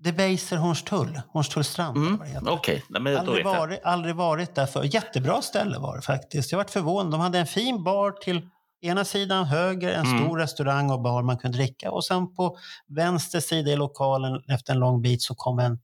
Debaser 0.03 0.57
Hornstull. 0.57 1.21
Hornstullstrand. 1.33 1.97
Mm. 1.97 2.21
Okej, 2.49 2.85
Nej, 2.89 3.13
då 3.13 3.19
Aldrig 3.19 3.45
varit, 3.45 3.81
aldrig 3.85 4.15
varit 4.17 4.55
där 4.55 4.67
för. 4.67 4.95
Jättebra 4.95 5.43
ställe 5.43 5.79
var 5.79 5.97
det 5.97 6.03
faktiskt. 6.03 6.53
Jag 6.53 6.59
varit 6.59 6.71
förvånad. 6.71 7.13
De 7.13 7.21
hade 7.21 7.39
en 7.39 7.47
fin 7.47 7.85
bar 7.85 8.11
till 8.11 8.49
ena 8.83 9.05
sidan 9.05 9.45
höger, 9.45 9.89
en 9.93 10.07
Mm. 10.07 10.25
stor 10.25 10.39
restaurang 10.39 10.91
och 10.91 11.01
bar 11.03 11.23
man 11.23 11.39
kunde 11.39 11.59
dricka. 11.59 11.91
Och 11.91 12.05
sen 12.05 12.35
på 12.35 12.57
vänster 12.89 13.41
sida 13.41 13.71
i 13.71 13.77
lokalen 13.77 14.43
efter 14.49 14.73
en 14.73 14.79
lång 14.79 15.03
bit 15.03 15.23
så 15.23 15.35
kom 15.35 15.59
en 15.59 15.79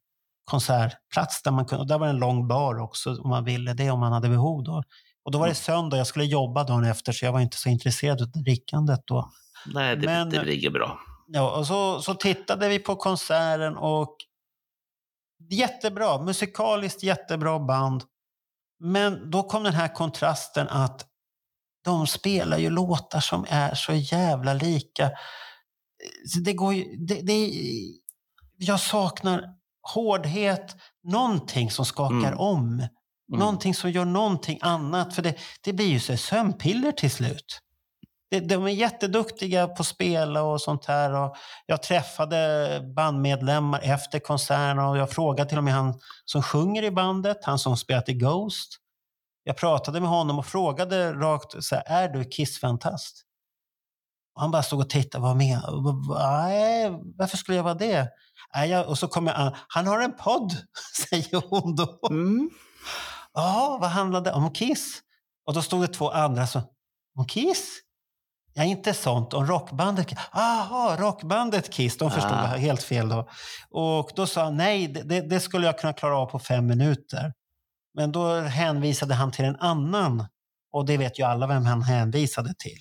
konsertplats 0.44 1.42
där 1.42 1.50
man 1.50 1.64
kunde, 1.66 1.80
och 1.82 1.88
där 1.88 1.98
var 1.98 2.06
en 2.06 2.16
lång 2.18 2.48
bar 2.48 2.78
också 2.78 3.16
om 3.22 3.28
man 3.30 3.44
ville 3.44 3.72
det, 3.74 3.90
om 3.90 4.00
man 4.00 4.12
hade 4.12 4.28
behov 4.28 4.64
då. 4.64 4.82
Och 5.24 5.32
då 5.32 5.38
var 5.38 5.46
det 5.46 5.50
Mm. 5.50 5.54
söndag, 5.54 5.96
jag 5.96 6.06
skulle 6.06 6.24
jobba 6.24 6.64
dagen 6.64 6.84
efter 6.84 7.12
så 7.12 7.24
jag 7.24 7.32
var 7.32 7.40
inte 7.40 7.56
så 7.56 7.68
intresserad 7.68 8.22
av 8.22 8.28
drickandet 8.30 9.00
då. 9.04 9.30
Nej, 9.74 9.96
det, 9.96 10.06
Men- 10.06 10.30
det 10.30 10.44
ligger 10.44 10.70
bra. 10.70 10.98
Ja, 11.26 11.58
och 11.58 11.66
så, 11.66 12.02
så 12.02 12.14
tittade 12.14 12.68
vi 12.68 12.78
på 12.78 12.96
konserten 12.96 13.76
och 13.76 14.16
jättebra, 15.50 16.22
musikaliskt 16.22 17.02
jättebra 17.02 17.58
band. 17.58 18.04
Men 18.78 19.30
då 19.30 19.42
kom 19.42 19.62
den 19.62 19.74
här 19.74 19.94
kontrasten 19.94 20.68
att 20.68 21.06
de 21.84 22.06
spelar 22.06 22.58
ju 22.58 22.70
låtar 22.70 23.20
som 23.20 23.46
är 23.48 23.74
så 23.74 23.92
jävla 23.92 24.54
lika. 24.54 25.10
Det 26.44 26.52
går 26.52 26.74
ju, 26.74 26.96
det, 27.06 27.20
det, 27.20 27.52
jag 28.56 28.80
saknar 28.80 29.44
hårdhet, 29.94 30.76
någonting 31.02 31.70
som 31.70 31.84
skakar 31.84 32.16
Mm. 32.32 32.38
om. 32.38 32.72
Mm. 32.72 32.90
Någonting 33.40 33.74
som 33.74 33.90
gör 33.90 34.04
någonting 34.04 34.58
annat. 34.62 35.14
För 35.14 35.22
det, 35.22 35.34
det 35.60 35.72
blir 35.72 35.86
ju 35.86 36.00
så 36.00 36.16
sömnpiller 36.16 36.92
till 36.92 37.10
slut. 37.10 37.60
De 38.30 38.64
är 38.64 38.68
jätteduktiga 38.68 39.68
på 39.68 39.82
att 39.82 39.86
spela 39.86 40.42
och 40.42 40.60
sånt 40.60 40.84
här. 40.84 41.14
Och 41.14 41.36
jag 41.66 41.82
träffade 41.82 42.80
bandmedlemmar 42.96 43.80
efter 43.82 44.18
konserten 44.18 44.78
och 44.78 44.98
jag 44.98 45.10
frågade 45.10 45.48
till 45.48 45.58
och 45.58 45.64
med 45.64 45.74
han 45.74 46.00
som 46.24 46.42
sjunger 46.42 46.82
i 46.82 46.90
bandet, 46.90 47.44
han 47.44 47.58
som 47.58 47.76
spelat 47.76 48.08
i 48.08 48.14
Ghost. 48.14 48.76
Jag 49.44 49.56
pratade 49.56 50.00
med 50.00 50.10
honom 50.10 50.38
och 50.38 50.46
frågade 50.46 51.12
rakt 51.12 51.64
så 51.64 51.74
här, 51.74 51.84
är 51.86 52.08
du 52.08 52.24
Kiss-fantast? 52.24 53.22
Han 54.34 54.50
bara 54.50 54.62
stod 54.62 54.80
och 54.80 54.90
tittade, 54.90 55.22
vad 55.22 55.36
med? 55.36 55.60
Nej, 56.08 56.90
varför 57.16 57.36
skulle 57.36 57.56
jag 57.56 57.64
vara 57.64 57.74
det? 57.74 58.08
Nej, 58.54 58.78
och 58.78 58.98
så 58.98 59.08
kommer 59.08 59.32
jag, 59.32 59.56
han 59.68 59.86
har 59.86 60.00
en 60.00 60.16
podd, 60.16 60.56
säger 61.10 61.42
hon 61.48 61.76
då. 61.76 61.98
Mm. 62.10 62.50
Ja, 63.32 63.78
vad 63.80 63.90
handlade 63.90 64.30
det 64.30 64.34
om? 64.34 64.52
Kiss? 64.52 65.00
Och 65.46 65.54
då 65.54 65.62
stod 65.62 65.80
det 65.80 65.88
två 65.88 66.10
andra 66.10 66.46
som, 66.46 66.62
om 67.18 67.26
Kiss? 67.26 67.85
Ja, 68.58 68.64
inte 68.64 68.94
sånt. 68.94 69.34
Om 69.34 69.46
rockbandet. 69.46 70.06
Aha, 70.32 70.96
rockbandet 70.98 71.70
Kiss. 71.72 71.98
De 71.98 72.10
förstod 72.10 72.32
Ah. 72.32 72.52
det 72.52 72.58
helt 72.58 72.82
fel 72.82 73.08
då. 73.08 73.28
Och 73.70 74.10
då 74.16 74.26
sa 74.26 74.44
han, 74.44 74.56
nej, 74.56 74.88
det, 74.88 75.20
det 75.20 75.40
skulle 75.40 75.66
jag 75.66 75.78
kunna 75.78 75.92
klara 75.92 76.18
av 76.18 76.26
på 76.26 76.38
fem 76.38 76.66
minuter. 76.66 77.32
Men 77.94 78.12
då 78.12 78.34
hänvisade 78.40 79.14
han 79.14 79.32
till 79.32 79.44
en 79.44 79.56
annan. 79.56 80.26
Och 80.72 80.86
det 80.86 80.96
vet 80.96 81.18
ju 81.18 81.22
alla 81.22 81.46
vem 81.46 81.66
han 81.66 81.82
hänvisade 81.82 82.54
till. 82.58 82.78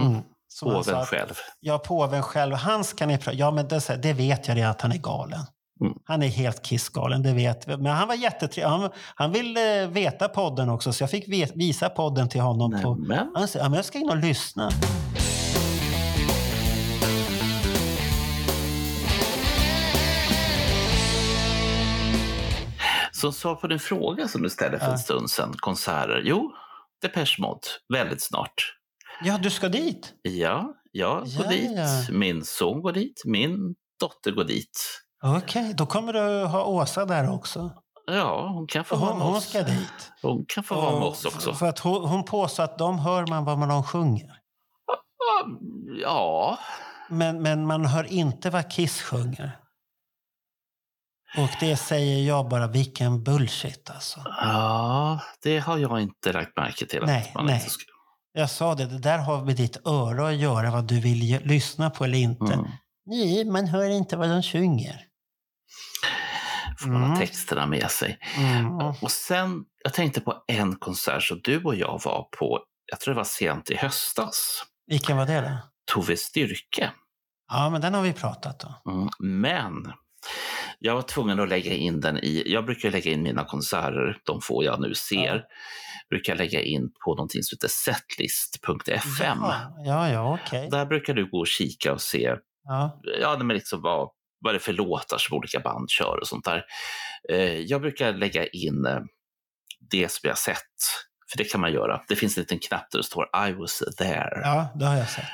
Mm. 0.00 0.10
Mm. 0.12 0.22
Sa 0.48 0.66
Påven 0.66 0.96
att- 0.96 1.08
själv. 1.08 1.34
Ja, 1.60 1.78
påven 1.78 2.22
själv. 2.22 2.54
Han 2.54 2.84
ska 2.84 3.06
ni 3.06 3.18
prata 3.18 3.32
Ja, 3.32 3.50
men 3.50 3.68
det, 3.68 4.02
det 4.02 4.12
vet 4.12 4.48
jag 4.48 4.56
redan 4.56 4.70
att 4.70 4.80
han 4.80 4.92
är 4.92 4.98
galen. 4.98 5.46
Mm. 5.80 5.92
Han 6.04 6.22
är 6.22 6.26
helt 6.28 6.62
kissgalen, 6.62 7.22
det 7.22 7.32
vet 7.32 7.68
vi. 7.68 7.76
Men 7.76 7.86
han 7.86 8.08
var 8.08 8.14
jättetrevlig. 8.14 8.70
Han, 8.70 8.90
han 9.14 9.32
ville 9.32 9.86
veta 9.86 10.28
podden 10.28 10.68
också, 10.68 10.92
så 10.92 11.02
jag 11.02 11.10
fick 11.10 11.28
visa 11.54 11.88
podden 11.88 12.28
till 12.28 12.40
honom. 12.40 12.80
På, 12.82 12.98
han 13.34 13.48
sa, 13.48 13.58
ja, 13.58 13.68
men 13.68 13.76
jag 13.76 13.84
ska 13.84 13.98
in 13.98 14.10
och 14.10 14.16
lyssna. 14.16 14.70
Som 23.12 23.32
svar 23.32 23.54
på 23.54 23.66
din 23.66 23.78
fråga 23.78 24.28
som 24.28 24.42
du 24.42 24.50
ställde 24.50 24.78
för 24.78 24.86
en 24.86 24.90
Ja. 24.92 24.98
stund 24.98 25.30
sedan, 25.30 25.54
konserter. 25.58 26.22
Jo, 26.24 26.52
Depeche 27.02 27.36
Mode, 27.42 27.60
väldigt 27.92 28.22
snart. 28.22 28.76
Ja, 29.24 29.38
du 29.38 29.50
ska 29.50 29.68
dit? 29.68 30.12
Ja, 30.22 30.74
jag 30.92 31.18
går 31.20 31.44
Ja, 31.44 31.50
dit, 31.50 31.70
ja. 31.76 31.86
min 32.12 32.44
son 32.44 32.82
går 32.82 32.92
dit, 32.92 33.22
min 33.24 33.74
dotter 34.00 34.30
går 34.30 34.44
dit. 34.44 34.80
Okej, 35.22 35.74
då 35.74 35.86
kommer 35.86 36.12
du 36.12 36.44
ha 36.46 36.64
Åsa 36.64 37.04
där 37.04 37.30
också. 37.30 37.70
Ja, 38.06 38.48
hon 38.48 38.66
kan 38.66 38.84
få 38.84 38.96
vara 38.96 39.10
Hon, 39.10 39.18
med 39.18 39.26
hon 39.28 39.40
ska 39.40 39.62
dit. 39.62 40.12
Hon 40.22 40.44
kan 40.48 40.64
få 40.64 40.74
vara 40.74 40.90
med 40.92 41.02
Och- 41.02 41.08
oss 41.08 41.24
också. 41.24 41.54
För 41.54 41.66
att 41.66 41.78
hon, 41.78 42.08
hon 42.08 42.24
påstår 42.24 42.62
att 42.64 42.78
de 42.78 42.98
hör 42.98 43.26
man 43.26 43.44
vad 43.44 43.58
man 43.58 43.84
sjunger. 43.84 44.36
Ja, 46.02 46.58
Men, 47.08 47.42
men 47.42 47.66
man 47.66 47.84
hör 47.84 48.12
inte 48.12 48.50
vad 48.50 48.70
Kiss 48.70 49.02
sjunger. 49.02 49.56
Och 51.38 51.48
det 51.60 51.76
säger 51.76 52.28
jag 52.28 52.48
bara, 52.48 52.66
vilken 52.66 53.22
bullshit 53.24 53.90
alltså. 53.90 54.20
ja, 54.26 55.20
det 55.42 55.58
har 55.58 55.78
jag 55.78 56.00
inte 56.00 56.32
lagt 56.32 56.56
märke 56.56 56.86
till. 56.86 57.02
Nej, 57.06 57.32
nej. 57.42 57.60
Ska... 57.60 57.82
Jag 58.32 58.50
sa 58.50 58.74
det, 58.74 58.86
det 58.86 58.98
där 58.98 59.18
har 59.18 59.44
med 59.44 59.56
ditt 59.56 59.86
öra 59.86 60.28
att 60.28 60.34
göra, 60.36 60.70
vad 60.70 60.84
du 60.84 61.00
vill 61.00 61.40
lyssna 61.44 61.90
på 61.90 62.04
eller 62.04 62.18
inte. 62.18 62.52
Mm. 62.54 62.66
Nej, 63.06 63.44
man 63.44 63.66
hör 63.66 63.88
inte 63.88 64.16
vad 64.16 64.28
de 64.28 64.42
sjunger. 64.42 65.06
Får 66.80 66.88
man 66.88 67.00
ha 67.02 67.06
Mm. 67.08 67.18
texterna 67.18 67.66
med 67.66 67.90
sig. 67.90 68.18
Mm. 68.38 68.76
Och 68.76 69.10
sen, 69.10 69.64
jag 69.84 69.94
tänkte 69.94 70.20
på 70.20 70.44
en 70.46 70.76
konsert 70.76 71.22
som 71.22 71.40
du 71.44 71.62
och 71.64 71.74
jag 71.74 72.00
var 72.04 72.28
på, 72.38 72.60
jag 72.86 73.00
tror 73.00 73.14
det 73.14 73.18
var 73.18 73.24
sent 73.24 73.70
i 73.70 73.76
höstas. 73.76 74.64
Vilken 74.86 75.16
var 75.16 75.26
det 75.26 75.40
då? 75.40 75.56
Tove 75.94 76.16
Styrke. 76.16 76.90
Ja, 77.52 77.70
men 77.70 77.80
den 77.80 77.94
har 77.94 78.02
vi 78.02 78.12
pratat 78.12 78.64
om. 78.64 78.92
Mm. 78.94 79.08
Men 79.42 79.92
jag 80.78 80.94
var 80.94 81.02
tvungen 81.02 81.40
att 81.40 81.48
lägga 81.48 81.72
in 81.74 82.00
den 82.00 82.18
i, 82.18 82.42
jag 82.46 82.64
brukar 82.66 82.90
lägga 82.90 83.10
in 83.12 83.22
mina 83.22 83.44
konserter, 83.44 84.18
de 84.24 84.40
få 84.40 84.64
jag 84.64 84.80
nu 84.80 84.94
ser, 84.94 85.34
Ja. 85.36 85.42
brukar 86.10 86.32
jag 86.32 86.38
lägga 86.38 86.60
in 86.62 86.90
på 87.04 87.14
någonting 87.14 87.42
som 87.42 87.56
heter 87.56 87.68
setlist.fm. 87.68 89.38
Ja, 89.42 89.74
ja, 89.84 90.08
ja 90.10 90.38
okej. 90.44 90.68
Där 90.70 90.86
brukar 90.86 91.14
du 91.14 91.30
gå 91.30 91.38
och 91.38 91.46
kika 91.46 91.92
och 91.92 92.00
se 92.00 92.34
Ja. 92.64 93.00
ja, 93.20 93.38
men 93.38 93.56
liksom 93.56 93.82
vad, 93.82 94.08
vad 94.40 94.50
är 94.50 94.54
det 94.54 94.64
för 94.64 94.72
låtar 94.72 95.18
som 95.18 95.36
olika 95.36 95.60
band 95.60 95.90
kör 95.90 96.20
och 96.20 96.28
sånt 96.28 96.44
där. 96.44 96.64
Eh, 97.28 97.60
jag 97.60 97.80
brukar 97.80 98.12
lägga 98.12 98.46
in 98.46 98.86
eh, 98.86 99.00
det 99.90 100.12
som 100.12 100.28
jag 100.28 100.38
sett, 100.38 100.56
för 101.30 101.38
det 101.38 101.44
kan 101.44 101.60
man 101.60 101.72
göra. 101.72 102.04
Det 102.08 102.16
finns 102.16 102.36
en 102.36 102.40
liten 102.40 102.58
knapp 102.58 102.90
där 102.90 102.98
det 102.98 103.04
står 103.04 103.48
I 103.48 103.52
was 103.52 103.82
there. 103.98 104.40
ja, 104.44 104.68
det 104.74 104.84
har 104.84 104.96
jag 104.96 105.08
sett. 105.08 105.24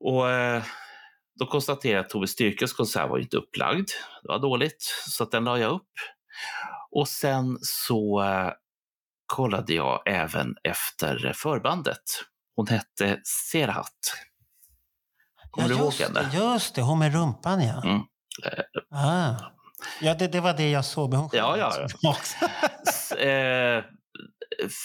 Och 0.00 0.30
eh, 0.30 0.62
då 1.38 1.46
konstaterade 1.46 1.96
jag 1.96 2.04
att 2.04 2.10
Tove 2.10 2.26
Styrkes 2.26 2.72
konsert 2.72 3.10
var 3.10 3.18
inte 3.18 3.36
upplagd. 3.36 3.88
Det 4.22 4.28
var 4.28 4.38
dåligt, 4.38 4.82
så 5.08 5.24
den 5.24 5.44
la 5.44 5.58
jag 5.58 5.72
upp. 5.72 5.92
Och 6.90 7.08
sen 7.08 7.58
så 7.62 8.24
kollade 9.26 9.74
jag 9.74 10.02
även 10.06 10.54
efter 10.64 11.32
förbandet. 11.36 12.02
Hon 12.56 12.66
hette 12.66 13.20
Serhat. 13.50 14.14
Kommer 15.50 15.68
ja, 15.68 15.74
du 15.74 15.80
ihåg 15.80 15.92
just 15.92 16.00
henne? 16.16 16.30
Just 16.34 16.74
det, 16.74 16.82
hon 16.82 16.98
med 16.98 17.12
rumpan 17.14 17.62
ja. 17.62 17.82
Mm. 17.84 18.00
Ah. 18.94 19.34
Ja, 20.00 20.14
det, 20.14 20.28
det 20.28 20.40
var 20.40 20.52
det 20.52 20.70
jag 20.70 20.84
såg. 20.84 21.10
Men 21.10 21.20
hon 21.20 21.30
Ja, 21.32 21.56
ja, 21.56 21.88
ja. 22.00 22.10
eh, 23.18 23.84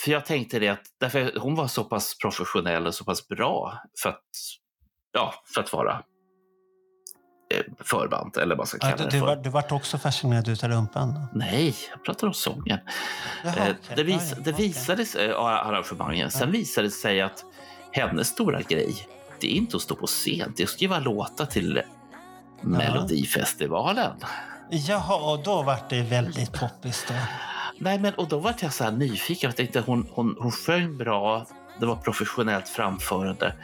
för 0.04 0.12
jag 0.12 0.26
tänkte 0.26 0.60
det 0.60 0.68
att 0.70 0.82
därför 1.00 1.40
hon 1.40 1.56
var 1.56 1.68
så 1.68 1.84
pass 1.84 2.18
professionell 2.22 2.88
och 2.88 2.96
så 2.96 3.04
pass 3.06 3.28
bra 3.28 3.80
för 4.02 4.10
att, 4.10 4.22
ja, 5.14 5.34
för 5.54 5.62
att 5.62 5.74
vara 5.74 6.02
eh, 7.54 7.64
förband, 7.80 8.38
eller 8.38 8.56
vad 8.56 8.58
man 8.58 8.68
ska 8.68 8.78
Ja, 8.82 8.90
kalla 8.98 8.98
du, 8.98 9.06
det 9.06 9.20
för. 9.20 9.26
var, 9.28 9.36
du 9.36 9.50
vart 9.50 9.72
också 9.72 9.98
fascinerad 9.98 10.48
utav 10.48 10.70
rumpan? 10.70 11.14
Då. 11.14 11.40
Nej, 11.40 11.76
jag 11.92 12.04
pratar 12.04 12.28
om 12.28 12.34
sången. 12.34 12.80
Jaha, 13.44 13.68
Eh, 13.68 13.76
det, 13.96 14.04
vis, 14.04 14.32
Ja, 14.32 14.36
ja, 14.38 14.44
det 14.44 14.52
visade 14.52 15.06
sig, 15.06 15.28
ja, 15.28 15.50
arrangemangen, 15.50 16.32
sen 16.32 16.42
Ja. 16.42 16.52
visade 16.52 16.88
det 16.88 16.92
sig 16.92 17.22
att 17.22 17.44
hennes 17.92 18.28
stora 18.28 18.62
grej, 18.62 19.08
det 19.44 19.54
är 19.54 19.58
inte 19.58 19.78
att 19.78 19.84
stå 19.84 19.96
på 19.96 20.08
scen, 20.08 20.54
det 20.56 20.64
är 20.64 20.66
att 20.66 20.70
skriva 20.72 21.00
låtar 21.00 21.46
till 21.46 21.82
Melodifestivalen. 22.62 24.12
Jaha, 24.70 25.32
och 25.32 25.44
då 25.44 25.62
vart 25.62 25.90
det 25.90 26.02
väldigt 26.02 26.52
poppis 26.54 27.06
då. 27.08 27.14
Nej, 27.78 28.00
men 28.00 28.14
och 28.14 28.28
då 28.28 28.40
var 28.40 28.54
jag 28.60 28.74
så 28.74 28.84
här 28.84 28.92
nyfiken. 28.92 29.48
Jag 29.48 29.56
tänkte 29.56 29.84
hon, 29.86 30.08
hon, 30.12 30.36
hon 30.40 30.52
sjöng 30.52 30.98
bra, 30.98 31.46
det 31.80 31.86
var 31.86 31.96
professionellt 31.96 32.70
framförande. 32.70 33.56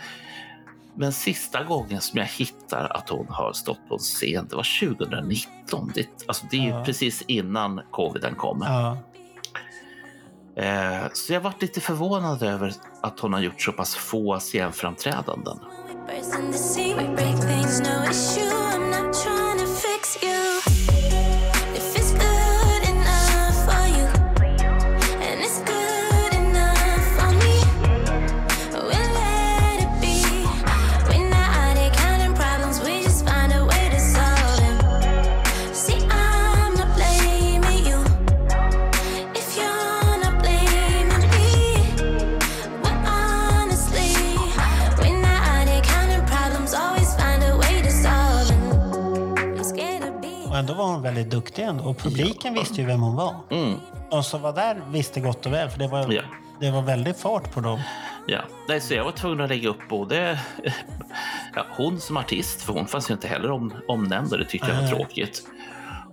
Men 0.96 1.14
sista 1.14 1.64
gången 1.64 2.02
som 2.02 2.20
jag 2.20 2.26
hittar 2.26 2.98
att 2.98 3.10
hon 3.10 3.28
har 3.30 3.54
stått 3.54 3.88
på 3.88 3.94
en 3.96 4.00
scen, 4.00 4.48
det 4.50 4.56
var 4.56 4.80
2019. 4.96 5.92
Det, 5.96 6.08
alltså 6.28 6.46
det 6.52 6.58
är 6.58 6.70
Ja. 6.70 6.84
precis 6.86 7.22
innan 7.28 7.82
coviden 7.92 8.36
kom. 8.36 8.64
Ja. 8.68 8.98
Eh, 10.60 11.08
så 11.14 11.34
jag 11.34 11.42
varit 11.42 11.62
lite 11.62 11.82
förvånad 11.82 12.44
över 12.44 12.74
att 13.02 13.20
hon 13.20 13.34
har 13.34 13.40
gjort 13.40 13.62
så 13.62 13.72
pass 13.72 13.96
få 13.96 14.40
scenframträdanden. 14.40 15.60
Mm. 20.60 20.89
Ändå. 51.70 51.84
Och 51.84 51.98
publiken 51.98 52.54
visste 52.54 52.82
ju 52.82 52.88
vem 52.88 53.02
hon 53.02 53.16
var. 53.16 53.36
Mm, 53.50 53.80
De 54.12 54.24
som 54.24 54.42
var 54.42 54.54
där 54.54 54.82
visste 54.90 55.20
gott 55.22 55.46
och 55.46 55.54
väl, 55.54 55.70
för 55.70 55.80
det 55.80 55.88
var, 55.88 56.12
Ja. 56.14 56.22
det 56.60 56.72
var 56.72 56.82
väldigt 56.82 57.20
fart 57.20 57.52
på 57.54 57.62
dem. 57.62 57.82
ja. 58.28 58.40
Nej, 58.68 58.82
så 58.82 58.94
jag 58.94 59.04
var 59.04 59.12
tvungen 59.12 59.42
att 59.42 59.50
lägga 59.50 59.70
upp 59.70 59.90
både 59.90 60.40
ja, 61.56 61.66
hon 61.78 62.00
som 62.00 62.18
artist, 62.18 62.62
för 62.62 62.74
hon 62.74 62.88
fanns 62.88 63.10
ju 63.10 63.14
inte 63.14 63.28
heller 63.28 63.52
om, 63.52 63.74
omnämnd 63.88 64.32
och 64.34 64.40
det 64.40 64.46
tyckte 64.46 64.68
jag 64.72 64.82
var 64.82 64.88
tråkigt. 64.90 65.42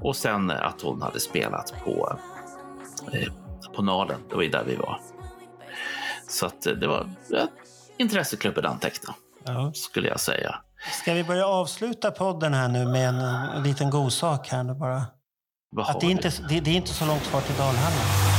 Och 0.00 0.16
sen 0.16 0.50
att 0.50 0.82
hon 0.82 1.02
hade 1.02 1.20
spelat 1.20 1.74
på, 1.84 2.18
eh, 3.12 3.32
på 3.76 3.82
Nalen, 3.82 4.20
det 4.28 4.34
var 4.34 4.42
ju 4.42 4.48
där 4.48 4.64
vi 4.66 4.76
var. 4.76 5.00
Så 6.28 6.46
att 6.46 6.62
det 6.62 6.86
var 6.86 7.10
ja, 7.28 7.46
intresseklubben 7.98 8.66
anteckna, 8.66 9.14
Ja. 9.44 9.72
skulle 9.74 10.08
jag 10.08 10.20
säga. 10.20 10.54
Ska 11.02 11.12
vi 11.14 11.24
börja 11.24 11.46
avsluta 11.46 12.10
podden 12.10 12.54
här 12.54 12.68
nu 12.68 12.86
med 12.86 13.08
en, 13.08 13.18
en 13.20 13.62
liten 13.62 13.90
god 13.90 14.12
sak 14.12 14.48
här 14.48 14.62
nu 14.62 14.74
bara? 14.74 15.02
Att 15.76 16.00
det, 16.00 16.06
är 16.06 16.10
inte, 16.10 16.32
det, 16.48 16.60
det 16.60 16.70
är 16.70 16.76
inte 16.76 16.92
så 16.92 17.06
långt 17.06 17.22
kvar 17.22 17.40
till 17.40 17.56
Dalhalla. 17.56 18.35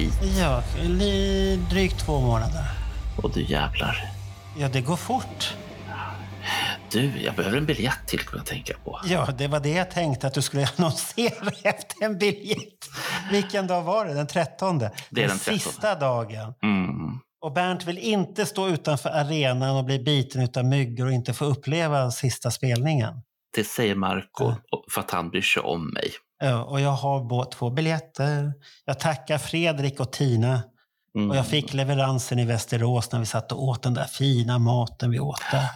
Tid. 0.00 0.12
Ja, 0.38 0.62
drygt 1.70 1.98
två 1.98 2.20
månader. 2.20 2.64
Och 3.22 3.30
du 3.34 3.42
jävlar. 3.44 3.96
Ja, 4.58 4.68
det 4.68 4.80
går 4.80 4.96
fort. 4.96 5.54
Du, 6.92 7.22
jag 7.22 7.34
behöver 7.34 7.58
en 7.58 7.66
biljett 7.66 8.06
till 8.06 8.18
kan 8.20 8.38
jag 8.38 8.46
tänka 8.46 8.74
på. 8.84 9.00
Ja, 9.04 9.28
det 9.38 9.46
var 9.48 9.60
det 9.60 9.70
jag 9.70 9.90
tänkte 9.90 10.26
att 10.26 10.34
du 10.34 10.42
skulle 10.42 10.68
annonsera 10.76 11.50
efter 11.62 12.04
en 12.04 12.18
biljett. 12.18 12.88
Vilken 13.30 13.66
dag 13.66 13.82
var 13.82 14.04
det? 14.06 14.14
Den 14.14 14.26
13? 14.26 14.78
Det 14.78 14.84
är 14.86 15.28
den 15.28 15.38
13. 15.38 15.58
sista 15.58 15.94
dagen. 15.94 16.54
Mm. 16.62 17.18
Och 17.44 17.52
Bernt 17.52 17.84
vill 17.84 17.98
inte 17.98 18.46
stå 18.46 18.68
utanför 18.68 19.08
arenan 19.10 19.76
och 19.76 19.84
bli 19.84 19.98
biten 19.98 20.42
utav 20.42 20.64
myggor 20.64 21.06
och 21.06 21.12
inte 21.12 21.32
få 21.34 21.44
uppleva 21.44 22.10
sista 22.10 22.50
spelningen. 22.50 23.14
Det 23.56 23.64
säger 23.64 23.94
Marco 23.94 24.54
Ja. 24.70 24.84
för 24.94 25.00
att 25.00 25.10
han 25.10 25.30
bryr 25.30 25.42
sig 25.42 25.62
om 25.62 25.90
mig. 25.90 26.10
Ja, 26.40 26.64
och 26.64 26.80
jag 26.80 26.90
har 26.90 27.50
två 27.50 27.70
biljetter. 27.70 28.52
Jag 28.84 28.98
tackar 29.00 29.38
Fredrik 29.38 30.00
och 30.00 30.12
Tina. 30.12 30.62
Mm. 31.14 31.30
Och 31.30 31.36
jag 31.36 31.46
fick 31.46 31.74
leveransen 31.74 32.38
i 32.38 32.44
Västerås 32.44 33.12
när 33.12 33.20
vi 33.20 33.26
satt 33.26 33.52
och 33.52 33.62
åt 33.64 33.82
den 33.82 33.94
där 33.94 34.04
fina 34.04 34.58
maten 34.58 35.10
vi 35.10 35.20
åt 35.20 35.40
där. 35.52 35.66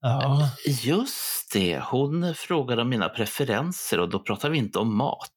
Ja, 0.00 0.48
Just 0.66 1.52
det, 1.52 1.80
hon 1.80 2.34
frågade 2.34 2.82
om 2.82 2.88
mina 2.88 3.08
preferenser 3.08 4.00
och 4.00 4.08
då 4.10 4.18
pratar 4.18 4.50
vi 4.50 4.58
inte 4.58 4.78
om 4.78 4.96
mat. 4.96 5.30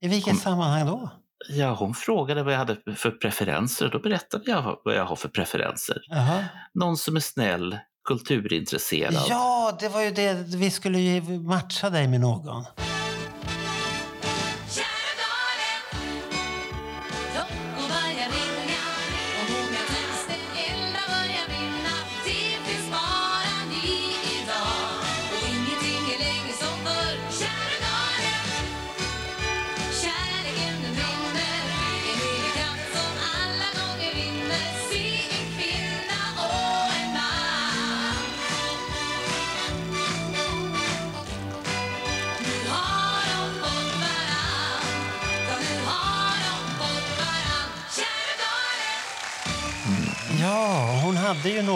i 0.00 0.08
vilket 0.08 0.32
Kom- 0.32 0.40
sammanhang 0.40 0.86
då? 0.86 1.10
Ja, 1.48 1.74
hon 1.74 1.94
frågade 1.94 2.42
vad 2.42 2.52
jag 2.54 2.58
hade 2.58 2.76
för 2.96 3.10
preferenser 3.10 3.84
och 3.86 3.90
då 3.90 3.98
berättade 3.98 4.50
jag 4.50 4.76
vad 4.84 4.94
jag 4.94 5.04
har 5.04 5.16
för 5.16 5.28
preferenser. 5.28 5.98
Jaha. 6.08 6.44
Någon 6.74 6.96
som 6.96 7.16
är 7.16 7.20
snäll, 7.20 7.78
kulturintresserad. 8.08 9.14
Ja, 9.28 9.76
det 9.80 9.88
var 9.88 10.00
ju 10.02 10.10
det. 10.10 10.32
Vi 10.34 10.70
skulle 10.70 10.98
ju 10.98 11.22
matcha 11.40 11.90
dig 11.90 12.08
med 12.08 12.20
någon. 12.20 12.64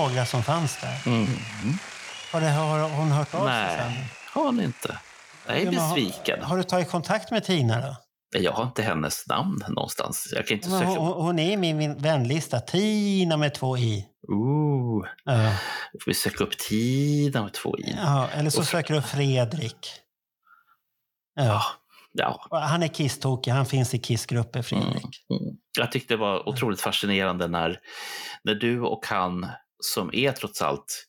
Några 0.09 0.27
som 0.27 0.43
fanns 0.43 0.81
där. 0.81 1.13
Mm. 1.13 1.27
Har, 2.33 2.41
det, 2.41 2.49
har 2.51 2.89
hon 2.89 3.11
hört 3.11 3.35
av 3.35 3.47
sig 3.47 3.77
sen? 3.79 3.89
Nej, 3.93 4.09
har 4.33 4.45
hon 4.45 4.61
inte. 4.61 4.99
Jag 5.47 5.57
är 5.57 5.65
Ja, 5.65 5.71
men 5.71 5.81
har- 5.81 5.95
besviken. 5.95 6.43
Har 6.43 6.57
du 6.57 6.63
tagit 6.63 6.91
kontakt 6.91 7.31
med 7.31 7.45
Tina 7.45 7.81
då? 7.81 7.97
Jag 8.39 8.53
har 8.53 8.63
inte 8.65 8.83
hennes 8.83 9.27
namn 9.27 9.59
någonstans. 9.69 10.33
Jag 10.37 10.47
kan 10.47 10.57
inte 10.57 10.71
söka. 10.71 10.87
hon, 10.87 11.23
hon 11.23 11.39
är 11.39 11.53
i 11.53 11.57
min 11.57 11.95
vänlista. 12.03 12.61
Tina 12.61 13.37
med 13.37 13.55
två 13.55 13.77
i. 13.79 14.07
Ooh, 14.29 15.07
Ja. 15.25 15.35
då 15.93 15.99
får 16.05 16.11
vi 16.11 16.15
söka 16.15 16.45
upp 16.45 16.59
tiden 16.59 17.43
med 17.45 17.53
två 17.53 17.79
i. 17.79 17.95
Ja, 17.97 18.29
eller 18.35 18.51
så 18.51 18.61
Och- 18.61 18.67
söker 18.67 18.95
du 18.95 19.03
Fredrik. 19.03 19.87
Ja. 21.35 21.63
Ja, 22.13 22.47
Han 22.51 22.83
är 22.83 22.89
Kiss-tokig. 22.89 23.51
Han 23.51 23.67
finns 23.67 23.95
i 23.95 23.99
Kiss-grupper, 23.99 24.63
Fredrik. 24.63 24.87
Mm. 25.31 25.57
Jag 25.79 25.93
tyckte 25.93 26.15
det 26.15 26.19
var 26.19 26.49
otroligt 26.49 26.81
fascinerande 26.81 27.49
när, 27.49 27.79
när 28.45 28.55
du 28.55 28.81
och 28.81 29.07
han, 29.07 29.47
som 29.81 30.11
är 30.15 30.33
trots 30.33 30.63
allt 30.63 31.07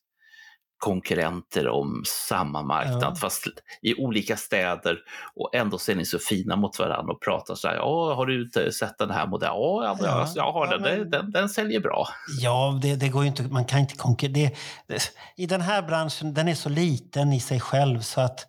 konkurrenter 0.77 1.67
om 1.67 2.03
samma 2.29 2.61
marknad, 2.61 3.03
Ja. 3.03 3.15
fast 3.15 3.43
i 3.81 3.95
olika 3.95 4.37
städer 4.37 4.97
och 5.35 5.55
ändå 5.55 5.77
ser 5.77 5.95
ni 5.95 6.05
så 6.05 6.19
fina 6.19 6.55
mot 6.55 6.79
varandra 6.79 7.13
och 7.13 7.21
pratar 7.21 7.55
så 7.55 7.67
här. 7.67 7.75
Ja, 7.75 8.13
har 8.15 8.25
du 8.25 8.43
inte 8.45 8.71
sett 8.71 8.97
den 8.97 9.11
här 9.11 9.27
modellen? 9.27 9.55
Ja, 9.55 9.83
ja, 9.83 9.97
Ja. 9.99 10.05
ja. 10.07 10.27
jag 10.35 10.51
har 10.51 10.65
Ja, 10.65 10.71
den. 10.71 10.81
men- 10.81 11.09
Den, 11.09 11.31
den. 11.31 11.49
Säljer 11.49 11.79
bra. 11.79 12.07
Ja, 12.41 12.79
det, 12.81 12.95
det 12.95 13.09
går 13.09 13.25
inte. 13.25 13.43
Man 13.43 13.65
kan 13.65 13.79
inte 13.79 13.95
konkurrera. 13.95 14.51
I 15.37 15.45
den 15.45 15.61
här 15.61 15.81
branschen, 15.81 16.33
den 16.33 16.47
är 16.47 16.55
så 16.55 16.69
liten 16.69 17.33
i 17.33 17.39
sig 17.39 17.59
själv 17.59 17.99
så 18.01 18.21
att 18.21 18.39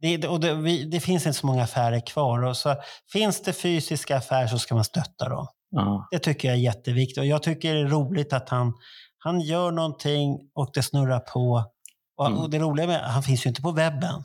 det, 0.00 0.26
och 0.28 0.40
det, 0.40 0.54
vi, 0.54 0.84
det 0.84 1.00
finns 1.00 1.26
inte 1.26 1.38
så 1.38 1.46
många 1.46 1.62
affärer 1.64 2.06
kvar. 2.06 2.42
Och 2.44 2.56
så 2.56 2.74
finns 3.12 3.42
det 3.42 3.52
fysiska 3.52 4.16
affärer 4.16 4.46
så 4.46 4.58
ska 4.58 4.74
man 4.74 4.84
stötta 4.84 5.28
dem. 5.28 5.46
Ja. 5.70 6.08
Det 6.10 6.18
tycker 6.18 6.48
jag 6.48 6.56
är 6.56 6.60
jätteviktigt. 6.60 7.18
Och 7.18 7.26
jag 7.26 7.42
tycker 7.42 7.74
det 7.74 7.80
är 7.80 7.84
roligt 7.86 8.32
att 8.32 8.48
han, 8.48 8.72
han 9.24 9.40
gör 9.40 9.70
någonting 9.72 10.38
och 10.54 10.70
det 10.74 10.82
snurrar 10.82 11.20
på. 11.20 11.64
Och, 12.16 12.26
Mm. 12.26 12.38
och 12.38 12.50
det 12.50 12.58
roliga 12.58 12.86
med 12.86 13.00
han 13.00 13.22
finns 13.22 13.46
ju 13.46 13.48
inte 13.48 13.62
på 13.62 13.70
webben. 13.72 14.24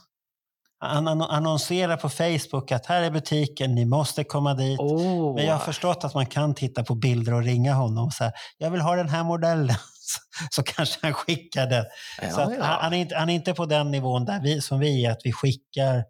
Han 0.80 1.08
anno- 1.08 1.28
annonserar 1.30 1.98
på 1.98 2.10
Facebook 2.10 2.72
att 2.72 2.86
här 2.86 3.02
är 3.02 3.12
butiken, 3.12 3.76
ni 3.76 3.86
måste 3.86 4.24
komma 4.24 4.54
dit. 4.54 4.80
Oh. 4.80 5.36
Men 5.36 5.46
jag 5.46 5.54
har 5.54 5.60
förstått 5.60 6.04
att 6.04 6.14
man 6.14 6.26
kan 6.26 6.56
titta 6.56 6.84
på 6.84 6.96
bilder 6.96 7.34
och 7.34 7.44
ringa 7.44 7.74
honom 7.74 8.06
och 8.06 8.14
säga 8.14 8.32
jag 8.58 8.72
vill 8.72 8.82
ha 8.82 8.96
den 8.96 9.10
här 9.10 9.24
modellen. 9.24 9.76
Så, 10.52 10.64
kanske 10.64 11.00
han 11.02 11.14
skickar 11.14 11.68
den. 11.68 11.86
ja, 12.22 12.30
så 12.30 12.40
ja. 12.42 12.64
han, 12.64 12.82
han, 12.82 12.94
är 12.94 12.98
inte, 12.98 13.16
han 13.16 13.30
är 13.30 13.34
inte 13.34 13.54
på 13.54 13.66
den 13.66 13.92
nivån 13.92 14.26
där 14.26 14.40
vi, 14.42 14.62
som 14.62 14.80
vi 14.80 15.06
är, 15.06 15.12
att 15.12 15.22
vi 15.24 15.32
skickar 15.34 16.04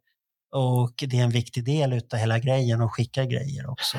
och 0.56 0.94
det 1.08 1.20
är 1.20 1.24
en 1.24 1.30
viktig 1.30 1.66
del 1.66 1.94
av 2.14 2.20
hela 2.20 2.40
grejen 2.40 2.82
och 2.82 2.94
skicka 2.96 3.26
grejer 3.26 3.70
också. 3.72 3.98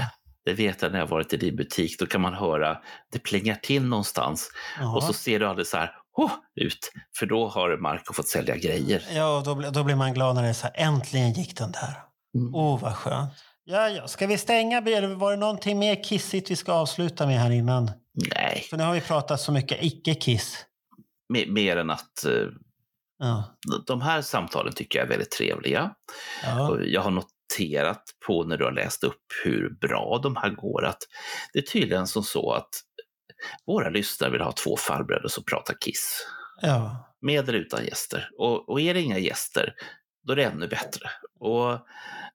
Det 0.50 0.54
vet 0.54 0.82
jag 0.82 0.92
när 0.92 0.98
jag 0.98 1.06
varit 1.06 1.32
i 1.32 1.36
din 1.36 1.56
butik. 1.56 1.98
Då 1.98 2.06
kan 2.06 2.20
man 2.20 2.34
höra, 2.34 2.78
det 3.12 3.18
plingar 3.18 3.54
till 3.54 3.82
någonstans 3.84 4.50
Ja. 4.80 4.96
och 4.96 5.02
så 5.02 5.12
ser 5.12 5.38
du 5.40 5.46
aldrig 5.46 5.66
så 5.66 5.76
här 5.76 5.90
oh, 6.16 6.30
ut. 6.54 6.92
För 7.18 7.26
då 7.26 7.48
har 7.48 7.76
Marco 7.76 8.12
fått 8.12 8.28
sälja 8.28 8.56
grejer. 8.56 9.02
Ja, 9.12 9.42
då, 9.44 9.54
blir- 9.54 9.70
då 9.70 9.84
blir 9.84 9.94
man 9.94 10.14
glad 10.14 10.34
när 10.34 10.42
det 10.42 10.48
är 10.48 10.52
så 10.52 10.66
här, 10.66 10.72
äntligen 10.76 11.32
gick 11.32 11.56
den 11.56 11.72
där. 11.72 11.94
Mm. 12.38 12.54
Oh, 12.54 12.80
vad 12.80 12.94
skönt. 12.96 13.32
Ja, 13.64 13.88
ja. 13.88 14.08
Ska 14.08 14.26
vi 14.26 14.38
stänga? 14.38 14.78
Eller 14.78 15.14
var 15.14 15.30
det 15.30 15.36
någonting 15.36 15.78
mer 15.78 16.04
kissigt 16.04 16.50
vi 16.50 16.56
ska 16.56 16.72
avsluta 16.72 17.26
med 17.26 17.40
här 17.40 17.50
innan? 17.50 17.90
Nej, 18.34 18.66
För 18.70 18.76
nu 18.76 18.84
har 18.84 18.92
vi 18.94 19.00
pratat 19.00 19.40
så 19.40 19.52
mycket 19.52 19.78
icke-kiss. 19.84 20.64
me- 21.34 21.50
mer 21.52 21.76
än 21.76 21.90
att 21.90 22.24
eh, 22.24 22.32
Ja. 23.18 23.44
de 23.86 24.00
här 24.00 24.22
samtalen 24.22 24.72
tycker 24.72 24.98
jag 24.98 25.06
är 25.06 25.10
väldigt 25.10 25.30
trevliga. 25.30 25.90
Ja. 26.44 26.78
Jag 26.84 27.00
har 27.00 27.10
noterat 27.60 28.02
på 28.26 28.44
när 28.44 28.56
du 28.56 28.64
har 28.64 28.72
läst 28.72 29.04
upp 29.04 29.22
hur 29.44 29.70
bra 29.70 30.20
de 30.22 30.36
här 30.36 30.50
går 30.50 30.84
att 30.84 30.98
det 31.52 31.58
är 31.58 31.62
tydligen 31.62 32.06
som 32.06 32.22
så 32.22 32.52
att 32.52 32.68
våra 33.66 33.90
lyssnare 33.90 34.30
vill 34.30 34.40
ha 34.40 34.52
två 34.52 34.76
farbröder 34.76 35.28
som 35.28 35.44
pratar 35.44 35.74
Kiss. 35.74 36.26
ja. 36.62 37.06
Med 37.22 37.48
eller 37.48 37.58
utan 37.58 37.84
gäster. 37.84 38.30
Och, 38.38 38.68
och 38.68 38.80
är 38.80 38.94
det 38.94 39.00
inga 39.00 39.18
gäster, 39.18 39.74
då 40.26 40.32
är 40.32 40.36
det 40.36 40.44
ännu 40.44 40.68
bättre. 40.68 41.10
Och 41.40 41.78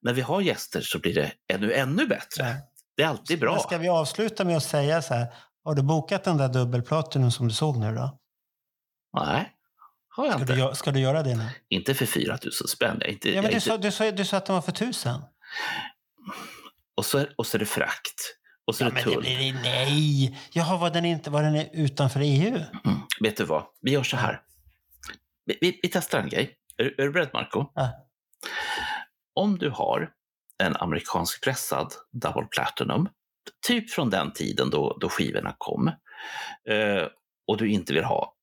när 0.02 0.14
vi 0.14 0.22
har 0.22 0.42
gäster 0.42 0.82
så 0.82 1.00
blir 1.00 1.14
det 1.14 1.32
ännu, 1.54 1.74
ännu 1.74 2.08
bättre. 2.08 2.44
Ja. 2.44 2.56
Det 2.98 3.04
är 3.04 3.08
alltid 3.08 3.40
bra. 3.40 3.60
Ska 3.60 3.78
vi 3.78 3.90
avsluta 3.90 4.46
med 4.46 4.58
att 4.58 4.64
säga 4.64 5.02
så 5.02 5.14
här, 5.14 5.28
har 5.64 5.76
du 5.76 5.82
bokat 5.84 6.24
den 6.24 6.38
där 6.38 6.48
dubbelplatinum 6.50 7.32
som 7.32 7.48
du 7.48 7.54
såg 7.54 7.78
nu 7.78 7.96
då? 7.96 8.20
Nej, 9.18 9.55
har 10.16 10.26
jag 10.26 10.34
Ska 10.34 10.42
inte. 10.42 10.56
du, 10.70 10.76
ska 10.76 10.92
du 10.92 11.00
göra 11.00 11.24
det 11.24 11.36
nu? 11.36 11.50
Inte 11.70 11.94
för 11.94 12.06
4 12.06 12.38
000 12.44 12.52
spänn. 12.54 12.98
Jag 13.02 13.10
inte, 13.10 13.30
Ja, 13.30 13.36
jag 13.36 13.42
men 13.44 13.46
är 13.46 13.50
du, 13.50 13.56
inte... 13.56 13.66
sa, 13.68 13.78
du, 13.78 13.92
sa, 13.92 14.12
du 14.12 14.26
sa 14.26 14.38
att 14.38 14.46
den 14.46 14.54
var 14.56 14.62
för 14.62 14.72
tusen. 14.72 15.22
Och, 16.98 17.06
så, 17.06 17.26
och 17.36 17.48
så 17.48 17.58
är 17.58 17.60
det 17.60 17.66
frakt. 17.66 18.38
Och 18.68 18.76
så 18.76 18.84
Ja, 18.84 18.88
är 18.88 18.92
det 18.92 18.96
men 18.96 19.04
det 19.06 19.12
tull. 19.14 19.22
blir, 19.22 19.54
nej! 19.64 20.40
Jaha, 20.52 20.78
var 20.78 20.90
den 20.90 21.06
inte 21.06 21.30
var 21.30 21.44
den 21.44 21.56
är 21.56 21.70
utanför 21.74 22.20
EU? 22.24 22.48
Mm. 22.56 22.98
Vet 23.20 23.38
du 23.38 23.44
vad? 23.44 23.64
Vi 23.82 23.92
gör 23.92 24.04
så 24.04 24.18
här. 24.18 24.42
Vi, 25.46 25.58
vi, 25.62 25.80
vi 25.84 25.90
testar 25.90 26.20
en 26.20 26.30
grej. 26.30 26.56
Är, 26.78 26.86
är 27.02 27.04
du 27.06 27.12
beredd, 27.12 27.30
Marco? 27.34 27.66
Ja. 27.76 27.90
Om 29.36 29.58
du 29.58 29.70
har 29.70 30.10
en 30.64 30.76
amerikansk 30.76 31.44
pressad 31.44 31.94
Double 32.12 32.46
Platinum, 32.52 33.10
typ 33.68 33.92
från 33.92 34.10
den 34.10 34.34
tiden 34.34 34.70
då, 34.70 34.98
då 35.02 35.10
skivorna 35.10 35.56
kom, 35.58 35.88
eh, 36.70 37.04
och 37.48 37.58
du 37.58 37.70
inte 37.70 37.94
vill 37.94 38.04
ha 38.04 38.35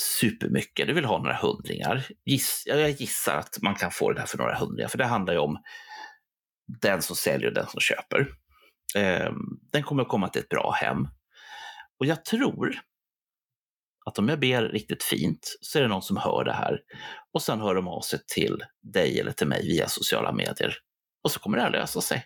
supermycket, 0.00 0.86
du 0.86 0.92
vill 0.92 1.04
ha 1.04 1.18
några 1.18 1.36
hundringar. 1.36 2.06
Giss, 2.24 2.62
jag 2.66 2.90
gissar 2.90 3.36
att 3.36 3.58
man 3.62 3.74
kan 3.74 3.90
få 3.90 4.12
det 4.12 4.20
här 4.20 4.26
för 4.26 4.38
några 4.38 4.58
hundringar, 4.58 4.88
för 4.88 4.98
det 4.98 5.06
handlar 5.06 5.32
ju 5.32 5.38
om 5.38 5.58
den 6.82 7.02
som 7.02 7.16
säljer 7.16 7.48
och 7.48 7.54
den 7.54 7.66
som 7.66 7.80
köper. 7.80 8.20
Eh, 8.96 9.32
den 9.72 9.82
kommer 9.82 10.02
att 10.02 10.08
komma 10.08 10.28
till 10.28 10.42
ett 10.42 10.48
bra 10.48 10.70
hem. 10.80 11.08
Och 11.98 12.06
jag 12.06 12.24
tror 12.24 12.80
att 14.06 14.18
om 14.18 14.28
jag 14.28 14.40
ber 14.40 14.62
riktigt 14.62 15.02
fint 15.02 15.58
så 15.60 15.78
är 15.78 15.82
det 15.82 15.88
någon 15.88 16.02
som 16.02 16.16
hör 16.16 16.44
det 16.44 16.52
här 16.52 16.80
och 17.32 17.42
sen 17.42 17.60
hör 17.60 17.74
de 17.74 17.88
av 17.88 18.00
sig 18.00 18.18
till 18.34 18.62
dig 18.82 19.20
eller 19.20 19.32
till 19.32 19.46
mig 19.46 19.66
via 19.66 19.88
sociala 19.88 20.32
medier. 20.32 20.74
Och 21.24 21.30
så 21.30 21.40
kommer 21.40 21.56
det 21.56 21.62
här 21.62 21.70
lösa 21.70 22.00
sig. 22.00 22.24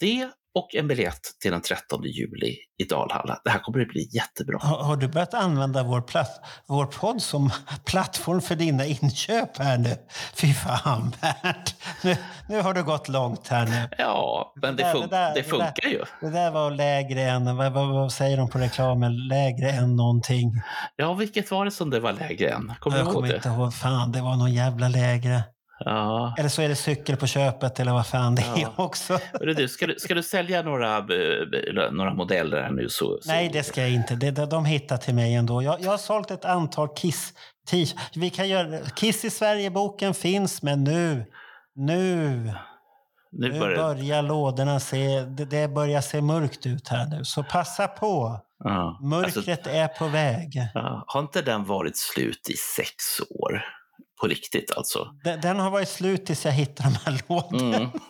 Det 0.00 0.30
och 0.54 0.74
en 0.74 0.88
biljett 0.88 1.20
till 1.42 1.50
den 1.50 1.60
13 1.60 2.02
juli 2.04 2.56
i 2.78 2.84
Dalhalla. 2.84 3.40
Det 3.44 3.50
här 3.50 3.58
kommer 3.58 3.80
att 3.80 3.88
bli 3.88 4.08
jättebra. 4.14 4.58
Har, 4.62 4.82
har 4.82 4.96
du 4.96 5.08
börjat 5.08 5.34
använda 5.34 5.82
vår, 5.82 6.00
platt, 6.00 6.40
vår 6.66 6.86
podd 6.86 7.22
som 7.22 7.50
plattform 7.84 8.40
för 8.40 8.54
dina 8.54 8.86
inköp 8.86 9.58
här 9.58 9.78
nu? 9.78 9.96
Fy 10.34 10.54
fan, 10.54 11.14
Bernt. 11.20 11.74
Nu, 12.04 12.16
nu 12.48 12.60
har 12.62 12.74
du 12.74 12.84
gått 12.84 13.08
långt 13.08 13.48
här 13.48 13.66
nu. 13.66 13.88
Ja, 13.98 14.52
men 14.62 14.76
det, 14.76 14.82
där- 14.82 14.94
fun- 14.94 15.00
det 15.00 15.06
där- 15.16 15.34
det 15.34 15.40
det 15.40 15.48
funkar 15.48 15.88
ju. 15.88 16.04
Det 16.20 16.30
där 16.30 16.50
var 16.50 16.70
lägre 16.70 17.22
än, 17.22 17.56
vad, 17.56 17.72
vad, 17.72 17.88
vad 17.88 18.12
säger 18.12 18.36
de 18.36 18.50
på 18.50 18.58
reklamen? 18.58 19.28
Lägre 19.28 19.70
än 19.70 19.96
någonting. 19.96 20.52
Ja, 20.96 21.14
vilket 21.14 21.50
var 21.50 21.64
det 21.64 21.70
som 21.70 21.90
det 21.90 22.00
var 22.00 22.12
lägre 22.12 22.48
än? 22.50 22.72
Kommer 22.80 22.96
du 22.96 23.00
jag 23.00 23.06
ihåg 23.06 23.14
kommer 23.14 23.28
det? 23.28 23.36
inte 23.36 23.48
ihåg. 23.48 23.74
Fan, 23.74 24.12
det 24.12 24.20
var 24.20 24.36
någon 24.36 24.52
jävla 24.54 24.88
lägre. 24.88 25.42
Ja. 25.84 26.34
Eller 26.38 26.48
så 26.48 26.62
är 26.62 26.68
det 26.68 26.74
cykel 26.76 27.16
på 27.16 27.26
köpet 27.26 27.80
eller 27.80 27.92
vad 27.92 28.06
fan 28.06 28.34
det 28.34 28.42
är 28.42 28.60
Ja. 28.60 28.72
också. 28.76 29.18
Hörru 29.32 29.54
Du, 29.54 29.68
ska, 29.68 29.86
du, 29.86 29.94
ska 29.98 30.14
du 30.14 30.22
sälja 30.22 30.62
några, 30.62 30.96
eh, 30.98 31.84
eh, 31.84 31.92
några 31.92 32.14
modeller 32.14 32.62
här 32.62 32.70
nu? 32.70 32.88
Så, 32.88 33.18
så... 33.22 33.30
Nej, 33.30 33.50
det 33.52 33.62
ska 33.62 33.80
jag 33.80 33.90
inte. 33.90 34.14
Det, 34.14 34.30
de 34.30 34.64
hittar 34.64 34.96
till 34.96 35.14
mig 35.14 35.34
ändå. 35.34 35.62
Jag, 35.62 35.80
jag 35.80 35.90
har 35.90 35.98
sålt 35.98 36.30
ett 36.30 36.44
antal 36.44 36.88
Kiss. 36.96 37.34
Vi 38.14 38.30
kan 38.30 38.48
göra, 38.48 38.78
Kiss 38.96 39.24
i 39.24 39.30
Sverige-boken 39.30 40.14
finns, 40.14 40.62
men 40.62 40.84
nu, 40.84 41.24
nu, 41.74 42.28
Nu 43.32 43.48
nu 43.52 43.58
börjar... 43.60 43.76
börjar 43.76 44.22
lådorna 44.22 44.80
se, 44.80 45.20
det, 45.20 45.44
det 45.44 45.68
börjar 45.68 46.00
se 46.00 46.20
mörkt 46.20 46.66
ut 46.66 46.88
här 46.88 47.06
nu. 47.06 47.24
Så 47.24 47.42
passa 47.42 47.86
på. 47.86 48.40
Ja. 48.64 48.98
Mörkret 49.02 49.48
Alltså, 49.58 49.70
är 49.70 49.88
på 49.88 50.06
väg. 50.08 50.62
ja, 50.74 51.04
har 51.06 51.20
inte 51.20 51.42
den 51.42 51.64
varit 51.64 51.96
slut 51.96 52.48
i 52.50 52.54
sex 52.76 52.94
år? 53.30 53.62
På 54.20 54.26
riktigt 54.26 54.76
alltså? 54.76 55.08
Den, 55.24 55.40
den 55.40 55.58
har 55.58 55.70
varit 55.70 55.88
slut 55.88 56.26
tills 56.26 56.44
jag 56.44 56.52
hittar 56.52 56.84
de 56.84 56.96
här 57.04 57.22
lådorna. 57.28 57.76
Mm. 57.76 57.90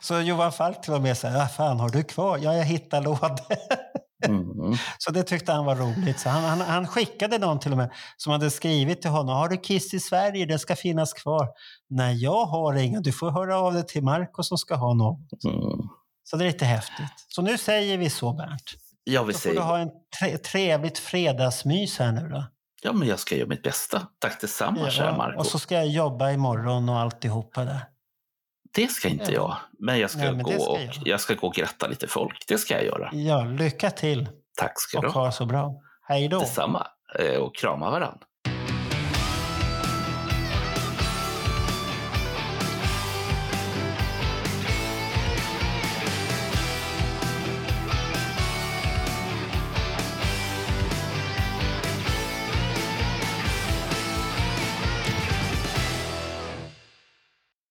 Så 0.00 0.20
Johan 0.20 0.52
Falk 0.52 0.82
till 0.82 0.92
och 0.92 1.02
med 1.02 1.18
säger, 1.18 1.36
vad 1.38 1.52
fan 1.52 1.80
har 1.80 1.88
du 1.88 2.04
kvar? 2.04 2.38
Ja, 2.42 2.54
jag 2.54 2.64
hittar 2.64 3.00
lådor. 3.00 3.40
Mm. 4.26 4.76
Så 4.98 5.10
det 5.10 5.22
tyckte 5.22 5.52
han 5.52 5.64
var 5.64 5.76
roligt. 5.76 6.20
Så 6.20 6.28
han, 6.28 6.44
han, 6.44 6.60
han 6.60 6.86
skickade 6.86 7.38
någon 7.38 7.60
till 7.60 7.72
och 7.72 7.78
med 7.78 7.90
som 8.16 8.32
hade 8.32 8.50
skrivit 8.50 9.02
till 9.02 9.10
honom. 9.10 9.36
Har 9.36 9.48
du 9.48 9.56
Kiss 9.56 9.94
i 9.94 10.00
Sverige? 10.00 10.46
Det 10.46 10.58
ska 10.58 10.76
finnas 10.76 11.12
kvar. 11.12 11.48
Nej, 11.90 12.16
jag 12.22 12.44
har 12.44 12.74
inga. 12.74 13.00
Du 13.00 13.12
får 13.12 13.30
höra 13.30 13.58
av 13.58 13.74
dig 13.74 13.86
till 13.86 14.02
Marco 14.02 14.42
som 14.42 14.58
ska 14.58 14.74
ha 14.74 14.94
något. 14.94 15.44
Mm. 15.44 15.88
Så 16.24 16.36
det 16.36 16.44
är 16.44 16.46
lite 16.46 16.64
häftigt. 16.64 17.06
Så 17.28 17.42
nu 17.42 17.58
säger 17.58 17.98
vi 17.98 18.10
så, 18.10 18.32
Bernt. 18.32 18.74
Jag 19.04 19.24
vill 19.24 19.34
Då 19.34 19.38
får 19.38 19.48
du 19.48 19.54
säga, 19.54 19.66
ha 19.66 19.78
en 19.78 19.90
tre, 20.20 20.38
trevligt 20.38 20.98
fredagsmys 20.98 21.98
här 21.98 22.12
nu 22.12 22.28
då. 22.28 22.44
Ja 22.86 22.92
men 22.92 23.08
jag 23.08 23.18
ska 23.18 23.36
göra 23.36 23.48
mitt 23.48 23.62
bästa. 23.62 24.02
Tack 24.18 24.40
detsamma, 24.40 24.90
kära 24.90 25.16
Marco. 25.16 25.38
och 25.38 25.46
så 25.46 25.58
ska 25.58 25.74
jag 25.74 25.86
jobba 25.88 26.30
imorgon 26.30 26.88
och 26.88 26.98
alltihopa 26.98 27.64
där. 27.64 27.80
Det 28.74 28.88
ska 28.88 29.08
inte 29.08 29.24
Ja. 29.24 29.30
jag. 29.32 29.56
Men 29.78 29.98
jag 29.98 30.10
ska, 30.10 30.18
Nej, 30.20 30.32
men 30.32 30.42
gå 30.42 30.50
ska 30.50 30.70
och, 30.72 30.78
jag. 30.80 30.92
jag 31.04 31.20
ska 31.20 31.34
gå 31.34 31.46
och 31.46 31.54
gratta 31.54 31.86
lite 31.86 32.06
folk. 32.08 32.44
Det 32.48 32.58
ska 32.58 32.74
jag 32.74 32.84
göra. 32.84 33.10
Ja, 33.12 33.44
lycka 33.44 33.90
till 33.90 34.28
Tack 34.56 34.72
ska 34.80 35.00
du 35.00 35.06
och 35.06 35.12
ha. 35.12 35.24
ha 35.24 35.32
så 35.32 35.46
bra. 35.46 35.74
Hej 36.08 36.28
då. 36.28 36.38
Detsamma. 36.38 36.86
Eh, 37.18 37.36
Och 37.40 37.56
krama 37.56 37.90
varandra. 37.90 38.18